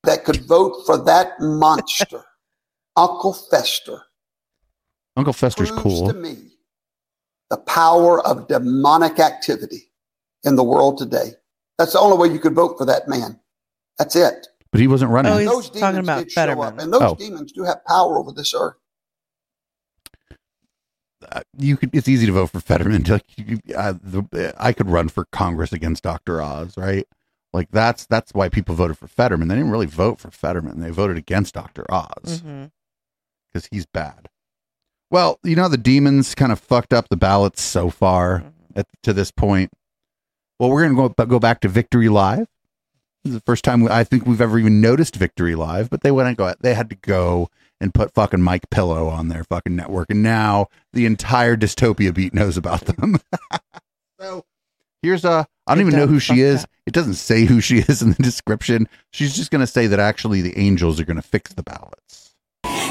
that 0.04 0.24
could 0.24 0.44
vote 0.46 0.82
for 0.84 0.98
that 0.98 1.40
monster, 1.40 2.22
Uncle 2.96 3.32
Fester, 3.32 4.02
Uncle 5.16 5.32
Fester's 5.32 5.70
proves 5.70 5.82
cool. 5.82 6.08
to 6.08 6.14
me 6.14 6.36
the 7.50 7.56
power 7.56 8.20
of 8.26 8.46
demonic 8.48 9.18
activity 9.18 9.90
in 10.44 10.56
the 10.56 10.62
world 10.64 10.98
today. 10.98 11.32
That's 11.80 11.94
the 11.94 11.98
only 11.98 12.18
way 12.18 12.30
you 12.30 12.38
could 12.38 12.52
vote 12.54 12.76
for 12.76 12.84
that 12.84 13.08
man. 13.08 13.40
That's 13.98 14.14
it. 14.14 14.48
But 14.70 14.82
he 14.82 14.86
wasn't 14.86 15.12
running. 15.12 15.32
Oh, 15.32 15.38
he's 15.38 15.48
Those 15.48 15.70
talking 15.70 15.80
demons 15.80 16.06
about 16.06 16.18
did 16.24 16.32
show 16.32 16.42
up, 16.42 16.48
Fetterman. 16.48 16.80
and 16.80 16.92
those 16.92 17.00
Oh. 17.02 17.14
demons 17.14 17.52
do 17.52 17.62
have 17.64 17.82
power 17.86 18.18
over 18.18 18.32
this 18.32 18.52
earth. 18.54 18.74
Uh, 21.32 21.40
you 21.56 21.78
could. 21.78 21.88
It's 21.94 22.06
easy 22.06 22.26
to 22.26 22.32
vote 22.32 22.50
for 22.50 22.60
Fetterman. 22.60 23.02
Like, 23.08 23.24
uh, 23.74 23.94
the, 24.02 24.54
I 24.58 24.74
could 24.74 24.90
run 24.90 25.08
for 25.08 25.24
Congress 25.32 25.72
against 25.72 26.02
Dr. 26.02 26.42
Oz, 26.42 26.76
right? 26.76 27.06
Like 27.54 27.70
that's 27.70 28.04
that's 28.06 28.32
why 28.34 28.50
people 28.50 28.74
voted 28.74 28.98
for 28.98 29.08
Fetterman. 29.08 29.48
They 29.48 29.54
didn't 29.56 29.70
really 29.70 29.86
vote 29.86 30.20
for 30.20 30.30
Fetterman. 30.30 30.80
They 30.80 30.90
voted 30.90 31.16
against 31.16 31.54
Dr. 31.54 31.84
Oz 31.90 32.42
because 33.52 33.68
he's 33.70 33.86
bad. 33.86 34.28
Well, 35.10 35.38
you 35.42 35.56
know 35.56 35.68
the 35.68 35.78
demons 35.78 36.34
kind 36.34 36.52
of 36.52 36.60
fucked 36.60 36.92
up 36.92 37.08
the 37.08 37.16
ballots 37.16 37.62
so 37.62 37.88
far 37.90 38.44
at, 38.76 38.86
to 39.02 39.12
this 39.14 39.30
point. 39.30 39.70
Well, 40.60 40.68
we're 40.68 40.82
gonna 40.86 41.08
go 41.08 41.24
go 41.24 41.38
back 41.38 41.60
to 41.62 41.68
Victory 41.70 42.10
Live. 42.10 42.46
This 43.24 43.30
is 43.30 43.34
the 43.34 43.40
first 43.46 43.64
time 43.64 43.88
I 43.90 44.04
think 44.04 44.26
we've 44.26 44.42
ever 44.42 44.58
even 44.58 44.82
noticed 44.82 45.16
Victory 45.16 45.54
Live, 45.54 45.88
but 45.88 46.02
they 46.02 46.10
went 46.10 46.28
and 46.28 46.36
go. 46.36 46.52
They 46.60 46.74
had 46.74 46.90
to 46.90 46.96
go 46.96 47.48
and 47.80 47.94
put 47.94 48.12
fucking 48.12 48.42
Mike 48.42 48.68
Pillow 48.68 49.08
on 49.08 49.28
their 49.28 49.42
fucking 49.44 49.74
network, 49.74 50.10
and 50.10 50.22
now 50.22 50.66
the 50.92 51.06
entire 51.06 51.56
dystopia 51.56 52.12
beat 52.12 52.34
knows 52.34 52.58
about 52.58 52.82
them. 52.82 53.16
so 54.20 54.44
here's 55.00 55.24
a. 55.24 55.46
I 55.66 55.74
don't 55.74 55.84
They 55.84 55.88
even 55.88 55.98
know 55.98 56.06
who 56.06 56.20
she 56.20 56.40
is. 56.40 56.64
up. 56.64 56.70
It 56.84 56.92
doesn't 56.92 57.14
say 57.14 57.46
who 57.46 57.62
she 57.62 57.78
is 57.78 58.02
in 58.02 58.10
the 58.12 58.22
description. 58.22 58.86
She's 59.12 59.34
just 59.34 59.50
gonna 59.50 59.66
say 59.66 59.86
that 59.86 59.98
actually 59.98 60.42
the 60.42 60.58
angels 60.58 61.00
are 61.00 61.06
gonna 61.06 61.22
fix 61.22 61.54
the 61.54 61.62
ballots. 61.62 62.19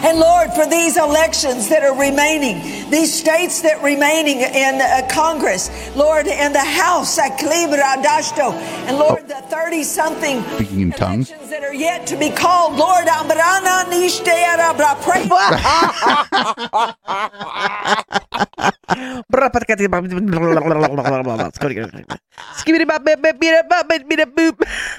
And 0.01 0.19
Lord, 0.19 0.51
for 0.53 0.65
these 0.65 0.97
elections 0.97 1.67
that 1.69 1.83
are 1.83 1.97
remaining, 1.97 2.89
these 2.89 3.13
states 3.13 3.61
that 3.61 3.81
remaining 3.83 4.39
in 4.39 4.79
uh, 4.81 5.07
Congress, 5.11 5.69
Lord, 5.95 6.27
in 6.27 6.53
the 6.53 6.59
House, 6.59 7.17
and 7.19 8.97
Lord, 8.97 9.27
the 9.27 9.35
30 9.49 9.83
something 9.83 10.41
Speaking 10.55 10.81
in 10.81 10.91
tongues. 10.91 11.29
that 11.29 11.63
are 11.63 11.73
yet 11.73 12.07
to 12.07 12.17
be 12.17 12.29
called, 12.29 12.75
Lord, 12.77 13.05
Ambrana 13.07 13.83
Nishtera, 13.91 14.73
pray. 15.03 15.27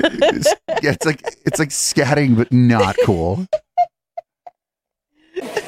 It's, 0.01 0.55
yeah, 0.83 0.93
it's 0.93 1.07
like 1.07 1.23
it's 1.45 1.59
like 1.59 1.71
scatting, 1.71 2.37
but 2.37 2.53
not 2.53 2.97
cool. 3.05 3.47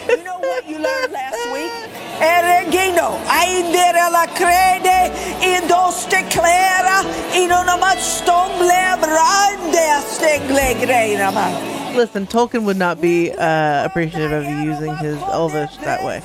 You 0.08 0.24
know 0.24 0.38
what 0.38 0.68
you 0.68 0.78
learned 0.78 1.12
last 1.12 1.52
week? 1.52 1.72
Eregino, 2.20 3.18
aindere 3.26 4.10
la 4.12 4.26
crede, 4.26 5.10
indoste 5.40 6.28
clara, 6.30 7.02
in 7.34 7.50
una 7.50 7.76
stomble 7.98 8.96
brande 9.00 10.02
stegle 10.06 10.74
greinama. 10.80 11.48
Listen, 11.96 12.26
Tolkien 12.26 12.64
would 12.64 12.76
not 12.76 13.00
be 13.00 13.32
uh, 13.32 13.84
appreciative 13.84 14.32
of 14.32 14.44
you 14.44 14.56
using 14.62 14.94
his 14.96 15.18
Elvish 15.32 15.76
that 15.78 16.04
way. 16.04 16.20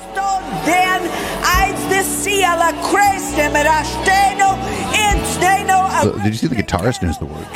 Den 0.64 1.02
aids 1.44 1.82
de 1.88 2.02
sia 2.02 2.56
la 2.56 2.72
creste 2.88 3.50
merasteno, 3.50 4.56
insteno 4.92 5.88
So, 6.02 6.12
did 6.18 6.26
you 6.26 6.34
see 6.34 6.46
the 6.46 6.54
guitarist 6.54 7.02
knows 7.02 7.18
the 7.18 7.26
word? 7.26 7.46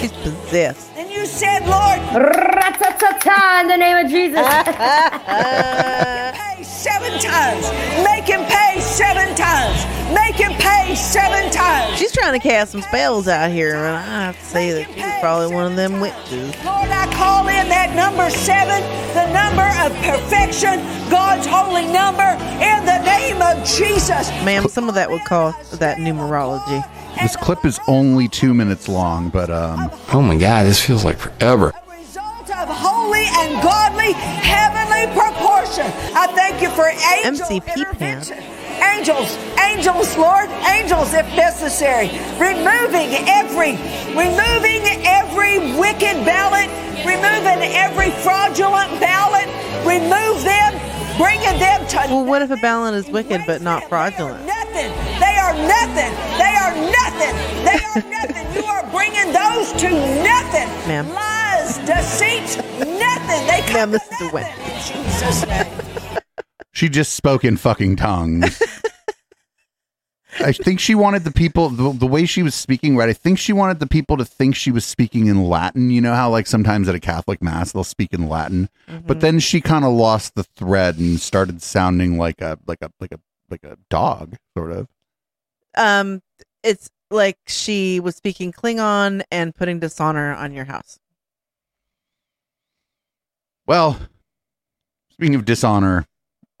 De 0.00 0.10
possessed. 0.22 0.93
And 1.04 1.12
you 1.12 1.26
said, 1.26 1.66
Lord, 1.66 1.98
in 3.60 3.68
the 3.68 3.76
name 3.76 4.06
of 4.06 4.10
Jesus. 4.10 4.40
pay 6.34 6.62
seven 6.62 7.18
times. 7.20 7.70
Make 8.02 8.24
him 8.24 8.42
pay 8.46 8.80
seven 8.80 9.34
times. 9.34 9.84
Make 10.14 10.36
him 10.36 10.52
pay 10.52 10.94
seven 10.94 11.50
times. 11.50 11.98
She's 11.98 12.12
trying 12.12 12.32
to 12.32 12.38
cast 12.38 12.72
some 12.72 12.80
spells 12.80 13.28
out 13.28 13.50
here, 13.50 13.74
and 13.74 13.96
I 13.96 14.00
have 14.00 14.38
to 14.38 14.44
say 14.46 14.72
that 14.72 14.86
she's 14.94 15.20
probably 15.20 15.54
one 15.54 15.66
of 15.66 15.76
them 15.76 16.00
witches. 16.00 16.54
Lord, 16.64 16.88
I 16.88 17.06
call 17.12 17.48
in 17.48 17.68
that 17.68 17.92
number 17.94 18.30
seven, 18.30 18.80
the 19.12 19.26
number 19.32 19.68
of 19.84 19.92
perfection, 20.04 20.80
God's 21.10 21.46
holy 21.46 21.84
number, 21.84 22.32
in 22.64 22.86
the 22.86 23.02
name 23.04 23.42
of 23.42 23.62
Jesus. 23.66 24.30
Ma'am, 24.42 24.68
some 24.68 24.88
of 24.88 24.94
that 24.94 25.10
would 25.10 25.24
cost 25.24 25.78
that 25.80 25.98
numerology. 25.98 26.82
This 27.20 27.36
clip 27.36 27.64
is 27.64 27.78
only 27.88 28.28
two 28.28 28.54
minutes 28.54 28.88
long, 28.88 29.28
but 29.28 29.50
um, 29.50 29.90
Oh 30.12 30.20
my 30.22 30.36
God, 30.36 30.66
this 30.66 30.80
feels 30.84 31.04
like 31.04 31.18
forever. 31.18 31.72
Of 32.54 32.68
holy 32.70 33.24
and 33.26 33.60
godly 33.62 34.12
heavenly 34.12 35.06
proportion. 35.12 35.84
I 36.14 36.28
thank 36.34 36.62
you 36.62 36.70
for 36.70 36.86
angels. 36.88 37.48
MCP 37.50 37.98
pants. 37.98 38.30
Angels, 38.30 39.36
angels, 39.60 40.16
Lord, 40.16 40.48
angels 40.68 41.12
if 41.14 41.26
necessary. 41.34 42.08
Removing 42.38 43.10
every, 43.28 43.72
removing 44.14 44.82
every 45.04 45.58
wicked 45.78 46.24
ballot, 46.24 46.68
removing 47.04 47.68
every 47.74 48.10
fraudulent 48.22 48.90
ballot, 49.00 49.46
remove 49.84 50.42
them, 50.44 50.72
bringing 51.18 51.58
them 51.58 51.86
to 51.88 51.96
Well, 52.08 52.24
what 52.24 52.42
if 52.42 52.50
a 52.50 52.56
ballot 52.56 52.94
is 52.94 53.08
wicked 53.08 53.42
but 53.46 53.62
not 53.62 53.88
fraudulent? 53.88 54.44
nothing. 54.46 54.90
They 55.20 55.36
are 55.38 55.54
nothing. 55.54 56.12
They 56.38 56.43
are 56.74 56.90
nothing. 56.90 57.64
They 57.64 57.84
are 57.84 58.10
nothing. 58.10 58.54
You 58.54 58.64
are 58.64 58.90
bringing 58.90 59.32
those 59.32 59.72
to 59.82 59.90
nothing. 60.22 60.68
Ma'am. 60.88 61.08
Lies, 61.12 61.78
deceit, 61.78 62.58
nothing. 62.78 63.46
They 63.46 63.62
come 63.66 63.72
Ma'am, 63.74 63.90
this 63.92 64.06
is 64.12 64.20
a 64.20 64.34
win. 64.34 64.44
in 64.44 65.04
Jesus' 65.04 65.46
name. 65.46 66.20
she 66.72 66.88
just 66.88 67.14
spoke 67.14 67.44
in 67.44 67.56
fucking 67.56 67.96
tongues. 67.96 68.60
I 70.40 70.50
think 70.50 70.80
she 70.80 70.96
wanted 70.96 71.22
the 71.22 71.30
people 71.30 71.68
the, 71.68 71.92
the 71.92 72.08
way 72.08 72.26
she 72.26 72.42
was 72.42 72.56
speaking, 72.56 72.96
right? 72.96 73.08
I 73.08 73.12
think 73.12 73.38
she 73.38 73.52
wanted 73.52 73.78
the 73.78 73.86
people 73.86 74.16
to 74.16 74.24
think 74.24 74.56
she 74.56 74.72
was 74.72 74.84
speaking 74.84 75.28
in 75.28 75.44
Latin. 75.44 75.90
You 75.90 76.00
know 76.00 76.12
how 76.14 76.28
like 76.28 76.48
sometimes 76.48 76.88
at 76.88 76.94
a 76.96 77.00
Catholic 77.00 77.40
mass 77.40 77.70
they'll 77.70 77.84
speak 77.84 78.12
in 78.12 78.28
Latin, 78.28 78.68
but 79.06 79.20
then 79.20 79.38
she 79.38 79.60
kind 79.60 79.84
of 79.84 79.92
lost 79.92 80.34
the 80.34 80.42
thread 80.42 80.98
and 80.98 81.20
started 81.20 81.62
sounding 81.62 82.18
like 82.18 82.40
a 82.40 82.58
like 82.66 82.82
a 82.82 82.90
like 83.00 83.12
a 83.12 83.20
like 83.48 83.62
a 83.62 83.78
dog, 83.88 84.36
sort 84.58 84.72
of. 84.72 84.88
Um, 85.76 86.20
it's 86.64 86.90
like 87.10 87.38
she 87.46 88.00
was 88.00 88.16
speaking 88.16 88.50
Klingon 88.50 89.22
and 89.30 89.54
putting 89.54 89.78
dishonor 89.78 90.34
on 90.34 90.52
your 90.52 90.64
house. 90.64 90.98
Well, 93.66 93.98
speaking 95.10 95.34
of 95.36 95.44
dishonor 95.44 96.06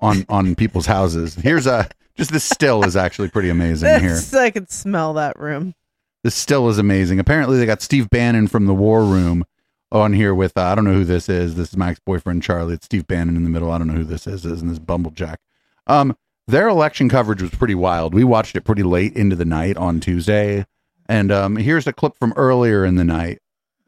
on 0.00 0.24
on 0.28 0.54
people's 0.54 0.86
houses, 0.86 1.34
here's 1.34 1.66
a 1.66 1.88
just 2.16 2.32
this 2.32 2.44
still 2.44 2.84
is 2.84 2.96
actually 2.96 3.28
pretty 3.28 3.48
amazing 3.48 4.00
here. 4.00 4.20
I 4.34 4.50
could 4.50 4.70
smell 4.70 5.14
that 5.14 5.38
room. 5.38 5.74
This 6.22 6.34
still 6.34 6.68
is 6.68 6.78
amazing. 6.78 7.18
Apparently, 7.18 7.58
they 7.58 7.66
got 7.66 7.82
Steve 7.82 8.08
Bannon 8.08 8.46
from 8.46 8.66
the 8.66 8.74
War 8.74 9.04
Room 9.04 9.44
on 9.92 10.12
here 10.12 10.34
with 10.34 10.56
uh, 10.56 10.62
I 10.62 10.74
don't 10.74 10.84
know 10.84 10.94
who 10.94 11.04
this 11.04 11.28
is. 11.28 11.56
This 11.56 11.70
is 11.70 11.76
my 11.76 11.90
ex 11.90 12.00
boyfriend 12.00 12.42
Charlie. 12.42 12.74
It's 12.74 12.86
Steve 12.86 13.06
Bannon 13.06 13.36
in 13.36 13.44
the 13.44 13.50
middle. 13.50 13.70
I 13.70 13.78
don't 13.78 13.88
know 13.88 13.94
who 13.94 14.04
this 14.04 14.26
is. 14.26 14.46
Isn't 14.46 14.68
this 14.68 14.78
Bumblejack? 14.78 15.36
Um, 15.86 16.16
their 16.46 16.68
election 16.68 17.08
coverage 17.08 17.42
was 17.42 17.50
pretty 17.50 17.74
wild. 17.74 18.14
We 18.14 18.24
watched 18.24 18.56
it 18.56 18.62
pretty 18.62 18.82
late 18.82 19.14
into 19.14 19.36
the 19.36 19.44
night 19.44 19.76
on 19.76 20.00
Tuesday, 20.00 20.66
and 21.08 21.32
um, 21.32 21.56
here's 21.56 21.86
a 21.86 21.92
clip 21.92 22.16
from 22.18 22.32
earlier 22.36 22.84
in 22.84 22.96
the 22.96 23.04
night, 23.04 23.40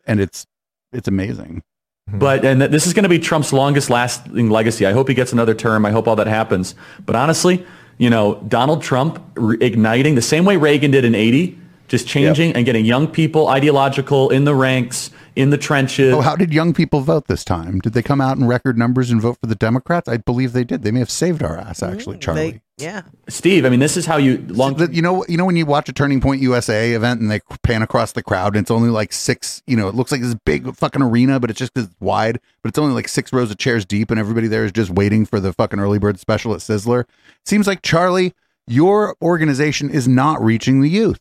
and 0.06 0.20
it's 0.20 0.46
it's 0.92 1.08
amazing. 1.08 1.62
But 2.08 2.44
and 2.44 2.60
th- 2.60 2.70
this 2.70 2.86
is 2.86 2.94
going 2.94 3.02
to 3.02 3.08
be 3.08 3.18
Trump's 3.18 3.52
longest 3.52 3.90
lasting 3.90 4.48
legacy. 4.48 4.86
I 4.86 4.92
hope 4.92 5.08
he 5.08 5.14
gets 5.14 5.32
another 5.32 5.54
term. 5.54 5.84
I 5.84 5.90
hope 5.90 6.06
all 6.06 6.16
that 6.16 6.28
happens. 6.28 6.74
But 7.04 7.16
honestly, 7.16 7.66
you 7.98 8.10
know, 8.10 8.36
Donald 8.46 8.82
Trump 8.82 9.20
re- 9.34 9.58
igniting 9.60 10.14
the 10.14 10.22
same 10.22 10.44
way 10.44 10.56
Reagan 10.56 10.92
did 10.92 11.04
in 11.04 11.14
80, 11.14 11.58
just 11.88 12.06
changing 12.06 12.52
and 12.54 12.64
getting 12.64 12.84
young 12.84 13.08
people 13.08 13.48
ideological 13.48 14.30
in 14.30 14.44
the 14.44 14.54
ranks, 14.54 15.10
in 15.36 15.50
the 15.50 15.58
trenches. 15.58 16.14
Oh, 16.14 16.22
how 16.22 16.34
did 16.34 16.52
young 16.52 16.72
people 16.72 17.02
vote 17.02 17.28
this 17.28 17.44
time? 17.44 17.78
Did 17.78 17.92
they 17.92 18.02
come 18.02 18.22
out 18.22 18.38
in 18.38 18.46
record 18.46 18.78
numbers 18.78 19.10
and 19.10 19.20
vote 19.20 19.36
for 19.38 19.46
the 19.46 19.54
Democrats? 19.54 20.08
I 20.08 20.16
believe 20.16 20.54
they 20.54 20.64
did. 20.64 20.82
They 20.82 20.90
may 20.90 20.98
have 20.98 21.10
saved 21.10 21.42
our 21.42 21.58
ass, 21.58 21.82
actually, 21.82 22.16
mm, 22.16 22.20
Charlie. 22.22 22.62
yeah. 22.78 23.02
Steve, 23.28 23.66
I 23.66 23.68
mean, 23.68 23.78
this 23.78 23.98
is 23.98 24.06
how 24.06 24.16
you 24.16 24.42
long. 24.48 24.78
you 24.92 25.02
know, 25.02 25.26
you 25.28 25.36
know 25.36 25.44
when 25.44 25.56
you 25.56 25.66
watch 25.66 25.90
a 25.90 25.92
Turning 25.92 26.22
Point 26.22 26.40
USA 26.40 26.92
event 26.92 27.20
and 27.20 27.30
they 27.30 27.40
pan 27.62 27.82
across 27.82 28.12
the 28.12 28.22
crowd 28.22 28.56
and 28.56 28.64
it's 28.64 28.70
only 28.70 28.88
like 28.88 29.12
six. 29.12 29.62
You 29.66 29.76
know, 29.76 29.88
it 29.88 29.94
looks 29.94 30.10
like 30.10 30.22
this 30.22 30.34
big 30.46 30.74
fucking 30.74 31.02
arena, 31.02 31.38
but 31.38 31.50
it's 31.50 31.58
just 31.58 31.76
it's 31.76 31.94
wide. 32.00 32.40
But 32.62 32.70
it's 32.70 32.78
only 32.78 32.94
like 32.94 33.06
six 33.06 33.30
rows 33.30 33.50
of 33.50 33.58
chairs 33.58 33.84
deep, 33.84 34.10
and 34.10 34.18
everybody 34.18 34.48
there 34.48 34.64
is 34.64 34.72
just 34.72 34.90
waiting 34.90 35.26
for 35.26 35.38
the 35.38 35.52
fucking 35.52 35.78
early 35.78 35.98
bird 35.98 36.18
special 36.18 36.54
at 36.54 36.60
Sizzler. 36.60 37.04
Seems 37.44 37.66
like 37.66 37.82
Charlie, 37.82 38.34
your 38.66 39.16
organization 39.20 39.90
is 39.90 40.08
not 40.08 40.42
reaching 40.42 40.80
the 40.80 40.88
youth. 40.88 41.20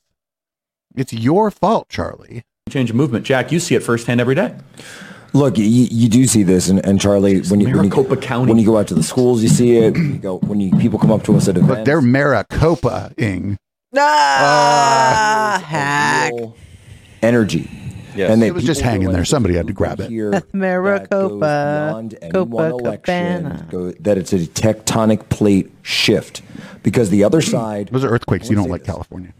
It's 0.96 1.12
your 1.12 1.52
fault, 1.52 1.90
Charlie. 1.90 2.46
Change 2.76 2.90
of 2.90 2.98
movement. 2.98 3.26
Jack, 3.26 3.54
you 3.54 3.62
see 3.62 3.74
it 3.76 3.84
firsthand 3.84 4.20
every 4.20 4.36
day. 4.36 4.54
Look, 5.32 5.58
you, 5.58 5.64
you 5.64 6.10
do 6.10 6.28
see 6.28 6.44
this, 6.44 6.68
and, 6.68 6.86
and 6.86 7.00
Charlie, 7.00 7.40
when 7.44 7.62
you, 7.62 7.68
when 7.68 7.76
you 7.86 7.90
Maricopa 7.90 8.18
County. 8.18 8.52
when 8.52 8.60
you 8.60 8.66
go 8.66 8.78
out 8.78 8.90
to 8.90 8.94
the 8.94 9.02
schools, 9.02 9.42
you 9.42 9.48
see 9.48 9.78
it. 9.78 9.96
You 9.96 10.18
go 10.18 10.40
when 10.40 10.60
you 10.60 10.76
people 10.76 11.00
come 11.00 11.10
up 11.10 11.24
to 11.24 11.38
us 11.38 11.48
at 11.48 11.56
events. 11.56 11.74
Look, 11.74 11.86
they're 11.86 12.02
Maricopa-ing. 12.02 13.58
Ah, 13.96 15.64
hack. 15.66 16.34
energy. 17.22 17.70
And 18.18 18.42
they 18.42 18.48
it 18.48 18.54
was 18.54 18.66
just 18.66 18.82
hanging 18.82 19.14
there. 19.14 19.24
Somebody 19.24 19.56
had 19.56 19.68
to 19.68 19.74
grab 19.74 20.02
it. 20.02 20.10
here 20.10 20.44
Maricopa. 20.54 22.10
any 22.22 22.40
one 22.40 23.68
go, 23.72 23.92
that 23.92 24.18
it's 24.18 24.34
a 24.34 24.40
tectonic 24.40 25.30
plate 25.30 25.72
shift 25.82 26.42
because 26.84 27.10
the 27.10 27.24
other 27.24 27.42
side 27.42 27.88
those 27.94 28.04
are 28.04 28.10
earthquakes 28.10 28.50
you 28.50 28.56
don't 28.56 28.70
like 28.70 28.84
california 28.84 29.34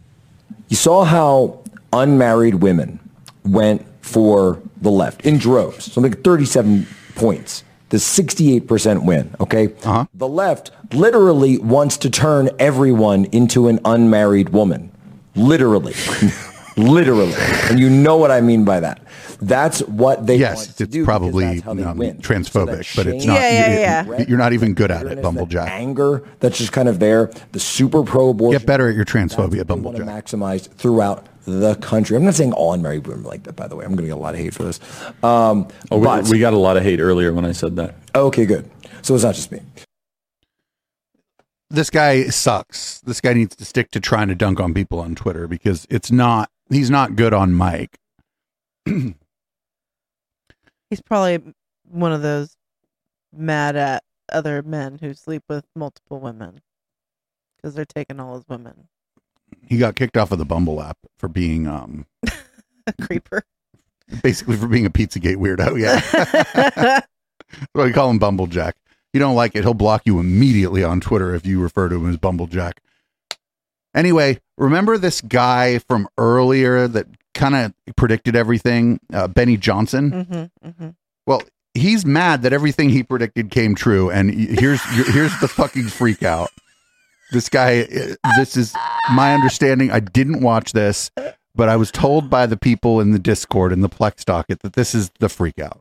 you 0.70 0.76
saw 0.76 1.04
how 1.04 1.62
unmarried 1.94 2.56
women 2.56 3.00
went 3.46 3.86
for 4.02 4.62
the 4.82 4.92
left 4.92 5.26
in 5.26 5.38
droves 5.38 5.92
something 5.92 6.12
like 6.12 6.24
37 6.24 6.86
points 7.16 7.64
the 7.90 7.98
68% 7.98 9.06
win 9.06 9.34
okay 9.40 9.68
uh-huh. 9.84 10.06
the 10.14 10.28
left 10.28 10.72
literally 10.94 11.58
wants 11.60 11.98
to 11.98 12.10
turn 12.10 12.50
everyone 12.60 13.26
into 13.26 13.68
an 13.68 13.80
unmarried 13.86 14.50
woman 14.50 14.92
literally 15.36 15.94
literally 16.78 17.34
and 17.70 17.80
you 17.80 17.90
know 17.90 18.18
what 18.18 18.32
i 18.32 18.42
mean 18.42 18.66
by 18.66 18.80
that 18.80 19.02
that's 19.42 19.80
what 19.82 20.26
they 20.26 20.38
yes, 20.38 20.58
want 20.58 20.68
it's 20.70 20.78
to 20.78 20.88
do 20.88 21.00
because 21.02 21.06
probably 21.06 21.46
that's 21.46 21.62
how 21.62 21.74
they 21.74 21.84
um, 21.84 21.98
win. 21.98 22.18
transphobic, 22.18 22.96
but 22.96 23.08
it's 23.08 23.26
not. 23.26 23.36
Yeah, 23.36 24.04
you- 24.06 24.12
yeah, 24.14 24.26
You're 24.28 24.38
not 24.38 24.54
even 24.54 24.74
good 24.74 24.92
at 24.92 25.06
it, 25.06 25.20
Bumblejack. 25.20 25.68
anger 25.68 26.24
that's 26.40 26.58
just 26.58 26.72
kind 26.72 26.88
of 26.88 27.00
there 27.00 27.32
the 27.52 27.60
super 27.60 28.04
pro 28.04 28.30
abortion 28.30 28.60
Get 28.60 28.68
better 28.68 28.90
at 28.90 28.96
your 28.96 29.06
transphobia, 29.06 29.68
want 29.68 29.98
to 29.98 30.04
Bumblejack. 30.04 30.24
maximize 30.24 30.72
throughout 30.74 31.28
the 31.46 31.76
country 31.76 32.18
i'm 32.18 32.26
not 32.26 32.36
saying 32.36 32.54
all 32.54 32.74
unmarried 32.74 33.06
women 33.08 33.26
are 33.26 33.30
like 33.30 33.44
that 33.44 33.56
by 33.56 33.68
the 33.68 33.76
way 33.76 33.86
i'm 33.86 33.92
going 33.92 34.04
to 34.04 34.08
get 34.08 34.18
a 34.18 34.20
lot 34.20 34.34
of 34.34 34.40
hate 34.40 34.54
for 34.54 34.64
this 34.64 34.80
um 35.24 35.68
Oh, 35.92 35.98
we, 35.98 36.06
but 36.06 36.28
we 36.28 36.40
got 36.40 36.54
a 36.54 36.58
lot 36.58 36.78
of 36.78 36.84
hate 36.84 37.00
earlier 37.00 37.34
when 37.34 37.46
I 37.46 37.52
said 37.52 37.76
that. 37.78 37.96
okay 38.16 38.46
good 38.46 38.70
so 39.02 39.16
it's 39.16 39.24
not 39.24 39.36
just 39.36 39.52
me 39.52 39.62
this 41.70 41.90
guy 41.90 42.26
sucks. 42.28 43.02
This 43.02 43.22
guy 43.22 43.34
needs 43.34 43.56
to 43.56 43.66
stick 43.66 43.92
to 43.92 44.00
trying 44.00 44.28
to 44.30 44.36
dunk 44.36 44.60
on 44.60 44.74
people 44.74 45.00
on 45.00 45.16
Twitter 45.16 45.48
because 45.48 45.86
it's 45.90 46.12
not 46.12 46.50
he's 46.70 46.90
not 46.90 47.16
good 47.16 47.34
on 47.34 47.56
mic. 47.56 47.98
He's 50.92 51.02
probably 51.02 51.54
one 51.90 52.12
of 52.14 52.22
those 52.22 52.56
mad 53.36 53.76
at 53.76 54.04
other 54.32 54.62
men 54.62 55.00
who 55.02 55.16
sleep 55.16 55.44
with 55.50 55.66
multiple 55.76 56.20
women 56.20 56.62
because 57.58 57.74
they're 57.74 57.86
taking 57.86 58.20
all 58.20 58.36
his 58.36 58.48
women. 58.48 58.88
He 59.68 59.78
got 59.78 59.96
kicked 59.96 60.18
off 60.18 60.32
of 60.32 60.38
the 60.38 60.46
Bumble 60.46 60.82
app 60.82 60.98
for 61.18 61.28
being 61.28 61.68
um 61.68 62.06
a 62.88 62.94
creeper. 63.02 63.44
Basically 64.22 64.56
for 64.56 64.68
being 64.68 64.86
a 64.86 64.92
Pizzagate 64.92 65.38
weirdo, 65.38 65.80
yeah. 65.80 67.00
We 67.74 67.94
call 67.94 68.10
him 68.10 68.20
Bumblejack. 68.20 68.74
You 69.14 69.20
don't 69.20 69.36
like 69.36 69.56
it, 69.56 69.64
he'll 69.64 69.74
block 69.74 70.04
you 70.06 70.20
immediately 70.20 70.84
on 70.84 71.00
Twitter 71.00 71.34
if 71.34 71.46
you 71.46 71.62
refer 71.62 71.90
to 71.90 71.96
him 71.96 72.10
as 72.10 72.18
Bumblejack. 72.18 72.74
Anyway, 73.96 74.42
remember 74.58 74.98
this 74.98 75.22
guy 75.22 75.80
from 75.80 76.08
earlier 76.18 76.88
that 76.88 77.08
kind 77.34 77.56
of 77.56 77.96
predicted 77.96 78.36
everything, 78.36 79.00
uh, 79.14 79.28
Benny 79.28 79.56
Johnson? 79.56 80.12
Mm-hmm, 80.12 80.68
mm-hmm. 80.68 80.90
Well, 81.26 81.42
he's 81.74 82.06
mad 82.06 82.42
that 82.42 82.52
everything 82.52 82.90
he 82.90 83.04
predicted 83.04 83.52
came 83.52 83.74
true, 83.74 84.10
and 84.10 84.34
here's 84.34 84.82
here's 85.14 85.40
the 85.40 85.48
fucking 85.48 85.88
freak 85.88 86.24
out. 86.24 86.50
This 87.32 87.50
guy, 87.50 87.82
uh, 87.82 88.32
this 88.38 88.56
is 88.56 88.74
my 89.14 89.34
understanding. 89.34 89.92
I 89.92 90.00
didn't 90.00 90.42
watch 90.42 90.74
this, 90.74 91.10
but 91.56 91.70
I 91.70 91.76
was 91.76 91.92
told 91.92 92.30
by 92.30 92.46
the 92.46 92.58
people 92.58 93.02
in 93.02 93.12
the 93.12 93.20
Discord 93.20 93.74
in 93.74 93.82
the 93.82 93.90
Plex 93.90 94.24
docket 94.24 94.62
that 94.62 94.74
this 94.74 94.94
is 94.94 95.12
the 95.20 95.30
freak 95.30 95.60
out. 95.60 95.80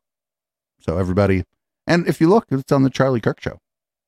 So 0.80 0.98
everybody, 0.98 1.44
and 1.86 2.06
if 2.08 2.20
you 2.20 2.28
look, 2.28 2.46
it's 2.50 2.72
on 2.72 2.82
the 2.82 2.90
Charlie 2.90 3.20
Kirk 3.20 3.40
show. 3.40 3.58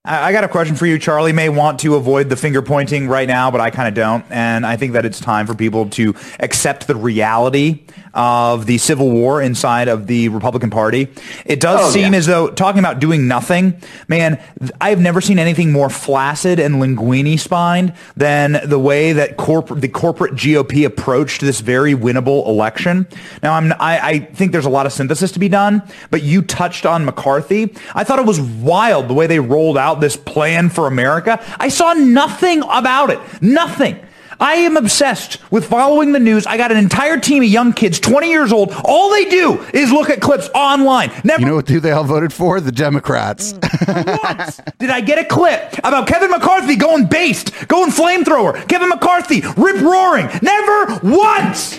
I 0.09 0.31
got 0.31 0.45
a 0.45 0.49
question 0.49 0.77
for 0.77 0.87
you. 0.87 1.01
Charlie 1.01 1.33
may 1.33 1.49
want 1.49 1.81
to 1.81 1.97
avoid 1.97 2.29
the 2.29 2.37
finger 2.37 2.63
pointing 2.63 3.09
right 3.09 3.27
now, 3.27 3.51
but 3.51 3.61
I 3.61 3.71
kind 3.71 3.89
of 3.89 3.95
don't. 3.95 4.25
And 4.31 4.65
I 4.65 4.77
think 4.77 4.93
that 4.93 5.05
it's 5.05 5.19
time 5.19 5.49
for 5.49 5.55
people 5.55 5.91
to 5.91 6.15
accept 6.39 6.87
the 6.87 6.95
reality 6.95 7.87
of 8.17 8.67
the 8.67 8.79
civil 8.79 9.11
war 9.11 9.41
inside 9.43 9.87
of 9.89 10.07
the 10.09 10.29
Republican 10.31 10.71
Party. 10.71 11.09
It 11.45 11.61
does 11.61 11.81
Oh, 11.83 11.91
seem 11.91 12.13
yeah. 12.15 12.19
as 12.19 12.27
though 12.27 12.49
talking 12.49 12.79
about 12.81 12.99
doing 12.99 13.29
nothing, 13.29 13.81
man, 14.09 14.43
I've 14.81 15.01
never 15.01 15.21
seen 15.21 15.39
anything 15.39 15.71
more 15.71 15.91
flaccid 15.91 16.59
and 16.59 16.77
linguini 16.77 17.39
spined 17.39 17.93
than 18.17 18.59
the 18.65 18.79
way 18.79 19.13
that 19.13 19.37
corp- 19.37 19.81
the 19.81 19.89
corporate 19.89 20.35
GOP 20.35 20.85
approached 20.87 21.43
this 21.43 21.61
very 21.61 21.95
winnable 21.95 22.47
election. 22.49 23.07
Now, 23.43 23.53
I'm, 23.55 23.73
I, 23.75 24.01
I 24.01 24.19
think 24.21 24.53
there's 24.53 24.65
a 24.65 24.71
lot 24.71 24.87
of 24.87 24.93
synthesis 24.93 25.31
to 25.33 25.39
be 25.39 25.49
done, 25.51 25.83
but 26.11 26.23
you 26.23 26.41
touched 26.41 26.87
on 26.87 27.05
McCarthy. 27.05 27.75
I 27.95 28.03
thought 28.05 28.19
it 28.19 28.25
was 28.27 28.41
wild 28.41 29.09
the 29.09 29.15
way 29.15 29.27
they 29.27 29.41
rolled 29.41 29.77
out 29.77 30.01
this 30.01 30.17
plan 30.17 30.71
for 30.71 30.87
America. 30.87 31.45
I 31.61 31.69
saw 31.69 31.93
nothing 31.93 32.63
about 32.71 33.11
it. 33.11 33.21
Nothing. 33.43 33.99
I 34.39 34.57
am 34.57 34.77
obsessed 34.77 35.39
with 35.51 35.67
following 35.67 36.13
the 36.13 36.19
news. 36.19 36.47
I 36.47 36.57
got 36.57 36.71
an 36.71 36.77
entire 36.77 37.19
team 37.19 37.43
of 37.43 37.49
young 37.49 37.73
kids, 37.73 37.99
20 38.01 38.29
years 38.29 38.53
old. 38.53 38.73
All 38.85 39.11
they 39.11 39.25
do 39.27 39.61
is 39.73 39.91
look 39.91 40.11
at 40.11 40.21
clips 40.21 40.49
online. 40.55 41.11
Never 41.25 41.41
You 41.41 41.47
know 41.47 41.55
what? 41.57 41.69
Who 41.69 41.81
they 41.81 41.93
all 41.93 42.05
voted 42.05 42.33
for? 42.33 42.61
The 42.61 42.73
Democrats. 42.73 43.55
Mm. 43.55 44.07
What? 44.23 44.61
Did 44.79 44.91
I 44.91 45.01
get 45.01 45.19
a 45.19 45.25
clip 45.25 45.79
about 45.79 46.07
Kevin 46.07 46.31
McCarthy 46.31 46.77
going 46.77 47.07
based, 47.07 47.53
going 47.69 47.91
flamethrower, 47.91 48.69
Kevin 48.69 48.89
McCarthy 48.89 49.43
rip 49.57 49.81
roaring. 49.81 50.29
Never 50.43 51.01
once. 51.03 51.79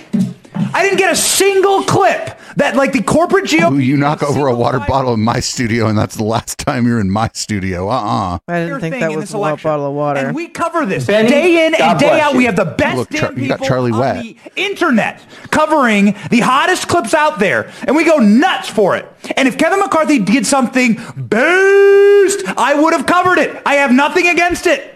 I 0.73 0.83
didn't 0.83 0.97
get 0.97 1.11
a 1.11 1.15
single 1.15 1.83
clip 1.83 2.39
that 2.57 2.75
like 2.75 2.91
the 2.91 3.03
corporate 3.03 3.45
GOP. 3.45 3.71
Ooh, 3.71 3.77
you 3.77 3.97
knock 3.97 4.23
over 4.23 4.47
a 4.47 4.55
water 4.55 4.79
bottle 4.79 5.13
in 5.13 5.19
my 5.19 5.39
studio, 5.39 5.87
and 5.87 5.97
that's 5.97 6.15
the 6.15 6.23
last 6.23 6.57
time 6.57 6.85
you're 6.87 6.99
in 6.99 7.09
my 7.09 7.29
studio. 7.33 7.87
Uh 7.89 7.93
uh 7.93 8.39
I 8.47 8.65
didn't 8.65 8.79
think 8.81 8.95
that 8.99 9.11
was 9.15 9.33
a 9.33 9.37
wa- 9.37 9.55
bottle 9.55 9.87
of 9.87 9.93
water. 9.93 10.19
And 10.27 10.35
we 10.35 10.47
cover 10.47 10.85
this 10.85 11.05
Benny, 11.05 11.29
day 11.29 11.65
in 11.67 11.73
God 11.73 11.81
and 11.81 11.99
day 11.99 12.19
out. 12.19 12.31
you. 12.31 12.37
We 12.39 12.45
have 12.45 12.55
the 12.55 12.65
best 12.65 12.97
Look, 12.97 13.09
Char- 13.11 13.31
damn 13.31 13.39
you 13.43 13.47
got 13.49 13.61
Charlie 13.61 13.91
on 13.91 13.99
Wet. 13.99 14.23
the 14.23 14.37
internet 14.55 15.21
covering 15.51 16.15
the 16.29 16.39
hottest 16.39 16.87
clips 16.87 17.13
out 17.13 17.39
there, 17.39 17.71
and 17.85 17.95
we 17.95 18.03
go 18.03 18.17
nuts 18.17 18.69
for 18.69 18.95
it. 18.95 19.05
And 19.35 19.47
if 19.47 19.57
Kevin 19.57 19.79
McCarthy 19.79 20.19
did 20.19 20.45
something 20.45 20.95
boost, 21.15 22.43
I 22.57 22.73
would 22.79 22.93
have 22.93 23.05
covered 23.05 23.37
it. 23.37 23.61
I 23.65 23.75
have 23.75 23.91
nothing 23.91 24.27
against 24.27 24.67
it, 24.67 24.95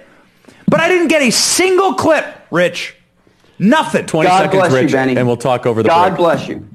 but 0.68 0.80
I 0.80 0.88
didn't 0.88 1.08
get 1.10 1.22
a 1.22 1.32
single 1.32 1.94
clip, 1.96 2.26
Rich. 2.52 2.96
Nothing. 3.62 4.08
20 4.08 4.28
seconds, 4.28 4.74
Rich, 4.74 4.94
and 4.96 5.28
we'll 5.28 5.38
talk 5.38 5.68
over 5.68 5.84
the 5.84 5.90
God 5.90 6.10
break. 6.10 6.18
bless 6.18 6.48
you. 6.48 6.68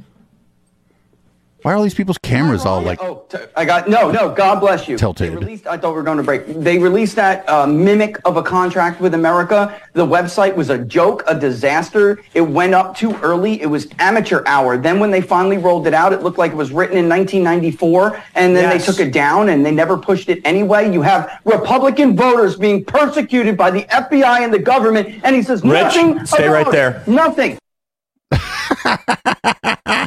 Why 1.66 1.72
are 1.72 1.76
all 1.78 1.82
these 1.82 1.94
people's 1.94 2.18
cameras 2.18 2.64
all 2.64 2.80
like 2.80 3.02
Oh, 3.02 3.24
t- 3.28 3.38
I 3.56 3.64
got 3.64 3.88
no, 3.88 4.08
no. 4.12 4.32
God 4.32 4.60
bless 4.60 4.86
you. 4.86 4.96
Tilted. 4.96 5.32
They 5.32 5.34
released, 5.36 5.66
I 5.66 5.76
thought 5.76 5.88
we 5.90 5.96
were 5.96 6.04
going 6.04 6.16
to 6.18 6.22
break. 6.22 6.46
They 6.46 6.78
released 6.78 7.16
that 7.16 7.44
uh, 7.48 7.66
mimic 7.66 8.20
of 8.24 8.36
a 8.36 8.42
contract 8.44 9.00
with 9.00 9.14
America. 9.14 9.76
The 9.94 10.06
website 10.06 10.54
was 10.54 10.70
a 10.70 10.78
joke, 10.78 11.24
a 11.26 11.36
disaster. 11.36 12.22
It 12.34 12.42
went 12.42 12.72
up 12.72 12.96
too 12.96 13.16
early. 13.16 13.60
It 13.60 13.66
was 13.66 13.88
amateur 13.98 14.44
hour. 14.46 14.76
Then 14.78 15.00
when 15.00 15.10
they 15.10 15.20
finally 15.20 15.58
rolled 15.58 15.88
it 15.88 15.92
out, 15.92 16.12
it 16.12 16.22
looked 16.22 16.38
like 16.38 16.52
it 16.52 16.56
was 16.56 16.70
written 16.70 16.96
in 16.98 17.08
1994, 17.08 18.22
and 18.36 18.54
then 18.54 18.62
Yes. 18.70 18.86
they 18.86 18.92
took 18.92 19.00
it 19.04 19.12
down, 19.12 19.48
and 19.48 19.66
they 19.66 19.72
never 19.72 19.98
pushed 19.98 20.28
it 20.28 20.40
anyway. 20.44 20.92
You 20.92 21.02
have 21.02 21.40
Republican 21.44 22.14
voters 22.14 22.54
being 22.54 22.84
persecuted 22.84 23.56
by 23.56 23.72
the 23.72 23.82
FBI 23.90 24.42
and 24.44 24.54
the 24.54 24.60
government, 24.60 25.20
and 25.24 25.34
he 25.34 25.42
says 25.42 25.64
Rich, 25.64 25.72
nothing. 25.96 26.26
stay 26.26 26.46
right 26.48 26.60
about 26.62 26.74
it. 26.74 26.76
there. 26.76 27.02
Nothing. 27.08 27.58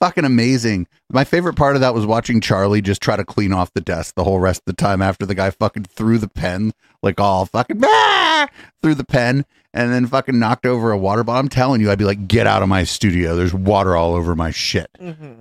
fucking 0.00 0.24
amazing? 0.24 0.86
My 1.10 1.24
favorite 1.24 1.54
part 1.56 1.76
of 1.76 1.80
that 1.80 1.94
was 1.94 2.06
watching 2.06 2.40
Charlie 2.40 2.80
just 2.82 3.00
try 3.00 3.16
to 3.16 3.24
clean 3.24 3.52
off 3.52 3.72
the 3.72 3.80
desk 3.80 4.14
the 4.14 4.24
whole 4.24 4.40
rest 4.40 4.60
of 4.60 4.64
the 4.66 4.72
time 4.82 5.02
after 5.02 5.24
the 5.26 5.34
guy 5.34 5.50
fucking 5.50 5.84
threw 5.84 6.18
the 6.18 6.28
pen, 6.28 6.72
like 7.02 7.20
all 7.20 7.46
fucking 7.46 7.80
ah, 7.84 8.48
threw 8.82 8.94
the 8.94 9.04
pen, 9.04 9.44
and 9.74 9.92
then 9.92 10.06
fucking 10.06 10.38
knocked 10.38 10.66
over 10.66 10.90
a 10.92 10.98
water 10.98 11.22
bottle. 11.24 11.40
I'm 11.40 11.48
telling 11.48 11.80
you, 11.80 11.90
I'd 11.90 11.98
be 11.98 12.04
like, 12.04 12.26
get 12.28 12.46
out 12.46 12.62
of 12.62 12.68
my 12.68 12.84
studio. 12.84 13.36
There's 13.36 13.54
water 13.54 13.96
all 13.96 14.14
over 14.14 14.34
my 14.34 14.50
shit. 14.50 14.88
Mm-hmm. 15.00 15.40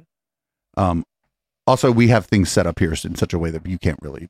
Um, 0.78 1.06
also, 1.68 1.92
we 1.92 2.10
have 2.10 2.26
things 2.26 2.52
set 2.52 2.68
up 2.68 2.80
here 2.80 2.94
in 3.04 3.16
such 3.16 3.34
a 3.34 3.40
way 3.40 3.50
that 3.50 3.66
you 3.66 3.78
can't 3.80 4.00
really. 4.02 4.30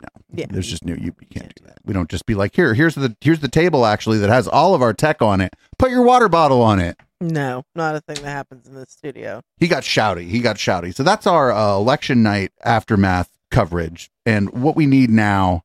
No, 0.00 0.08
Yeah. 0.32 0.46
there's 0.50 0.68
just 0.68 0.84
no 0.84 0.94
you, 0.94 1.14
you 1.20 1.26
can't 1.30 1.54
do 1.54 1.64
that. 1.64 1.78
We 1.84 1.94
don't 1.94 2.10
just 2.10 2.26
be 2.26 2.34
like 2.34 2.54
here. 2.54 2.74
Here's 2.74 2.94
the 2.94 3.16
here's 3.22 3.40
the 3.40 3.48
table 3.48 3.86
actually 3.86 4.18
that 4.18 4.28
has 4.28 4.46
all 4.46 4.74
of 4.74 4.82
our 4.82 4.92
tech 4.92 5.22
on 5.22 5.40
it. 5.40 5.56
Put 5.78 5.90
your 5.90 6.02
water 6.02 6.28
bottle 6.28 6.60
on 6.62 6.78
it. 6.78 7.00
No, 7.20 7.64
not 7.74 7.96
a 7.96 8.00
thing 8.00 8.22
that 8.22 8.30
happens 8.30 8.66
in 8.66 8.74
the 8.74 8.86
studio. 8.86 9.40
He 9.58 9.68
got 9.68 9.82
shouty. 9.82 10.28
He 10.28 10.40
got 10.40 10.56
shouty. 10.56 10.94
So 10.94 11.02
that's 11.02 11.26
our 11.26 11.50
uh, 11.50 11.76
election 11.76 12.22
night 12.22 12.52
aftermath 12.62 13.30
coverage. 13.50 14.10
And 14.26 14.50
what 14.50 14.76
we 14.76 14.86
need 14.86 15.08
now 15.10 15.62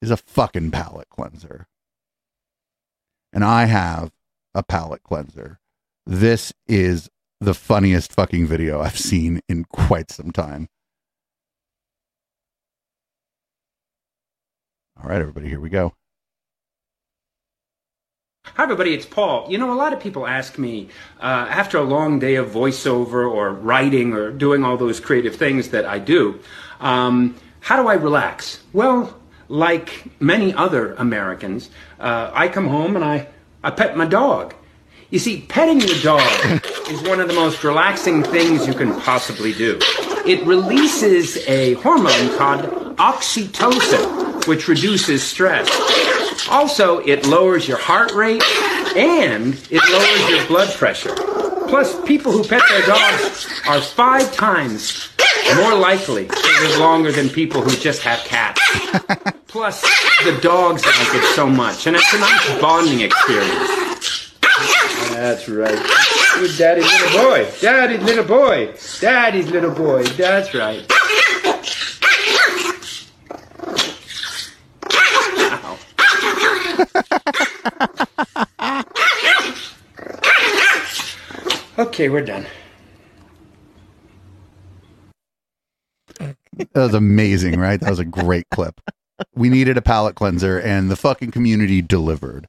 is 0.00 0.10
a 0.10 0.16
fucking 0.16 0.72
palate 0.72 1.08
cleanser. 1.10 1.68
And 3.32 3.44
I 3.44 3.66
have 3.66 4.10
a 4.54 4.62
palate 4.64 5.04
cleanser. 5.04 5.60
This 6.04 6.52
is 6.66 7.08
the 7.40 7.54
funniest 7.54 8.12
fucking 8.12 8.46
video 8.46 8.80
I've 8.80 8.98
seen 8.98 9.40
in 9.48 9.64
quite 9.64 10.10
some 10.10 10.32
time. 10.32 10.68
All 15.00 15.08
right, 15.08 15.20
everybody, 15.20 15.48
here 15.48 15.60
we 15.60 15.68
go. 15.68 15.94
Hi, 18.44 18.64
everybody. 18.64 18.92
It's 18.92 19.06
Paul. 19.06 19.46
You 19.50 19.56
know, 19.56 19.72
a 19.72 19.74
lot 19.74 19.94
of 19.94 20.00
people 20.00 20.26
ask 20.26 20.58
me 20.58 20.88
uh, 21.20 21.46
after 21.48 21.78
a 21.78 21.82
long 21.82 22.18
day 22.18 22.34
of 22.34 22.50
voiceover 22.50 23.26
or 23.30 23.50
writing 23.50 24.12
or 24.12 24.30
doing 24.30 24.62
all 24.62 24.76
those 24.76 25.00
creative 25.00 25.36
things 25.36 25.70
that 25.70 25.86
I 25.86 25.98
do, 25.98 26.38
um, 26.78 27.34
how 27.60 27.80
do 27.80 27.88
I 27.88 27.94
relax? 27.94 28.62
Well, 28.74 29.18
like 29.48 30.20
many 30.20 30.52
other 30.52 30.92
Americans, 30.94 31.70
uh, 31.98 32.30
I 32.34 32.48
come 32.48 32.68
home 32.68 32.94
and 32.94 33.04
I, 33.04 33.28
I 33.64 33.70
pet 33.70 33.96
my 33.96 34.06
dog. 34.06 34.54
You 35.08 35.18
see, 35.18 35.42
petting 35.48 35.80
your 35.80 35.98
dog 36.02 36.62
is 36.90 37.00
one 37.08 37.20
of 37.20 37.28
the 37.28 37.34
most 37.34 37.64
relaxing 37.64 38.22
things 38.22 38.66
you 38.66 38.74
can 38.74 38.92
possibly 39.00 39.54
do. 39.54 39.78
It 40.26 40.44
releases 40.44 41.38
a 41.48 41.74
hormone 41.74 42.36
called 42.36 42.96
oxytocin, 42.96 44.46
which 44.46 44.68
reduces 44.68 45.22
stress. 45.22 46.11
Also, 46.50 46.98
it 46.98 47.26
lowers 47.26 47.66
your 47.66 47.78
heart 47.78 48.12
rate 48.12 48.42
and 48.96 49.54
it 49.70 49.82
lowers 49.90 50.30
your 50.30 50.46
blood 50.46 50.72
pressure. 50.74 51.14
Plus, 51.68 52.00
people 52.04 52.32
who 52.32 52.44
pet 52.44 52.62
their 52.68 52.82
dogs 52.86 53.48
are 53.66 53.80
five 53.80 54.32
times 54.34 55.08
more 55.56 55.74
likely 55.74 56.26
to 56.28 56.60
live 56.60 56.78
longer 56.78 57.12
than 57.12 57.28
people 57.28 57.62
who 57.62 57.70
just 57.76 58.02
have 58.02 58.18
cats. 58.20 58.60
Plus, 59.46 59.82
the 60.24 60.38
dogs 60.40 60.84
like 60.84 61.14
it 61.14 61.34
so 61.34 61.46
much, 61.46 61.86
and 61.86 61.96
it's 61.96 62.14
a 62.14 62.18
nice 62.18 62.60
bonding 62.60 63.00
experience. 63.00 64.32
That's 65.10 65.48
right. 65.48 65.78
Good 66.34 66.56
daddy's 66.58 66.84
little 66.84 67.22
boy. 67.22 67.50
Daddy's 67.60 68.02
little 68.02 68.24
boy. 68.24 68.74
Daddy's 69.00 69.50
little 69.50 69.74
boy. 69.74 70.04
That's 70.04 70.54
right. 70.54 70.86
Okay, 81.78 82.10
we're 82.10 82.24
done. 82.24 82.46
That 86.18 86.68
was 86.74 86.94
amazing, 86.94 87.58
right? 87.58 87.80
That 87.80 87.90
was 87.90 87.98
a 87.98 88.04
great 88.04 88.48
clip. 88.50 88.80
We 89.34 89.48
needed 89.48 89.78
a 89.78 89.82
palate 89.82 90.14
cleanser, 90.14 90.58
and 90.60 90.90
the 90.90 90.96
fucking 90.96 91.30
community 91.30 91.80
delivered. 91.80 92.46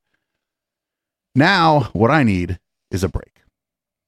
Now, 1.35 1.89
what 1.93 2.11
I 2.11 2.23
need 2.23 2.59
is 2.91 3.03
a 3.03 3.09
break 3.09 3.41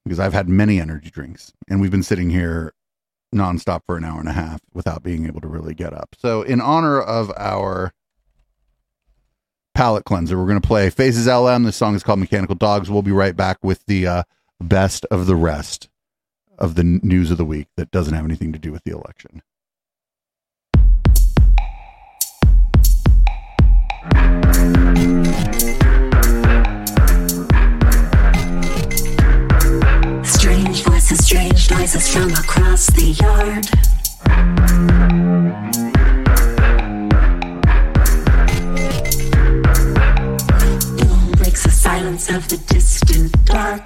because 0.04 0.20
I've 0.20 0.34
had 0.34 0.50
many 0.50 0.80
energy 0.80 1.10
drinks, 1.10 1.54
and 1.70 1.80
we've 1.80 1.92
been 1.92 2.04
sitting 2.04 2.30
here 2.30 2.74
nonstop 3.34 3.82
for 3.86 3.98
an 3.98 4.04
hour 4.04 4.20
and 4.20 4.30
a 4.30 4.34
half 4.34 4.60
without 4.74 5.02
being 5.02 5.26
able 5.26 5.42
to 5.42 5.48
really 5.48 5.74
get 5.74 5.94
up. 5.94 6.16
So, 6.20 6.42
in 6.42 6.62
honor 6.62 7.02
of 7.02 7.32
our 7.38 7.94
palate 9.76 10.06
cleanser, 10.06 10.40
we're 10.40 10.48
going 10.48 10.60
to 10.60 10.68
play 10.68 10.90
Phases 10.90 11.28
LM. 11.28 11.64
This 11.64 11.76
song 11.76 11.94
is 11.94 12.02
called 12.02 12.20
Mechanical 12.20 12.56
Dogs. 12.56 12.90
We'll 12.90 13.04
be 13.04 13.12
right 13.12 13.36
back 13.36 13.60
with 13.62 13.86
the 13.86 14.08
uh, 14.08 14.24
best 14.60 15.06
of 15.12 15.28
the 15.28 15.36
rest 15.36 15.90
of 16.58 16.76
the 16.76 16.84
news 16.84 17.30
of 17.30 17.38
the 17.38 17.46
week 17.46 17.68
that 17.76 17.92
doesn't 17.92 18.14
have 18.14 18.26
anything 18.26 18.54
to 18.54 18.60
do 18.60 18.72
with 18.72 18.84
the 18.86 18.92
election. 18.92 19.44
Strange 30.24 30.84
voices, 30.84 31.26
strange 31.26 31.70
noises 31.70 32.08
from 32.12 32.32
across 32.32 32.88
the 32.88 33.16
yard. 33.20 33.70
Silence 42.06 42.30
of 42.30 42.48
the 42.50 42.58
distant 42.72 43.46
dark. 43.46 43.82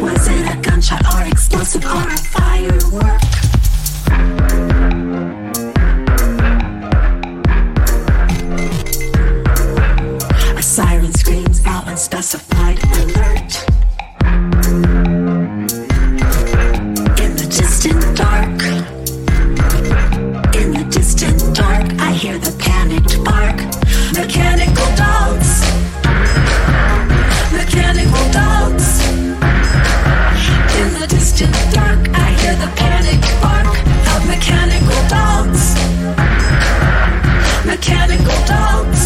Was 0.00 0.28
it 0.28 0.54
a 0.54 0.60
gunshot 0.62 1.02
or 1.14 1.26
explosive 1.26 1.84
or 1.84 2.06
a 2.06 2.16
firework? 2.16 3.22
A 10.56 10.62
siren 10.62 11.12
screams 11.12 11.66
out 11.66 11.88
unspecified 11.88 12.78
alert. 12.84 13.77
Hear 22.28 22.38
the 22.38 22.56
panicked 22.58 23.16
bark. 23.24 23.56
Mechanical 24.12 24.88
dogs, 25.00 25.50
mechanical 27.50 28.24
dogs. 28.40 28.88
In 30.80 30.88
the 31.00 31.06
distant 31.08 31.56
dark, 31.72 32.00
I 32.12 32.28
hear 32.40 32.54
the 32.64 32.70
panicked 32.76 33.32
bark 33.40 33.72
of 34.12 34.20
mechanical 34.28 35.00
dogs. 35.08 35.62
Mechanical 37.64 38.38
dogs. 38.44 39.02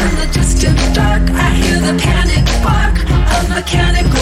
In 0.00 0.10
the 0.20 0.28
distant 0.32 0.80
dark, 0.92 1.24
I 1.46 1.50
hear 1.60 1.78
the 1.88 1.94
panic 2.02 2.46
bark 2.66 2.96
of 3.36 3.48
mechanical 3.50 4.17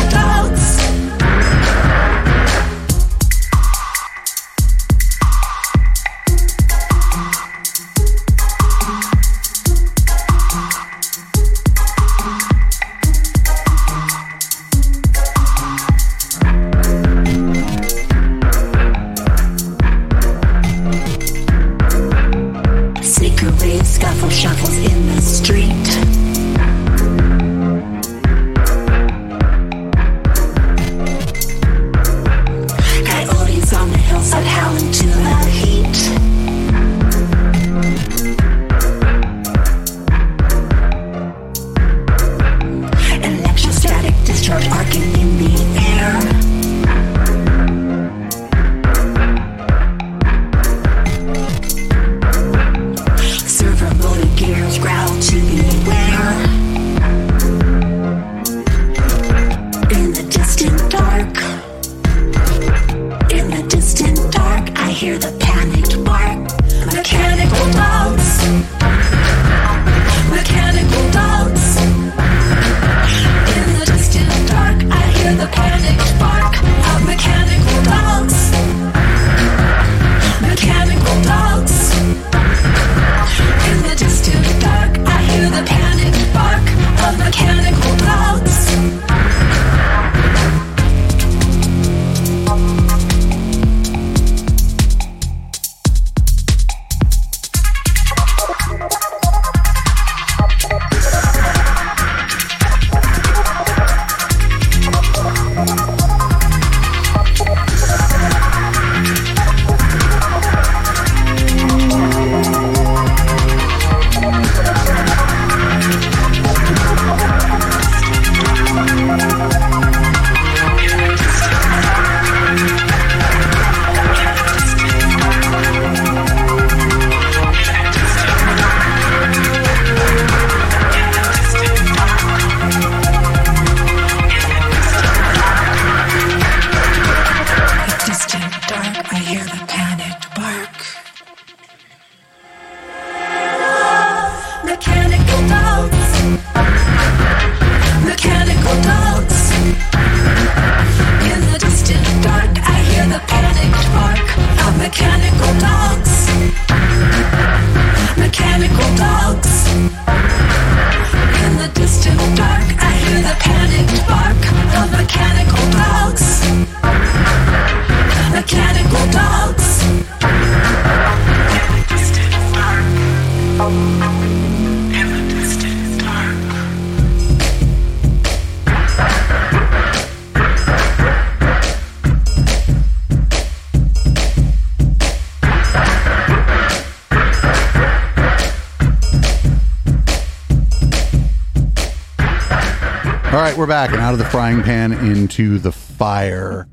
right, 193.56 193.60
we're 193.60 193.66
back 193.66 193.90
and 193.92 194.00
out 194.00 194.12
of 194.12 194.18
the 194.18 194.24
frying 194.26 194.62
pan 194.62 194.92
into 194.92 195.58
the 195.58 195.72
fire. 195.72 196.68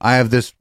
I 0.00 0.14
have 0.14 0.30
this 0.30 0.54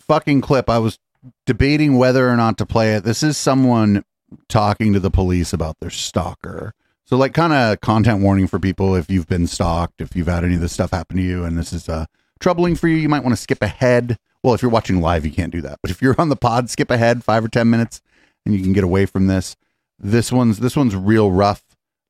fucking 0.00 0.40
clip. 0.40 0.68
I 0.68 0.78
was 0.78 0.98
debating 1.46 1.96
whether 1.96 2.28
or 2.28 2.36
not 2.36 2.58
to 2.58 2.66
play 2.66 2.94
it. 2.94 3.04
This 3.04 3.22
is 3.22 3.36
someone 3.36 4.04
talking 4.48 4.92
to 4.92 4.98
the 4.98 5.10
police 5.10 5.52
about 5.52 5.78
their 5.78 5.90
stalker. 5.90 6.72
So, 7.04 7.16
like, 7.16 7.32
kind 7.32 7.52
of 7.52 7.80
content 7.80 8.22
warning 8.22 8.48
for 8.48 8.58
people 8.58 8.96
if 8.96 9.10
you've 9.10 9.28
been 9.28 9.46
stalked, 9.46 10.00
if 10.00 10.16
you've 10.16 10.26
had 10.26 10.44
any 10.44 10.56
of 10.56 10.60
this 10.60 10.72
stuff 10.72 10.90
happen 10.90 11.16
to 11.16 11.22
you, 11.22 11.44
and 11.44 11.56
this 11.56 11.72
is 11.72 11.88
uh, 11.88 12.06
troubling 12.40 12.74
for 12.74 12.88
you, 12.88 12.96
you 12.96 13.08
might 13.08 13.22
want 13.22 13.32
to 13.32 13.40
skip 13.40 13.62
ahead. 13.62 14.16
Well, 14.42 14.54
if 14.54 14.62
you're 14.62 14.70
watching 14.70 15.00
live, 15.00 15.24
you 15.24 15.32
can't 15.32 15.52
do 15.52 15.60
that. 15.62 15.78
But 15.82 15.90
if 15.92 16.02
you're 16.02 16.14
on 16.18 16.28
the 16.28 16.36
pod, 16.36 16.70
skip 16.70 16.90
ahead 16.90 17.22
five 17.22 17.44
or 17.44 17.48
ten 17.48 17.70
minutes, 17.70 18.00
and 18.44 18.54
you 18.54 18.62
can 18.62 18.72
get 18.72 18.84
away 18.84 19.06
from 19.06 19.28
this. 19.28 19.56
This 19.98 20.32
one's 20.32 20.58
this 20.58 20.76
one's 20.76 20.96
real 20.96 21.30
rough. 21.30 21.62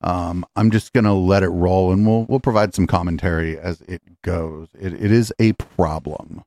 Um, 0.02 0.46
I'm 0.56 0.70
just 0.70 0.92
gonna 0.92 1.14
let 1.14 1.42
it 1.42 1.48
roll, 1.48 1.92
and 1.92 2.06
we'll 2.06 2.24
we'll 2.24 2.40
provide 2.40 2.74
some 2.74 2.86
commentary 2.86 3.58
as 3.58 3.80
it 3.82 4.02
goes. 4.22 4.68
It, 4.78 4.94
it 4.94 5.12
is 5.12 5.32
a 5.38 5.52
problem. 5.52 6.42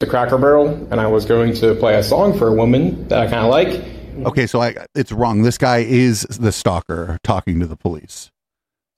the 0.00 0.06
Cracker 0.06 0.38
Barrel, 0.38 0.68
and 0.90 1.00
I 1.00 1.06
was 1.06 1.24
going 1.24 1.54
to 1.54 1.74
play 1.76 1.96
a 1.96 2.02
song 2.02 2.36
for 2.38 2.48
a 2.48 2.52
woman 2.52 3.08
that 3.08 3.18
I 3.18 3.26
kind 3.28 3.44
of 3.44 3.50
like. 3.50 4.26
Okay, 4.26 4.46
so 4.46 4.60
I 4.62 4.74
it's 4.94 5.10
wrong. 5.12 5.42
This 5.42 5.58
guy 5.58 5.78
is 5.78 6.22
the 6.22 6.52
stalker 6.52 7.18
talking 7.22 7.60
to 7.60 7.66
the 7.66 7.76
police. 7.76 8.30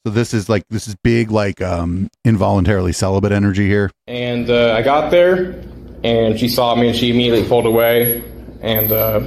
So 0.07 0.13
this 0.13 0.33
is 0.35 0.49
like 0.49 0.65
this 0.71 0.87
is 0.89 0.95
big 1.03 1.31
like 1.31 1.61
um 1.61 2.09
involuntarily 2.25 2.93
celibate 2.93 3.33
energy 3.33 3.67
here. 3.67 3.91
And 4.07 4.49
uh, 4.51 4.75
I 4.75 4.83
got 4.83 5.11
there, 5.11 5.61
and 6.05 6.39
she 6.39 6.49
saw 6.49 6.75
me, 6.75 6.89
and 6.89 6.97
she 6.97 7.11
immediately 7.11 7.49
pulled 7.49 7.67
away. 7.67 8.23
And 8.61 8.91
uh, 8.93 9.21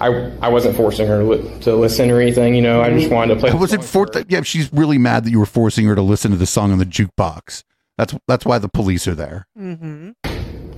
I 0.00 0.32
I 0.40 0.48
wasn't 0.48 0.76
forcing 0.76 1.06
her 1.06 1.20
to 1.20 1.24
li- 1.24 1.60
to 1.60 1.74
listen 1.74 2.10
or 2.10 2.20
anything. 2.20 2.54
You 2.54 2.62
know, 2.62 2.80
I 2.80 2.90
just 2.90 3.10
wanted 3.10 3.34
to 3.34 3.40
play. 3.40 3.52
Was 3.52 3.72
it 3.72 3.84
for 3.84 4.06
yeah, 4.28 4.42
she's 4.42 4.72
really 4.72 4.98
mad 4.98 5.24
that 5.24 5.30
you 5.30 5.38
were 5.38 5.46
forcing 5.46 5.86
her 5.86 5.94
to 5.94 6.02
listen 6.02 6.30
to 6.30 6.36
the 6.36 6.46
song 6.46 6.72
on 6.72 6.78
the 6.78 6.86
jukebox. 6.86 7.64
That's 7.96 8.14
that's 8.28 8.44
why 8.44 8.58
the 8.58 8.68
police 8.68 9.08
are 9.08 9.14
there. 9.14 9.46
Mm-hmm. 9.58 10.10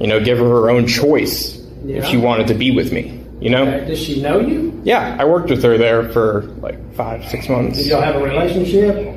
You 0.01 0.07
know, 0.07 0.21
give 0.21 0.39
her 0.39 0.49
her 0.49 0.71
own 0.71 0.87
choice 0.87 1.59
if 1.85 2.05
she 2.07 2.17
wanted 2.17 2.47
to 2.49 2.55
be 2.55 2.71
with 2.71 2.93
me. 2.93 3.23
You 3.41 3.51
know. 3.51 3.65
Does 3.87 3.99
she 3.99 4.23
know 4.23 4.41
you? 4.41 4.81
Yeah, 4.85 5.17
I 5.19 5.25
worked 5.25 5.51
with 5.51 5.63
her 5.63 5.77
there 5.77 6.09
for 6.11 6.43
like 6.61 6.95
five 6.95 7.25
six 7.29 7.49
months. 7.49 7.79
Did 7.79 7.89
y'all 7.89 8.03
have 8.03 8.17
a 8.17 8.23
relationship? 8.23 9.17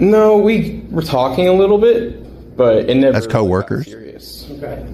No, 0.00 0.38
we 0.38 0.84
were 0.90 1.02
talking 1.02 1.48
a 1.48 1.52
little 1.52 1.78
bit, 1.78 2.56
but 2.56 2.88
it 2.88 2.96
never. 2.96 3.16
As 3.16 3.26
coworkers. 3.26 3.88
Okay. 3.88 4.86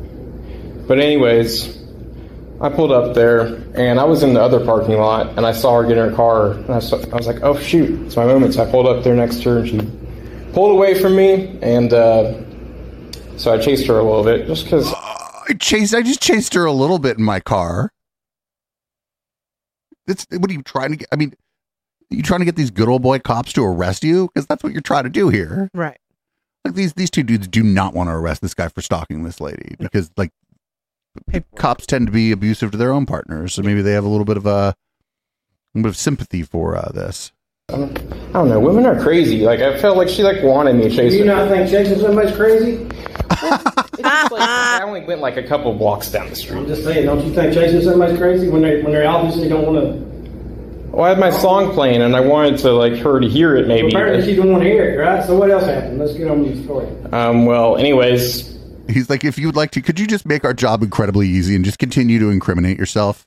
But 0.87 0.99
anyways, 0.99 1.80
I 2.61 2.69
pulled 2.69 2.93
up 2.93 3.15
there 3.15 3.47
and 3.75 3.99
I 3.99 4.05
was 4.05 4.23
in 4.23 4.35
the 4.35 4.43
other 4.43 4.63
parking 4.63 4.99
lot 4.99 5.29
and 5.39 5.47
I 5.47 5.53
saw 5.53 5.81
her 5.81 5.89
get 5.89 5.97
in 5.97 6.11
her 6.11 6.15
car 6.15 6.53
and 6.53 6.71
I, 6.71 6.79
saw, 6.81 6.97
I 7.11 7.17
was 7.17 7.27
like, 7.27 7.43
oh 7.43 7.59
shoot, 7.59 8.07
it's 8.07 8.17
my 8.17 8.27
moment. 8.27 8.55
So 8.55 8.63
I 8.63 8.71
pulled 8.71 8.87
up 8.87 9.03
there 9.03 9.17
next 9.17 9.43
to 9.43 9.51
her 9.51 9.59
and 9.61 9.69
she 9.69 9.81
pulled 10.53 10.73
away 10.73 11.01
from 11.01 11.17
me 11.17 11.59
and 11.63 11.93
uh, 11.93 12.35
so 13.39 13.55
I 13.55 13.59
chased 13.59 13.87
her 13.87 13.99
a 13.99 14.03
little 14.03 14.25
bit 14.25 14.47
just 14.47 14.65
because. 14.65 14.93
I 14.93 15.55
chased 15.59 15.95
I 15.95 16.03
just 16.03 16.21
chased 16.21 16.53
her 16.55 16.67
a 16.67 16.73
little 16.73 16.99
bit 16.99 17.17
in 17.17 17.25
my 17.25 17.41
car. 17.41 17.93
It's 20.07 20.27
what 20.31 20.51
are 20.51 20.55
you 20.55 20.63
trying 20.63 20.91
to 20.91 20.97
get 20.97 21.09
I 21.13 21.17
mean 21.17 21.35
you 22.11 22.23
trying 22.23 22.41
to 22.41 22.45
get 22.45 22.57
these 22.57 22.71
good 22.71 22.89
old 22.89 23.03
boy 23.03 23.21
cops 23.21 23.53
to 23.55 23.65
arrest 23.65 24.05
you? 24.05 24.29
Because 24.29 24.47
that's 24.47 24.63
what 24.63 24.73
you're 24.73 24.83
trying 24.83 25.05
to 25.05 25.11
do 25.11 25.31
here. 25.31 25.71
Right. 25.73 25.99
Like 26.65 26.75
these 26.75 26.93
these 26.93 27.11
two 27.11 27.23
dudes 27.23 27.49
do 27.49 27.63
not 27.63 27.95
want 27.95 28.09
to 28.09 28.13
arrest 28.13 28.43
this 28.43 28.53
guy 28.53 28.69
for 28.69 28.83
stalking 28.83 29.23
this 29.23 29.41
lady 29.41 29.77
because 29.79 30.11
like 30.17 30.31
cops 31.57 31.87
tend 31.87 32.07
to 32.07 32.13
be 32.13 32.33
abusive 32.33 32.71
to 32.73 32.77
their 32.79 32.93
own 32.93 33.07
partners, 33.07 33.55
so 33.55 33.63
maybe 33.63 33.83
they 33.83 33.93
have 33.93 34.05
a 34.05 34.09
little 34.09 34.25
bit 34.25 34.37
of 34.37 34.47
a, 34.47 34.75
a 35.75 35.79
bit 35.79 35.87
of 35.87 35.97
sympathy 35.97 36.43
for 36.43 36.77
uh, 36.77 36.91
this. 36.93 37.33
I 37.69 37.77
don't 38.33 38.49
know. 38.49 38.59
Women 38.59 38.85
are 38.85 39.01
crazy. 39.01 39.41
Like 39.43 39.61
I 39.61 39.79
felt 39.79 39.97
like 39.97 40.09
she 40.09 40.23
like 40.23 40.43
wanted 40.43 40.75
me 40.75 40.89
to 40.89 40.91
Do 40.91 41.05
you 41.17 41.21
her. 41.21 41.25
not 41.25 41.49
think 41.49 41.71
chasing 41.71 42.01
somebody's 42.01 42.35
crazy? 42.35 42.89
I 44.03 44.81
only 44.83 45.05
went 45.05 45.21
like 45.21 45.37
a 45.37 45.43
couple 45.47 45.73
blocks 45.75 46.11
down 46.11 46.29
the 46.29 46.35
street. 46.37 46.57
I'm 46.59 46.67
just 46.67 46.83
saying, 46.83 47.07
don't 47.07 47.25
you 47.25 47.33
think 47.33 47.55
chasing 47.55 47.83
somebody's 47.83 48.19
crazy 48.19 48.49
when 48.49 48.63
they 48.63 48.83
when 48.83 48.93
they 48.93 49.07
obviously 49.07 49.49
don't 49.49 49.67
want 49.67 49.85
to? 49.85 50.11
Well, 50.91 51.05
I 51.05 51.11
had 51.11 51.21
my 51.21 51.31
song 51.31 51.73
playing 51.73 52.03
and 52.03 52.17
I 52.17 52.21
wanted 52.21 52.59
to 52.61 52.73
like 52.73 52.97
her 52.97 53.21
to 53.21 53.29
hear 53.29 53.55
it. 53.57 53.69
Maybe. 53.69 53.89
Apparently, 53.89 54.23
she 54.25 54.35
didn't 54.35 54.51
want 54.51 54.65
to 54.65 54.69
hear 54.69 54.91
it, 54.93 54.97
right? 54.97 55.25
So 55.25 55.37
what 55.39 55.51
else 55.51 55.65
happened? 55.65 56.01
Let's 56.01 56.15
get 56.15 56.29
on 56.29 56.43
with 56.43 56.57
the 56.57 56.65
story. 56.65 56.89
Um. 57.13 57.47
Well, 57.47 57.77
anyways, 57.77 58.59
He's 58.93 59.11
like, 59.11 59.25
if 59.25 59.39
you 59.39 59.47
would 59.47 59.57
like 59.57 59.71
to, 59.73 59.83
could 59.83 59.99
you 59.99 60.07
just 60.07 60.27
make 60.27 60.45
our 60.45 60.55
job 60.55 60.83
incredibly 60.83 61.29
easy 61.29 61.55
and 61.55 61.65
just 61.65 61.79
continue 61.79 62.19
to 62.19 62.31
incriminate 62.31 62.79
yourself? 62.79 63.27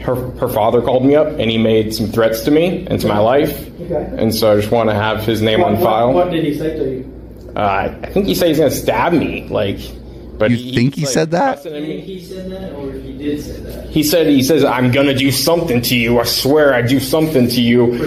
her 0.00 0.14
her 0.38 0.48
father 0.48 0.80
called 0.80 1.04
me 1.04 1.14
up 1.14 1.26
and 1.26 1.50
he 1.50 1.58
made 1.58 1.94
some 1.94 2.06
threats 2.06 2.42
to 2.42 2.50
me 2.50 2.86
and 2.86 3.00
to 3.00 3.06
my 3.06 3.18
life, 3.18 3.50
Okay. 3.80 4.14
and 4.16 4.34
so 4.34 4.52
I 4.52 4.56
just 4.60 4.70
want 4.70 4.88
to 4.90 4.94
have 4.94 5.24
his 5.24 5.42
name 5.42 5.60
what, 5.60 5.74
on 5.74 5.82
file. 5.82 6.06
What, 6.12 6.26
what 6.26 6.32
did 6.32 6.44
he 6.44 6.56
say 6.56 6.76
to 6.78 6.90
you? 6.90 7.52
Uh, 7.56 7.94
I 8.02 8.10
think 8.10 8.26
he 8.26 8.34
said 8.34 8.48
he's 8.48 8.58
gonna 8.58 8.70
stab 8.70 9.12
me. 9.12 9.48
Like, 9.48 9.78
but 10.38 10.50
you 10.50 10.72
think 10.72 10.94
he 10.94 11.04
said 11.04 11.32
that? 11.32 11.64
He, 11.64 12.00
he 12.00 12.24
said 12.24 12.50
that, 12.50 12.72
or 12.74 12.92
he 12.92 13.18
did 13.18 13.42
say 13.42 13.60
that? 13.60 13.90
He 13.90 14.02
said 14.02 14.26
he 14.28 14.42
says 14.42 14.64
I'm 14.64 14.90
gonna 14.92 15.14
do 15.14 15.32
something 15.32 15.82
to 15.82 15.96
you. 15.96 16.20
I 16.20 16.24
swear 16.24 16.74
I 16.74 16.82
do 16.82 17.00
something 17.00 17.48
to 17.48 17.60
you. 17.60 18.06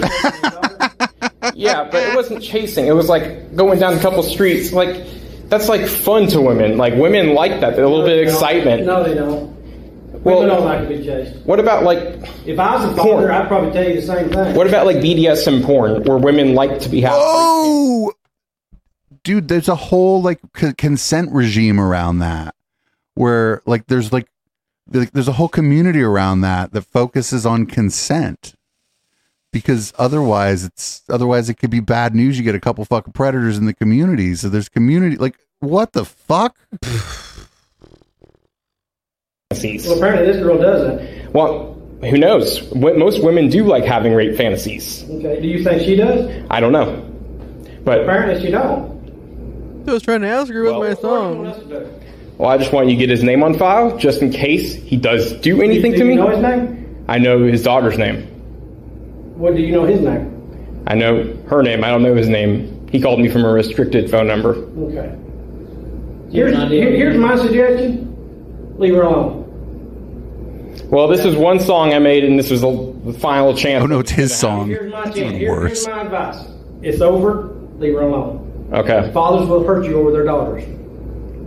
yeah, 1.54 1.88
but 1.90 2.02
it 2.02 2.14
wasn't 2.14 2.42
chasing. 2.42 2.86
It 2.86 2.92
was 2.92 3.08
like 3.08 3.54
going 3.54 3.78
down 3.78 3.94
a 3.94 4.00
couple 4.00 4.22
streets. 4.22 4.72
Like 4.72 4.96
that's 5.52 5.68
like 5.68 5.86
fun 5.86 6.26
to 6.28 6.40
women. 6.40 6.76
Like 6.78 6.94
women 6.94 7.34
like 7.34 7.60
that. 7.60 7.74
A 7.74 7.86
little 7.88 8.04
bit 8.04 8.18
of 8.26 8.28
excitement. 8.28 8.86
No, 8.86 9.04
they 9.04 9.14
don't. 9.14 9.52
Well- 10.24 10.40
Women 10.40 10.48
don't 10.56 10.64
like 10.64 10.80
to 10.82 10.88
be 10.88 11.04
chased. 11.04 11.44
What 11.46 11.58
about 11.60 11.82
like 11.84 11.98
If 12.46 12.58
I 12.58 12.76
was 12.76 12.84
a 12.84 12.94
Porn. 13.00 13.16
father, 13.22 13.32
I'd 13.32 13.48
probably 13.48 13.72
tell 13.72 13.84
you 13.88 13.94
the 14.00 14.02
same 14.06 14.30
thing. 14.30 14.54
what 14.54 14.66
about 14.66 14.86
like 14.86 14.96
BDSM 14.98 15.62
porn 15.64 16.02
where 16.04 16.16
women 16.18 16.54
like 16.54 16.80
to 16.80 16.88
be 16.88 17.00
happy? 17.00 17.16
Oh, 17.18 18.12
dude, 19.24 19.48
there's 19.48 19.68
a 19.68 19.74
whole 19.74 20.22
like 20.22 20.38
c- 20.56 20.74
consent 20.74 21.30
regime 21.32 21.80
around 21.80 22.18
that, 22.20 22.54
where 23.14 23.62
like 23.66 23.86
there's 23.88 24.12
like 24.12 24.28
there's 24.86 25.28
a 25.28 25.32
whole 25.32 25.48
community 25.48 26.02
around 26.02 26.42
that 26.42 26.72
that 26.72 26.82
focuses 26.82 27.44
on 27.46 27.66
consent, 27.66 28.54
because 29.52 29.92
otherwise 29.98 30.64
it's 30.64 31.02
otherwise 31.08 31.48
it 31.48 31.54
could 31.54 31.70
be 31.70 31.80
bad 31.80 32.14
news. 32.14 32.38
You 32.38 32.44
get 32.44 32.54
a 32.54 32.60
couple 32.60 32.84
fucking 32.84 33.12
predators 33.12 33.58
in 33.58 33.66
the 33.66 33.74
community, 33.74 34.34
so 34.34 34.48
there's 34.48 34.68
community 34.68 35.16
like 35.16 35.38
what 35.60 35.92
the 35.92 36.04
fuck? 36.04 36.56
Well, 39.50 39.96
apparently 39.98 40.26
this 40.26 40.42
girl 40.42 40.58
doesn't. 40.58 41.32
Well, 41.32 41.74
who 42.02 42.18
knows? 42.18 42.62
What 42.72 42.96
most 42.96 43.22
women 43.22 43.48
do 43.48 43.64
like 43.64 43.84
having 43.84 44.12
rape 44.14 44.36
fantasies. 44.36 45.04
Okay. 45.08 45.40
Do 45.40 45.46
you 45.46 45.62
think 45.62 45.82
she 45.82 45.94
does? 45.94 46.44
I 46.50 46.58
don't 46.58 46.72
know, 46.72 46.96
but 47.84 48.00
Apparently 48.02 48.40
she 48.44 48.50
don't. 48.50 48.90
I 49.86 49.92
was 49.92 50.02
trying 50.02 50.22
to 50.22 50.28
ask 50.28 50.52
her 50.52 50.62
with 50.62 50.76
my 50.76 50.94
song. 51.00 51.44
well, 52.38 52.50
I 52.50 52.56
just 52.56 52.72
want 52.72 52.88
you 52.88 52.94
to 52.96 52.98
get 52.98 53.10
his 53.10 53.22
name 53.22 53.42
on 53.42 53.54
file 53.58 53.96
just 53.98 54.22
in 54.22 54.30
case 54.32 54.74
he 54.74 54.96
does 54.96 55.32
do 55.34 55.60
anything 55.60 55.92
do 55.92 55.98
to 55.98 56.04
you 56.04 56.10
me. 56.10 56.16
know 56.16 56.28
his 56.28 56.40
name? 56.40 57.04
I 57.08 57.18
know 57.18 57.44
his 57.44 57.62
daughter's 57.62 57.98
name. 57.98 58.26
What 59.34 59.54
do 59.54 59.62
you 59.62 59.72
know 59.72 59.84
his 59.84 60.00
name? 60.00 60.82
I 60.86 60.94
know 60.94 61.24
her 61.48 61.62
name. 61.62 61.84
I 61.84 61.88
don't 61.90 62.02
know 62.02 62.14
his 62.14 62.28
name. 62.28 62.88
He 62.90 63.00
called 63.00 63.20
me 63.20 63.28
from 63.28 63.44
a 63.44 63.50
restricted 63.52 64.10
phone 64.10 64.26
number. 64.26 64.54
Okay. 64.54 65.16
Here's, 66.30 66.56
here- 66.70 66.90
here's 66.90 67.16
my 67.16 67.36
suggestion. 67.36 68.74
Leave 68.78 68.94
her 68.94 69.02
alone. 69.02 69.38
Well, 70.90 71.08
this 71.08 71.24
is 71.24 71.36
one 71.36 71.60
song 71.60 71.92
I 71.94 71.98
made, 71.98 72.24
and 72.24 72.38
this 72.38 72.50
was 72.50 72.60
the 72.62 72.92
the 73.04 73.12
final 73.12 73.54
chance. 73.56 73.82
Oh 73.82 73.86
no, 73.86 73.98
it's 74.00 74.10
his 74.10 74.34
song. 74.34 74.68
Here's 74.68 74.92
my, 74.92 75.04
It's 75.06 75.16
here- 75.16 75.24
even 75.26 75.38
here- 75.38 75.50
worse. 75.50 75.84
here's 75.84 75.86
my 75.96 76.02
advice. 76.02 76.44
It's 76.82 77.00
over. 77.00 77.50
Leave 77.78 77.94
her 77.94 78.00
alone. 78.02 78.68
Okay. 78.72 79.10
Fathers 79.12 79.48
will 79.48 79.64
hurt 79.64 79.84
you 79.84 79.98
over 79.98 80.12
their 80.12 80.24
daughters. 80.24 80.64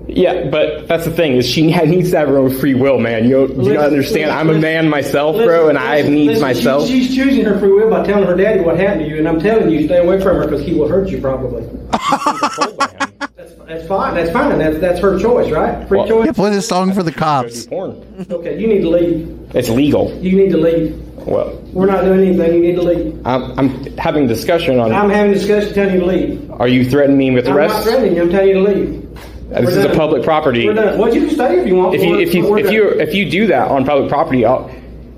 Yeah, 0.07 0.49
but 0.49 0.88
that's 0.88 1.06
the 1.06 1.11
thing 1.11 1.34
is 1.34 1.48
she 1.48 1.68
needs 1.86 2.11
to 2.11 2.18
have 2.18 2.27
her 2.27 2.38
own 2.38 2.57
free 2.57 2.73
will, 2.76 2.99
man. 2.99 3.27
You 3.27 3.48
you 3.48 3.73
don't 3.73 3.77
understand. 3.86 4.32
I'm 4.32 4.49
a 4.49 4.57
man 4.60 4.90
myself, 4.90 5.36
bro, 5.36 5.69
and 5.69 5.77
I 5.77 5.98
have 5.98 6.10
needs 6.10 6.40
Listen, 6.40 6.48
she- 6.48 6.53
myself. 6.56 6.88
she's 6.88 7.15
choosing 7.15 7.45
her 7.45 7.60
free 7.60 7.72
will 7.72 7.90
by 7.90 8.06
telling 8.06 8.27
her 8.27 8.36
daddy 8.36 8.61
what 8.61 8.77
happened 8.77 9.02
to 9.02 9.07
you, 9.10 9.18
and 9.18 9.27
I'm 9.27 9.40
telling 9.40 9.69
you, 9.69 9.86
stay 9.86 9.98
away 9.98 10.22
from 10.22 10.38
her 10.38 10.44
because 10.45 10.64
he 10.64 10.73
will 10.73 10.88
hurt 10.88 11.10
you 11.10 11.19
probably. 11.19 11.64
that's, 13.36 13.56
that's 13.56 13.88
fine. 13.88 14.15
That's 14.15 14.32
fine. 14.32 14.60
That's 14.60 14.80
that's 14.80 14.99
her 14.99 15.19
choice, 15.19 15.52
right? 15.52 15.88
Free 15.88 16.07
choice. 16.07 16.26
Yeah, 16.27 16.32
play 16.34 16.52
this 16.52 16.68
song 16.68 16.94
for 16.94 17.03
the 17.03 17.11
cops. 17.11 17.68
Okay, 17.72 18.60
you 18.60 18.68
need 18.68 18.82
to 18.82 18.90
leave. 18.90 19.56
It's 19.56 19.69
legal. 19.69 20.14
You 20.22 20.38
need 20.38 20.52
to 20.52 20.57
leave. 20.57 21.02
Well, 21.26 21.60
We're 21.73 21.88
not 21.88 22.03
doing 22.03 22.19
anything. 22.19 22.53
You 22.53 22.61
need 22.61 22.76
to 22.76 22.84
leave. 22.84 23.26
I'm, 23.26 23.57
I'm 23.57 23.69
having 23.98 24.27
discussion 24.27 24.80
on. 24.80 24.94
I'm 24.94 25.10
having 25.10 25.32
a 25.32 25.34
discussion 25.34 25.73
telling 25.73 25.95
you 25.95 25.99
to 26.02 26.06
leave. 26.06 26.52
Are 26.52 26.68
you 26.68 26.88
threatening 26.88 27.18
me 27.18 27.32
with 27.32 27.48
arrest? 27.48 27.57
I'm 27.57 27.68
not 27.68 27.72
arrest? 27.72 27.88
threatening 27.88 28.15
you. 28.15 28.22
I'm 28.22 28.30
telling 28.30 28.48
you 28.49 28.53
to 28.53 28.61
leave. 28.61 29.05
Uh, 29.56 29.61
This 29.61 29.76
We're 29.76 29.80
is 29.80 29.86
a 29.86 29.95
public 29.95 30.23
property. 30.23 30.68
We're 30.68 31.10
you 31.14 31.27
can 31.27 31.30
stay 31.36 31.60
if 31.61 31.68
you 31.68 31.76
want. 31.76 31.95
If 31.95 32.03
you 32.03 32.19
if 32.19 32.34
you 32.34 32.57
if 32.57 32.72
you 32.72 32.90
if 32.90 33.14
you 33.14 33.30
do 33.30 33.48
that 33.48 33.69
on 33.72 33.86
public 33.86 34.10
property, 34.10 34.44
I'll 34.45 34.69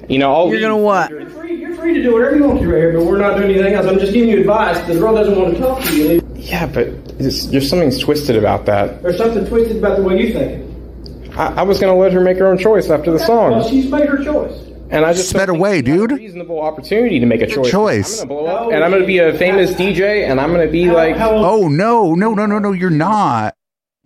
you 0.08 0.20
know 0.20 0.34
I'll 0.34 0.50
You're 0.52 0.62
gonna 0.62 0.78
what? 0.78 1.10
You're 1.10 1.28
free, 1.30 1.56
you're 1.60 1.76
free 1.76 1.94
to 1.96 2.04
do 2.04 2.14
whatever 2.14 2.36
you 2.36 2.44
want 2.44 2.60
to 2.60 2.68
right 2.68 2.78
here, 2.78 2.94
but 2.94 3.06
we're 3.06 3.18
not 3.18 3.36
doing 3.38 3.50
anything 3.52 3.74
else. 3.74 3.88
I'm 3.88 3.98
just 4.00 4.14
giving 4.14 4.30
you 4.30 4.40
advice. 4.42 4.80
The 4.88 4.94
girl 5.00 5.16
doesn't 5.16 5.36
want 5.40 5.56
to 5.56 5.60
talk 5.60 5.82
to 5.84 5.96
you. 5.96 6.22
Yeah, 6.36 6.68
but 6.68 7.18
there's 7.18 7.68
something 7.70 7.92
twisted 8.00 8.36
about 8.36 8.66
that. 8.68 9.02
There's 9.02 9.18
something 9.18 9.46
twisted 9.48 9.78
about 9.78 9.98
the 9.98 10.04
way 10.04 10.22
you 10.22 10.34
think. 10.34 11.36
I, 11.36 11.48
I 11.48 11.62
was 11.64 11.80
gonna 11.80 11.96
let 11.96 12.14
her 12.14 12.22
make 12.22 12.38
her 12.38 12.48
own 12.48 12.58
choice 12.60 12.90
after 12.92 13.10
the 13.12 13.18
Well, 13.28 13.62
song. 13.64 13.70
she's 13.72 13.90
made 13.90 14.08
her 14.08 14.24
choice. 14.24 14.54
And 14.90 15.04
I 15.04 15.12
just 15.14 15.30
sped 15.32 15.50
away, 15.50 15.82
dude. 15.82 16.12
reasonable 16.12 16.62
opportunity 16.62 17.20
to 17.20 17.26
make 17.26 17.42
a 17.42 17.48
choice. 17.48 17.70
choice. 17.72 18.22
I'm 18.22 18.30
gonna 18.30 18.42
blow 18.42 18.56
up, 18.68 18.72
and 18.72 18.84
I'm 18.84 18.92
gonna 18.92 19.06
be 19.06 19.18
a 19.18 19.34
famous 19.38 19.72
DJ, 19.74 20.30
and 20.30 20.40
I'm 20.40 20.52
gonna 20.52 20.68
be 20.68 20.90
like, 20.92 21.18
Oh 21.20 21.68
no, 21.68 22.14
no, 22.16 22.34
no, 22.36 22.46
no, 22.46 22.60
no! 22.60 22.72
You're 22.72 22.90
not. 22.92 23.57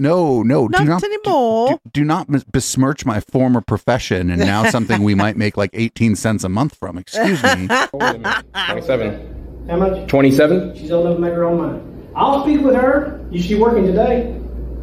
No, 0.02 0.42
no, 0.42 0.68
do 0.68 0.84
not 0.84 1.04
anymore. 1.04 1.70
Do, 1.70 1.80
do 1.94 2.04
not 2.04 2.28
besmirch 2.52 3.06
my 3.06 3.20
former 3.20 3.62
profession 3.62 4.32
and 4.32 4.40
now 4.40 4.64
something 4.72 5.04
we 5.04 5.14
might 5.14 5.38
make 5.38 5.58
like 5.58 5.70
18 5.74 6.16
cents 6.16 6.44
a 6.44 6.50
month 6.50 6.76
from. 6.76 6.98
Excuse 6.98 7.44
me. 7.44 7.68
27. 7.92 9.68
How 9.70 9.78
much? 9.78 10.08
27? 10.10 10.76
She's 10.76 10.92
old 10.92 11.06
enough 11.06 11.18
to 11.18 11.22
make 11.22 11.34
her 11.34 11.44
own 11.44 11.60
mind. 11.60 12.12
I'll 12.16 12.42
speak 12.42 12.62
with 12.62 12.74
her. 12.74 13.24
Is 13.32 13.46
she 13.46 13.54
working 13.54 13.86
today? 13.86 14.36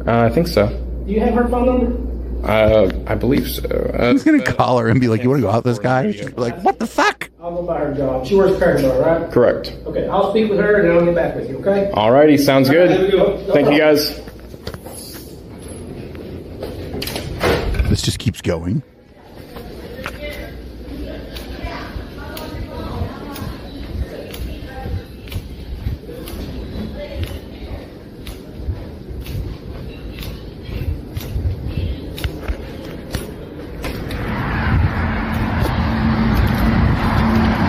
Uh, 0.07 0.21
I 0.23 0.29
think 0.29 0.47
so. 0.47 0.67
Do 1.05 1.11
you 1.11 1.19
have 1.19 1.33
her 1.33 1.49
phone 1.49 1.65
number? 1.65 2.47
Uh, 2.49 2.89
I 3.05 3.15
believe 3.15 3.49
so. 3.49 3.65
Uh, 3.67 4.13
Who's 4.13 4.23
gonna 4.23 4.41
call 4.41 4.79
her 4.79 4.87
and 4.87 5.01
be 5.01 5.09
like, 5.09 5.21
"You 5.21 5.29
want 5.29 5.41
to 5.41 5.47
go 5.47 5.49
out 5.51 5.65
with 5.65 5.75
this 5.75 5.79
guy?" 5.79 6.09
She's 6.13 6.31
like, 6.37 6.57
"What 6.63 6.79
the 6.79 6.87
fuck?" 6.87 7.29
I'll 7.41 7.53
go 7.53 7.63
buy 7.63 7.79
her 7.79 7.93
job. 7.93 8.25
She 8.25 8.35
works 8.35 8.57
Cracker 8.57 8.81
Bar, 8.83 9.01
right? 9.01 9.29
correct. 9.31 9.75
Okay, 9.85 10.07
I'll 10.07 10.29
speak 10.31 10.49
with 10.49 10.59
her 10.59 10.79
and 10.79 10.87
then 10.89 10.97
I'll 10.97 11.05
get 11.05 11.15
back 11.15 11.35
with 11.35 11.49
you, 11.49 11.57
okay? 11.57 11.91
Alrighty, 11.93 12.39
sounds 12.39 12.69
All 12.69 12.75
right, 12.77 12.89
have 12.89 12.99
good. 13.01 13.11
good 13.11 13.53
Thank 13.53 13.69
you 13.71 13.77
guys. 13.77 14.21
This 17.89 18.03
just 18.03 18.19
keeps 18.19 18.39
going. 18.39 18.83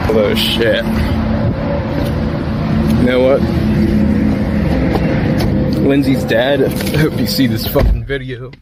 Although 0.07 0.35
shit. 0.35 0.85
You 2.95 3.07
know 3.07 3.21
what? 3.23 3.41
Lindsay's 5.81 6.25
dad. 6.25 6.63
I 6.63 6.99
hope 6.99 7.19
you 7.19 7.27
see 7.27 7.47
this 7.47 7.67
fucking 7.67 8.05
video. 8.05 8.53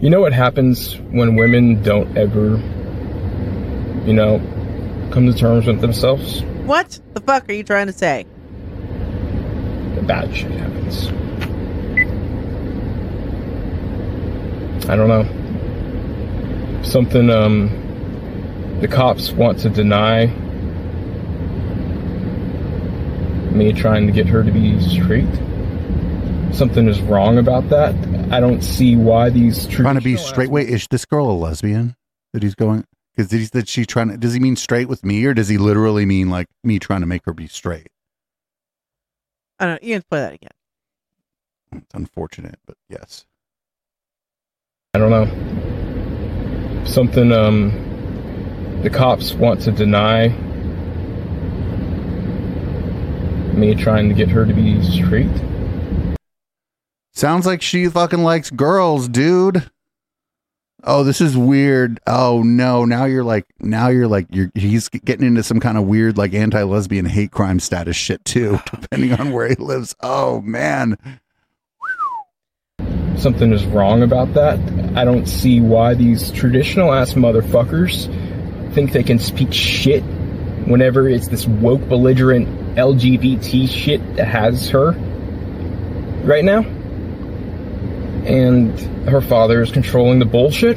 You 0.00 0.10
know 0.10 0.20
what 0.20 0.34
happens 0.34 0.98
when 1.10 1.36
women 1.36 1.82
don't 1.82 2.18
ever, 2.18 2.58
you 4.06 4.12
know, 4.12 4.40
come 5.10 5.26
to 5.26 5.32
terms 5.32 5.66
with 5.66 5.80
themselves? 5.80 6.42
What 6.66 7.00
the 7.14 7.20
fuck 7.20 7.48
are 7.48 7.54
you 7.54 7.64
trying 7.64 7.86
to 7.86 7.94
say? 7.94 8.26
The 9.94 10.02
bad 10.02 10.36
shit 10.36 10.50
happens. 10.50 11.08
I 14.86 14.96
don't 14.96 15.08
know. 15.08 16.82
Something 16.82 17.30
um 17.30 18.78
the 18.82 18.88
cops 18.88 19.32
want 19.32 19.60
to 19.60 19.70
deny 19.70 20.26
me 23.50 23.72
trying 23.72 24.06
to 24.06 24.12
get 24.12 24.26
her 24.26 24.44
to 24.44 24.50
be 24.50 24.78
straight. 24.80 25.24
Something 26.56 26.88
is 26.88 27.00
wrong 27.02 27.36
about 27.36 27.68
that. 27.68 27.94
I 28.32 28.40
don't 28.40 28.62
see 28.62 28.96
why 28.96 29.28
these 29.28 29.66
Trying 29.66 29.96
to 29.96 30.00
be 30.00 30.16
straight. 30.16 30.48
Wait, 30.48 30.70
is 30.70 30.88
this 30.88 31.04
girl 31.04 31.30
a 31.30 31.36
lesbian? 31.36 31.94
That 32.32 32.42
he's 32.42 32.54
going 32.54 32.84
because 33.14 33.30
he's 33.30 33.50
that 33.50 33.68
she 33.68 33.84
trying 33.84 34.08
to. 34.08 34.16
Does 34.16 34.32
he 34.32 34.40
mean 34.40 34.56
straight 34.56 34.88
with 34.88 35.04
me, 35.04 35.24
or 35.26 35.34
does 35.34 35.48
he 35.48 35.58
literally 35.58 36.06
mean 36.06 36.30
like 36.30 36.46
me 36.64 36.78
trying 36.78 37.00
to 37.00 37.06
make 37.06 37.26
her 37.26 37.34
be 37.34 37.46
straight? 37.46 37.88
I 39.58 39.66
don't 39.66 39.82
know. 39.82 39.86
You 39.86 39.94
can 39.96 40.04
play 40.10 40.20
that 40.20 40.32
again. 40.32 40.50
It's 41.72 41.94
unfortunate, 41.94 42.58
but 42.66 42.76
yes. 42.88 43.26
I 44.94 44.98
don't 44.98 45.10
know. 45.10 46.84
Something 46.86 47.32
um 47.32 48.80
the 48.82 48.88
cops 48.88 49.34
want 49.34 49.60
to 49.62 49.72
deny 49.72 50.28
me 53.52 53.74
trying 53.74 54.08
to 54.08 54.14
get 54.14 54.30
her 54.30 54.46
to 54.46 54.54
be 54.54 54.82
straight. 54.82 55.30
Sounds 57.16 57.46
like 57.46 57.62
she 57.62 57.88
fucking 57.88 58.22
likes 58.22 58.50
girls, 58.50 59.08
dude. 59.08 59.70
Oh, 60.84 61.02
this 61.02 61.22
is 61.22 61.34
weird. 61.34 61.98
Oh 62.06 62.42
no, 62.42 62.84
now 62.84 63.06
you're 63.06 63.24
like 63.24 63.46
now 63.58 63.88
you're 63.88 64.06
like 64.06 64.26
you're 64.30 64.50
he's 64.54 64.90
getting 64.90 65.26
into 65.26 65.42
some 65.42 65.58
kind 65.58 65.78
of 65.78 65.84
weird 65.84 66.18
like 66.18 66.34
anti-lesbian 66.34 67.06
hate 67.06 67.30
crime 67.30 67.58
status 67.58 67.96
shit 67.96 68.22
too, 68.26 68.60
depending 68.82 69.14
on 69.14 69.32
where 69.32 69.48
he 69.48 69.54
lives. 69.54 69.96
Oh 70.02 70.42
man. 70.42 70.98
Something 73.16 73.50
is 73.50 73.64
wrong 73.64 74.02
about 74.02 74.34
that. 74.34 74.58
I 74.94 75.06
don't 75.06 75.24
see 75.26 75.62
why 75.62 75.94
these 75.94 76.30
traditional 76.32 76.92
ass 76.92 77.14
motherfuckers 77.14 78.12
think 78.74 78.92
they 78.92 79.02
can 79.02 79.18
speak 79.18 79.54
shit 79.54 80.02
whenever 80.66 81.08
it's 81.08 81.28
this 81.28 81.46
woke 81.46 81.88
belligerent 81.88 82.46
LGBT 82.76 83.70
shit 83.70 84.16
that 84.16 84.26
has 84.26 84.68
her 84.68 84.90
right 86.22 86.44
now. 86.44 86.75
And 88.26 88.78
her 89.08 89.20
father 89.20 89.62
is 89.62 89.70
controlling 89.70 90.18
the 90.18 90.24
bullshit. 90.24 90.76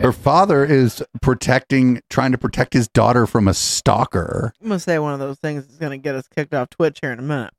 Her 0.00 0.12
father 0.12 0.64
is 0.64 1.02
protecting 1.22 2.00
trying 2.10 2.32
to 2.32 2.38
protect 2.38 2.72
his 2.72 2.88
daughter 2.88 3.26
from 3.26 3.48
a 3.48 3.54
stalker. 3.54 4.52
I'm 4.60 4.68
gonna 4.68 4.80
say 4.80 4.98
one 4.98 5.12
of 5.12 5.18
those 5.18 5.38
things 5.38 5.66
that's 5.66 5.78
gonna 5.78 5.98
get 5.98 6.14
us 6.14 6.26
kicked 6.28 6.54
off 6.54 6.70
Twitch 6.70 6.98
here 7.00 7.12
in 7.12 7.18
a 7.18 7.22
minute. 7.22 7.52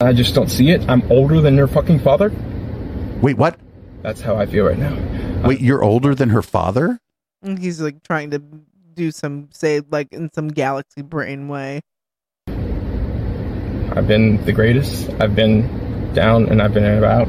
I 0.00 0.12
just 0.12 0.34
don't 0.34 0.50
see 0.50 0.70
it. 0.70 0.88
I'm 0.88 1.02
older 1.10 1.40
than 1.40 1.56
her 1.58 1.66
fucking 1.66 2.00
father. 2.00 2.30
Wait, 3.20 3.36
what? 3.36 3.58
That's 4.02 4.20
how 4.20 4.36
I 4.36 4.46
feel 4.46 4.66
right 4.66 4.78
now. 4.78 4.94
Wait, 5.46 5.60
you're 5.60 5.82
older 5.82 6.14
than 6.14 6.28
her 6.30 6.42
father? 6.42 7.00
He's 7.42 7.80
like 7.80 8.02
trying 8.02 8.30
to 8.30 8.42
do 8.94 9.10
some 9.10 9.48
say 9.52 9.82
like 9.90 10.12
in 10.12 10.32
some 10.32 10.48
galaxy 10.48 11.02
brain 11.02 11.48
way. 11.48 11.80
I've 12.46 14.08
been 14.08 14.44
the 14.44 14.52
greatest. 14.52 15.10
I've 15.20 15.34
been 15.34 15.83
down 16.14 16.46
and 16.46 16.62
I've 16.62 16.72
been 16.72 16.84
about. 16.98 17.28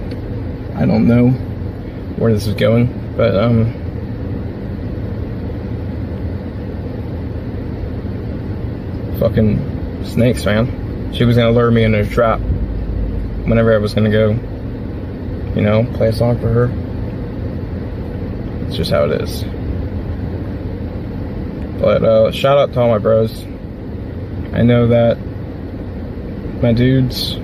I 0.75 0.85
don't 0.85 1.07
know 1.07 1.29
where 2.17 2.31
this 2.31 2.47
is 2.47 2.53
going, 2.53 3.13
but 3.17 3.35
um 3.35 3.65
fucking 9.19 10.05
snakes, 10.05 10.45
man. 10.45 11.13
She 11.13 11.25
was 11.25 11.35
gonna 11.35 11.51
lure 11.51 11.71
me 11.71 11.83
into 11.83 12.01
a 12.01 12.05
trap 12.05 12.39
whenever 12.39 13.73
I 13.73 13.77
was 13.77 13.93
gonna 13.93 14.11
go, 14.11 14.31
you 15.55 15.61
know, 15.61 15.85
play 15.93 16.09
a 16.09 16.13
song 16.13 16.39
for 16.39 16.49
her. 16.49 16.71
It's 18.67 18.75
just 18.75 18.91
how 18.91 19.05
it 19.05 19.21
is. 19.21 19.43
But 21.81 22.03
uh 22.03 22.31
shout 22.31 22.57
out 22.57 22.73
to 22.73 22.79
all 22.79 22.89
my 22.89 22.97
bros. 22.97 23.43
I 24.53 24.61
know 24.61 24.87
that 24.87 25.17
my 26.61 26.73
dudes. 26.73 27.37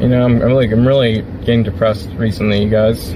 You 0.00 0.08
know, 0.08 0.24
I'm, 0.24 0.40
I'm 0.40 0.48
really, 0.48 0.72
I'm 0.72 0.86
really 0.88 1.22
getting 1.44 1.62
depressed 1.62 2.08
recently, 2.16 2.62
you 2.64 2.70
guys. 2.70 3.12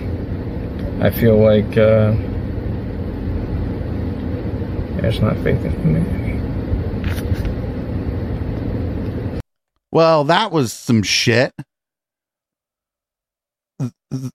I 1.01 1.11
feel 1.11 1.39
like 1.39 1.79
uh, 1.79 2.13
there's 5.01 5.19
not 5.21 5.35
faith 5.39 5.65
in 5.65 5.95
me. 5.95 7.11
Well, 9.91 10.25
that 10.25 10.53
was 10.53 10.73
some 10.75 11.03
shit. 11.03 11.53
Th- 13.81 13.93
th- 14.13 14.31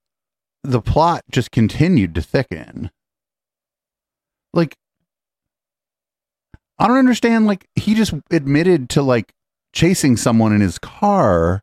The 0.64 0.82
plot 0.82 1.22
just 1.30 1.52
continued 1.52 2.16
to 2.16 2.22
thicken. 2.24 2.90
Like, 4.54 4.76
I 6.80 6.88
don't 6.88 6.98
understand. 6.98 7.46
Like, 7.46 7.68
he 7.76 7.94
just 7.94 8.14
admitted 8.32 8.90
to 8.92 9.04
like 9.04 9.34
chasing 9.72 10.18
someone 10.18 10.52
in 10.52 10.62
his 10.62 10.80
car. 10.80 11.62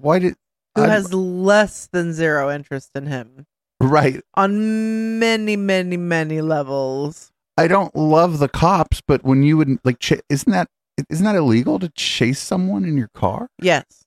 Why 0.00 0.18
did 0.18 0.34
Who 0.76 0.82
I- 0.82 0.88
has 0.88 1.12
less 1.14 1.86
than 1.92 2.12
zero 2.12 2.50
interest 2.50 2.90
in 2.94 3.06
him 3.06 3.46
right? 3.80 4.22
on 4.34 5.18
many, 5.18 5.56
many, 5.56 5.96
many 5.96 6.40
levels. 6.40 7.30
I 7.56 7.68
don't 7.68 7.94
love 7.94 8.38
the 8.40 8.48
cops, 8.48 9.00
but 9.06 9.22
when 9.24 9.42
you 9.44 9.56
would 9.56 9.78
like, 9.84 9.98
ch- 10.00 10.20
isn't 10.28 10.50
that 10.52 10.68
isn't 11.10 11.24
that 11.24 11.34
illegal 11.36 11.78
to 11.80 11.88
chase 11.90 12.38
someone 12.40 12.84
in 12.84 12.96
your 12.96 13.10
car? 13.14 13.48
Yes. 13.60 14.04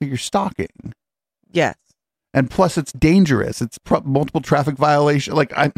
You're 0.00 0.16
stalking. 0.16 0.94
Yes. 1.52 1.76
and 2.32 2.48
plus 2.48 2.78
it's 2.78 2.92
dangerous 2.92 3.60
it's 3.60 3.76
pro- 3.78 4.02
multiple 4.02 4.40
traffic 4.40 4.76
violation 4.76 5.34
like 5.34 5.52
i 5.58 5.72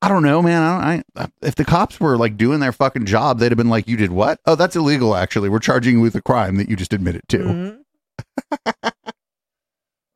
i 0.00 0.08
don't 0.08 0.22
know 0.22 0.40
man 0.40 0.62
i 0.62 0.94
don't 0.94 1.04
I, 1.16 1.28
if 1.46 1.56
the 1.56 1.64
cops 1.64 1.98
were 1.98 2.16
like 2.16 2.36
doing 2.36 2.60
their 2.60 2.70
fucking 2.70 3.06
job 3.06 3.40
they'd 3.40 3.50
have 3.50 3.58
been 3.58 3.68
like 3.68 3.88
you 3.88 3.96
did 3.96 4.12
what 4.12 4.38
oh 4.46 4.54
that's 4.54 4.76
illegal 4.76 5.16
actually 5.16 5.48
we're 5.48 5.58
charging 5.58 5.96
you 5.96 6.00
with 6.00 6.14
a 6.14 6.22
crime 6.22 6.56
that 6.58 6.68
you 6.68 6.76
just 6.76 6.92
admitted 6.92 7.22
to 7.30 7.38
Mm-hmm. 7.38 7.81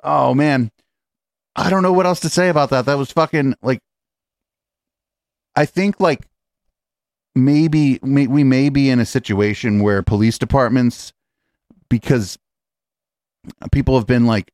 Oh 0.02 0.34
man 0.34 0.70
i 1.54 1.70
don't 1.70 1.82
know 1.82 1.92
what 1.92 2.06
else 2.06 2.20
to 2.20 2.28
say 2.28 2.48
about 2.48 2.70
that 2.70 2.86
that 2.86 2.98
was 2.98 3.10
fucking 3.10 3.54
like 3.62 3.80
i 5.54 5.64
think 5.64 6.00
like 6.00 6.26
maybe 7.34 7.98
may, 8.02 8.26
we 8.26 8.42
may 8.42 8.68
be 8.68 8.88
in 8.90 8.98
a 8.98 9.06
situation 9.06 9.82
where 9.82 10.02
police 10.02 10.38
departments 10.38 11.12
because 11.88 12.38
people 13.72 13.96
have 13.96 14.06
been 14.06 14.26
like 14.26 14.50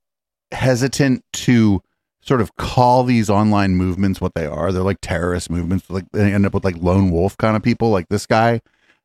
hesitant 0.51 1.25
to 1.33 1.81
sort 2.23 2.41
of 2.41 2.55
call 2.57 3.05
these 3.05 3.29
online 3.29 3.75
movements 3.75 4.21
what 4.21 4.35
they 4.35 4.47
are. 4.47 4.73
They're 4.73 4.83
like 4.83 5.01
terrorist 5.01 5.51
movements. 5.51 5.91
Like 5.91 6.05
they 6.13 6.33
end 6.33 6.47
up 6.47 6.55
with 6.55 6.65
like 6.65 6.77
lone 6.77 7.11
wolf 7.11 7.37
kind 7.37 7.57
of 7.57 7.63
people, 7.63 7.91
like 7.91 8.09
this 8.09 8.27
guy. 8.27 8.61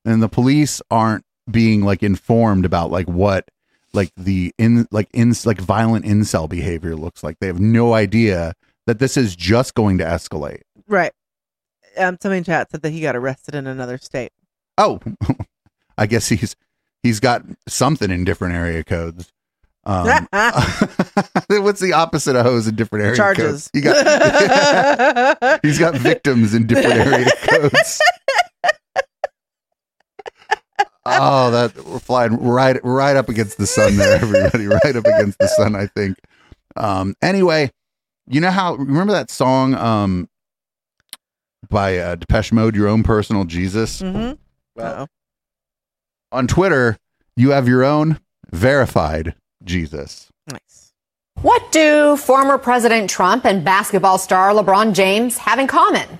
And 0.05 0.21
the 0.21 0.29
police 0.29 0.81
aren't 0.91 1.25
being 1.49 1.81
like 1.81 2.03
informed 2.03 2.65
about 2.65 2.91
like 2.91 3.07
what 3.07 3.49
like 3.93 4.11
the 4.15 4.53
in 4.57 4.87
like 4.91 5.09
in 5.13 5.33
like 5.45 5.59
violent 5.59 6.05
incel 6.05 6.49
behavior 6.49 6.95
looks 6.95 7.23
like. 7.23 7.39
They 7.39 7.47
have 7.47 7.59
no 7.59 7.93
idea 7.93 8.53
that 8.85 8.99
this 8.99 9.17
is 9.17 9.35
just 9.35 9.75
going 9.75 9.97
to 9.99 10.03
escalate. 10.03 10.61
Right. 10.87 11.11
Um, 11.97 12.17
somebody 12.21 12.39
in 12.39 12.43
chat 12.43 12.71
said 12.71 12.81
that 12.83 12.91
he 12.91 13.01
got 13.01 13.15
arrested 13.15 13.55
in 13.55 13.67
another 13.67 13.97
state. 13.97 14.31
Oh, 14.77 14.99
I 15.97 16.05
guess 16.05 16.29
he's 16.29 16.55
he's 17.03 17.19
got 17.19 17.43
something 17.67 18.11
in 18.11 18.23
different 18.23 18.55
area 18.55 18.83
codes. 18.83 19.31
Um, 19.87 20.07
what's 21.49 21.79
the 21.79 21.93
opposite 21.95 22.35
of 22.35 22.45
hose 22.45 22.67
in 22.67 22.75
different 22.75 23.05
area 23.05 23.15
Charges. 23.15 23.45
codes? 23.45 23.71
He 23.73 23.81
got, 23.81 25.59
he's 25.63 25.79
got 25.79 25.95
victims 25.95 26.53
in 26.53 26.67
different 26.67 26.97
area 27.07 27.31
codes. 27.43 28.01
Oh, 31.09 31.51
that 31.51 31.85
we're 31.85 31.99
flying 31.99 32.35
right 32.37 32.79
right 32.83 33.15
up 33.15 33.29
against 33.29 33.57
the 33.57 33.67
sun 33.67 33.95
there, 33.97 34.15
everybody. 34.21 34.67
right 34.67 34.95
up 34.95 35.05
against 35.05 35.39
the 35.39 35.47
sun, 35.47 35.75
I 35.75 35.87
think. 35.87 36.17
Um, 36.75 37.15
anyway, 37.21 37.71
you 38.27 38.41
know 38.41 38.51
how 38.51 38.75
remember 38.75 39.13
that 39.13 39.31
song 39.31 39.73
um 39.75 40.29
by 41.69 41.97
uh, 41.97 42.15
Depeche 42.15 42.51
Mode, 42.51 42.75
Your 42.75 42.87
Own 42.87 43.03
Personal 43.03 43.45
Jesus? 43.45 44.01
Mm-hmm. 44.01 44.33
Well, 44.75 45.07
on 46.31 46.47
Twitter, 46.47 46.97
you 47.35 47.51
have 47.51 47.67
your 47.67 47.83
own 47.83 48.19
verified 48.51 49.35
Jesus. 49.63 50.29
Nice. 50.51 50.93
What 51.41 51.71
do 51.71 52.17
former 52.17 52.57
President 52.57 53.09
Trump 53.09 53.45
and 53.45 53.63
basketball 53.63 54.17
star 54.17 54.51
LeBron 54.51 54.93
James 54.93 55.37
have 55.37 55.59
in 55.59 55.67
common? 55.67 56.19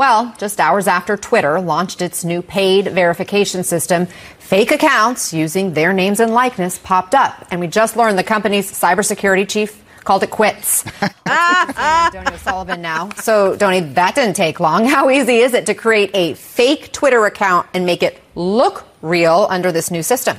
Well, 0.00 0.34
just 0.38 0.60
hours 0.60 0.88
after 0.88 1.18
Twitter 1.18 1.60
launched 1.60 2.00
its 2.00 2.24
new 2.24 2.40
paid 2.40 2.86
verification 2.86 3.62
system, 3.64 4.06
fake 4.38 4.70
accounts 4.70 5.34
using 5.34 5.74
their 5.74 5.92
names 5.92 6.20
and 6.20 6.32
likeness 6.32 6.78
popped 6.78 7.14
up. 7.14 7.46
And 7.50 7.60
we 7.60 7.66
just 7.66 7.98
learned 7.98 8.16
the 8.16 8.24
company's 8.24 8.72
cybersecurity 8.72 9.46
chief 9.46 9.84
called 10.04 10.22
it 10.22 10.30
quits. 10.30 10.84
Donie 11.26 12.32
O'Sullivan 12.32 12.80
now. 12.80 13.10
So, 13.16 13.56
Donie, 13.56 13.80
that 13.80 14.14
didn't 14.14 14.36
take 14.36 14.58
long. 14.58 14.86
How 14.86 15.10
easy 15.10 15.40
is 15.40 15.52
it 15.52 15.66
to 15.66 15.74
create 15.74 16.12
a 16.14 16.32
fake 16.32 16.92
Twitter 16.92 17.26
account 17.26 17.66
and 17.74 17.84
make 17.84 18.02
it 18.02 18.22
look 18.34 18.86
real 19.02 19.48
under 19.50 19.70
this 19.70 19.90
new 19.90 20.02
system? 20.02 20.38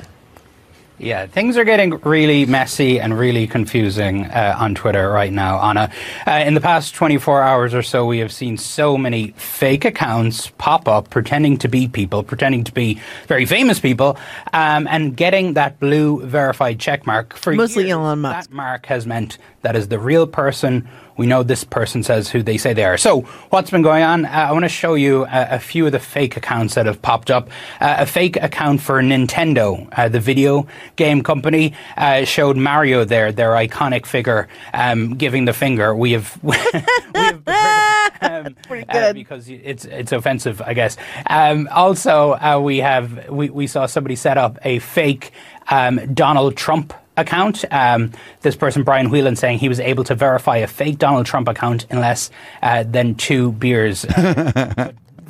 Yeah, 1.02 1.26
things 1.26 1.56
are 1.56 1.64
getting 1.64 1.98
really 2.02 2.46
messy 2.46 3.00
and 3.00 3.18
really 3.18 3.48
confusing 3.48 4.26
uh, 4.26 4.56
on 4.56 4.76
Twitter 4.76 5.10
right 5.10 5.32
now, 5.32 5.60
Anna. 5.60 5.90
Uh, 6.24 6.44
in 6.46 6.54
the 6.54 6.60
past 6.60 6.94
24 6.94 7.42
hours 7.42 7.74
or 7.74 7.82
so, 7.82 8.06
we 8.06 8.18
have 8.18 8.32
seen 8.32 8.56
so 8.56 8.96
many 8.96 9.32
fake 9.32 9.84
accounts 9.84 10.52
pop 10.58 10.86
up 10.86 11.10
pretending 11.10 11.58
to 11.58 11.68
be 11.68 11.88
people, 11.88 12.22
pretending 12.22 12.62
to 12.64 12.72
be 12.72 13.00
very 13.26 13.46
famous 13.46 13.80
people, 13.80 14.16
um, 14.52 14.86
and 14.86 15.16
getting 15.16 15.54
that 15.54 15.80
blue 15.80 16.24
verified 16.24 16.78
check 16.78 17.04
mark. 17.04 17.34
For 17.34 17.52
Mostly 17.52 17.86
years, 17.86 17.94
Elon 17.94 18.20
Musk. 18.20 18.50
That 18.50 18.54
mark 18.54 18.86
has 18.86 19.04
meant 19.04 19.38
that 19.62 19.74
is 19.74 19.88
the 19.88 19.98
real 19.98 20.28
person. 20.28 20.88
We 21.16 21.26
know 21.26 21.42
this 21.42 21.64
person 21.64 22.02
says 22.02 22.30
who 22.30 22.42
they 22.42 22.58
say 22.58 22.72
they 22.72 22.84
are. 22.84 22.96
So, 22.96 23.22
what's 23.50 23.70
been 23.70 23.82
going 23.82 24.02
on? 24.02 24.24
Uh, 24.24 24.28
I 24.28 24.52
want 24.52 24.64
to 24.64 24.68
show 24.68 24.94
you 24.94 25.24
a, 25.24 25.48
a 25.52 25.58
few 25.58 25.86
of 25.86 25.92
the 25.92 26.00
fake 26.00 26.36
accounts 26.36 26.74
that 26.74 26.86
have 26.86 27.00
popped 27.02 27.30
up. 27.30 27.48
Uh, 27.80 27.96
a 27.98 28.06
fake 28.06 28.36
account 28.36 28.80
for 28.80 29.00
Nintendo, 29.02 29.88
uh, 29.92 30.08
the 30.08 30.20
video 30.20 30.66
game 30.96 31.22
company, 31.22 31.74
uh, 31.96 32.24
showed 32.24 32.56
Mario 32.56 33.04
there, 33.04 33.32
their 33.32 33.50
iconic 33.50 34.06
figure, 34.06 34.48
um, 34.74 35.14
giving 35.14 35.44
the 35.44 35.52
finger. 35.52 35.94
We 35.94 36.12
have, 36.12 36.38
we 36.42 36.56
have 36.56 37.48
um, 38.22 38.56
uh, 38.88 39.12
because 39.12 39.48
it's 39.48 39.84
it's 39.84 40.12
offensive, 40.12 40.62
I 40.62 40.74
guess. 40.74 40.96
Um, 41.26 41.68
also, 41.70 42.32
uh, 42.32 42.60
we 42.62 42.78
have 42.78 43.28
we, 43.28 43.50
we 43.50 43.66
saw 43.66 43.86
somebody 43.86 44.16
set 44.16 44.38
up 44.38 44.58
a 44.62 44.78
fake 44.78 45.32
um, 45.70 46.14
Donald 46.14 46.56
Trump 46.56 46.94
account. 47.16 47.64
Um, 47.70 48.12
this 48.40 48.56
person, 48.56 48.82
Brian 48.82 49.10
Whelan, 49.10 49.36
saying 49.36 49.58
he 49.58 49.68
was 49.68 49.80
able 49.80 50.04
to 50.04 50.14
verify 50.14 50.58
a 50.58 50.66
fake 50.66 50.98
Donald 50.98 51.26
Trump 51.26 51.48
account 51.48 51.86
in 51.90 52.00
less 52.00 52.30
uh, 52.62 52.82
than 52.84 53.14
two 53.14 53.52
beers. 53.52 54.06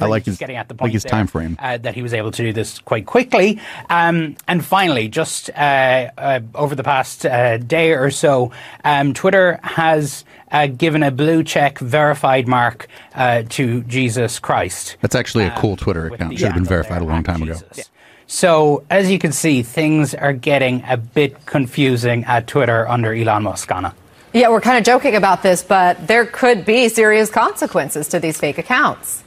Uh, 0.01 0.07
I 0.07 0.09
like 0.09 0.25
his 0.25 0.39
getting 0.39 0.57
at 0.57 0.69
the 0.69 0.75
like 0.75 0.79
point 0.81 0.93
his 0.95 1.03
there, 1.05 1.11
time 1.11 1.27
frame. 1.29 1.55
uh, 1.61 1.77
that 1.77 1.95
he 1.95 2.03
was 2.03 2.13
able 2.15 2.31
to 2.33 2.43
do 2.43 2.53
this 2.53 2.79
quite 2.81 3.05
quickly. 3.07 3.61
Um, 3.91 4.37
and 4.49 4.65
finally, 4.65 5.07
just 5.09 5.51
uh, 5.51 6.11
uh, 6.17 6.41
over 6.55 6.75
the 6.75 6.83
past 6.83 7.25
uh, 7.27 7.59
day 7.59 7.93
or 7.93 8.11
so, 8.11 8.51
um, 8.85 9.13
Twitter 9.13 9.61
has 9.63 10.25
uh, 10.51 10.67
given 10.67 11.03
a 11.05 11.11
blue 11.13 11.45
check 11.45 11.79
verified 11.79 12.49
mark 12.49 12.89
uh, 13.15 13.43
to 13.51 13.83
Jesus 13.83 14.39
Christ. 14.41 14.97
That's 15.03 15.15
actually 15.15 15.45
a 15.45 15.53
Um, 15.53 15.59
cool 15.59 15.77
Twitter 15.77 16.07
account. 16.07 16.39
Should 16.39 16.47
have 16.47 16.55
been 16.55 16.65
verified 16.65 17.03
a 17.03 17.05
long 17.05 17.23
time 17.23 17.43
ago. 17.43 17.57
So, 18.33 18.83
as 18.89 19.11
you 19.11 19.19
can 19.19 19.31
see, 19.31 19.63
things 19.63 20.15
are 20.15 20.33
getting 20.33 20.83
a 20.89 20.97
bit 20.97 21.45
confusing 21.45 22.25
at 22.25 22.47
Twitter 22.47 22.89
under 22.89 23.13
Elon 23.13 23.43
Musk, 23.43 23.71
Anna. 23.71 23.95
Yeah, 24.33 24.49
we're 24.49 24.63
kind 24.63 24.79
of 24.79 24.85
joking 24.85 25.15
about 25.15 25.43
this, 25.43 25.63
but 25.63 26.07
there 26.07 26.25
could 26.25 26.65
be 26.65 26.89
serious 26.89 27.29
consequences 27.29 28.09
to 28.09 28.19
these 28.19 28.41
fake 28.41 28.57
accounts. 28.57 29.23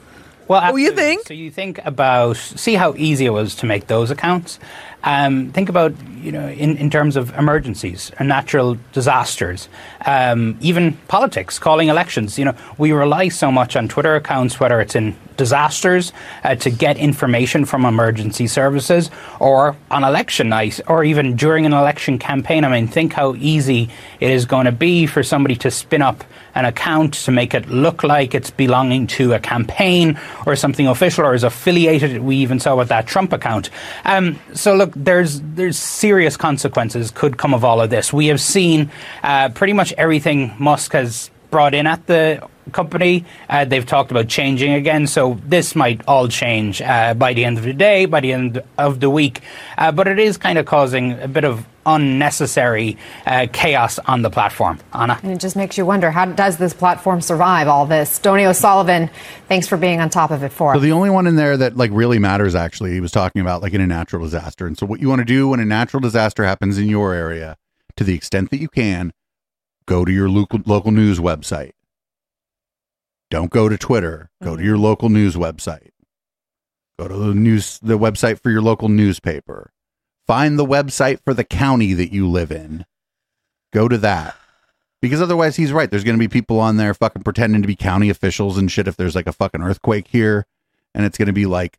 Well, 0.47 0.73
oh, 0.73 0.75
you 0.75 0.91
think? 0.91 1.27
So 1.27 1.35
you 1.35 1.51
think 1.51 1.85
about 1.85 2.37
see 2.37 2.73
how 2.73 2.95
easy 2.97 3.27
it 3.27 3.29
was 3.29 3.53
to 3.57 3.67
make 3.67 3.85
those 3.85 4.09
accounts. 4.09 4.57
Um, 5.05 5.51
think 5.51 5.69
about 5.69 5.93
you 6.17 6.31
know 6.31 6.47
in, 6.49 6.77
in 6.77 6.89
terms 6.89 7.15
of 7.15 7.31
emergencies 7.37 8.11
and 8.17 8.27
natural 8.27 8.77
disasters, 8.91 9.69
um, 10.05 10.57
even 10.61 10.93
politics, 11.07 11.59
calling 11.59 11.89
elections. 11.89 12.37
You 12.37 12.45
know 12.45 12.55
we 12.77 12.91
rely 12.91 13.29
so 13.29 13.51
much 13.51 13.75
on 13.75 13.87
Twitter 13.87 14.15
accounts, 14.15 14.59
whether 14.59 14.81
it's 14.81 14.95
in 14.95 15.15
disasters 15.37 16.13
uh, 16.43 16.55
to 16.55 16.69
get 16.69 16.97
information 16.97 17.65
from 17.65 17.85
emergency 17.85 18.47
services, 18.47 19.11
or 19.39 19.75
on 19.91 20.03
election 20.03 20.49
night, 20.49 20.81
or 20.87 21.03
even 21.03 21.35
during 21.35 21.65
an 21.65 21.73
election 21.73 22.17
campaign. 22.17 22.63
I 22.63 22.69
mean, 22.69 22.87
think 22.87 23.13
how 23.13 23.35
easy 23.35 23.89
it 24.19 24.31
is 24.31 24.45
going 24.45 24.65
to 24.65 24.71
be 24.71 25.05
for 25.05 25.23
somebody 25.23 25.55
to 25.57 25.71
spin 25.71 26.01
up 26.01 26.23
an 26.55 26.63
account 26.65 27.13
to 27.13 27.31
make 27.31 27.53
it 27.53 27.67
look 27.69 28.03
like 28.03 28.33
it's 28.33 28.49
belonging 28.49 29.05
to 29.05 29.33
a 29.33 29.39
campaign 29.39 30.17
or 30.45 30.55
something 30.55 30.87
official 30.87 31.25
or 31.25 31.33
is 31.33 31.43
affiliated. 31.43 32.21
We 32.21 32.37
even 32.37 32.59
saw 32.59 32.75
with 32.77 32.87
that 32.87 33.05
Trump 33.05 33.33
account. 33.33 33.69
Um, 34.05 34.39
so 34.53 34.73
look, 34.73 34.91
there's 34.95 35.41
there's 35.41 35.77
serious 35.77 36.37
consequences 36.37 37.11
could 37.11 37.37
come 37.37 37.53
of 37.53 37.63
all 37.63 37.81
of 37.81 37.89
this. 37.89 38.13
We 38.13 38.27
have 38.27 38.41
seen 38.41 38.91
uh, 39.23 39.49
pretty 39.49 39.73
much 39.73 39.93
everything 39.93 40.55
Musk 40.57 40.93
has 40.93 41.29
brought 41.55 41.73
in 41.73 41.87
at 41.87 42.05
the 42.05 42.45
company. 42.73 43.23
Uh, 43.49 43.63
they've 43.63 43.85
talked 43.85 44.11
about 44.11 44.27
changing 44.27 44.73
again, 44.73 45.07
so 45.07 45.39
this 45.45 45.73
might 45.73 46.01
all 46.05 46.27
change 46.27 46.81
uh, 46.81 47.13
by 47.13 47.31
the 47.31 47.45
end 47.45 47.57
of 47.57 47.63
the 47.63 47.71
day, 47.71 48.05
by 48.05 48.19
the 48.19 48.33
end 48.33 48.61
of 48.77 48.99
the 48.99 49.09
week. 49.09 49.39
Uh, 49.77 49.89
but 49.89 50.05
it 50.05 50.19
is 50.19 50.35
kind 50.35 50.57
of 50.57 50.65
causing 50.65 51.13
a 51.21 51.29
bit 51.29 51.45
of 51.45 51.65
unnecessary 51.85 52.97
uh, 53.25 53.47
chaos 53.53 53.99
on 53.99 54.21
the 54.21 54.29
platform. 54.29 54.77
Anna? 54.93 55.17
And 55.23 55.31
it 55.31 55.39
just 55.39 55.55
makes 55.55 55.77
you 55.77 55.85
wonder 55.85 56.11
how 56.11 56.25
does 56.25 56.57
this 56.57 56.73
platform 56.73 57.21
survive 57.21 57.69
all 57.69 57.85
this? 57.85 58.19
Donie 58.19 58.45
O'Sullivan, 58.45 59.09
thanks 59.47 59.65
for 59.65 59.77
being 59.77 60.01
on 60.01 60.09
top 60.09 60.31
of 60.31 60.43
it 60.43 60.51
for 60.51 60.73
So 60.73 60.79
us. 60.79 60.83
the 60.83 60.91
only 60.91 61.09
one 61.09 61.25
in 61.25 61.37
there 61.37 61.55
that 61.55 61.77
like 61.77 61.91
really 61.93 62.19
matters 62.19 62.53
actually, 62.53 62.91
he 62.91 62.99
was 62.99 63.13
talking 63.13 63.41
about 63.41 63.61
like 63.61 63.71
in 63.71 63.79
a 63.79 63.87
natural 63.87 64.25
disaster. 64.25 64.67
And 64.67 64.77
so 64.77 64.85
what 64.85 64.99
you 64.99 65.07
want 65.07 65.19
to 65.19 65.25
do 65.25 65.47
when 65.47 65.61
a 65.61 65.65
natural 65.65 66.01
disaster 66.01 66.43
happens 66.43 66.77
in 66.77 66.89
your 66.89 67.13
area, 67.13 67.55
to 67.95 68.03
the 68.03 68.13
extent 68.13 68.49
that 68.49 68.59
you 68.59 68.67
can, 68.67 69.13
go 69.87 70.05
to 70.05 70.11
your 70.11 70.29
local 70.29 70.59
local 70.65 70.91
news 70.91 71.19
website. 71.19 71.71
Don't 73.29 73.51
go 73.51 73.69
to 73.69 73.77
Twitter. 73.77 74.29
Go 74.41 74.51
to 74.51 74.57
mm-hmm. 74.57 74.65
your 74.65 74.77
local 74.77 75.09
news 75.09 75.35
website. 75.35 75.89
Go 76.99 77.07
to 77.07 77.15
the 77.15 77.33
news 77.33 77.79
the 77.79 77.97
website 77.97 78.39
for 78.41 78.49
your 78.49 78.61
local 78.61 78.89
newspaper. 78.89 79.71
Find 80.27 80.57
the 80.57 80.65
website 80.65 81.19
for 81.23 81.33
the 81.33 81.43
county 81.43 81.93
that 81.93 82.11
you 82.11 82.29
live 82.29 82.51
in. 82.51 82.85
Go 83.73 83.87
to 83.87 83.97
that. 83.99 84.35
Because 85.01 85.21
otherwise 85.21 85.55
he's 85.55 85.71
right. 85.71 85.91
There's 85.91 86.03
going 86.03 86.17
to 86.17 86.19
be 86.19 86.27
people 86.27 86.59
on 86.59 86.77
there 86.77 86.93
fucking 86.93 87.23
pretending 87.23 87.61
to 87.61 87.67
be 87.67 87.75
county 87.75 88.09
officials 88.09 88.57
and 88.57 88.71
shit 88.71 88.87
if 88.87 88.95
there's 88.95 89.13
like 89.15 89.27
a 89.27 89.33
fucking 89.33 89.61
earthquake 89.61 90.07
here 90.07 90.47
and 90.95 91.05
it's 91.05 91.17
going 91.17 91.27
to 91.27 91.33
be 91.33 91.45
like 91.45 91.77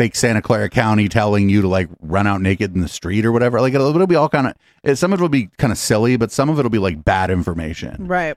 fake 0.00 0.16
Santa 0.16 0.40
Clara 0.40 0.70
County 0.70 1.10
telling 1.10 1.50
you 1.50 1.60
to 1.60 1.68
like 1.68 1.90
run 2.00 2.26
out 2.26 2.40
naked 2.40 2.74
in 2.74 2.80
the 2.80 2.88
street 2.88 3.26
or 3.26 3.32
whatever. 3.32 3.60
Like 3.60 3.74
it'll, 3.74 3.94
it'll 3.94 4.06
be 4.06 4.14
all 4.14 4.30
kind 4.30 4.54
of 4.82 4.98
some 4.98 5.12
of 5.12 5.20
it 5.20 5.22
will 5.22 5.28
be 5.28 5.50
kind 5.58 5.70
of 5.70 5.76
silly, 5.76 6.16
but 6.16 6.32
some 6.32 6.48
of 6.48 6.58
it'll 6.58 6.70
be 6.70 6.78
like 6.78 7.04
bad 7.04 7.30
information. 7.30 8.06
Right. 8.06 8.34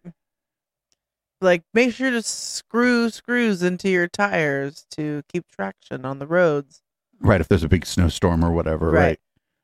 Like, 1.39 1.63
make 1.73 1.93
sure 1.93 2.11
to 2.11 2.21
screw 2.21 3.09
screws 3.09 3.63
into 3.63 3.89
your 3.89 4.09
tires 4.09 4.85
to 4.91 5.23
keep 5.31 5.45
traction 5.47 6.03
on 6.03 6.19
the 6.19 6.27
roads. 6.27 6.81
Right, 7.21 7.39
if 7.39 7.47
there's 7.47 7.63
a 7.63 7.69
big 7.69 7.85
snowstorm 7.85 8.43
or 8.43 8.51
whatever, 8.51 8.91
right. 8.91 9.01
Right. 9.01 9.19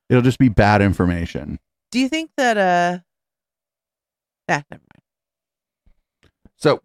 It'll 0.08 0.22
just 0.22 0.40
be 0.40 0.48
bad 0.48 0.82
information. 0.82 1.60
Do 1.92 2.00
you 2.00 2.08
think 2.08 2.32
that, 2.38 2.58
uh, 2.58 3.00
ah, 4.48 4.64
never 4.72 4.84
mind. 4.94 6.32
So, 6.56 6.82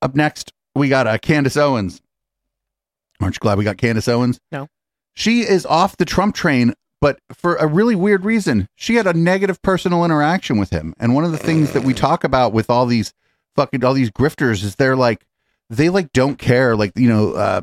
up 0.00 0.14
next, 0.14 0.52
we 0.76 0.88
got 0.88 1.08
uh, 1.08 1.18
Candace 1.18 1.56
Owens. 1.56 2.00
Aren't 3.20 3.36
you 3.36 3.40
glad 3.40 3.58
we 3.58 3.64
got 3.64 3.78
Candace 3.78 4.08
Owens? 4.08 4.40
No. 4.52 4.68
She 5.14 5.40
is 5.40 5.66
off 5.66 5.96
the 5.96 6.04
Trump 6.04 6.34
train 6.34 6.74
but 7.00 7.20
for 7.32 7.56
a 7.56 7.66
really 7.66 7.94
weird 7.94 8.24
reason, 8.24 8.68
she 8.74 8.96
had 8.96 9.06
a 9.06 9.12
negative 9.12 9.62
personal 9.62 10.04
interaction 10.04 10.58
with 10.58 10.70
him. 10.70 10.94
And 10.98 11.14
one 11.14 11.24
of 11.24 11.30
the 11.30 11.38
things 11.38 11.72
that 11.72 11.84
we 11.84 11.94
talk 11.94 12.24
about 12.24 12.52
with 12.52 12.68
all 12.68 12.86
these 12.86 13.12
fucking 13.54 13.84
all 13.84 13.94
these 13.94 14.10
grifters 14.10 14.64
is 14.64 14.76
they're 14.76 14.96
like 14.96 15.24
they 15.70 15.88
like 15.88 16.12
don't 16.12 16.38
care 16.38 16.76
like 16.76 16.92
you 16.96 17.08
know 17.08 17.32
uh 17.32 17.60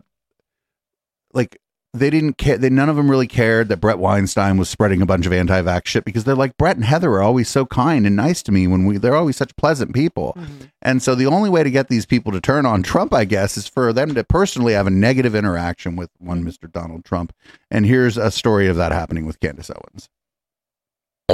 like 1.34 1.58
they 2.00 2.10
didn't 2.10 2.38
care 2.38 2.58
they 2.58 2.70
none 2.70 2.90
of 2.90 2.96
them 2.96 3.10
really 3.10 3.28
cared 3.28 3.70
that 3.70 3.78
Bret 3.78 4.00
Weinstein 4.00 4.58
was 4.58 4.70
spreading 4.70 5.02
a 5.02 5.06
bunch 5.06 5.26
of 5.26 5.34
anti-vax 5.34 5.88
shit 5.88 6.06
because 6.06 6.24
they're 6.24 6.36
like 6.36 6.58
Brett 6.58 6.76
and 6.76 6.86
Heather 6.86 7.12
are 7.14 7.22
always 7.22 7.50
so 7.50 7.66
kind 7.66 8.06
and 8.06 8.16
nice 8.16 8.44
to 8.44 8.52
me 8.52 8.68
when 8.68 8.86
we 8.86 8.98
they're 8.98 9.16
always 9.16 9.38
such 9.38 9.56
pleasant 9.56 9.94
people. 9.94 10.34
Mm-hmm. 10.38 10.66
And 10.82 11.02
so 11.02 11.16
the 11.16 11.26
only 11.26 11.50
way 11.50 11.64
to 11.64 11.72
get 11.72 11.88
these 11.88 12.06
people 12.06 12.32
to 12.32 12.42
turn 12.42 12.66
on 12.66 12.84
Trump, 12.84 13.14
I 13.14 13.26
guess, 13.26 13.58
is 13.58 13.68
for 13.68 13.92
them 13.92 14.14
to 14.14 14.24
personally 14.24 14.74
have 14.74 14.88
a 14.88 14.92
negative 14.92 15.36
interaction 15.36 15.96
with 15.96 16.10
one 16.20 16.44
Mr. 16.44 16.72
Donald 16.72 17.06
Trump. 17.06 17.34
And 17.72 17.86
here's 17.86 18.18
a 18.18 18.32
story 18.32 18.68
of 18.68 18.76
that 18.78 18.92
happening 18.92 19.26
with 19.26 19.40
Candace 19.40 19.72
Owens. 19.72 20.10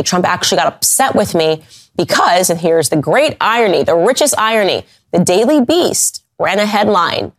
Trump 0.03 0.25
actually 0.25 0.57
got 0.57 0.73
upset 0.73 1.15
with 1.15 1.35
me 1.35 1.63
because, 1.97 2.49
and 2.49 2.59
here's 2.59 2.89
the 2.89 2.95
great 2.95 3.35
irony, 3.41 3.83
the 3.83 3.95
richest 3.95 4.33
irony, 4.37 4.85
the 5.11 5.19
Daily 5.19 5.63
Beast 5.63 6.23
ran 6.39 6.59
a 6.59 6.65
headline 6.65 7.33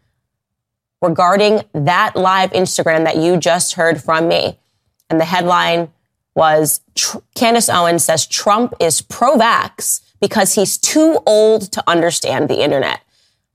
regarding 1.02 1.62
that 1.74 2.16
live 2.16 2.52
Instagram 2.52 3.04
that 3.04 3.16
you 3.16 3.36
just 3.36 3.74
heard 3.74 4.02
from 4.02 4.28
me. 4.28 4.58
And 5.10 5.20
the 5.20 5.24
headline 5.26 5.90
was 6.34 6.80
Tr- 6.94 7.18
Candace 7.34 7.68
Owens 7.68 8.04
says 8.04 8.26
Trump 8.26 8.72
is 8.80 9.02
pro 9.02 9.36
vax 9.36 10.00
because 10.20 10.54
he's 10.54 10.78
too 10.78 11.18
old 11.26 11.72
to 11.72 11.82
understand 11.86 12.48
the 12.48 12.62
internet. 12.62 13.00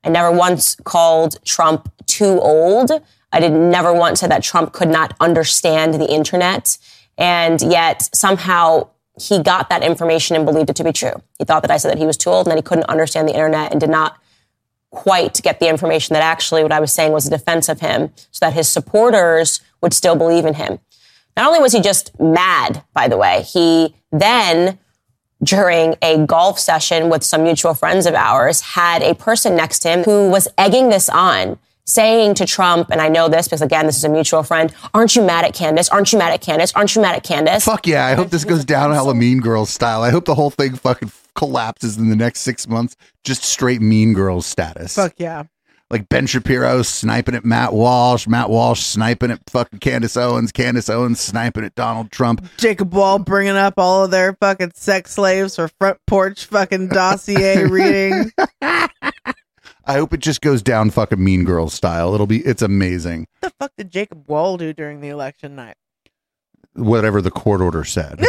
I 0.03 0.09
never 0.09 0.31
once 0.31 0.75
called 0.75 1.43
Trump 1.43 1.91
too 2.05 2.39
old. 2.41 2.91
I 3.31 3.39
did 3.39 3.53
never 3.53 3.93
once 3.93 4.19
say 4.19 4.27
that 4.27 4.43
Trump 4.43 4.73
could 4.73 4.89
not 4.89 5.15
understand 5.19 5.95
the 5.95 6.11
internet. 6.11 6.77
And 7.17 7.61
yet 7.61 8.09
somehow 8.13 8.89
he 9.19 9.41
got 9.41 9.69
that 9.69 9.83
information 9.83 10.35
and 10.35 10.45
believed 10.45 10.69
it 10.69 10.75
to 10.75 10.83
be 10.83 10.93
true. 10.93 11.23
He 11.39 11.45
thought 11.45 11.63
that 11.63 11.71
I 11.71 11.77
said 11.77 11.91
that 11.91 11.97
he 11.97 12.05
was 12.05 12.17
too 12.17 12.29
old 12.29 12.45
and 12.45 12.51
that 12.51 12.57
he 12.57 12.61
couldn't 12.61 12.85
understand 12.85 13.27
the 13.27 13.33
internet 13.33 13.71
and 13.71 13.81
did 13.81 13.89
not 13.89 14.19
quite 14.91 15.41
get 15.43 15.59
the 15.59 15.67
information 15.67 16.13
that 16.13 16.23
actually 16.23 16.63
what 16.63 16.71
I 16.71 16.79
was 16.79 16.93
saying 16.93 17.11
was 17.11 17.27
a 17.27 17.29
defense 17.29 17.69
of 17.69 17.79
him 17.79 18.11
so 18.31 18.45
that 18.45 18.53
his 18.53 18.67
supporters 18.67 19.61
would 19.81 19.93
still 19.93 20.15
believe 20.15 20.45
in 20.45 20.55
him. 20.55 20.79
Not 21.35 21.47
only 21.47 21.59
was 21.59 21.73
he 21.73 21.81
just 21.81 22.19
mad, 22.19 22.83
by 22.93 23.07
the 23.07 23.17
way, 23.17 23.43
he 23.43 23.95
then, 24.11 24.79
during 25.43 25.95
a 26.01 26.25
golf 26.25 26.57
session 26.57 27.09
with 27.09 27.23
some 27.23 27.43
mutual 27.43 27.73
friends 27.73 28.05
of 28.05 28.15
ours, 28.15 28.61
had 28.61 29.03
a 29.03 29.13
person 29.13 29.55
next 29.55 29.79
to 29.79 29.89
him 29.89 30.03
who 30.03 30.29
was 30.29 30.47
egging 30.57 30.89
this 30.89 31.09
on, 31.09 31.59
saying 31.87 32.35
to 32.35 32.45
Trump, 32.45 32.91
and 32.91 33.01
I 33.01 33.07
know 33.07 33.27
this 33.29 33.47
because 33.47 33.61
again, 33.61 33.85
this 33.87 33.97
is 33.97 34.03
a 34.03 34.09
mutual 34.09 34.43
friend, 34.43 34.71
aren't 34.93 35.15
you 35.15 35.23
mad 35.23 35.45
at 35.45 35.53
Candace? 35.53 35.89
Aren't 35.89 36.11
you 36.13 36.19
mad 36.19 36.33
at 36.33 36.41
Candace? 36.41 36.71
Aren't 36.73 36.95
you 36.95 37.01
mad 37.01 37.15
at 37.15 37.23
Candace? 37.23 37.65
Fuck 37.65 37.87
yeah, 37.87 38.05
I 38.05 38.13
hope 38.13 38.29
this 38.29 38.43
goes 38.43 38.65
down 38.65 38.91
hella 38.91 39.15
Mean 39.15 39.39
Girls 39.39 39.69
style. 39.69 40.03
I 40.03 40.11
hope 40.11 40.25
the 40.25 40.35
whole 40.35 40.51
thing 40.51 40.75
fucking 40.75 41.11
collapses 41.33 41.97
in 41.97 42.09
the 42.09 42.15
next 42.15 42.41
six 42.41 42.67
months, 42.67 42.95
just 43.23 43.43
straight 43.43 43.81
Mean 43.81 44.13
Girls 44.13 44.45
status. 44.45 44.95
Fuck 44.95 45.13
yeah. 45.17 45.43
Like 45.89 46.09
Ben 46.09 46.27
Shapiro 46.27 46.81
sniping 46.81 47.33
at 47.33 47.45
Matt 47.45 47.71
Walsh, 47.71 48.27
Matt 48.27 48.49
Walsh 48.49 48.81
sniping 48.81 49.31
at 49.31 49.49
fucking 49.49 49.79
Candace 49.79 50.17
Owens, 50.17 50.51
Candace 50.51 50.89
Owens 50.89 51.21
sniping 51.21 51.63
at 51.63 51.75
Donald 51.75 52.11
Trump. 52.11 52.45
Jacob 52.57 52.93
Wohl 52.93 53.19
bringing 53.19 53.55
up 53.55 53.75
all 53.77 54.03
of 54.03 54.11
their 54.11 54.33
fucking 54.33 54.73
sex 54.75 55.11
slaves 55.11 55.55
for 55.55 55.69
front 55.79 55.97
porch 56.05 56.43
fucking 56.47 56.89
dossier 56.89 57.63
reading. 57.69 58.31
I 59.87 59.93
hope 59.93 60.13
it 60.13 60.19
just 60.19 60.41
goes 60.41 60.61
down 60.61 60.89
fucking 60.89 61.23
Mean 61.23 61.45
Girls 61.45 61.73
style. 61.73 62.13
It'll 62.13 62.27
be, 62.27 62.39
it's 62.39 62.61
amazing. 62.61 63.27
What 63.39 63.49
the 63.49 63.55
fuck 63.57 63.71
did 63.77 63.89
Jacob 63.89 64.25
Wohl 64.27 64.57
do 64.57 64.73
during 64.73 64.99
the 64.99 65.07
election 65.07 65.55
night? 65.55 65.75
Whatever 66.73 67.21
the 67.21 67.31
court 67.31 67.61
order 67.61 67.85
said. 67.85 68.19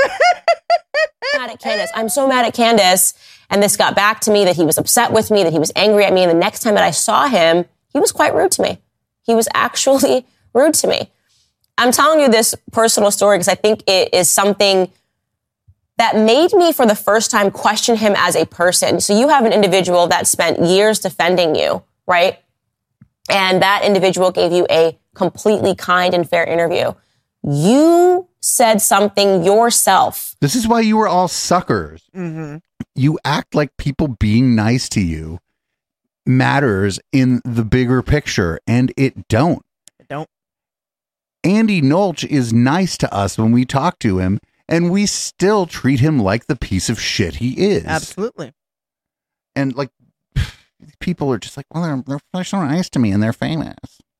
mad 1.36 1.50
at 1.50 1.60
Candace. 1.60 1.90
I'm 1.94 2.08
so 2.08 2.28
mad 2.28 2.44
at 2.44 2.54
Candace. 2.54 3.14
And 3.50 3.62
this 3.62 3.76
got 3.76 3.96
back 3.96 4.20
to 4.22 4.30
me 4.30 4.44
that 4.44 4.56
he 4.56 4.64
was 4.64 4.78
upset 4.78 5.12
with 5.12 5.30
me, 5.30 5.42
that 5.42 5.52
he 5.52 5.58
was 5.58 5.72
angry 5.74 6.04
at 6.04 6.12
me. 6.12 6.22
And 6.22 6.30
the 6.30 6.34
next 6.34 6.60
time 6.60 6.74
that 6.74 6.84
I 6.84 6.90
saw 6.90 7.28
him, 7.28 7.64
he 7.92 7.98
was 7.98 8.12
quite 8.12 8.34
rude 8.34 8.52
to 8.52 8.62
me. 8.62 8.78
He 9.22 9.34
was 9.34 9.48
actually 9.54 10.26
rude 10.54 10.74
to 10.74 10.86
me. 10.86 11.10
I'm 11.76 11.92
telling 11.92 12.20
you 12.20 12.28
this 12.28 12.54
personal 12.72 13.10
story 13.10 13.36
because 13.38 13.48
I 13.48 13.54
think 13.54 13.82
it 13.86 14.12
is 14.12 14.28
something 14.28 14.90
that 15.98 16.16
made 16.16 16.52
me 16.52 16.72
for 16.72 16.86
the 16.86 16.94
first 16.94 17.30
time 17.30 17.50
question 17.50 17.96
him 17.96 18.14
as 18.16 18.34
a 18.36 18.46
person. 18.46 19.00
So 19.00 19.18
you 19.18 19.28
have 19.28 19.44
an 19.44 19.52
individual 19.52 20.06
that 20.08 20.26
spent 20.26 20.60
years 20.60 21.00
defending 21.00 21.54
you, 21.54 21.82
right? 22.06 22.38
And 23.28 23.60
that 23.62 23.84
individual 23.84 24.30
gave 24.30 24.52
you 24.52 24.66
a 24.70 24.98
completely 25.14 25.74
kind 25.74 26.14
and 26.14 26.28
fair 26.28 26.44
interview. 26.44 26.92
You 27.42 28.28
said 28.40 28.80
something 28.80 29.44
yourself. 29.44 30.36
This 30.40 30.54
is 30.54 30.66
why 30.66 30.80
you 30.80 30.96
were 30.96 31.08
all 31.08 31.28
suckers. 31.28 32.02
Mm-hmm. 32.16 32.58
You 32.94 33.18
act 33.24 33.54
like 33.54 33.76
people 33.76 34.08
being 34.08 34.54
nice 34.54 34.88
to 34.90 35.00
you 35.00 35.40
matters 36.24 37.00
in 37.10 37.40
the 37.44 37.64
bigger 37.64 38.02
picture, 38.02 38.60
and 38.66 38.92
it 38.96 39.28
don't. 39.28 39.64
It 39.98 40.08
don't. 40.08 40.28
Andy 41.42 41.80
Nolch 41.80 42.24
is 42.24 42.52
nice 42.52 42.96
to 42.98 43.12
us 43.12 43.38
when 43.38 43.50
we 43.50 43.64
talk 43.64 43.98
to 44.00 44.18
him, 44.18 44.38
and 44.68 44.90
we 44.90 45.06
still 45.06 45.66
treat 45.66 46.00
him 46.00 46.18
like 46.18 46.46
the 46.46 46.56
piece 46.56 46.88
of 46.88 47.00
shit 47.00 47.36
he 47.36 47.52
is. 47.70 47.84
Absolutely. 47.84 48.52
And 49.56 49.74
like, 49.74 49.90
people 51.00 51.32
are 51.32 51.38
just 51.38 51.56
like, 51.56 51.66
well, 51.72 51.82
they're, 51.84 52.02
they're, 52.06 52.20
they're 52.32 52.44
so 52.44 52.62
nice 52.64 52.88
to 52.90 52.98
me, 52.98 53.10
and 53.12 53.22
they're 53.22 53.32
famous. 53.32 53.76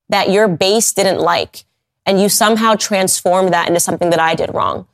that 0.09 0.31
your 0.31 0.49
base 0.49 0.93
didn't 0.93 1.20
like 1.20 1.65
and 2.07 2.20
you 2.20 2.29
somehow 2.31 2.75
transformed 2.75 3.53
that 3.53 3.69
into 3.69 3.79
something 3.81 4.09
that 4.11 4.19
I 4.20 4.35
did 4.35 4.55
wrong. 4.55 4.87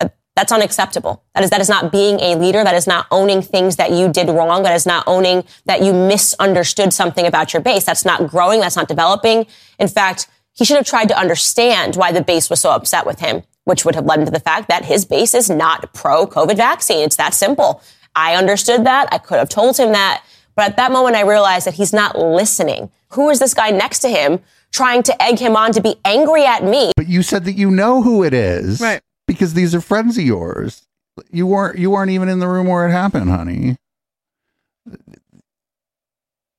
Uh, 0.00 0.08
That's 0.36 0.52
unacceptable. 0.52 1.24
That 1.34 1.42
is 1.42 1.50
that 1.50 1.60
is 1.60 1.68
not 1.68 1.90
being 1.90 2.20
a 2.20 2.36
leader. 2.36 2.62
That 2.62 2.76
is 2.76 2.86
not 2.86 3.06
owning 3.10 3.42
things 3.42 3.74
that 3.76 3.90
you 3.90 4.08
did 4.12 4.28
wrong. 4.28 4.62
That 4.62 4.76
is 4.76 4.86
not 4.86 5.02
owning 5.08 5.42
that 5.64 5.82
you 5.82 5.92
misunderstood 5.92 6.92
something 6.92 7.26
about 7.26 7.52
your 7.52 7.60
base. 7.62 7.84
That's 7.84 8.04
not 8.04 8.28
growing. 8.28 8.60
That's 8.60 8.76
not 8.76 8.86
developing. 8.86 9.46
In 9.80 9.88
fact, 9.88 10.28
he 10.52 10.64
should 10.64 10.76
have 10.76 10.86
tried 10.86 11.08
to 11.08 11.18
understand 11.18 11.96
why 11.96 12.12
the 12.12 12.22
base 12.22 12.48
was 12.48 12.60
so 12.60 12.70
upset 12.70 13.04
with 13.04 13.18
him, 13.18 13.42
which 13.64 13.84
would 13.84 13.94
have 13.94 14.04
led 14.06 14.24
to 14.24 14.30
the 14.30 14.40
fact 14.40 14.68
that 14.68 14.84
his 14.84 15.04
base 15.04 15.34
is 15.34 15.50
not 15.50 15.92
pro 15.92 16.26
COVID 16.26 16.56
vaccine. 16.56 17.04
It's 17.04 17.16
that 17.16 17.34
simple. 17.34 17.82
I 18.14 18.36
understood 18.36 18.84
that. 18.84 19.08
I 19.12 19.18
could 19.18 19.38
have 19.38 19.48
told 19.48 19.76
him 19.76 19.92
that. 19.92 20.24
But 20.56 20.66
at 20.66 20.76
that 20.76 20.92
moment, 20.92 21.16
I 21.16 21.22
realized 21.22 21.66
that 21.66 21.74
he's 21.74 21.92
not 21.92 22.16
listening. 22.18 22.90
Who 23.10 23.30
is 23.30 23.38
this 23.40 23.54
guy 23.54 23.70
next 23.70 24.00
to 24.00 24.08
him 24.08 24.40
trying 24.72 25.02
to 25.04 25.22
egg 25.22 25.38
him 25.38 25.56
on 25.56 25.72
to 25.72 25.80
be 25.80 25.96
angry 26.04 26.44
at 26.44 26.62
me? 26.62 26.92
But 26.96 27.08
you 27.08 27.22
said 27.22 27.44
that 27.44 27.54
you 27.54 27.70
know 27.70 28.02
who 28.02 28.22
it 28.22 28.34
is, 28.34 28.80
Right. 28.80 29.00
Because 29.26 29.54
these 29.54 29.74
are 29.74 29.80
friends 29.80 30.18
of 30.18 30.24
yours. 30.24 30.82
You 31.30 31.46
weren't. 31.46 31.78
You 31.78 31.90
weren't 31.90 32.10
even 32.10 32.28
in 32.28 32.40
the 32.40 32.48
room 32.48 32.66
where 32.66 32.86
it 32.86 32.92
happened, 32.92 33.30
honey. 33.30 33.76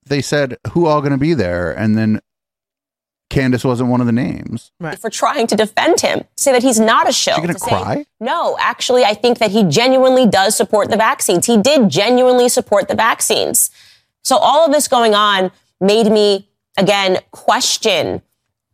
They 0.05 0.21
said 0.21 0.57
who 0.71 0.85
all 0.87 1.01
going 1.01 1.11
to 1.11 1.17
be 1.17 1.33
there, 1.33 1.71
and 1.71 1.97
then 1.97 2.21
Candace 3.29 3.63
wasn't 3.63 3.89
one 3.89 4.01
of 4.01 4.05
the 4.05 4.13
names. 4.13 4.71
for 4.99 5.09
trying 5.09 5.47
to 5.47 5.55
defend 5.55 6.01
him, 6.01 6.23
say 6.37 6.51
that 6.51 6.61
he's 6.61 6.79
not 6.79 7.09
a 7.09 7.11
shill. 7.11 7.35
She 7.35 7.41
gonna 7.41 7.53
to 7.53 7.59
say, 7.59 7.69
cry? 7.69 8.05
no, 8.19 8.55
actually, 8.59 9.03
I 9.03 9.13
think 9.13 9.39
that 9.39 9.51
he 9.51 9.63
genuinely 9.63 10.27
does 10.27 10.55
support 10.55 10.89
the 10.89 10.97
vaccines. 10.97 11.45
He 11.45 11.57
did 11.57 11.89
genuinely 11.89 12.49
support 12.49 12.87
the 12.87 12.95
vaccines. 12.95 13.71
So 14.21 14.37
all 14.37 14.65
of 14.65 14.71
this 14.71 14.87
going 14.87 15.15
on 15.15 15.51
made 15.81 16.11
me 16.11 16.49
again 16.77 17.19
question 17.31 18.21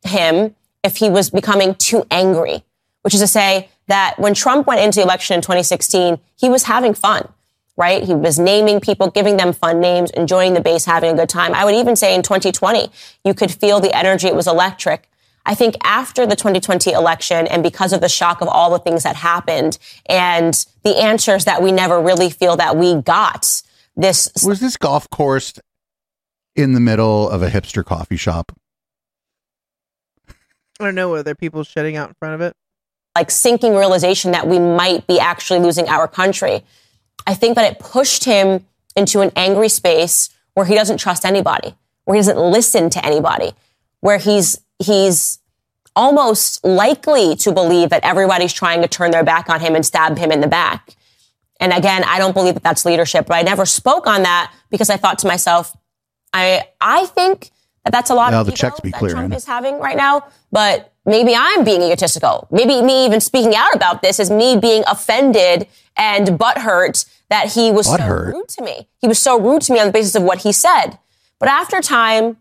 him 0.04 0.56
if 0.84 0.98
he 0.98 1.10
was 1.10 1.30
becoming 1.30 1.76
too 1.76 2.06
angry, 2.12 2.64
which 3.04 3.14
is 3.14 3.22
to 3.22 3.28
say 3.28 3.70
that 3.88 4.18
when 4.20 4.34
Trump 4.34 4.68
went 4.68 4.82
into 4.82 5.00
the 5.00 5.04
election 5.04 5.36
in 5.36 5.42
2016, 5.42 6.20
he 6.36 6.50
was 6.50 6.64
having 6.64 6.94
fun. 6.94 7.28
Right? 7.82 8.04
He 8.04 8.14
was 8.14 8.38
naming 8.38 8.80
people, 8.80 9.10
giving 9.10 9.38
them 9.38 9.54
fun 9.54 9.80
names, 9.82 10.12
enjoying 10.12 10.54
the 10.54 10.62
base, 10.62 10.86
having 10.86 11.12
a 11.14 11.16
good 11.16 11.30
time. 11.30 11.56
I 11.56 11.66
would 11.66 11.74
even 11.74 11.96
say 11.96 12.14
in 12.14 12.22
2020, 12.22 12.92
you 13.26 13.34
could 13.34 13.52
feel 13.52 13.80
the 13.80 13.92
energy. 14.04 14.28
It 14.28 14.36
was 14.36 14.48
electric. 14.48 15.10
I 15.48 15.56
think 15.56 15.74
after 15.84 16.28
the 16.28 16.36
2020 16.36 16.92
election 16.92 17.48
and 17.48 17.64
because 17.64 17.92
of 17.94 18.00
the 18.00 18.08
shock 18.08 18.42
of 18.42 18.48
all 18.48 18.70
the 18.70 18.78
things 18.78 19.02
that 19.02 19.16
happened 19.16 19.80
and 20.06 20.54
the 20.84 20.96
answers 20.96 21.46
that 21.46 21.64
we 21.64 21.72
never 21.72 22.00
really 22.00 22.30
feel 22.30 22.56
that 22.58 22.78
we 22.78 23.02
got, 23.02 23.64
this 23.96 24.30
Was 24.46 24.60
this 24.60 24.78
golf 24.78 25.10
course 25.10 25.54
in 26.56 26.74
the 26.74 26.80
middle 26.80 27.28
of 27.28 27.42
a 27.42 27.50
hipster 27.50 27.84
coffee 27.84 28.18
shop? 28.18 28.52
I 30.80 30.86
don't 30.86 30.94
know 30.94 31.10
whether 31.10 31.34
people 31.34 31.64
shitting 31.64 31.96
out 31.96 32.10
in 32.10 32.16
front 32.20 32.36
of 32.36 32.42
it. 32.42 32.54
like 33.16 33.32
sinking 33.32 33.76
realization 33.76 34.32
that 34.32 34.48
we 34.48 34.60
might 34.60 35.08
be 35.08 35.20
actually 35.20 35.60
losing 35.60 35.90
our 35.90 36.08
country. 36.08 36.64
I 37.28 37.34
think 37.34 37.56
that 37.56 37.72
it 37.72 37.80
pushed 37.80 38.24
him 38.24 38.66
into 38.96 39.22
an 39.22 39.32
angry 39.36 39.70
space 39.70 40.30
where 40.54 40.66
he 40.66 40.76
doesn't 40.76 40.98
trust 40.98 41.26
anybody, 41.26 41.76
where 42.06 42.16
he 42.16 42.20
doesn't 42.20 42.38
listen 42.38 42.90
to 42.92 43.06
anybody, 43.06 43.54
where 44.00 44.18
he's 44.18 44.62
he's 44.80 45.40
almost 45.96 46.64
likely 46.64 47.36
to 47.36 47.52
believe 47.52 47.90
that 47.90 48.04
everybody's 48.04 48.54
trying 48.54 48.82
to 48.82 48.88
turn 48.88 49.12
their 49.12 49.24
back 49.24 49.50
on 49.50 49.60
him 49.60 49.76
and 49.76 49.86
stab 49.86 50.18
him 50.18 50.32
in 50.32 50.42
the 50.42 50.48
back. 50.48 50.96
And 51.60 51.74
again, 51.74 52.04
I 52.06 52.18
don't 52.18 52.34
believe 52.34 52.56
that 52.56 52.64
that's 52.64 52.86
leadership, 52.86 53.28
but 53.28 53.36
I 53.36 53.44
never 53.44 53.66
spoke 53.66 54.08
on 54.08 54.24
that 54.24 54.52
because 54.70 54.90
I 54.90 54.98
thought 54.98 55.20
to 55.20 55.28
myself, 55.28 55.76
I 56.34 56.64
I 56.80 57.06
think 57.08 57.52
that 57.84 57.92
that's 57.92 58.10
a 58.10 58.16
lot 58.16 58.32
Now 58.32 58.42
of 58.42 58.48
the 58.48 58.52
checks 58.52 58.80
be 58.80 58.90
that 58.92 58.98
clearing. 58.98 59.18
Trump 59.18 59.34
is 59.36 59.46
having 59.46 59.80
right 59.80 59.98
now, 59.98 60.26
but 60.52 60.91
maybe 61.06 61.36
I'm 61.36 61.64
being 61.64 61.82
egotistical. 61.82 62.48
Maybe 62.52 62.82
me 62.82 63.06
even 63.06 63.22
speaking 63.22 63.56
out 63.56 63.76
about 63.76 64.02
this 64.02 64.20
is 64.20 64.30
me 64.30 64.58
being 64.58 64.84
offended 64.88 65.68
and 65.98 66.28
butthurt 66.30 67.06
that 67.30 67.54
he 67.54 67.72
was 67.72 67.88
Butthurt? 67.88 68.32
so 68.32 68.38
rude 68.38 68.50
to 68.50 68.64
me. 68.64 68.88
He 69.00 69.08
was 69.08 69.20
so 69.20 69.40
rude 69.40 69.62
to 69.64 69.74
me 69.74 69.80
on 69.80 69.88
the 69.88 69.92
basis 69.94 70.16
of 70.16 70.24
what 70.24 70.40
he 70.40 70.52
said. 70.52 70.98
But 71.40 71.50
after 71.50 71.82
time, 71.82 72.38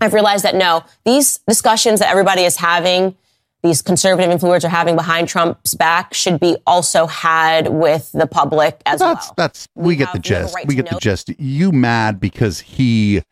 I've 0.00 0.14
realized 0.14 0.44
that 0.44 0.54
no, 0.54 0.84
these 1.04 1.38
discussions 1.48 2.00
that 2.00 2.10
everybody 2.10 2.42
is 2.42 2.56
having, 2.56 3.16
these 3.62 3.82
conservative 3.82 4.30
influencers 4.30 4.64
are 4.64 4.68
having 4.68 4.96
behind 4.96 5.28
Trump's 5.28 5.74
back 5.74 6.14
should 6.14 6.40
be 6.40 6.56
also 6.66 7.06
had 7.06 7.68
with 7.68 8.10
the 8.12 8.26
public 8.26 8.80
as 8.86 9.00
that's 9.00 9.26
well. 9.26 9.34
that's 9.36 9.68
we, 9.74 9.96
get 9.96 10.12
the 10.12 10.18
we 10.18 10.22
gist. 10.22 10.54
right 10.54 10.66
we 10.66 10.74
get 10.74 10.86
the 10.86 10.92
know. 10.92 11.00
gist. 11.00 11.28
You 11.38 11.72
mad 11.72 12.20
because 12.20 12.60
he 12.60 13.22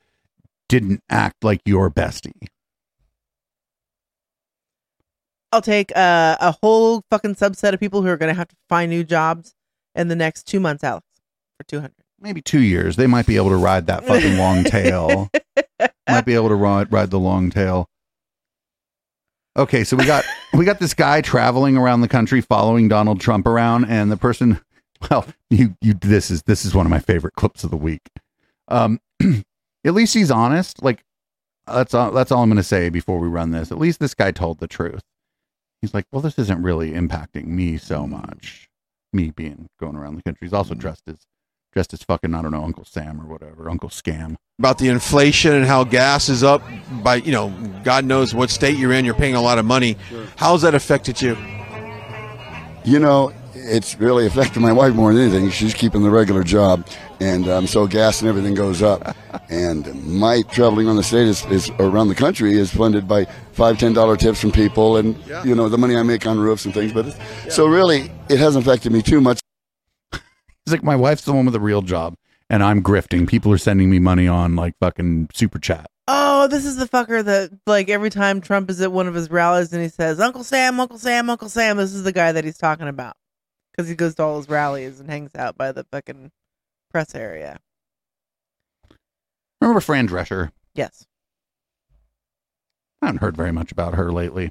didn't 0.68 1.02
act 1.08 1.44
like 1.44 1.60
your 1.64 1.90
bestie. 1.90 2.48
I'll 5.52 5.62
take 5.62 5.96
uh, 5.96 6.36
a 6.40 6.52
whole 6.62 7.02
fucking 7.10 7.36
subset 7.36 7.72
of 7.72 7.80
people 7.80 8.02
who 8.02 8.08
are 8.08 8.16
going 8.16 8.32
to 8.32 8.38
have 8.38 8.48
to 8.48 8.56
find 8.68 8.90
new 8.90 9.04
jobs 9.04 9.54
in 9.94 10.08
the 10.08 10.16
next 10.16 10.44
two 10.44 10.60
months, 10.60 10.84
Alex, 10.84 11.06
for 11.56 11.64
200. 11.64 11.92
Maybe 12.20 12.42
two 12.42 12.62
years. 12.62 12.96
They 12.96 13.06
might 13.06 13.26
be 13.26 13.36
able 13.36 13.50
to 13.50 13.56
ride 13.56 13.86
that 13.86 14.04
fucking 14.04 14.36
long 14.36 14.64
tail. 14.64 15.30
might 16.08 16.24
be 16.24 16.34
able 16.34 16.48
to 16.48 16.54
ride 16.54 16.92
ride 16.92 17.10
the 17.10 17.18
long 17.18 17.50
tail. 17.50 17.88
Okay, 19.56 19.84
so 19.84 19.96
we 19.96 20.04
got 20.04 20.24
we 20.52 20.64
got 20.64 20.80
this 20.80 20.94
guy 20.94 21.20
traveling 21.20 21.76
around 21.76 22.00
the 22.00 22.08
country 22.08 22.40
following 22.40 22.88
Donald 22.88 23.20
Trump 23.20 23.46
around, 23.46 23.84
and 23.86 24.10
the 24.10 24.16
person, 24.16 24.60
well, 25.10 25.26
you 25.50 25.76
you 25.80 25.94
this 25.94 26.30
is 26.30 26.42
this 26.42 26.64
is 26.64 26.74
one 26.74 26.86
of 26.86 26.90
my 26.90 26.98
favorite 26.98 27.34
clips 27.34 27.64
of 27.64 27.70
the 27.70 27.76
week. 27.76 28.08
Um, 28.68 29.00
at 29.84 29.94
least 29.94 30.14
he's 30.14 30.30
honest. 30.30 30.82
Like 30.82 31.04
that's 31.66 31.94
all 31.94 32.10
that's 32.10 32.32
all 32.32 32.42
I'm 32.42 32.48
going 32.48 32.56
to 32.56 32.62
say 32.62 32.88
before 32.88 33.18
we 33.18 33.28
run 33.28 33.50
this. 33.50 33.70
At 33.70 33.78
least 33.78 34.00
this 34.00 34.14
guy 34.14 34.32
told 34.32 34.58
the 34.58 34.68
truth. 34.68 35.02
He's 35.80 35.94
like, 35.94 36.06
well, 36.10 36.22
this 36.22 36.38
isn't 36.38 36.62
really 36.62 36.92
impacting 36.92 37.46
me 37.46 37.78
so 37.78 38.06
much. 38.06 38.68
Me 39.12 39.30
being 39.30 39.68
going 39.80 39.96
around 39.96 40.16
the 40.16 40.22
country. 40.22 40.46
He's 40.46 40.52
also 40.52 40.74
mm. 40.74 40.78
dressed 40.78 41.08
as 41.08 41.16
dressed 41.72 41.92
as 41.92 42.02
fucking 42.02 42.34
I 42.34 42.42
don't 42.42 42.50
know 42.50 42.64
Uncle 42.64 42.84
Sam 42.84 43.20
or 43.20 43.26
whatever 43.26 43.68
Uncle 43.68 43.88
Scam. 43.88 44.36
about 44.58 44.78
the 44.78 44.88
inflation 44.88 45.52
and 45.52 45.66
how 45.66 45.84
gas 45.84 46.28
is 46.28 46.42
up 46.42 46.62
by 47.02 47.16
you 47.16 47.32
know 47.32 47.50
God 47.84 48.04
knows 48.04 48.34
what 48.34 48.50
state 48.50 48.76
you're 48.76 48.92
in. 48.92 49.04
You're 49.04 49.14
paying 49.14 49.34
a 49.34 49.42
lot 49.42 49.58
of 49.58 49.64
money. 49.64 49.96
How's 50.36 50.62
that 50.62 50.74
affected 50.74 51.20
you? 51.22 51.36
You 52.84 52.98
know, 52.98 53.32
it's 53.68 53.98
really 53.98 54.26
affected 54.26 54.60
my 54.60 54.72
wife 54.72 54.94
more 54.94 55.12
than 55.12 55.22
anything. 55.22 55.50
She's 55.50 55.74
keeping 55.74 56.02
the 56.02 56.10
regular 56.10 56.42
job, 56.42 56.86
and 57.20 57.48
um, 57.48 57.66
so 57.66 57.86
gas 57.86 58.20
and 58.20 58.28
everything 58.28 58.54
goes 58.54 58.82
up. 58.82 59.16
and 59.50 59.94
my 60.04 60.42
traveling 60.42 60.88
on 60.88 60.96
the 60.96 61.02
state 61.02 61.26
is, 61.26 61.44
is 61.46 61.70
around 61.78 62.08
the 62.08 62.14
country 62.14 62.54
is 62.54 62.72
funded 62.72 63.06
by 63.06 63.24
five, 63.52 63.78
ten 63.78 63.92
dollar 63.92 64.16
tips 64.16 64.40
from 64.40 64.52
people, 64.52 64.96
and 64.96 65.16
you 65.44 65.54
know 65.54 65.68
the 65.68 65.78
money 65.78 65.96
I 65.96 66.02
make 66.02 66.26
on 66.26 66.38
roofs 66.38 66.64
and 66.64 66.74
things. 66.74 66.92
But 66.92 67.06
it's, 67.06 67.54
so 67.54 67.66
really, 67.66 68.10
it 68.28 68.38
hasn't 68.38 68.66
affected 68.66 68.92
me 68.92 69.02
too 69.02 69.20
much. 69.20 69.40
It's 70.12 70.72
like, 70.72 70.82
my 70.82 70.96
wife's 70.96 71.22
the 71.22 71.32
one 71.32 71.46
with 71.46 71.54
a 71.54 71.60
real 71.60 71.82
job, 71.82 72.14
and 72.50 72.62
I'm 72.62 72.82
grifting. 72.82 73.28
People 73.28 73.52
are 73.52 73.58
sending 73.58 73.90
me 73.90 73.98
money 73.98 74.28
on 74.28 74.56
like 74.56 74.74
fucking 74.80 75.28
super 75.34 75.58
chat. 75.58 75.86
Oh, 76.10 76.46
this 76.48 76.64
is 76.64 76.76
the 76.76 76.88
fucker 76.88 77.22
that, 77.22 77.50
like, 77.66 77.90
every 77.90 78.08
time 78.08 78.40
Trump 78.40 78.70
is 78.70 78.80
at 78.80 78.90
one 78.90 79.06
of 79.08 79.14
his 79.14 79.30
rallies 79.30 79.74
and 79.74 79.82
he 79.82 79.90
says, 79.90 80.20
Uncle 80.20 80.42
Sam, 80.42 80.80
Uncle 80.80 80.96
Sam, 80.96 81.28
Uncle 81.28 81.50
Sam, 81.50 81.76
this 81.76 81.92
is 81.92 82.02
the 82.02 82.12
guy 82.12 82.32
that 82.32 82.44
he's 82.44 82.56
talking 82.56 82.88
about. 82.88 83.14
Because 83.78 83.88
he 83.88 83.94
goes 83.94 84.16
to 84.16 84.24
all 84.24 84.38
his 84.38 84.48
rallies 84.48 84.98
and 84.98 85.08
hangs 85.08 85.36
out 85.36 85.56
by 85.56 85.70
the 85.70 85.84
fucking 85.84 86.32
press 86.90 87.14
area. 87.14 87.60
Remember 89.60 89.78
Fran 89.78 90.08
Drescher? 90.08 90.50
Yes. 90.74 91.06
I 93.00 93.06
haven't 93.06 93.20
heard 93.20 93.36
very 93.36 93.52
much 93.52 93.70
about 93.70 93.94
her 93.94 94.10
lately. 94.10 94.50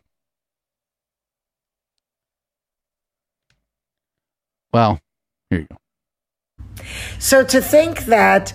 Well, 4.72 5.02
here 5.50 5.60
you 5.60 5.68
go. 5.68 6.86
So 7.20 7.44
to 7.44 7.60
think 7.60 8.06
that 8.06 8.54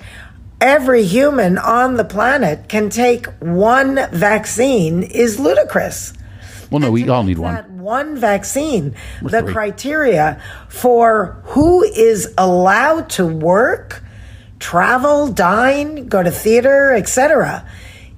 every 0.58 1.04
human 1.04 1.58
on 1.58 1.98
the 1.98 2.04
planet 2.04 2.70
can 2.70 2.88
take 2.88 3.26
one 3.40 3.96
vaccine 4.10 5.02
is 5.02 5.38
ludicrous. 5.38 6.14
Well, 6.72 6.80
no, 6.80 6.90
we 6.90 7.08
all 7.08 7.22
need 7.22 7.38
one. 7.38 7.54
That 7.54 7.70
one 7.70 8.16
vaccine, 8.16 8.94
the 9.22 9.42
three. 9.42 9.52
criteria 9.52 10.42
for 10.68 11.42
who 11.44 11.82
is 11.82 12.32
allowed 12.38 13.10
to 13.10 13.26
work, 13.26 14.02
travel, 14.58 15.28
dine, 15.28 16.08
go 16.08 16.22
to 16.22 16.30
theater, 16.30 16.92
etc., 16.92 17.66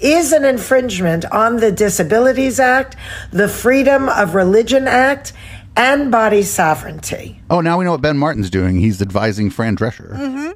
is 0.01 0.33
an 0.33 0.45
infringement 0.45 1.25
on 1.27 1.57
the 1.57 1.73
Disabilities 1.73 2.61
Act, 2.61 2.97
the 3.31 3.49
Freedom 3.49 4.09
of 4.09 4.35
Religion 4.35 4.87
Act, 4.87 5.33
and 5.77 6.11
body 6.11 6.43
sovereignty. 6.43 7.41
Oh, 7.51 7.61
now 7.61 7.79
we 7.79 7.85
know 7.85 7.93
what 7.93 8.03
Ben 8.03 8.19
Martin's 8.19 8.51
doing. 8.51 8.79
He's 8.79 9.01
advising 9.01 9.51
Fran 9.51 9.77
Drescher. 9.77 10.13
Mm-hmm. 10.13 10.51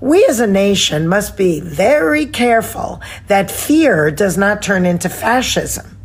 We 0.00 0.24
as 0.26 0.40
a 0.40 0.46
nation 0.46 1.08
must 1.08 1.36
be 1.36 1.60
very 1.60 2.26
careful 2.26 3.02
that 3.28 3.50
fear 3.50 4.10
does 4.10 4.38
not 4.38 4.62
turn 4.62 4.86
into 4.86 5.08
fascism. 5.08 5.99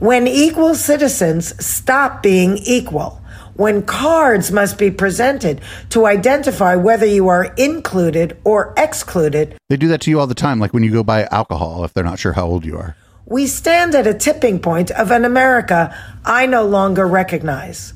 When 0.00 0.26
equal 0.26 0.74
citizens 0.74 1.54
stop 1.64 2.22
being 2.22 2.56
equal, 2.58 3.20
when 3.54 3.82
cards 3.82 4.50
must 4.50 4.78
be 4.78 4.90
presented 4.90 5.60
to 5.90 6.06
identify 6.06 6.74
whether 6.74 7.04
you 7.04 7.28
are 7.28 7.44
included 7.58 8.38
or 8.42 8.72
excluded, 8.78 9.56
They 9.68 9.76
do 9.76 9.88
that 9.88 10.00
to 10.02 10.10
you 10.10 10.18
all 10.18 10.26
the 10.26 10.34
time, 10.34 10.58
like 10.58 10.72
when 10.72 10.82
you 10.82 10.90
go 10.90 11.02
buy 11.02 11.24
alcohol 11.30 11.84
if 11.84 11.92
they're 11.92 12.02
not 12.04 12.18
sure 12.18 12.32
how 12.32 12.46
old 12.46 12.64
you 12.64 12.78
are. 12.78 12.96
we 13.26 13.46
stand 13.46 13.94
at 13.94 14.06
a 14.06 14.14
tipping 14.14 14.58
point 14.58 14.90
of 14.92 15.10
an 15.10 15.24
America 15.26 15.94
I 16.24 16.46
no 16.46 16.64
longer 16.64 17.06
recognize. 17.06 17.92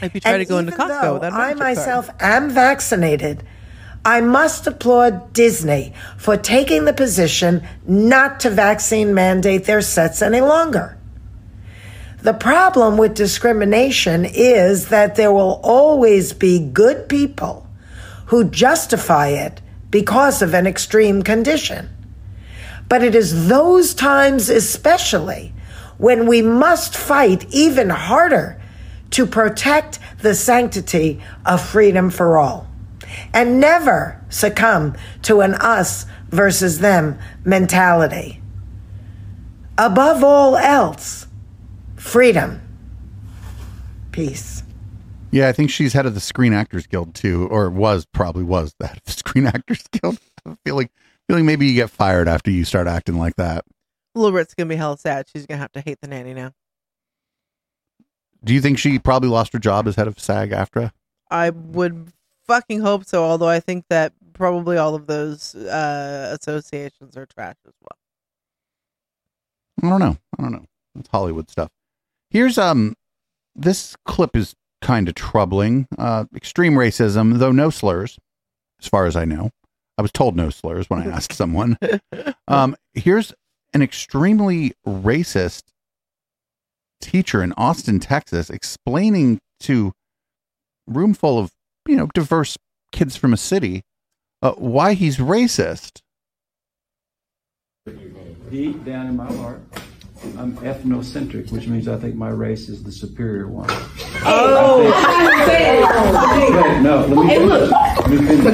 If 0.00 0.14
you 0.14 0.20
try 0.20 0.32
And 0.32 0.40
to 0.40 0.48
go 0.48 0.58
into 0.58 0.72
Costco 0.72 1.20
that 1.20 1.32
I 1.34 1.48
membership 1.48 1.58
card. 1.58 1.76
myself 1.76 2.10
am 2.18 2.48
vaccinated. 2.50 3.42
I 4.04 4.20
must 4.22 4.66
applaud 4.66 5.32
Disney 5.34 5.92
for 6.16 6.36
taking 6.38 6.86
the 6.86 6.92
position 6.94 7.62
not 7.86 8.40
to 8.40 8.50
vaccine 8.50 9.12
mandate 9.14 9.64
their 9.66 9.82
sets 9.82 10.22
any 10.22 10.40
longer. 10.40 10.96
The 12.22 12.32
problem 12.32 12.98
with 12.98 13.14
discrimination 13.14 14.24
is 14.24 14.88
that 14.88 15.16
there 15.16 15.32
will 15.32 15.60
always 15.64 16.32
be 16.32 16.60
good 16.60 17.08
people 17.08 17.66
who 18.26 18.44
justify 18.44 19.28
it 19.28 19.60
because 19.90 20.40
of 20.40 20.54
an 20.54 20.66
extreme 20.66 21.24
condition. 21.24 21.88
But 22.88 23.02
it 23.02 23.16
is 23.16 23.48
those 23.48 23.92
times, 23.92 24.48
especially, 24.48 25.52
when 25.98 26.28
we 26.28 26.42
must 26.42 26.96
fight 26.96 27.44
even 27.52 27.90
harder 27.90 28.60
to 29.10 29.26
protect 29.26 29.98
the 30.20 30.34
sanctity 30.34 31.20
of 31.44 31.60
freedom 31.60 32.08
for 32.08 32.38
all 32.38 32.68
and 33.34 33.58
never 33.58 34.24
succumb 34.30 34.96
to 35.22 35.40
an 35.40 35.54
us 35.54 36.06
versus 36.28 36.78
them 36.78 37.18
mentality. 37.44 38.40
Above 39.76 40.22
all 40.22 40.56
else, 40.56 41.21
freedom, 42.02 42.60
peace. 44.10 44.62
Yeah, 45.30 45.48
I 45.48 45.52
think 45.52 45.70
she's 45.70 45.92
head 45.92 46.04
of 46.04 46.14
the 46.14 46.20
Screen 46.20 46.52
Actors 46.52 46.86
Guild 46.86 47.14
too, 47.14 47.48
or 47.48 47.70
was 47.70 48.04
probably 48.04 48.42
was 48.42 48.74
that 48.80 48.98
of 48.98 49.04
the 49.04 49.12
Screen 49.12 49.46
Actors 49.46 49.84
Guild. 49.92 50.18
I 50.44 50.50
have 50.50 50.58
a 50.58 50.58
feeling 50.64 50.90
feeling 51.28 51.46
maybe 51.46 51.66
you 51.66 51.74
get 51.74 51.88
fired 51.88 52.28
after 52.28 52.50
you 52.50 52.64
start 52.64 52.86
acting 52.86 53.16
like 53.16 53.36
that. 53.36 53.64
Little 54.14 54.32
Rit's 54.32 54.52
going 54.54 54.68
to 54.68 54.74
be 54.74 54.76
hell 54.76 54.96
sad. 54.96 55.26
She's 55.32 55.46
going 55.46 55.56
to 55.56 55.62
have 55.62 55.72
to 55.72 55.80
hate 55.80 55.98
the 56.02 56.08
nanny 56.08 56.34
now. 56.34 56.52
Do 58.44 58.52
you 58.52 58.60
think 58.60 58.78
she 58.78 58.98
probably 58.98 59.30
lost 59.30 59.52
her 59.52 59.58
job 59.58 59.86
as 59.86 59.96
head 59.96 60.08
of 60.08 60.18
SAG 60.18 60.50
AFTRA? 60.50 60.90
I 61.30 61.50
would 61.50 62.12
fucking 62.46 62.80
hope 62.80 63.06
so, 63.06 63.24
although 63.24 63.48
I 63.48 63.60
think 63.60 63.84
that 63.88 64.12
probably 64.34 64.76
all 64.76 64.94
of 64.94 65.06
those 65.06 65.54
uh, 65.54 66.36
associations 66.38 67.16
are 67.16 67.24
trash 67.24 67.56
as 67.66 67.72
well. 67.80 67.96
I 69.82 69.88
don't 69.88 70.00
know. 70.00 70.18
I 70.38 70.42
don't 70.42 70.52
know. 70.52 70.66
It's 70.98 71.08
Hollywood 71.08 71.48
stuff. 71.48 71.70
Here's 72.32 72.56
um 72.56 72.94
this 73.54 73.94
clip 74.06 74.34
is 74.34 74.54
kind 74.80 75.06
of 75.06 75.14
troubling. 75.14 75.86
Uh 75.98 76.24
extreme 76.34 76.72
racism, 76.72 77.38
though 77.38 77.52
no 77.52 77.68
slurs, 77.68 78.18
as 78.80 78.88
far 78.88 79.04
as 79.04 79.16
I 79.16 79.26
know. 79.26 79.50
I 79.98 80.02
was 80.02 80.12
told 80.12 80.34
no 80.34 80.48
slurs 80.48 80.88
when 80.88 81.02
I 81.02 81.06
asked 81.16 81.34
someone. 81.34 81.76
Um 82.48 82.74
here's 82.94 83.34
an 83.74 83.82
extremely 83.82 84.72
racist 84.86 85.64
teacher 87.02 87.42
in 87.42 87.52
Austin, 87.58 88.00
Texas, 88.00 88.48
explaining 88.48 89.38
to 89.60 89.92
a 90.88 90.92
room 90.92 91.12
full 91.12 91.38
of, 91.38 91.52
you 91.86 91.96
know, 91.96 92.06
diverse 92.14 92.56
kids 92.92 93.14
from 93.14 93.34
a 93.34 93.36
city 93.36 93.82
uh, 94.40 94.52
why 94.52 94.94
he's 94.94 95.18
racist. 95.18 96.00
Deep 98.50 98.84
down 98.84 99.06
in 99.08 99.16
my 99.16 99.30
heart, 99.34 99.60
I'm 100.38 100.52
ethnocentric, 100.58 101.50
which 101.50 101.66
means 101.66 101.88
I 101.88 101.96
think 101.98 102.14
my 102.14 102.28
race 102.28 102.68
is 102.68 102.82
the 102.84 102.92
superior 102.92 103.48
one. 103.48 103.66
Oh, 104.24 104.84
Wait, 105.48 106.82
no, 106.82 107.06
let 107.06 107.10
me 107.10 107.26
Hey, 107.26 107.38
finish. 107.38 107.48
look. 107.50 107.70
Let 107.72 108.10
me 108.10 108.16
finish. 108.26 108.44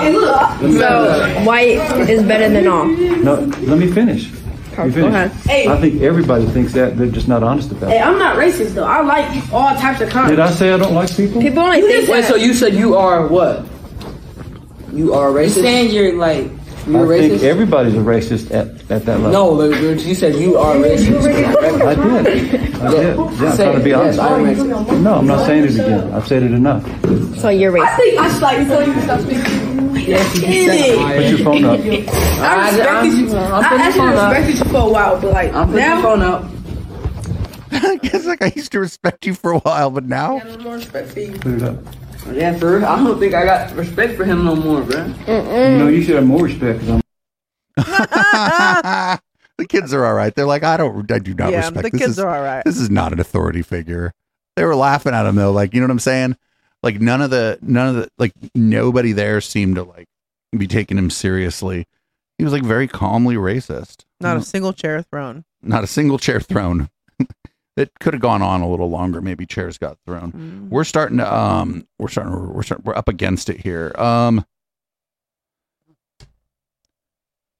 Hey, 0.00 0.12
look. 0.12 0.40
Let 0.40 0.62
me 0.62 0.72
So 0.78 1.20
finish. 1.28 1.46
white 1.46 2.08
is 2.10 2.22
better 2.24 2.48
than 2.50 2.66
all. 2.66 2.84
No, 2.86 3.34
let 3.62 3.78
me 3.78 3.90
finish. 3.90 4.30
Go 4.76 4.82
ahead. 4.84 5.30
Hey. 5.46 5.66
I 5.68 5.76
think 5.80 6.00
everybody 6.02 6.46
thinks 6.46 6.72
that. 6.74 6.96
They're 6.96 7.08
just 7.08 7.28
not 7.28 7.42
honest 7.42 7.70
about 7.72 7.90
Hey, 7.90 7.96
it. 7.96 7.98
Hey, 8.00 8.04
I'm 8.04 8.18
not 8.18 8.36
racist 8.36 8.74
though. 8.74 8.84
I 8.84 9.00
like 9.02 9.52
all 9.52 9.74
types 9.76 10.00
of 10.00 10.08
colors. 10.10 10.30
Did 10.30 10.40
I 10.40 10.50
say 10.50 10.72
I 10.72 10.76
don't 10.78 10.94
like 10.94 11.14
people? 11.14 11.40
People 11.40 11.60
only 11.62 11.78
You 11.80 11.86
think 11.88 12.00
just- 12.00 12.12
wait, 12.12 12.20
that. 12.22 12.28
so 12.30 12.36
you 12.36 12.54
said 12.54 12.74
you 12.74 12.96
are 12.96 13.26
what? 13.26 13.66
You 14.92 15.14
are 15.14 15.28
racist. 15.30 15.56
You 15.56 15.62
racist. 15.62 15.62
saying 15.62 15.90
you're 15.92 16.14
like 16.16 16.50
you're 16.86 17.12
I 17.12 17.18
think 17.18 17.32
racist. 17.34 17.42
everybody's 17.44 17.94
a 17.94 17.98
racist 17.98 18.50
at, 18.50 18.68
at 18.90 19.04
that 19.06 19.20
level. 19.20 19.30
no, 19.30 19.52
look, 19.52 19.72
dude, 19.74 20.00
you 20.02 20.14
said 20.14 20.34
you 20.36 20.56
are 20.58 20.74
racist. 20.76 21.22
I 21.24 21.94
did. 21.94 22.74
I 22.76 22.90
did. 22.90 23.16
Yeah, 23.16 23.22
I'm 23.22 23.56
Say 23.56 23.64
trying 23.64 23.78
to 23.78 23.84
be 23.84 23.92
honest. 23.92 24.18
Yes, 24.18 24.30
I'm 24.30 24.44
racist. 24.44 25.00
No, 25.02 25.14
I'm 25.16 25.26
not 25.26 25.46
saying 25.46 25.64
it 25.64 25.74
again. 25.74 26.12
I've 26.12 26.26
said 26.26 26.42
it 26.42 26.52
enough. 26.52 26.84
So 27.38 27.48
you're 27.48 27.72
racist. 27.72 27.84
I 27.86 27.96
think 27.96 28.18
I 28.20 28.38
slightly 28.38 28.64
told 28.66 28.86
you 28.86 28.94
to 28.94 29.02
stop 29.02 29.20
speaking. 29.20 29.96
Yes, 29.96 30.34
you 30.36 30.66
said. 30.66 31.16
Put 31.16 31.26
your 31.26 31.38
phone 31.44 31.64
up. 31.64 31.80
I 32.40 32.68
respected 32.70 33.12
you. 33.18 33.36
I'm 33.36 33.52
I 33.52 33.82
actually 33.82 33.90
the 33.90 33.98
phone 33.98 34.16
up. 34.16 34.30
respected 34.32 34.58
you 34.58 34.64
for 34.72 34.78
a 34.78 34.88
while, 34.90 35.20
but 35.20 35.32
like 35.32 35.52
I'm 35.52 35.66
putting 35.66 35.80
now, 35.80 35.96
the 35.96 36.02
phone 36.02 36.22
up. 36.22 36.44
I 37.72 37.96
guess 37.96 38.26
like 38.26 38.42
I 38.42 38.52
used 38.56 38.72
to 38.72 38.80
respect 38.80 39.26
you 39.26 39.34
for 39.34 39.52
a 39.52 39.58
while, 39.58 39.90
but 39.90 40.04
now 40.04 40.36
I 40.36 40.40
have 40.40 40.60
more 40.62 40.74
respect 40.74 41.10
for 41.10 41.20
you. 41.20 41.32
Put 41.38 41.52
it 41.52 41.62
up. 41.62 41.76
Yeah, 42.26 42.56
for 42.58 42.76
real. 42.78 42.84
I 42.86 42.96
don't 42.96 43.18
think 43.18 43.34
I 43.34 43.44
got 43.44 43.74
respect 43.74 44.16
for 44.16 44.24
him 44.24 44.44
no 44.44 44.54
more, 44.56 44.82
bro. 44.82 45.04
You 45.06 45.78
know, 45.78 45.88
you 45.88 46.02
should 46.02 46.16
have 46.16 46.26
more 46.26 46.44
respect 46.44 46.80
because 46.80 46.90
I'm 46.90 47.00
the 49.58 49.66
kids 49.66 49.92
are 49.92 50.04
all 50.04 50.14
right. 50.14 50.34
They're 50.34 50.46
like, 50.46 50.62
I 50.62 50.76
don't, 50.76 51.10
I 51.10 51.18
do 51.18 51.34
not 51.34 51.50
Yeah, 51.52 51.58
respect. 51.58 51.82
the 51.84 51.90
this 51.90 52.00
kids 52.00 52.10
is, 52.12 52.18
are 52.18 52.34
all 52.34 52.42
right. 52.42 52.64
This 52.64 52.78
is 52.78 52.90
not 52.90 53.12
an 53.12 53.20
authority 53.20 53.62
figure. 53.62 54.12
They 54.56 54.64
were 54.64 54.74
laughing 54.76 55.14
at 55.14 55.26
him 55.26 55.36
though, 55.36 55.52
like 55.52 55.74
you 55.74 55.80
know 55.80 55.86
what 55.86 55.92
I'm 55.92 55.98
saying. 56.00 56.36
Like 56.82 57.00
none 57.00 57.20
of 57.22 57.30
the, 57.30 57.58
none 57.62 57.88
of 57.88 58.02
the, 58.02 58.08
like 58.18 58.32
nobody 58.54 59.12
there 59.12 59.40
seemed 59.40 59.76
to 59.76 59.84
like 59.84 60.08
be 60.56 60.66
taking 60.66 60.98
him 60.98 61.10
seriously. 61.10 61.86
He 62.38 62.44
was 62.44 62.52
like 62.52 62.64
very 62.64 62.88
calmly 62.88 63.36
racist. 63.36 64.04
Not 64.20 64.36
a 64.36 64.42
single 64.42 64.72
chair 64.72 65.02
thrown. 65.02 65.44
Not 65.62 65.84
a 65.84 65.86
single 65.86 66.18
chair 66.18 66.40
thrown. 66.40 66.88
It 67.76 67.90
could 68.00 68.14
have 68.14 68.20
gone 68.22 68.42
on 68.42 68.60
a 68.60 68.68
little 68.68 68.90
longer. 68.90 69.20
Maybe 69.20 69.46
chairs 69.46 69.78
got 69.78 69.96
thrown. 70.06 70.32
Mm. 70.32 70.68
We're 70.68 70.84
starting 70.84 71.18
to, 71.18 71.34
um, 71.34 71.86
we're 71.98 72.08
starting, 72.08 72.52
we're 72.52 72.62
starting, 72.62 72.84
we're 72.84 72.96
up 72.96 73.08
against 73.08 73.48
it 73.48 73.60
here. 73.60 73.92
Um, 73.96 74.44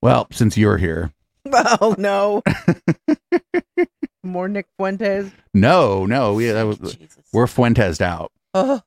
well, 0.03 0.27
since 0.32 0.57
you're 0.57 0.78
here, 0.78 1.12
Oh 1.81 1.95
no. 1.99 2.43
More 4.23 4.49
Nick 4.49 4.66
Fuentes. 4.77 5.31
no, 5.55 6.05
no, 6.07 6.35
we, 6.35 6.47
that 6.47 6.62
was, 6.65 6.97
we're 7.32 7.47
Fuentes 7.47 8.01
out, 8.01 8.31
Oh. 8.55 8.81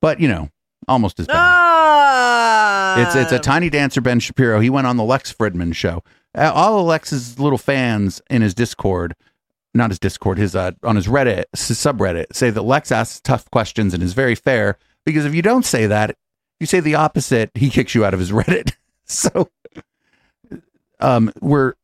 but 0.00 0.20
you 0.20 0.28
know, 0.28 0.48
almost 0.88 1.20
as 1.20 1.26
bad. 1.26 1.36
Ah. 1.36 3.02
It's 3.06 3.14
it's 3.14 3.32
a 3.32 3.38
tiny 3.38 3.68
dancer, 3.68 4.00
Ben 4.00 4.20
Shapiro. 4.20 4.58
He 4.60 4.70
went 4.70 4.86
on 4.86 4.96
the 4.96 5.04
Lex 5.04 5.32
Fridman 5.32 5.74
show. 5.74 6.02
Uh, 6.34 6.50
all 6.54 6.80
of 6.80 6.86
Lex's 6.86 7.38
little 7.38 7.58
fans 7.58 8.22
in 8.30 8.40
his 8.40 8.54
Discord, 8.54 9.14
not 9.76 9.90
his 9.90 9.98
Discord, 9.98 10.38
his 10.38 10.56
uh, 10.56 10.72
on 10.82 10.96
his 10.96 11.06
Reddit 11.06 11.44
his 11.52 11.78
subreddit, 11.78 12.26
say 12.32 12.50
that 12.50 12.62
Lex 12.62 12.92
asks 12.92 13.20
tough 13.20 13.50
questions 13.50 13.94
and 13.94 14.02
is 14.02 14.12
very 14.12 14.34
fair. 14.34 14.78
Because 15.04 15.24
if 15.24 15.34
you 15.34 15.42
don't 15.42 15.64
say 15.64 15.86
that, 15.86 16.16
you 16.58 16.66
say 16.66 16.80
the 16.80 16.94
opposite, 16.94 17.50
he 17.54 17.70
kicks 17.70 17.94
you 17.94 18.04
out 18.04 18.14
of 18.14 18.20
his 18.20 18.32
Reddit. 18.32 18.72
so, 19.04 19.48
um, 21.00 21.32
we're 21.40 21.74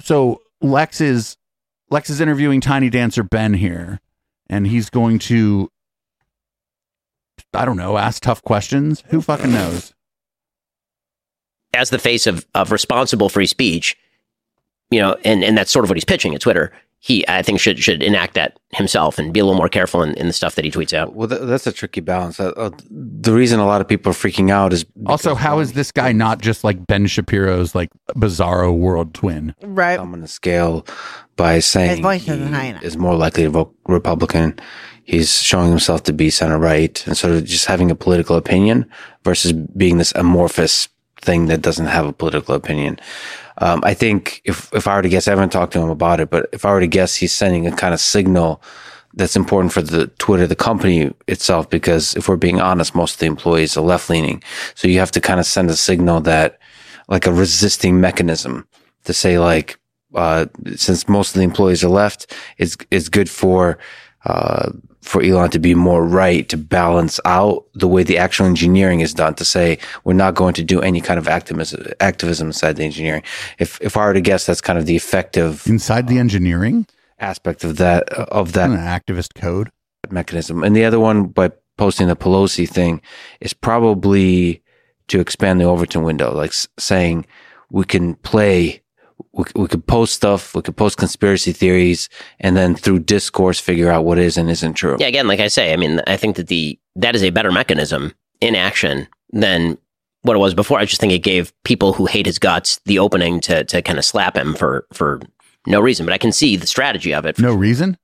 so 0.00 0.42
Lex 0.60 1.00
is 1.00 1.36
Lex 1.90 2.10
is 2.10 2.20
interviewing 2.20 2.60
Tiny 2.60 2.90
Dancer 2.90 3.22
Ben 3.22 3.54
here, 3.54 4.00
and 4.48 4.66
he's 4.66 4.90
going 4.90 5.18
to 5.20 5.70
I 7.54 7.64
don't 7.64 7.76
know, 7.76 7.98
ask 7.98 8.22
tough 8.22 8.42
questions. 8.42 9.04
Who 9.08 9.20
fucking 9.20 9.52
knows? 9.52 9.94
as 11.74 11.90
the 11.90 11.98
face 11.98 12.26
of, 12.26 12.46
of 12.54 12.72
responsible 12.72 13.28
free 13.28 13.46
speech, 13.46 13.96
you 14.92 15.00
know, 15.00 15.16
and, 15.24 15.42
and 15.44 15.56
that's 15.56 15.70
sort 15.70 15.84
of 15.84 15.90
what 15.90 15.96
he's 15.96 16.04
pitching 16.04 16.34
at 16.34 16.40
Twitter. 16.40 16.72
He, 17.04 17.26
I 17.26 17.42
think, 17.42 17.58
should 17.58 17.80
should 17.80 18.00
enact 18.00 18.34
that 18.34 18.60
himself 18.74 19.18
and 19.18 19.32
be 19.32 19.40
a 19.40 19.44
little 19.44 19.58
more 19.58 19.68
careful 19.68 20.04
in, 20.04 20.14
in 20.14 20.28
the 20.28 20.32
stuff 20.32 20.54
that 20.54 20.64
he 20.64 20.70
tweets 20.70 20.92
out. 20.92 21.16
Well, 21.16 21.26
that's 21.26 21.66
a 21.66 21.72
tricky 21.72 22.00
balance. 22.00 22.38
Uh, 22.38 22.52
uh, 22.56 22.70
the 22.88 23.32
reason 23.32 23.58
a 23.58 23.66
lot 23.66 23.80
of 23.80 23.88
people 23.88 24.10
are 24.10 24.14
freaking 24.14 24.50
out 24.50 24.72
is 24.72 24.86
Also, 25.06 25.34
how 25.34 25.58
is 25.58 25.72
this 25.72 25.90
guy 25.90 26.12
not 26.12 26.40
just 26.40 26.62
like 26.62 26.86
Ben 26.86 27.06
Shapiro's 27.06 27.74
like 27.74 27.90
bizarro 28.10 28.72
world 28.72 29.14
twin? 29.14 29.52
Right. 29.62 29.98
I'm 29.98 30.12
on 30.12 30.20
the 30.20 30.28
scale 30.28 30.86
by 31.34 31.58
saying 31.58 32.02
voice 32.02 32.28
is 32.28 32.38
he 32.38 32.52
high 32.52 32.78
is 32.82 32.96
more 32.96 33.16
likely 33.16 33.42
to 33.42 33.50
vote 33.50 33.74
Republican. 33.88 34.60
He's 35.02 35.42
showing 35.42 35.70
himself 35.70 36.04
to 36.04 36.12
be 36.12 36.30
center 36.30 36.60
right 36.60 37.04
and 37.08 37.16
sort 37.16 37.34
of 37.34 37.44
just 37.44 37.64
having 37.64 37.90
a 37.90 37.96
political 37.96 38.36
opinion 38.36 38.88
versus 39.24 39.52
being 39.52 39.98
this 39.98 40.12
amorphous 40.14 40.88
thing 41.20 41.46
that 41.46 41.62
doesn't 41.62 41.86
have 41.86 42.06
a 42.06 42.12
political 42.12 42.54
opinion. 42.54 43.00
Um, 43.58 43.80
I 43.84 43.94
think 43.94 44.40
if, 44.44 44.72
if 44.72 44.86
I 44.86 44.96
were 44.96 45.02
to 45.02 45.08
guess, 45.08 45.28
I 45.28 45.32
haven't 45.32 45.50
talked 45.50 45.72
to 45.74 45.80
him 45.80 45.90
about 45.90 46.20
it, 46.20 46.30
but 46.30 46.48
if 46.52 46.64
I 46.64 46.72
were 46.72 46.80
to 46.80 46.86
guess, 46.86 47.14
he's 47.14 47.32
sending 47.32 47.66
a 47.66 47.72
kind 47.76 47.94
of 47.94 48.00
signal 48.00 48.62
that's 49.14 49.36
important 49.36 49.72
for 49.72 49.82
the 49.82 50.06
Twitter, 50.18 50.46
the 50.46 50.56
company 50.56 51.12
itself, 51.28 51.68
because 51.68 52.14
if 52.14 52.28
we're 52.28 52.36
being 52.36 52.60
honest, 52.60 52.94
most 52.94 53.14
of 53.14 53.18
the 53.20 53.26
employees 53.26 53.76
are 53.76 53.82
left 53.82 54.08
leaning. 54.08 54.42
So 54.74 54.88
you 54.88 54.98
have 55.00 55.10
to 55.12 55.20
kind 55.20 55.38
of 55.38 55.46
send 55.46 55.68
a 55.68 55.76
signal 55.76 56.20
that 56.22 56.58
like 57.08 57.26
a 57.26 57.32
resisting 57.32 58.00
mechanism 58.00 58.66
to 59.04 59.12
say 59.12 59.38
like, 59.38 59.78
uh, 60.14 60.46
since 60.76 61.08
most 61.08 61.34
of 61.34 61.38
the 61.40 61.44
employees 61.44 61.84
are 61.84 61.88
left, 61.88 62.34
it's, 62.56 62.76
it's 62.90 63.08
good 63.08 63.28
for, 63.28 63.78
uh, 64.24 64.70
for 65.02 65.22
Elon 65.22 65.50
to 65.50 65.58
be 65.58 65.74
more 65.74 66.04
right 66.04 66.48
to 66.48 66.56
balance 66.56 67.18
out 67.24 67.66
the 67.74 67.88
way 67.88 68.02
the 68.02 68.16
actual 68.18 68.46
engineering 68.46 69.00
is 69.00 69.12
done 69.12 69.34
to 69.34 69.44
say 69.44 69.78
we're 70.04 70.12
not 70.12 70.34
going 70.34 70.54
to 70.54 70.62
do 70.62 70.80
any 70.80 71.00
kind 71.00 71.18
of 71.18 71.28
activism 71.28 71.86
activism 72.00 72.46
inside 72.48 72.76
the 72.76 72.84
engineering. 72.84 73.22
If 73.58 73.80
if 73.80 73.96
I 73.96 74.06
were 74.06 74.14
to 74.14 74.20
guess, 74.20 74.46
that's 74.46 74.60
kind 74.60 74.78
of 74.78 74.86
the 74.86 74.96
effective 74.96 75.66
inside 75.66 76.08
the 76.08 76.14
um, 76.14 76.20
engineering 76.20 76.86
aspect 77.18 77.64
of 77.64 77.76
that 77.76 78.16
uh, 78.16 78.26
of 78.30 78.52
that 78.52 78.70
an 78.70 78.76
activist 78.76 79.34
code 79.34 79.70
mechanism. 80.10 80.62
And 80.62 80.74
the 80.74 80.84
other 80.84 81.00
one 81.00 81.26
by 81.26 81.50
posting 81.76 82.06
the 82.06 82.16
Pelosi 82.16 82.68
thing 82.68 83.00
is 83.40 83.52
probably 83.52 84.62
to 85.08 85.20
expand 85.20 85.60
the 85.60 85.64
Overton 85.64 86.04
window, 86.04 86.32
like 86.32 86.50
s- 86.50 86.68
saying 86.78 87.26
we 87.70 87.84
can 87.84 88.14
play. 88.16 88.80
We, 89.32 89.44
we 89.54 89.68
could 89.68 89.86
post 89.86 90.14
stuff, 90.14 90.54
we 90.54 90.62
could 90.62 90.76
post 90.76 90.98
conspiracy 90.98 91.52
theories, 91.52 92.08
and 92.40 92.56
then 92.56 92.74
through 92.74 93.00
discourse 93.00 93.58
figure 93.60 93.90
out 93.90 94.04
what 94.04 94.18
is 94.18 94.36
and 94.36 94.50
isn't 94.50 94.74
true. 94.74 94.96
Yeah, 94.98 95.06
again, 95.06 95.26
like 95.26 95.40
I 95.40 95.48
say, 95.48 95.72
I 95.72 95.76
mean, 95.76 96.00
I 96.06 96.16
think 96.16 96.36
that 96.36 96.48
the 96.48 96.78
that 96.96 97.14
is 97.14 97.22
a 97.22 97.30
better 97.30 97.52
mechanism 97.52 98.14
in 98.40 98.54
action 98.54 99.08
than 99.32 99.78
what 100.22 100.36
it 100.36 100.40
was 100.40 100.54
before. 100.54 100.78
I 100.78 100.84
just 100.84 101.00
think 101.00 101.12
it 101.12 101.20
gave 101.20 101.52
people 101.64 101.92
who 101.92 102.06
hate 102.06 102.26
his 102.26 102.38
guts 102.38 102.80
the 102.84 102.98
opening 102.98 103.40
to 103.42 103.64
to 103.64 103.82
kind 103.82 103.98
of 103.98 104.04
slap 104.04 104.36
him 104.36 104.54
for 104.54 104.86
for 104.92 105.20
no 105.66 105.80
reason. 105.80 106.06
But 106.06 106.12
I 106.12 106.18
can 106.18 106.32
see 106.32 106.56
the 106.56 106.66
strategy 106.66 107.14
of 107.14 107.26
it. 107.26 107.38
No 107.38 107.54
reason. 107.54 107.98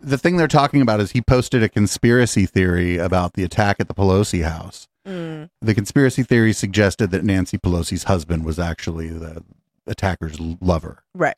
The 0.00 0.18
thing 0.18 0.36
they're 0.36 0.48
talking 0.48 0.82
about 0.82 1.00
is 1.00 1.12
he 1.12 1.22
posted 1.22 1.62
a 1.62 1.68
conspiracy 1.68 2.44
theory 2.46 2.98
about 2.98 3.32
the 3.32 3.44
attack 3.44 3.76
at 3.80 3.88
the 3.88 3.94
Pelosi 3.94 4.44
house. 4.44 4.86
Mm. 5.06 5.48
The 5.62 5.74
conspiracy 5.74 6.22
theory 6.22 6.52
suggested 6.52 7.10
that 7.12 7.24
Nancy 7.24 7.58
Pelosi's 7.58 8.04
husband 8.04 8.44
was 8.44 8.58
actually 8.58 9.08
the 9.08 9.42
attacker's 9.86 10.38
lover. 10.40 11.02
Right. 11.14 11.36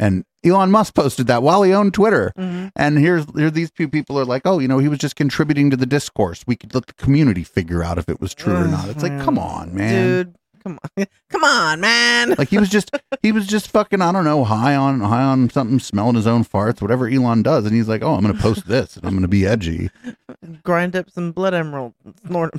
And 0.00 0.24
Elon 0.44 0.70
Musk 0.70 0.94
posted 0.94 1.26
that 1.26 1.42
while 1.42 1.62
he 1.64 1.72
owned 1.72 1.92
Twitter. 1.92 2.32
Mhm. 2.38 2.70
And 2.76 2.98
here's 2.98 3.26
here 3.34 3.50
these 3.50 3.70
two 3.72 3.88
people 3.88 4.18
are 4.18 4.24
like, 4.24 4.42
oh, 4.44 4.60
you 4.60 4.68
know, 4.68 4.78
he 4.78 4.86
was 4.88 4.98
just 5.00 5.16
contributing 5.16 5.70
to 5.70 5.76
the 5.76 5.86
discourse. 5.86 6.44
We 6.46 6.54
could 6.56 6.72
let 6.74 6.86
the 6.86 6.92
community 6.92 7.42
figure 7.42 7.82
out 7.82 7.98
if 7.98 8.08
it 8.08 8.20
was 8.20 8.32
true 8.34 8.54
or 8.54 8.68
not. 8.68 8.88
It's 8.88 9.02
like, 9.02 9.18
come 9.20 9.38
on, 9.38 9.74
man. 9.74 10.04
Dude, 10.04 10.34
come 10.62 10.78
on. 10.96 11.06
Come 11.30 11.44
on, 11.44 11.80
man. 11.80 12.34
Like 12.38 12.48
he 12.48 12.58
was 12.58 12.68
just 12.68 12.90
he 13.22 13.32
was 13.32 13.46
just 13.46 13.68
fucking 13.70 14.00
I 14.00 14.12
don't 14.12 14.24
know 14.24 14.44
high 14.44 14.74
on 14.76 15.00
high 15.00 15.22
on 15.22 15.50
something, 15.50 15.78
smelling 15.80 16.14
his 16.14 16.26
own 16.26 16.44
farts, 16.44 16.80
whatever 16.80 17.08
Elon 17.08 17.42
does, 17.42 17.64
and 17.66 17.74
he's 17.74 17.88
like, 17.88 18.02
oh, 18.02 18.14
I'm 18.14 18.22
gonna 18.22 18.34
post 18.34 18.66
this 18.68 18.96
and 18.96 19.04
I'm 19.04 19.14
gonna 19.14 19.28
be 19.28 19.46
edgy. 19.46 19.90
Grind 20.62 20.94
up 20.96 21.10
some 21.10 21.32
blood 21.32 21.54
emerald. 21.54 21.94
Snort. 22.26 22.54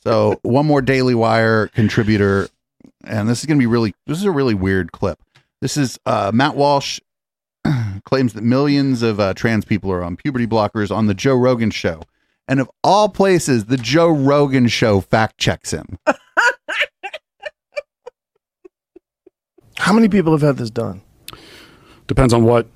So 0.00 0.38
one 0.42 0.66
more 0.66 0.80
Daily 0.82 1.14
Wire 1.14 1.68
contributor, 1.68 2.48
and 3.04 3.28
this 3.28 3.40
is 3.40 3.46
gonna 3.46 3.58
be 3.58 3.66
really 3.66 3.94
this 4.06 4.18
is 4.18 4.24
a 4.24 4.30
really 4.30 4.54
weird 4.54 4.92
clip. 4.92 5.18
This 5.60 5.76
is 5.76 5.98
uh, 6.06 6.30
Matt 6.34 6.56
Walsh 6.56 7.00
claims 8.04 8.32
that 8.34 8.42
millions 8.42 9.02
of 9.02 9.20
uh, 9.20 9.34
trans 9.34 9.64
people 9.64 9.90
are 9.92 10.02
on 10.02 10.16
puberty 10.16 10.46
blockers 10.46 10.94
on 10.94 11.06
the 11.06 11.14
Joe 11.14 11.34
Rogan 11.36 11.70
show, 11.70 12.02
and 12.48 12.60
of 12.60 12.70
all 12.82 13.08
places, 13.08 13.66
the 13.66 13.76
Joe 13.76 14.08
Rogan 14.08 14.68
show 14.68 15.00
fact 15.00 15.38
checks 15.38 15.72
him. 15.72 15.98
How 19.76 19.92
many 19.92 20.08
people 20.08 20.32
have 20.32 20.42
had 20.42 20.58
this 20.58 20.70
done? 20.70 21.02
Depends 22.06 22.32
on 22.32 22.44
what. 22.44 22.68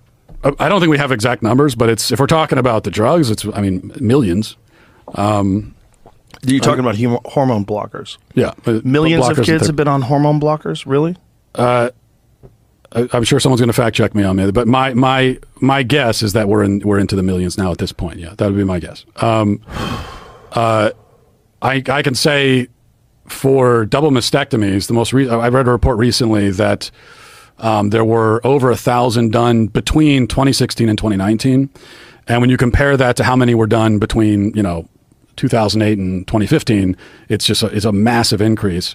I 0.42 0.52
I 0.58 0.68
don't 0.68 0.80
think 0.80 0.90
we 0.90 0.98
have 0.98 1.12
exact 1.12 1.40
numbers, 1.42 1.76
but 1.76 1.88
it's 1.88 2.10
if 2.10 2.18
we're 2.18 2.26
talking 2.26 2.58
about 2.58 2.82
the 2.84 2.90
drugs, 2.90 3.30
it's 3.30 3.46
I 3.54 3.60
mean 3.60 3.92
millions. 4.00 4.56
Um, 5.14 5.75
You're 6.42 6.60
talking 6.60 6.80
about 6.80 6.96
hum- 6.98 7.18
hormone 7.24 7.64
blockers. 7.64 8.18
yeah, 8.34 8.52
Millions 8.84 9.24
blockers 9.24 9.38
of 9.38 9.44
kids 9.46 9.66
have 9.66 9.76
been 9.76 9.88
on 9.88 10.02
hormone 10.02 10.40
blockers. 10.40 10.84
Really? 10.86 11.16
Uh, 11.54 11.90
I- 12.92 13.08
I'm 13.12 13.24
sure 13.24 13.40
someone's 13.40 13.60
going 13.60 13.68
to 13.68 13.72
fact 13.74 13.96
check 13.96 14.14
me 14.14 14.22
on 14.22 14.36
that, 14.36 14.52
but 14.52 14.68
my 14.68 14.94
my 14.94 15.38
my 15.60 15.82
guess 15.82 16.22
is 16.22 16.32
that 16.34 16.48
we're 16.48 16.62
in 16.62 16.80
we're 16.80 16.98
into 16.98 17.16
the 17.16 17.22
millions 17.22 17.58
now 17.58 17.70
at 17.72 17.78
this 17.78 17.92
point. 17.92 18.18
Yeah, 18.18 18.34
that 18.36 18.46
would 18.46 18.56
be 18.56 18.64
my 18.64 18.78
guess. 18.78 19.04
Um, 19.16 19.60
uh, 20.52 20.90
I 21.62 21.82
I 21.88 22.02
can 22.02 22.14
say 22.14 22.68
for 23.26 23.84
double 23.86 24.10
mastectomies, 24.10 24.86
the 24.86 24.94
most 24.94 25.12
re- 25.12 25.28
I 25.28 25.48
read 25.48 25.66
a 25.66 25.70
report 25.72 25.98
recently 25.98 26.50
that 26.52 26.90
um, 27.58 27.90
there 27.90 28.04
were 28.04 28.40
over 28.46 28.70
a 28.70 28.76
thousand 28.76 29.32
done 29.32 29.66
between 29.66 30.26
2016 30.28 30.88
and 30.88 30.96
2019, 30.98 31.68
and 32.28 32.40
when 32.40 32.50
you 32.50 32.56
compare 32.56 32.96
that 32.96 33.16
to 33.16 33.24
how 33.24 33.34
many 33.34 33.54
were 33.54 33.66
done 33.66 33.98
between 33.98 34.54
you 34.54 34.62
know 34.62 34.88
2008 35.36 35.98
and 35.98 36.26
2015, 36.26 36.96
it's 37.28 37.44
just 37.44 37.62
a, 37.62 37.66
it's 37.66 37.84
a 37.84 37.92
massive 37.92 38.40
increase. 38.40 38.94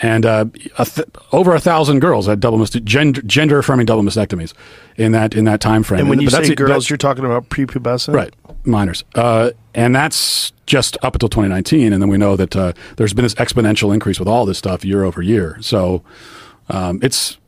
And 0.00 0.26
uh, 0.26 0.46
a 0.78 0.84
th- 0.84 1.08
over 1.32 1.54
a 1.54 1.60
thousand 1.60 2.00
girls 2.00 2.26
had 2.26 2.40
double 2.40 2.58
mast- 2.58 2.82
gender, 2.84 3.22
gender 3.22 3.58
affirming 3.58 3.86
double 3.86 4.02
mastectomies 4.02 4.52
in 4.96 5.12
that 5.12 5.34
in 5.34 5.44
that 5.44 5.60
time 5.60 5.84
frame. 5.84 6.00
And 6.00 6.08
when 6.08 6.20
you 6.20 6.30
But 6.30 6.44
say 6.44 6.54
girls, 6.54 6.90
you're 6.90 6.96
talking 6.96 7.24
about 7.24 7.48
prepubescent, 7.48 8.12
Right, 8.12 8.34
minors. 8.64 9.04
Uh, 9.14 9.52
and 9.72 9.94
that's 9.94 10.52
just 10.66 10.96
up 11.04 11.14
until 11.14 11.28
2019. 11.28 11.92
And 11.92 12.02
then 12.02 12.08
we 12.08 12.18
know 12.18 12.34
that 12.36 12.56
uh, 12.56 12.72
there's 12.96 13.14
been 13.14 13.24
this 13.24 13.34
exponential 13.34 13.94
increase 13.94 14.18
with 14.18 14.28
all 14.28 14.46
this 14.46 14.58
stuff 14.58 14.84
year 14.84 15.04
over 15.04 15.22
year. 15.22 15.58
So 15.60 16.02
um, 16.70 16.98
it's 17.02 17.38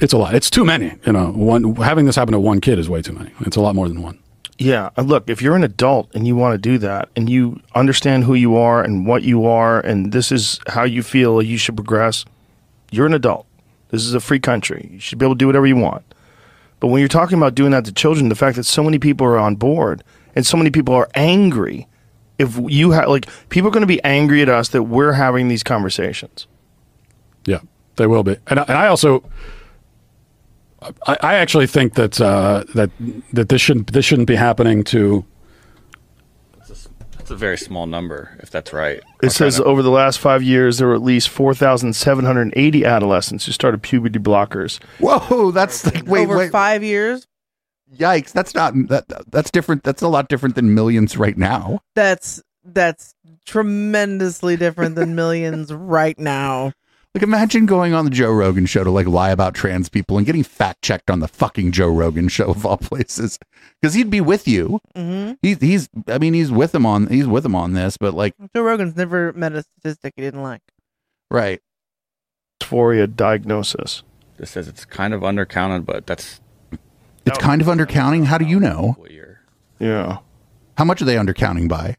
it's 0.00 0.12
a 0.12 0.18
lot. 0.18 0.34
It's 0.34 0.50
too 0.50 0.64
many. 0.64 0.94
You 1.06 1.12
know, 1.12 1.30
one 1.32 1.74
having 1.76 2.04
this 2.04 2.16
happen 2.16 2.32
to 2.32 2.40
one 2.40 2.60
kid 2.60 2.78
is 2.78 2.88
way 2.88 3.00
too 3.00 3.12
many. 3.12 3.30
It's 3.40 3.56
a 3.56 3.60
lot 3.60 3.74
more 3.74 3.88
than 3.88 4.02
one. 4.02 4.18
Yeah. 4.58 4.90
Uh, 4.96 5.02
look, 5.02 5.28
if 5.28 5.42
you're 5.42 5.56
an 5.56 5.64
adult 5.64 6.14
and 6.14 6.26
you 6.26 6.36
want 6.36 6.54
to 6.54 6.58
do 6.58 6.78
that 6.78 7.08
and 7.16 7.28
you 7.28 7.60
understand 7.74 8.24
who 8.24 8.34
you 8.34 8.56
are 8.56 8.82
and 8.82 9.06
what 9.06 9.22
you 9.22 9.46
are 9.46 9.80
and 9.80 10.12
this 10.12 10.30
is 10.30 10.60
how 10.68 10.84
you 10.84 11.02
feel 11.02 11.42
you 11.42 11.58
should 11.58 11.76
progress, 11.76 12.24
you're 12.90 13.06
an 13.06 13.14
adult. 13.14 13.46
This 13.90 14.04
is 14.04 14.14
a 14.14 14.20
free 14.20 14.38
country. 14.40 14.88
You 14.92 15.00
should 15.00 15.18
be 15.18 15.26
able 15.26 15.34
to 15.34 15.38
do 15.38 15.46
whatever 15.46 15.66
you 15.66 15.76
want. 15.76 16.04
But 16.80 16.88
when 16.88 17.00
you're 17.00 17.08
talking 17.08 17.38
about 17.38 17.54
doing 17.54 17.70
that 17.72 17.84
to 17.86 17.92
children, 17.92 18.28
the 18.28 18.34
fact 18.34 18.56
that 18.56 18.64
so 18.64 18.82
many 18.84 18.98
people 18.98 19.26
are 19.26 19.38
on 19.38 19.56
board 19.56 20.02
and 20.36 20.44
so 20.46 20.56
many 20.56 20.70
people 20.70 20.94
are 20.94 21.08
angry, 21.14 21.86
if 22.38 22.58
you 22.68 22.90
have 22.92 23.08
like 23.08 23.26
people 23.48 23.68
are 23.68 23.72
going 23.72 23.82
to 23.82 23.86
be 23.86 24.02
angry 24.04 24.42
at 24.42 24.48
us 24.48 24.68
that 24.70 24.82
we're 24.84 25.12
having 25.12 25.48
these 25.48 25.62
conversations. 25.62 26.46
Yeah, 27.46 27.60
they 27.96 28.06
will 28.06 28.22
be. 28.24 28.36
And, 28.48 28.58
I- 28.60 28.64
and 28.64 28.76
I 28.78 28.86
also, 28.88 29.22
I, 31.06 31.16
I 31.20 31.34
actually 31.34 31.66
think 31.66 31.94
that 31.94 32.20
uh, 32.20 32.64
that 32.74 32.90
that 33.32 33.48
this 33.48 33.60
shouldn't 33.60 33.92
this 33.92 34.04
shouldn't 34.04 34.28
be 34.28 34.36
happening 34.36 34.84
to. 34.84 35.24
That's 37.24 37.30
a 37.30 37.36
very 37.36 37.56
small 37.56 37.86
number, 37.86 38.36
if 38.42 38.50
that's 38.50 38.70
right. 38.74 39.00
It 39.22 39.30
says 39.30 39.58
over 39.58 39.82
the 39.82 39.90
last 39.90 40.18
five 40.18 40.42
years, 40.42 40.76
there 40.76 40.88
were 40.88 40.94
at 40.94 41.02
least 41.02 41.30
4,780 41.30 42.84
adolescents 42.84 43.46
who 43.46 43.52
started 43.52 43.82
puberty 43.82 44.18
blockers. 44.18 44.78
Whoa, 44.98 45.50
that's 45.50 45.86
like, 45.86 46.06
wait, 46.06 46.24
Over 46.24 46.36
wait. 46.36 46.52
five 46.52 46.82
years. 46.82 47.26
Yikes! 47.96 48.32
That's 48.32 48.54
not 48.54 48.74
that. 48.88 49.06
That's 49.30 49.50
different. 49.50 49.84
That's 49.84 50.02
a 50.02 50.08
lot 50.08 50.28
different 50.28 50.54
than 50.54 50.74
millions 50.74 51.16
right 51.16 51.38
now. 51.38 51.80
That's 51.94 52.42
that's 52.62 53.14
tremendously 53.46 54.58
different 54.58 54.94
than 54.96 55.14
millions 55.14 55.72
right 55.72 56.18
now. 56.18 56.72
Like, 57.14 57.22
imagine 57.22 57.64
going 57.66 57.94
on 57.94 58.04
the 58.04 58.10
Joe 58.10 58.32
Rogan 58.32 58.66
show 58.66 58.82
to 58.82 58.90
like 58.90 59.06
lie 59.06 59.30
about 59.30 59.54
trans 59.54 59.88
people 59.88 60.16
and 60.18 60.26
getting 60.26 60.42
fact 60.42 60.82
checked 60.82 61.10
on 61.10 61.20
the 61.20 61.28
fucking 61.28 61.70
Joe 61.70 61.88
Rogan 61.88 62.26
show 62.28 62.50
of 62.50 62.66
all 62.66 62.76
places, 62.90 63.38
because 63.80 63.94
he'd 63.94 64.10
be 64.10 64.20
with 64.20 64.48
you. 64.48 64.80
Mhm. 64.96 65.38
He's 65.40 65.60
he's. 65.60 65.88
I 66.08 66.18
mean, 66.18 66.34
he's 66.34 66.50
with 66.50 66.74
him 66.74 66.84
on. 66.84 67.06
He's 67.06 67.28
with 67.28 67.44
him 67.46 67.54
on 67.54 67.74
this, 67.74 67.96
but 67.96 68.14
like, 68.14 68.34
Joe 68.54 68.62
Rogan's 68.62 68.96
never 68.96 69.32
met 69.34 69.52
a 69.52 69.62
statistic 69.62 70.14
he 70.16 70.22
didn't 70.22 70.42
like. 70.42 70.62
right. 71.30 71.60
Dysphoria 72.60 73.14
diagnosis. 73.14 74.02
This 74.38 74.50
says 74.50 74.66
it's 74.68 74.84
kind 74.84 75.12
of 75.14 75.20
undercounted, 75.20 75.84
but 75.84 76.06
that's 76.06 76.40
It's 77.26 77.38
kind 77.38 77.60
of 77.60 77.68
undercounting. 77.68 78.24
How 78.24 78.38
do 78.38 78.44
you 78.44 78.58
know? 78.58 78.96
Yeah. 79.78 80.18
How 80.78 80.84
much 80.84 81.00
are 81.02 81.04
they 81.04 81.16
undercounting 81.16 81.68
by? 81.68 81.96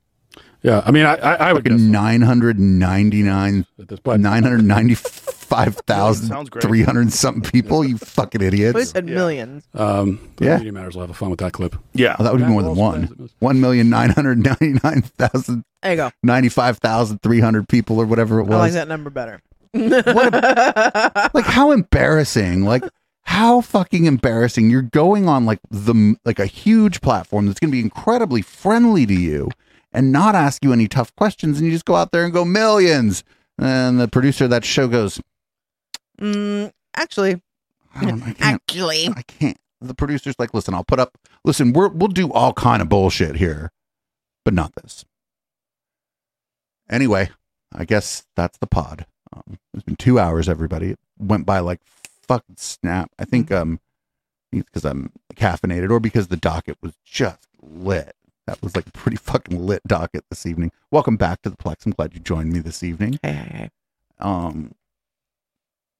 Yeah, 0.66 0.82
I 0.84 0.92
mean, 0.92 1.06
I 1.06 1.16
I, 1.16 1.34
I 1.50 1.54
would 1.54 1.70
nine 1.72 2.22
hundred 2.22 2.60
ninety 2.60 3.22
nine, 3.22 3.66
nine 4.06 4.44
hundred 4.44 4.64
ninety 4.64 4.96
five 4.96 5.76
thousand 5.86 6.50
three 6.60 6.82
hundred 6.82 7.14
something 7.14 7.44
people. 7.52 7.86
You 7.86 7.98
fucking 8.00 8.40
But 8.40 8.54
he 8.54 8.64
idiots. 8.66 8.90
said 8.92 9.06
millions. 9.06 9.64
Um, 9.76 10.20
Yeah. 10.40 10.58
Media 10.58 10.72
Matters 10.72 10.96
will 10.96 11.06
have 11.06 11.16
fun 11.16 11.30
with 11.30 11.40
that 11.40 11.54
clip. 11.54 11.76
Yeah, 11.94 12.16
Oh, 12.18 12.24
that 12.24 12.34
would 12.34 12.42
be 12.42 12.48
more 12.48 12.64
than 12.64 12.76
one. 12.76 13.30
One 13.40 13.62
million 13.62 13.90
nine 13.92 14.10
hundred 14.10 14.40
ninety 14.40 14.80
nine 14.84 15.04
thousand 15.04 15.64
There 15.84 15.92
you 15.92 15.98
go. 15.98 16.12
ninety 16.24 16.50
five 16.50 16.80
thousand 16.80 17.22
three 17.22 17.40
hundred 17.42 17.70
people 17.70 18.00
or 18.02 18.06
whatever 18.08 18.40
it 18.40 18.46
was. 18.46 18.56
I 18.56 18.58
like 18.60 18.74
that 18.74 18.88
number 18.88 19.10
better. 19.12 19.42
like 19.76 21.46
how 21.46 21.72
embarrassing 21.72 22.64
like 22.64 22.84
how 23.24 23.62
fucking 23.62 24.06
embarrassing 24.06 24.70
you're 24.70 24.82
going 24.82 25.28
on 25.28 25.46
like 25.46 25.60
the 25.70 26.16
like 26.26 26.40
a 26.40 26.46
huge 26.46 27.02
platform 27.02 27.46
that's 27.48 27.60
going 27.60 27.70
to 27.70 27.76
be 27.76 27.82
incredibly 27.82 28.42
friendly 28.42 29.06
to 29.06 29.14
you 29.14 29.50
and 29.96 30.12
not 30.12 30.36
ask 30.36 30.64
you 30.64 30.74
any 30.74 30.88
tough 30.88 31.16
questions 31.16 31.58
and 31.58 31.66
you 31.66 31.72
just 31.72 31.86
go 31.86 31.96
out 31.96 32.12
there 32.12 32.26
and 32.26 32.34
go 32.34 32.44
millions. 32.46 33.24
And 33.58 34.00
the 34.00 34.10
producer 34.10 34.44
of 34.44 34.50
that 34.52 34.66
show 34.66 34.88
goes 34.88 35.20
Mm, 36.20 36.72
actually, 36.96 37.42
I 37.94 38.06
don't, 38.06 38.22
I 38.24 38.32
can't, 38.34 38.42
actually, 38.42 39.08
I 39.10 39.22
can't. 39.24 39.58
The 39.82 39.94
producer's 39.94 40.36
like 40.40 40.54
listen 40.54 40.74
i'll 40.74 40.84
put 40.86 41.00
up 41.00 41.18
listen 41.44 41.74
we're, 41.74 41.90
we'll 41.90 42.08
do 42.08 42.32
all 42.32 42.54
kind 42.54 42.82
of 42.82 42.90
bullshit 42.90 43.36
here 43.36 43.72
but 44.44 44.54
not 44.54 44.74
this. 44.82 45.06
Anyway 46.90 47.30
i 47.74 47.86
guess 47.86 48.26
that's 48.36 48.58
the 48.58 48.68
pod. 48.68 49.06
Um, 49.36 49.60
it's 49.74 49.84
been 49.84 49.98
two 49.98 50.20
hours 50.20 50.48
everybody. 50.48 50.92
It 50.92 51.00
went 51.20 51.46
by 51.46 51.60
like 51.60 51.82
fucking 52.28 52.56
snap. 52.58 53.12
I 53.20 53.26
think 53.26 53.52
um 53.52 53.80
because 54.52 54.86
i'm 54.86 55.12
caffeinated 55.36 55.90
or 55.90 56.00
because 56.00 56.30
the 56.30 56.38
docket 56.38 56.78
was 56.82 56.94
just 57.04 57.48
lit 57.62 58.16
that 58.48 58.62
was 58.62 58.76
like 58.76 58.88
a 58.88 58.92
pretty 58.92 59.18
fucking 59.18 59.60
lit 59.66 59.82
docket 59.88 60.24
this 60.30 60.46
evening 60.46 60.72
welcome 60.92 61.18
back 61.18 61.42
to 61.42 61.50
the 61.50 61.58
plex 61.58 61.86
i'm 61.86 61.92
glad 61.92 62.14
you 62.14 62.20
joined 62.20 62.52
me 62.52 62.60
this 62.60 62.84
evening 62.84 63.20
hey 63.22 63.34
hey 63.34 63.50
hey 63.58 63.70
um 64.20 64.74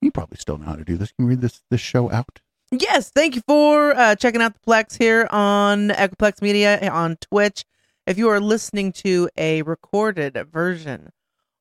you 0.02 0.12
probably 0.12 0.38
still 0.38 0.58
know 0.58 0.66
how 0.66 0.76
to 0.76 0.84
do 0.84 0.98
this 0.98 1.12
can 1.12 1.26
you 1.26 1.30
read 1.30 1.42
this 1.42 1.62
this 1.70 1.82
show 1.82 2.12
out 2.12 2.40
Yes, 2.72 3.12
thank 3.12 3.36
you 3.36 3.42
for 3.48 3.96
uh, 3.96 4.16
checking 4.16 4.42
out 4.42 4.54
the 4.54 4.60
Plex 4.60 4.98
here 4.98 5.28
on 5.30 5.90
Echoplex 5.90 6.42
Media 6.42 6.90
on 6.90 7.16
Twitch. 7.18 7.64
If 8.08 8.18
you 8.18 8.28
are 8.30 8.40
listening 8.40 8.92
to 8.94 9.30
a 9.38 9.62
recorded 9.62 10.38
version 10.52 11.12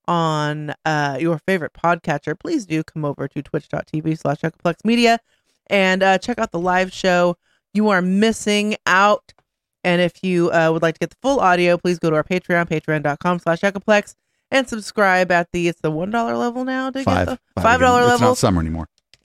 on 0.08 0.74
uh, 0.84 1.18
your 1.20 1.38
favorite 1.38 1.72
podcatcher, 1.74 2.38
please 2.38 2.64
do 2.64 2.82
come 2.82 3.04
over 3.04 3.28
to 3.28 3.42
twitch.tv 3.42 4.18
slash 4.18 4.40
Echoplex 4.40 4.76
Media 4.84 5.18
and 5.68 6.02
uh, 6.02 6.18
check 6.18 6.38
out 6.38 6.52
the 6.52 6.58
live 6.58 6.92
show. 6.92 7.36
You 7.74 7.90
are 7.90 8.02
missing 8.02 8.76
out. 8.86 9.34
And 9.84 10.00
if 10.00 10.24
you 10.24 10.50
uh, 10.50 10.70
would 10.72 10.82
like 10.82 10.94
to 10.94 10.98
get 11.00 11.10
the 11.10 11.16
full 11.22 11.38
audio, 11.40 11.76
please 11.76 11.98
go 11.98 12.10
to 12.10 12.16
our 12.16 12.24
Patreon, 12.24 12.66
patreon.com 12.68 13.38
slash 13.38 13.60
Echoplex, 13.60 14.14
and 14.50 14.66
subscribe 14.68 15.30
at 15.30 15.48
the, 15.52 15.68
it's 15.68 15.80
the 15.82 15.92
$1 15.92 16.38
level 16.38 16.64
now 16.64 16.90
to 16.90 17.02
five 17.04 17.28
get 17.28 17.38
the 17.54 17.60
Five 17.62 17.80
$5 17.80 17.84
again. 17.84 17.98
it's 18.00 18.08
level. 18.08 18.28
not 18.28 18.38
summer 18.38 18.60
anymore 18.60 18.88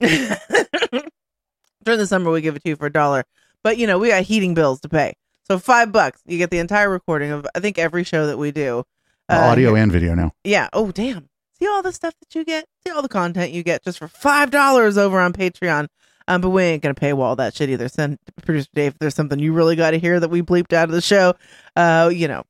During 1.84 1.98
the 1.98 2.06
summer, 2.06 2.30
we 2.30 2.40
give 2.42 2.56
it 2.56 2.62
to 2.64 2.68
you 2.68 2.76
for 2.76 2.86
a 2.86 2.92
dollar. 2.92 3.24
But 3.64 3.78
you 3.78 3.86
know, 3.86 3.98
we 3.98 4.08
got 4.08 4.22
heating 4.22 4.54
bills 4.54 4.80
to 4.82 4.88
pay. 4.88 5.14
So 5.46 5.58
five 5.58 5.92
bucks, 5.92 6.20
you 6.26 6.38
get 6.38 6.50
the 6.50 6.58
entire 6.58 6.88
recording 6.88 7.30
of 7.30 7.46
I 7.54 7.60
think 7.60 7.78
every 7.78 8.04
show 8.04 8.26
that 8.26 8.38
we 8.38 8.50
do. 8.52 8.84
Uh, 9.28 9.34
audio 9.36 9.74
and 9.76 9.90
video 9.92 10.14
now 10.14 10.32
Yeah. 10.44 10.68
Oh 10.72 10.90
damn. 10.92 11.28
See 11.58 11.66
all 11.66 11.82
the 11.82 11.92
stuff 11.92 12.14
that 12.20 12.34
you 12.38 12.44
get. 12.44 12.66
See 12.84 12.90
all 12.92 13.02
the 13.02 13.08
content 13.08 13.52
you 13.52 13.62
get 13.62 13.82
just 13.84 13.98
for 13.98 14.08
five 14.08 14.50
dollars 14.50 14.96
over 14.98 15.20
on 15.20 15.32
Patreon. 15.32 15.88
Um, 16.30 16.40
but 16.40 16.50
we 16.50 16.62
ain't 16.62 16.80
gonna 16.80 16.94
pay 16.94 17.12
all 17.12 17.34
that 17.34 17.54
shit 17.54 17.70
either. 17.70 17.88
Send 17.88 18.16
producer 18.42 18.68
Dave. 18.72 18.92
If 18.92 18.98
there's 19.00 19.16
something 19.16 19.40
you 19.40 19.52
really 19.52 19.74
got 19.74 19.90
to 19.90 19.98
hear 19.98 20.20
that 20.20 20.28
we 20.28 20.42
bleeped 20.42 20.72
out 20.72 20.88
of 20.88 20.94
the 20.94 21.00
show, 21.00 21.34
uh, 21.74 22.08
you 22.12 22.28
know, 22.28 22.44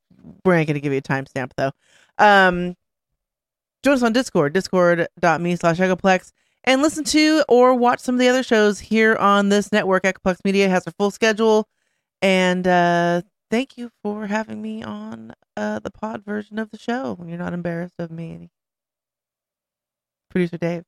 we 0.45 0.55
ain't 0.55 0.67
gonna 0.67 0.81
give 0.81 0.93
you 0.93 0.99
a 0.99 1.03
timestamp 1.03 1.53
though. 1.57 1.73
Um, 2.19 2.77
join 3.83 3.95
us 3.95 4.03
on 4.03 4.13
Discord, 4.13 4.53
discord.me 4.53 5.57
slash 5.57 5.79
Echoplex, 5.79 6.33
and 6.65 6.83
listen 6.83 7.05
to 7.05 7.43
or 7.49 7.75
watch 7.75 8.01
some 8.01 8.17
of 8.17 8.19
the 8.19 8.29
other 8.29 8.43
shows 8.43 8.79
here 8.79 9.17
on 9.17 9.49
this 9.49 9.73
network. 9.73 10.03
Echoplex 10.03 10.45
Media 10.45 10.69
has 10.69 10.87
a 10.87 10.93
full 10.93 11.11
schedule. 11.11 11.67
And 12.23 12.67
uh, 12.67 13.23
thank 13.51 13.79
you 13.79 13.91
for 14.03 14.27
having 14.27 14.61
me 14.61 14.83
on 14.83 15.33
uh, 15.57 15.79
the 15.79 15.91
pod 15.91 16.23
version 16.23 16.59
of 16.59 16.71
the 16.71 16.79
show. 16.79 17.19
You're 17.27 17.39
not 17.39 17.55
embarrassed 17.55 17.99
of 17.99 18.11
me. 18.11 18.51
Producer 20.29 20.59
Dave. 20.59 20.85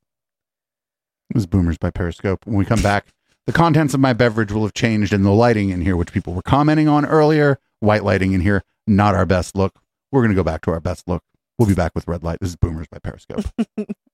Was 1.34 1.46
Boomers 1.46 1.78
by 1.78 1.90
Periscope. 1.90 2.46
When 2.46 2.56
we 2.56 2.64
come 2.64 2.82
back, 2.82 3.06
the 3.46 3.52
contents 3.52 3.94
of 3.94 4.00
my 4.00 4.12
beverage 4.12 4.52
will 4.52 4.62
have 4.62 4.74
changed, 4.74 5.12
and 5.12 5.24
the 5.24 5.30
lighting 5.30 5.70
in 5.70 5.80
here, 5.80 5.96
which 5.96 6.12
people 6.12 6.34
were 6.34 6.42
commenting 6.42 6.88
on 6.88 7.06
earlier, 7.06 7.58
white 7.80 8.04
lighting 8.04 8.32
in 8.32 8.40
here, 8.40 8.62
not 8.86 9.14
our 9.14 9.26
best 9.26 9.56
look. 9.56 9.80
We're 10.10 10.20
going 10.20 10.30
to 10.30 10.36
go 10.36 10.44
back 10.44 10.60
to 10.62 10.70
our 10.70 10.80
best 10.80 11.08
look. 11.08 11.22
We'll 11.58 11.68
be 11.68 11.74
back 11.74 11.92
with 11.94 12.06
Red 12.06 12.22
Light. 12.22 12.38
This 12.40 12.50
is 12.50 12.56
Boomers 12.56 12.86
by 12.88 12.98
Periscope. 12.98 13.44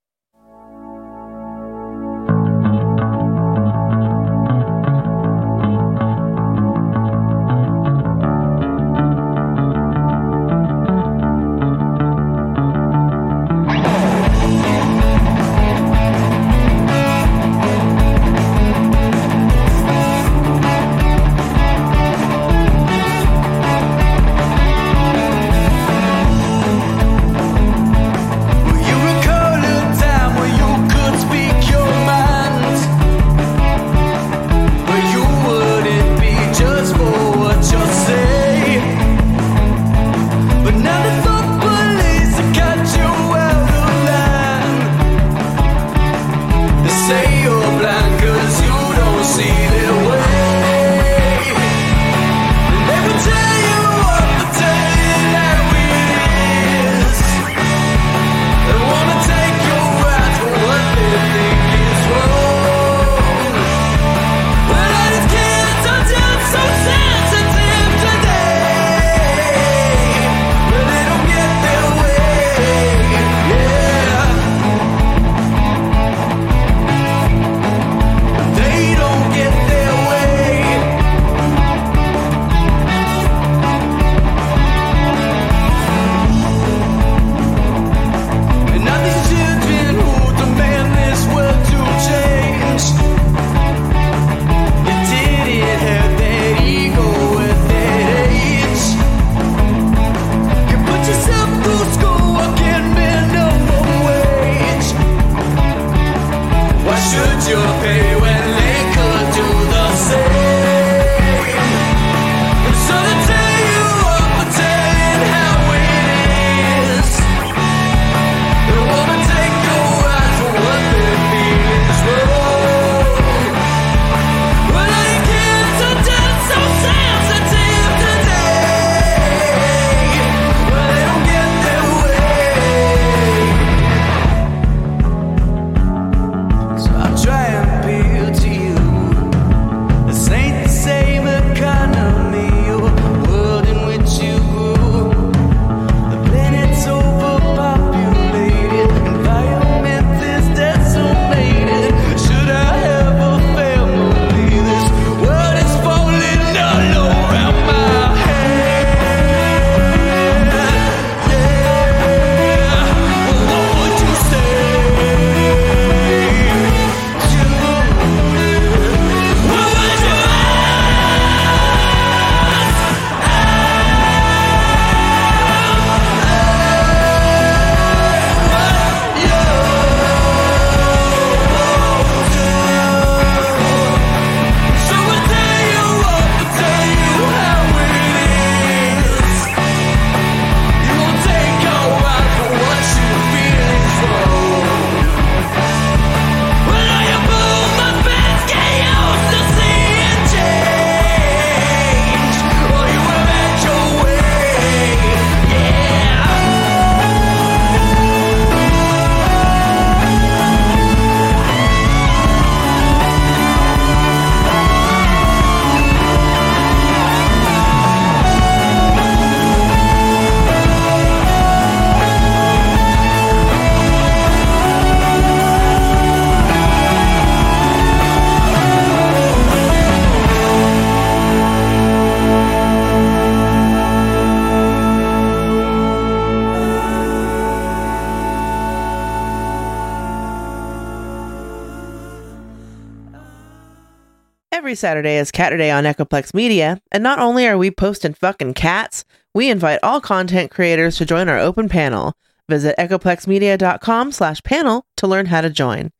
Saturday 244.79 245.19
is 245.19 245.33
Catterday 245.33 245.77
on 245.77 245.85
Echoplex 245.85 246.33
Media, 246.33 246.81
and 246.93 247.03
not 247.03 247.19
only 247.19 247.47
are 247.47 247.59
we 247.59 247.71
posting 247.71 248.15
fucking 248.15 248.55
cats, 248.55 249.05
we 249.35 249.51
invite 249.51 249.81
all 249.83 250.01
content 250.01 250.51
creators 250.51 250.97
to 250.97 251.05
join 251.05 251.29
our 251.29 251.39
open 251.39 251.69
panel. 251.69 252.15
Visit 252.49 252.77
echoplexmedia.com 252.79 254.13
slash 254.13 254.43
panel 254.43 254.87
to 254.97 255.07
learn 255.07 255.27
how 255.27 255.41
to 255.41 255.51
join. 255.51 255.91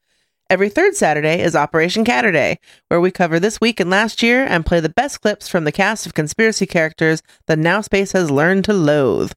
Every 0.49 0.71
third 0.71 0.95
Saturday 0.97 1.43
is 1.43 1.55
Operation 1.55 2.05
Catterday, 2.05 2.57
where 2.89 3.01
we 3.01 3.11
cover 3.11 3.39
this 3.39 3.61
week 3.61 3.81
and 3.81 3.91
last 3.91 4.23
year 4.23 4.47
and 4.49 4.65
play 4.65 4.81
the 4.81 4.89
best 4.89 5.21
clips 5.21 5.47
from 5.47 5.65
the 5.65 5.73
cast 5.73 6.07
of 6.07 6.15
conspiracy 6.15 6.65
characters 6.65 7.21
that 7.47 7.59
Now 7.59 7.83
Space 7.83 8.13
has 8.13 8.31
learned 8.31 8.65
to 8.65 8.73
loathe. 8.73 9.33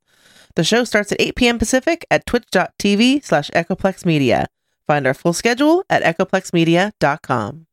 The 0.56 0.64
show 0.64 0.84
starts 0.84 1.12
at 1.12 1.20
8 1.20 1.36
p.m. 1.36 1.60
Pacific 1.60 2.06
at 2.10 2.26
twitch.tv 2.26 3.26
slash 3.26 3.50
echoplexmedia. 3.52 4.46
Find 4.88 5.06
our 5.06 5.14
full 5.14 5.34
schedule 5.34 5.84
at 5.90 6.04
echoplexmedia.com. 6.04 7.68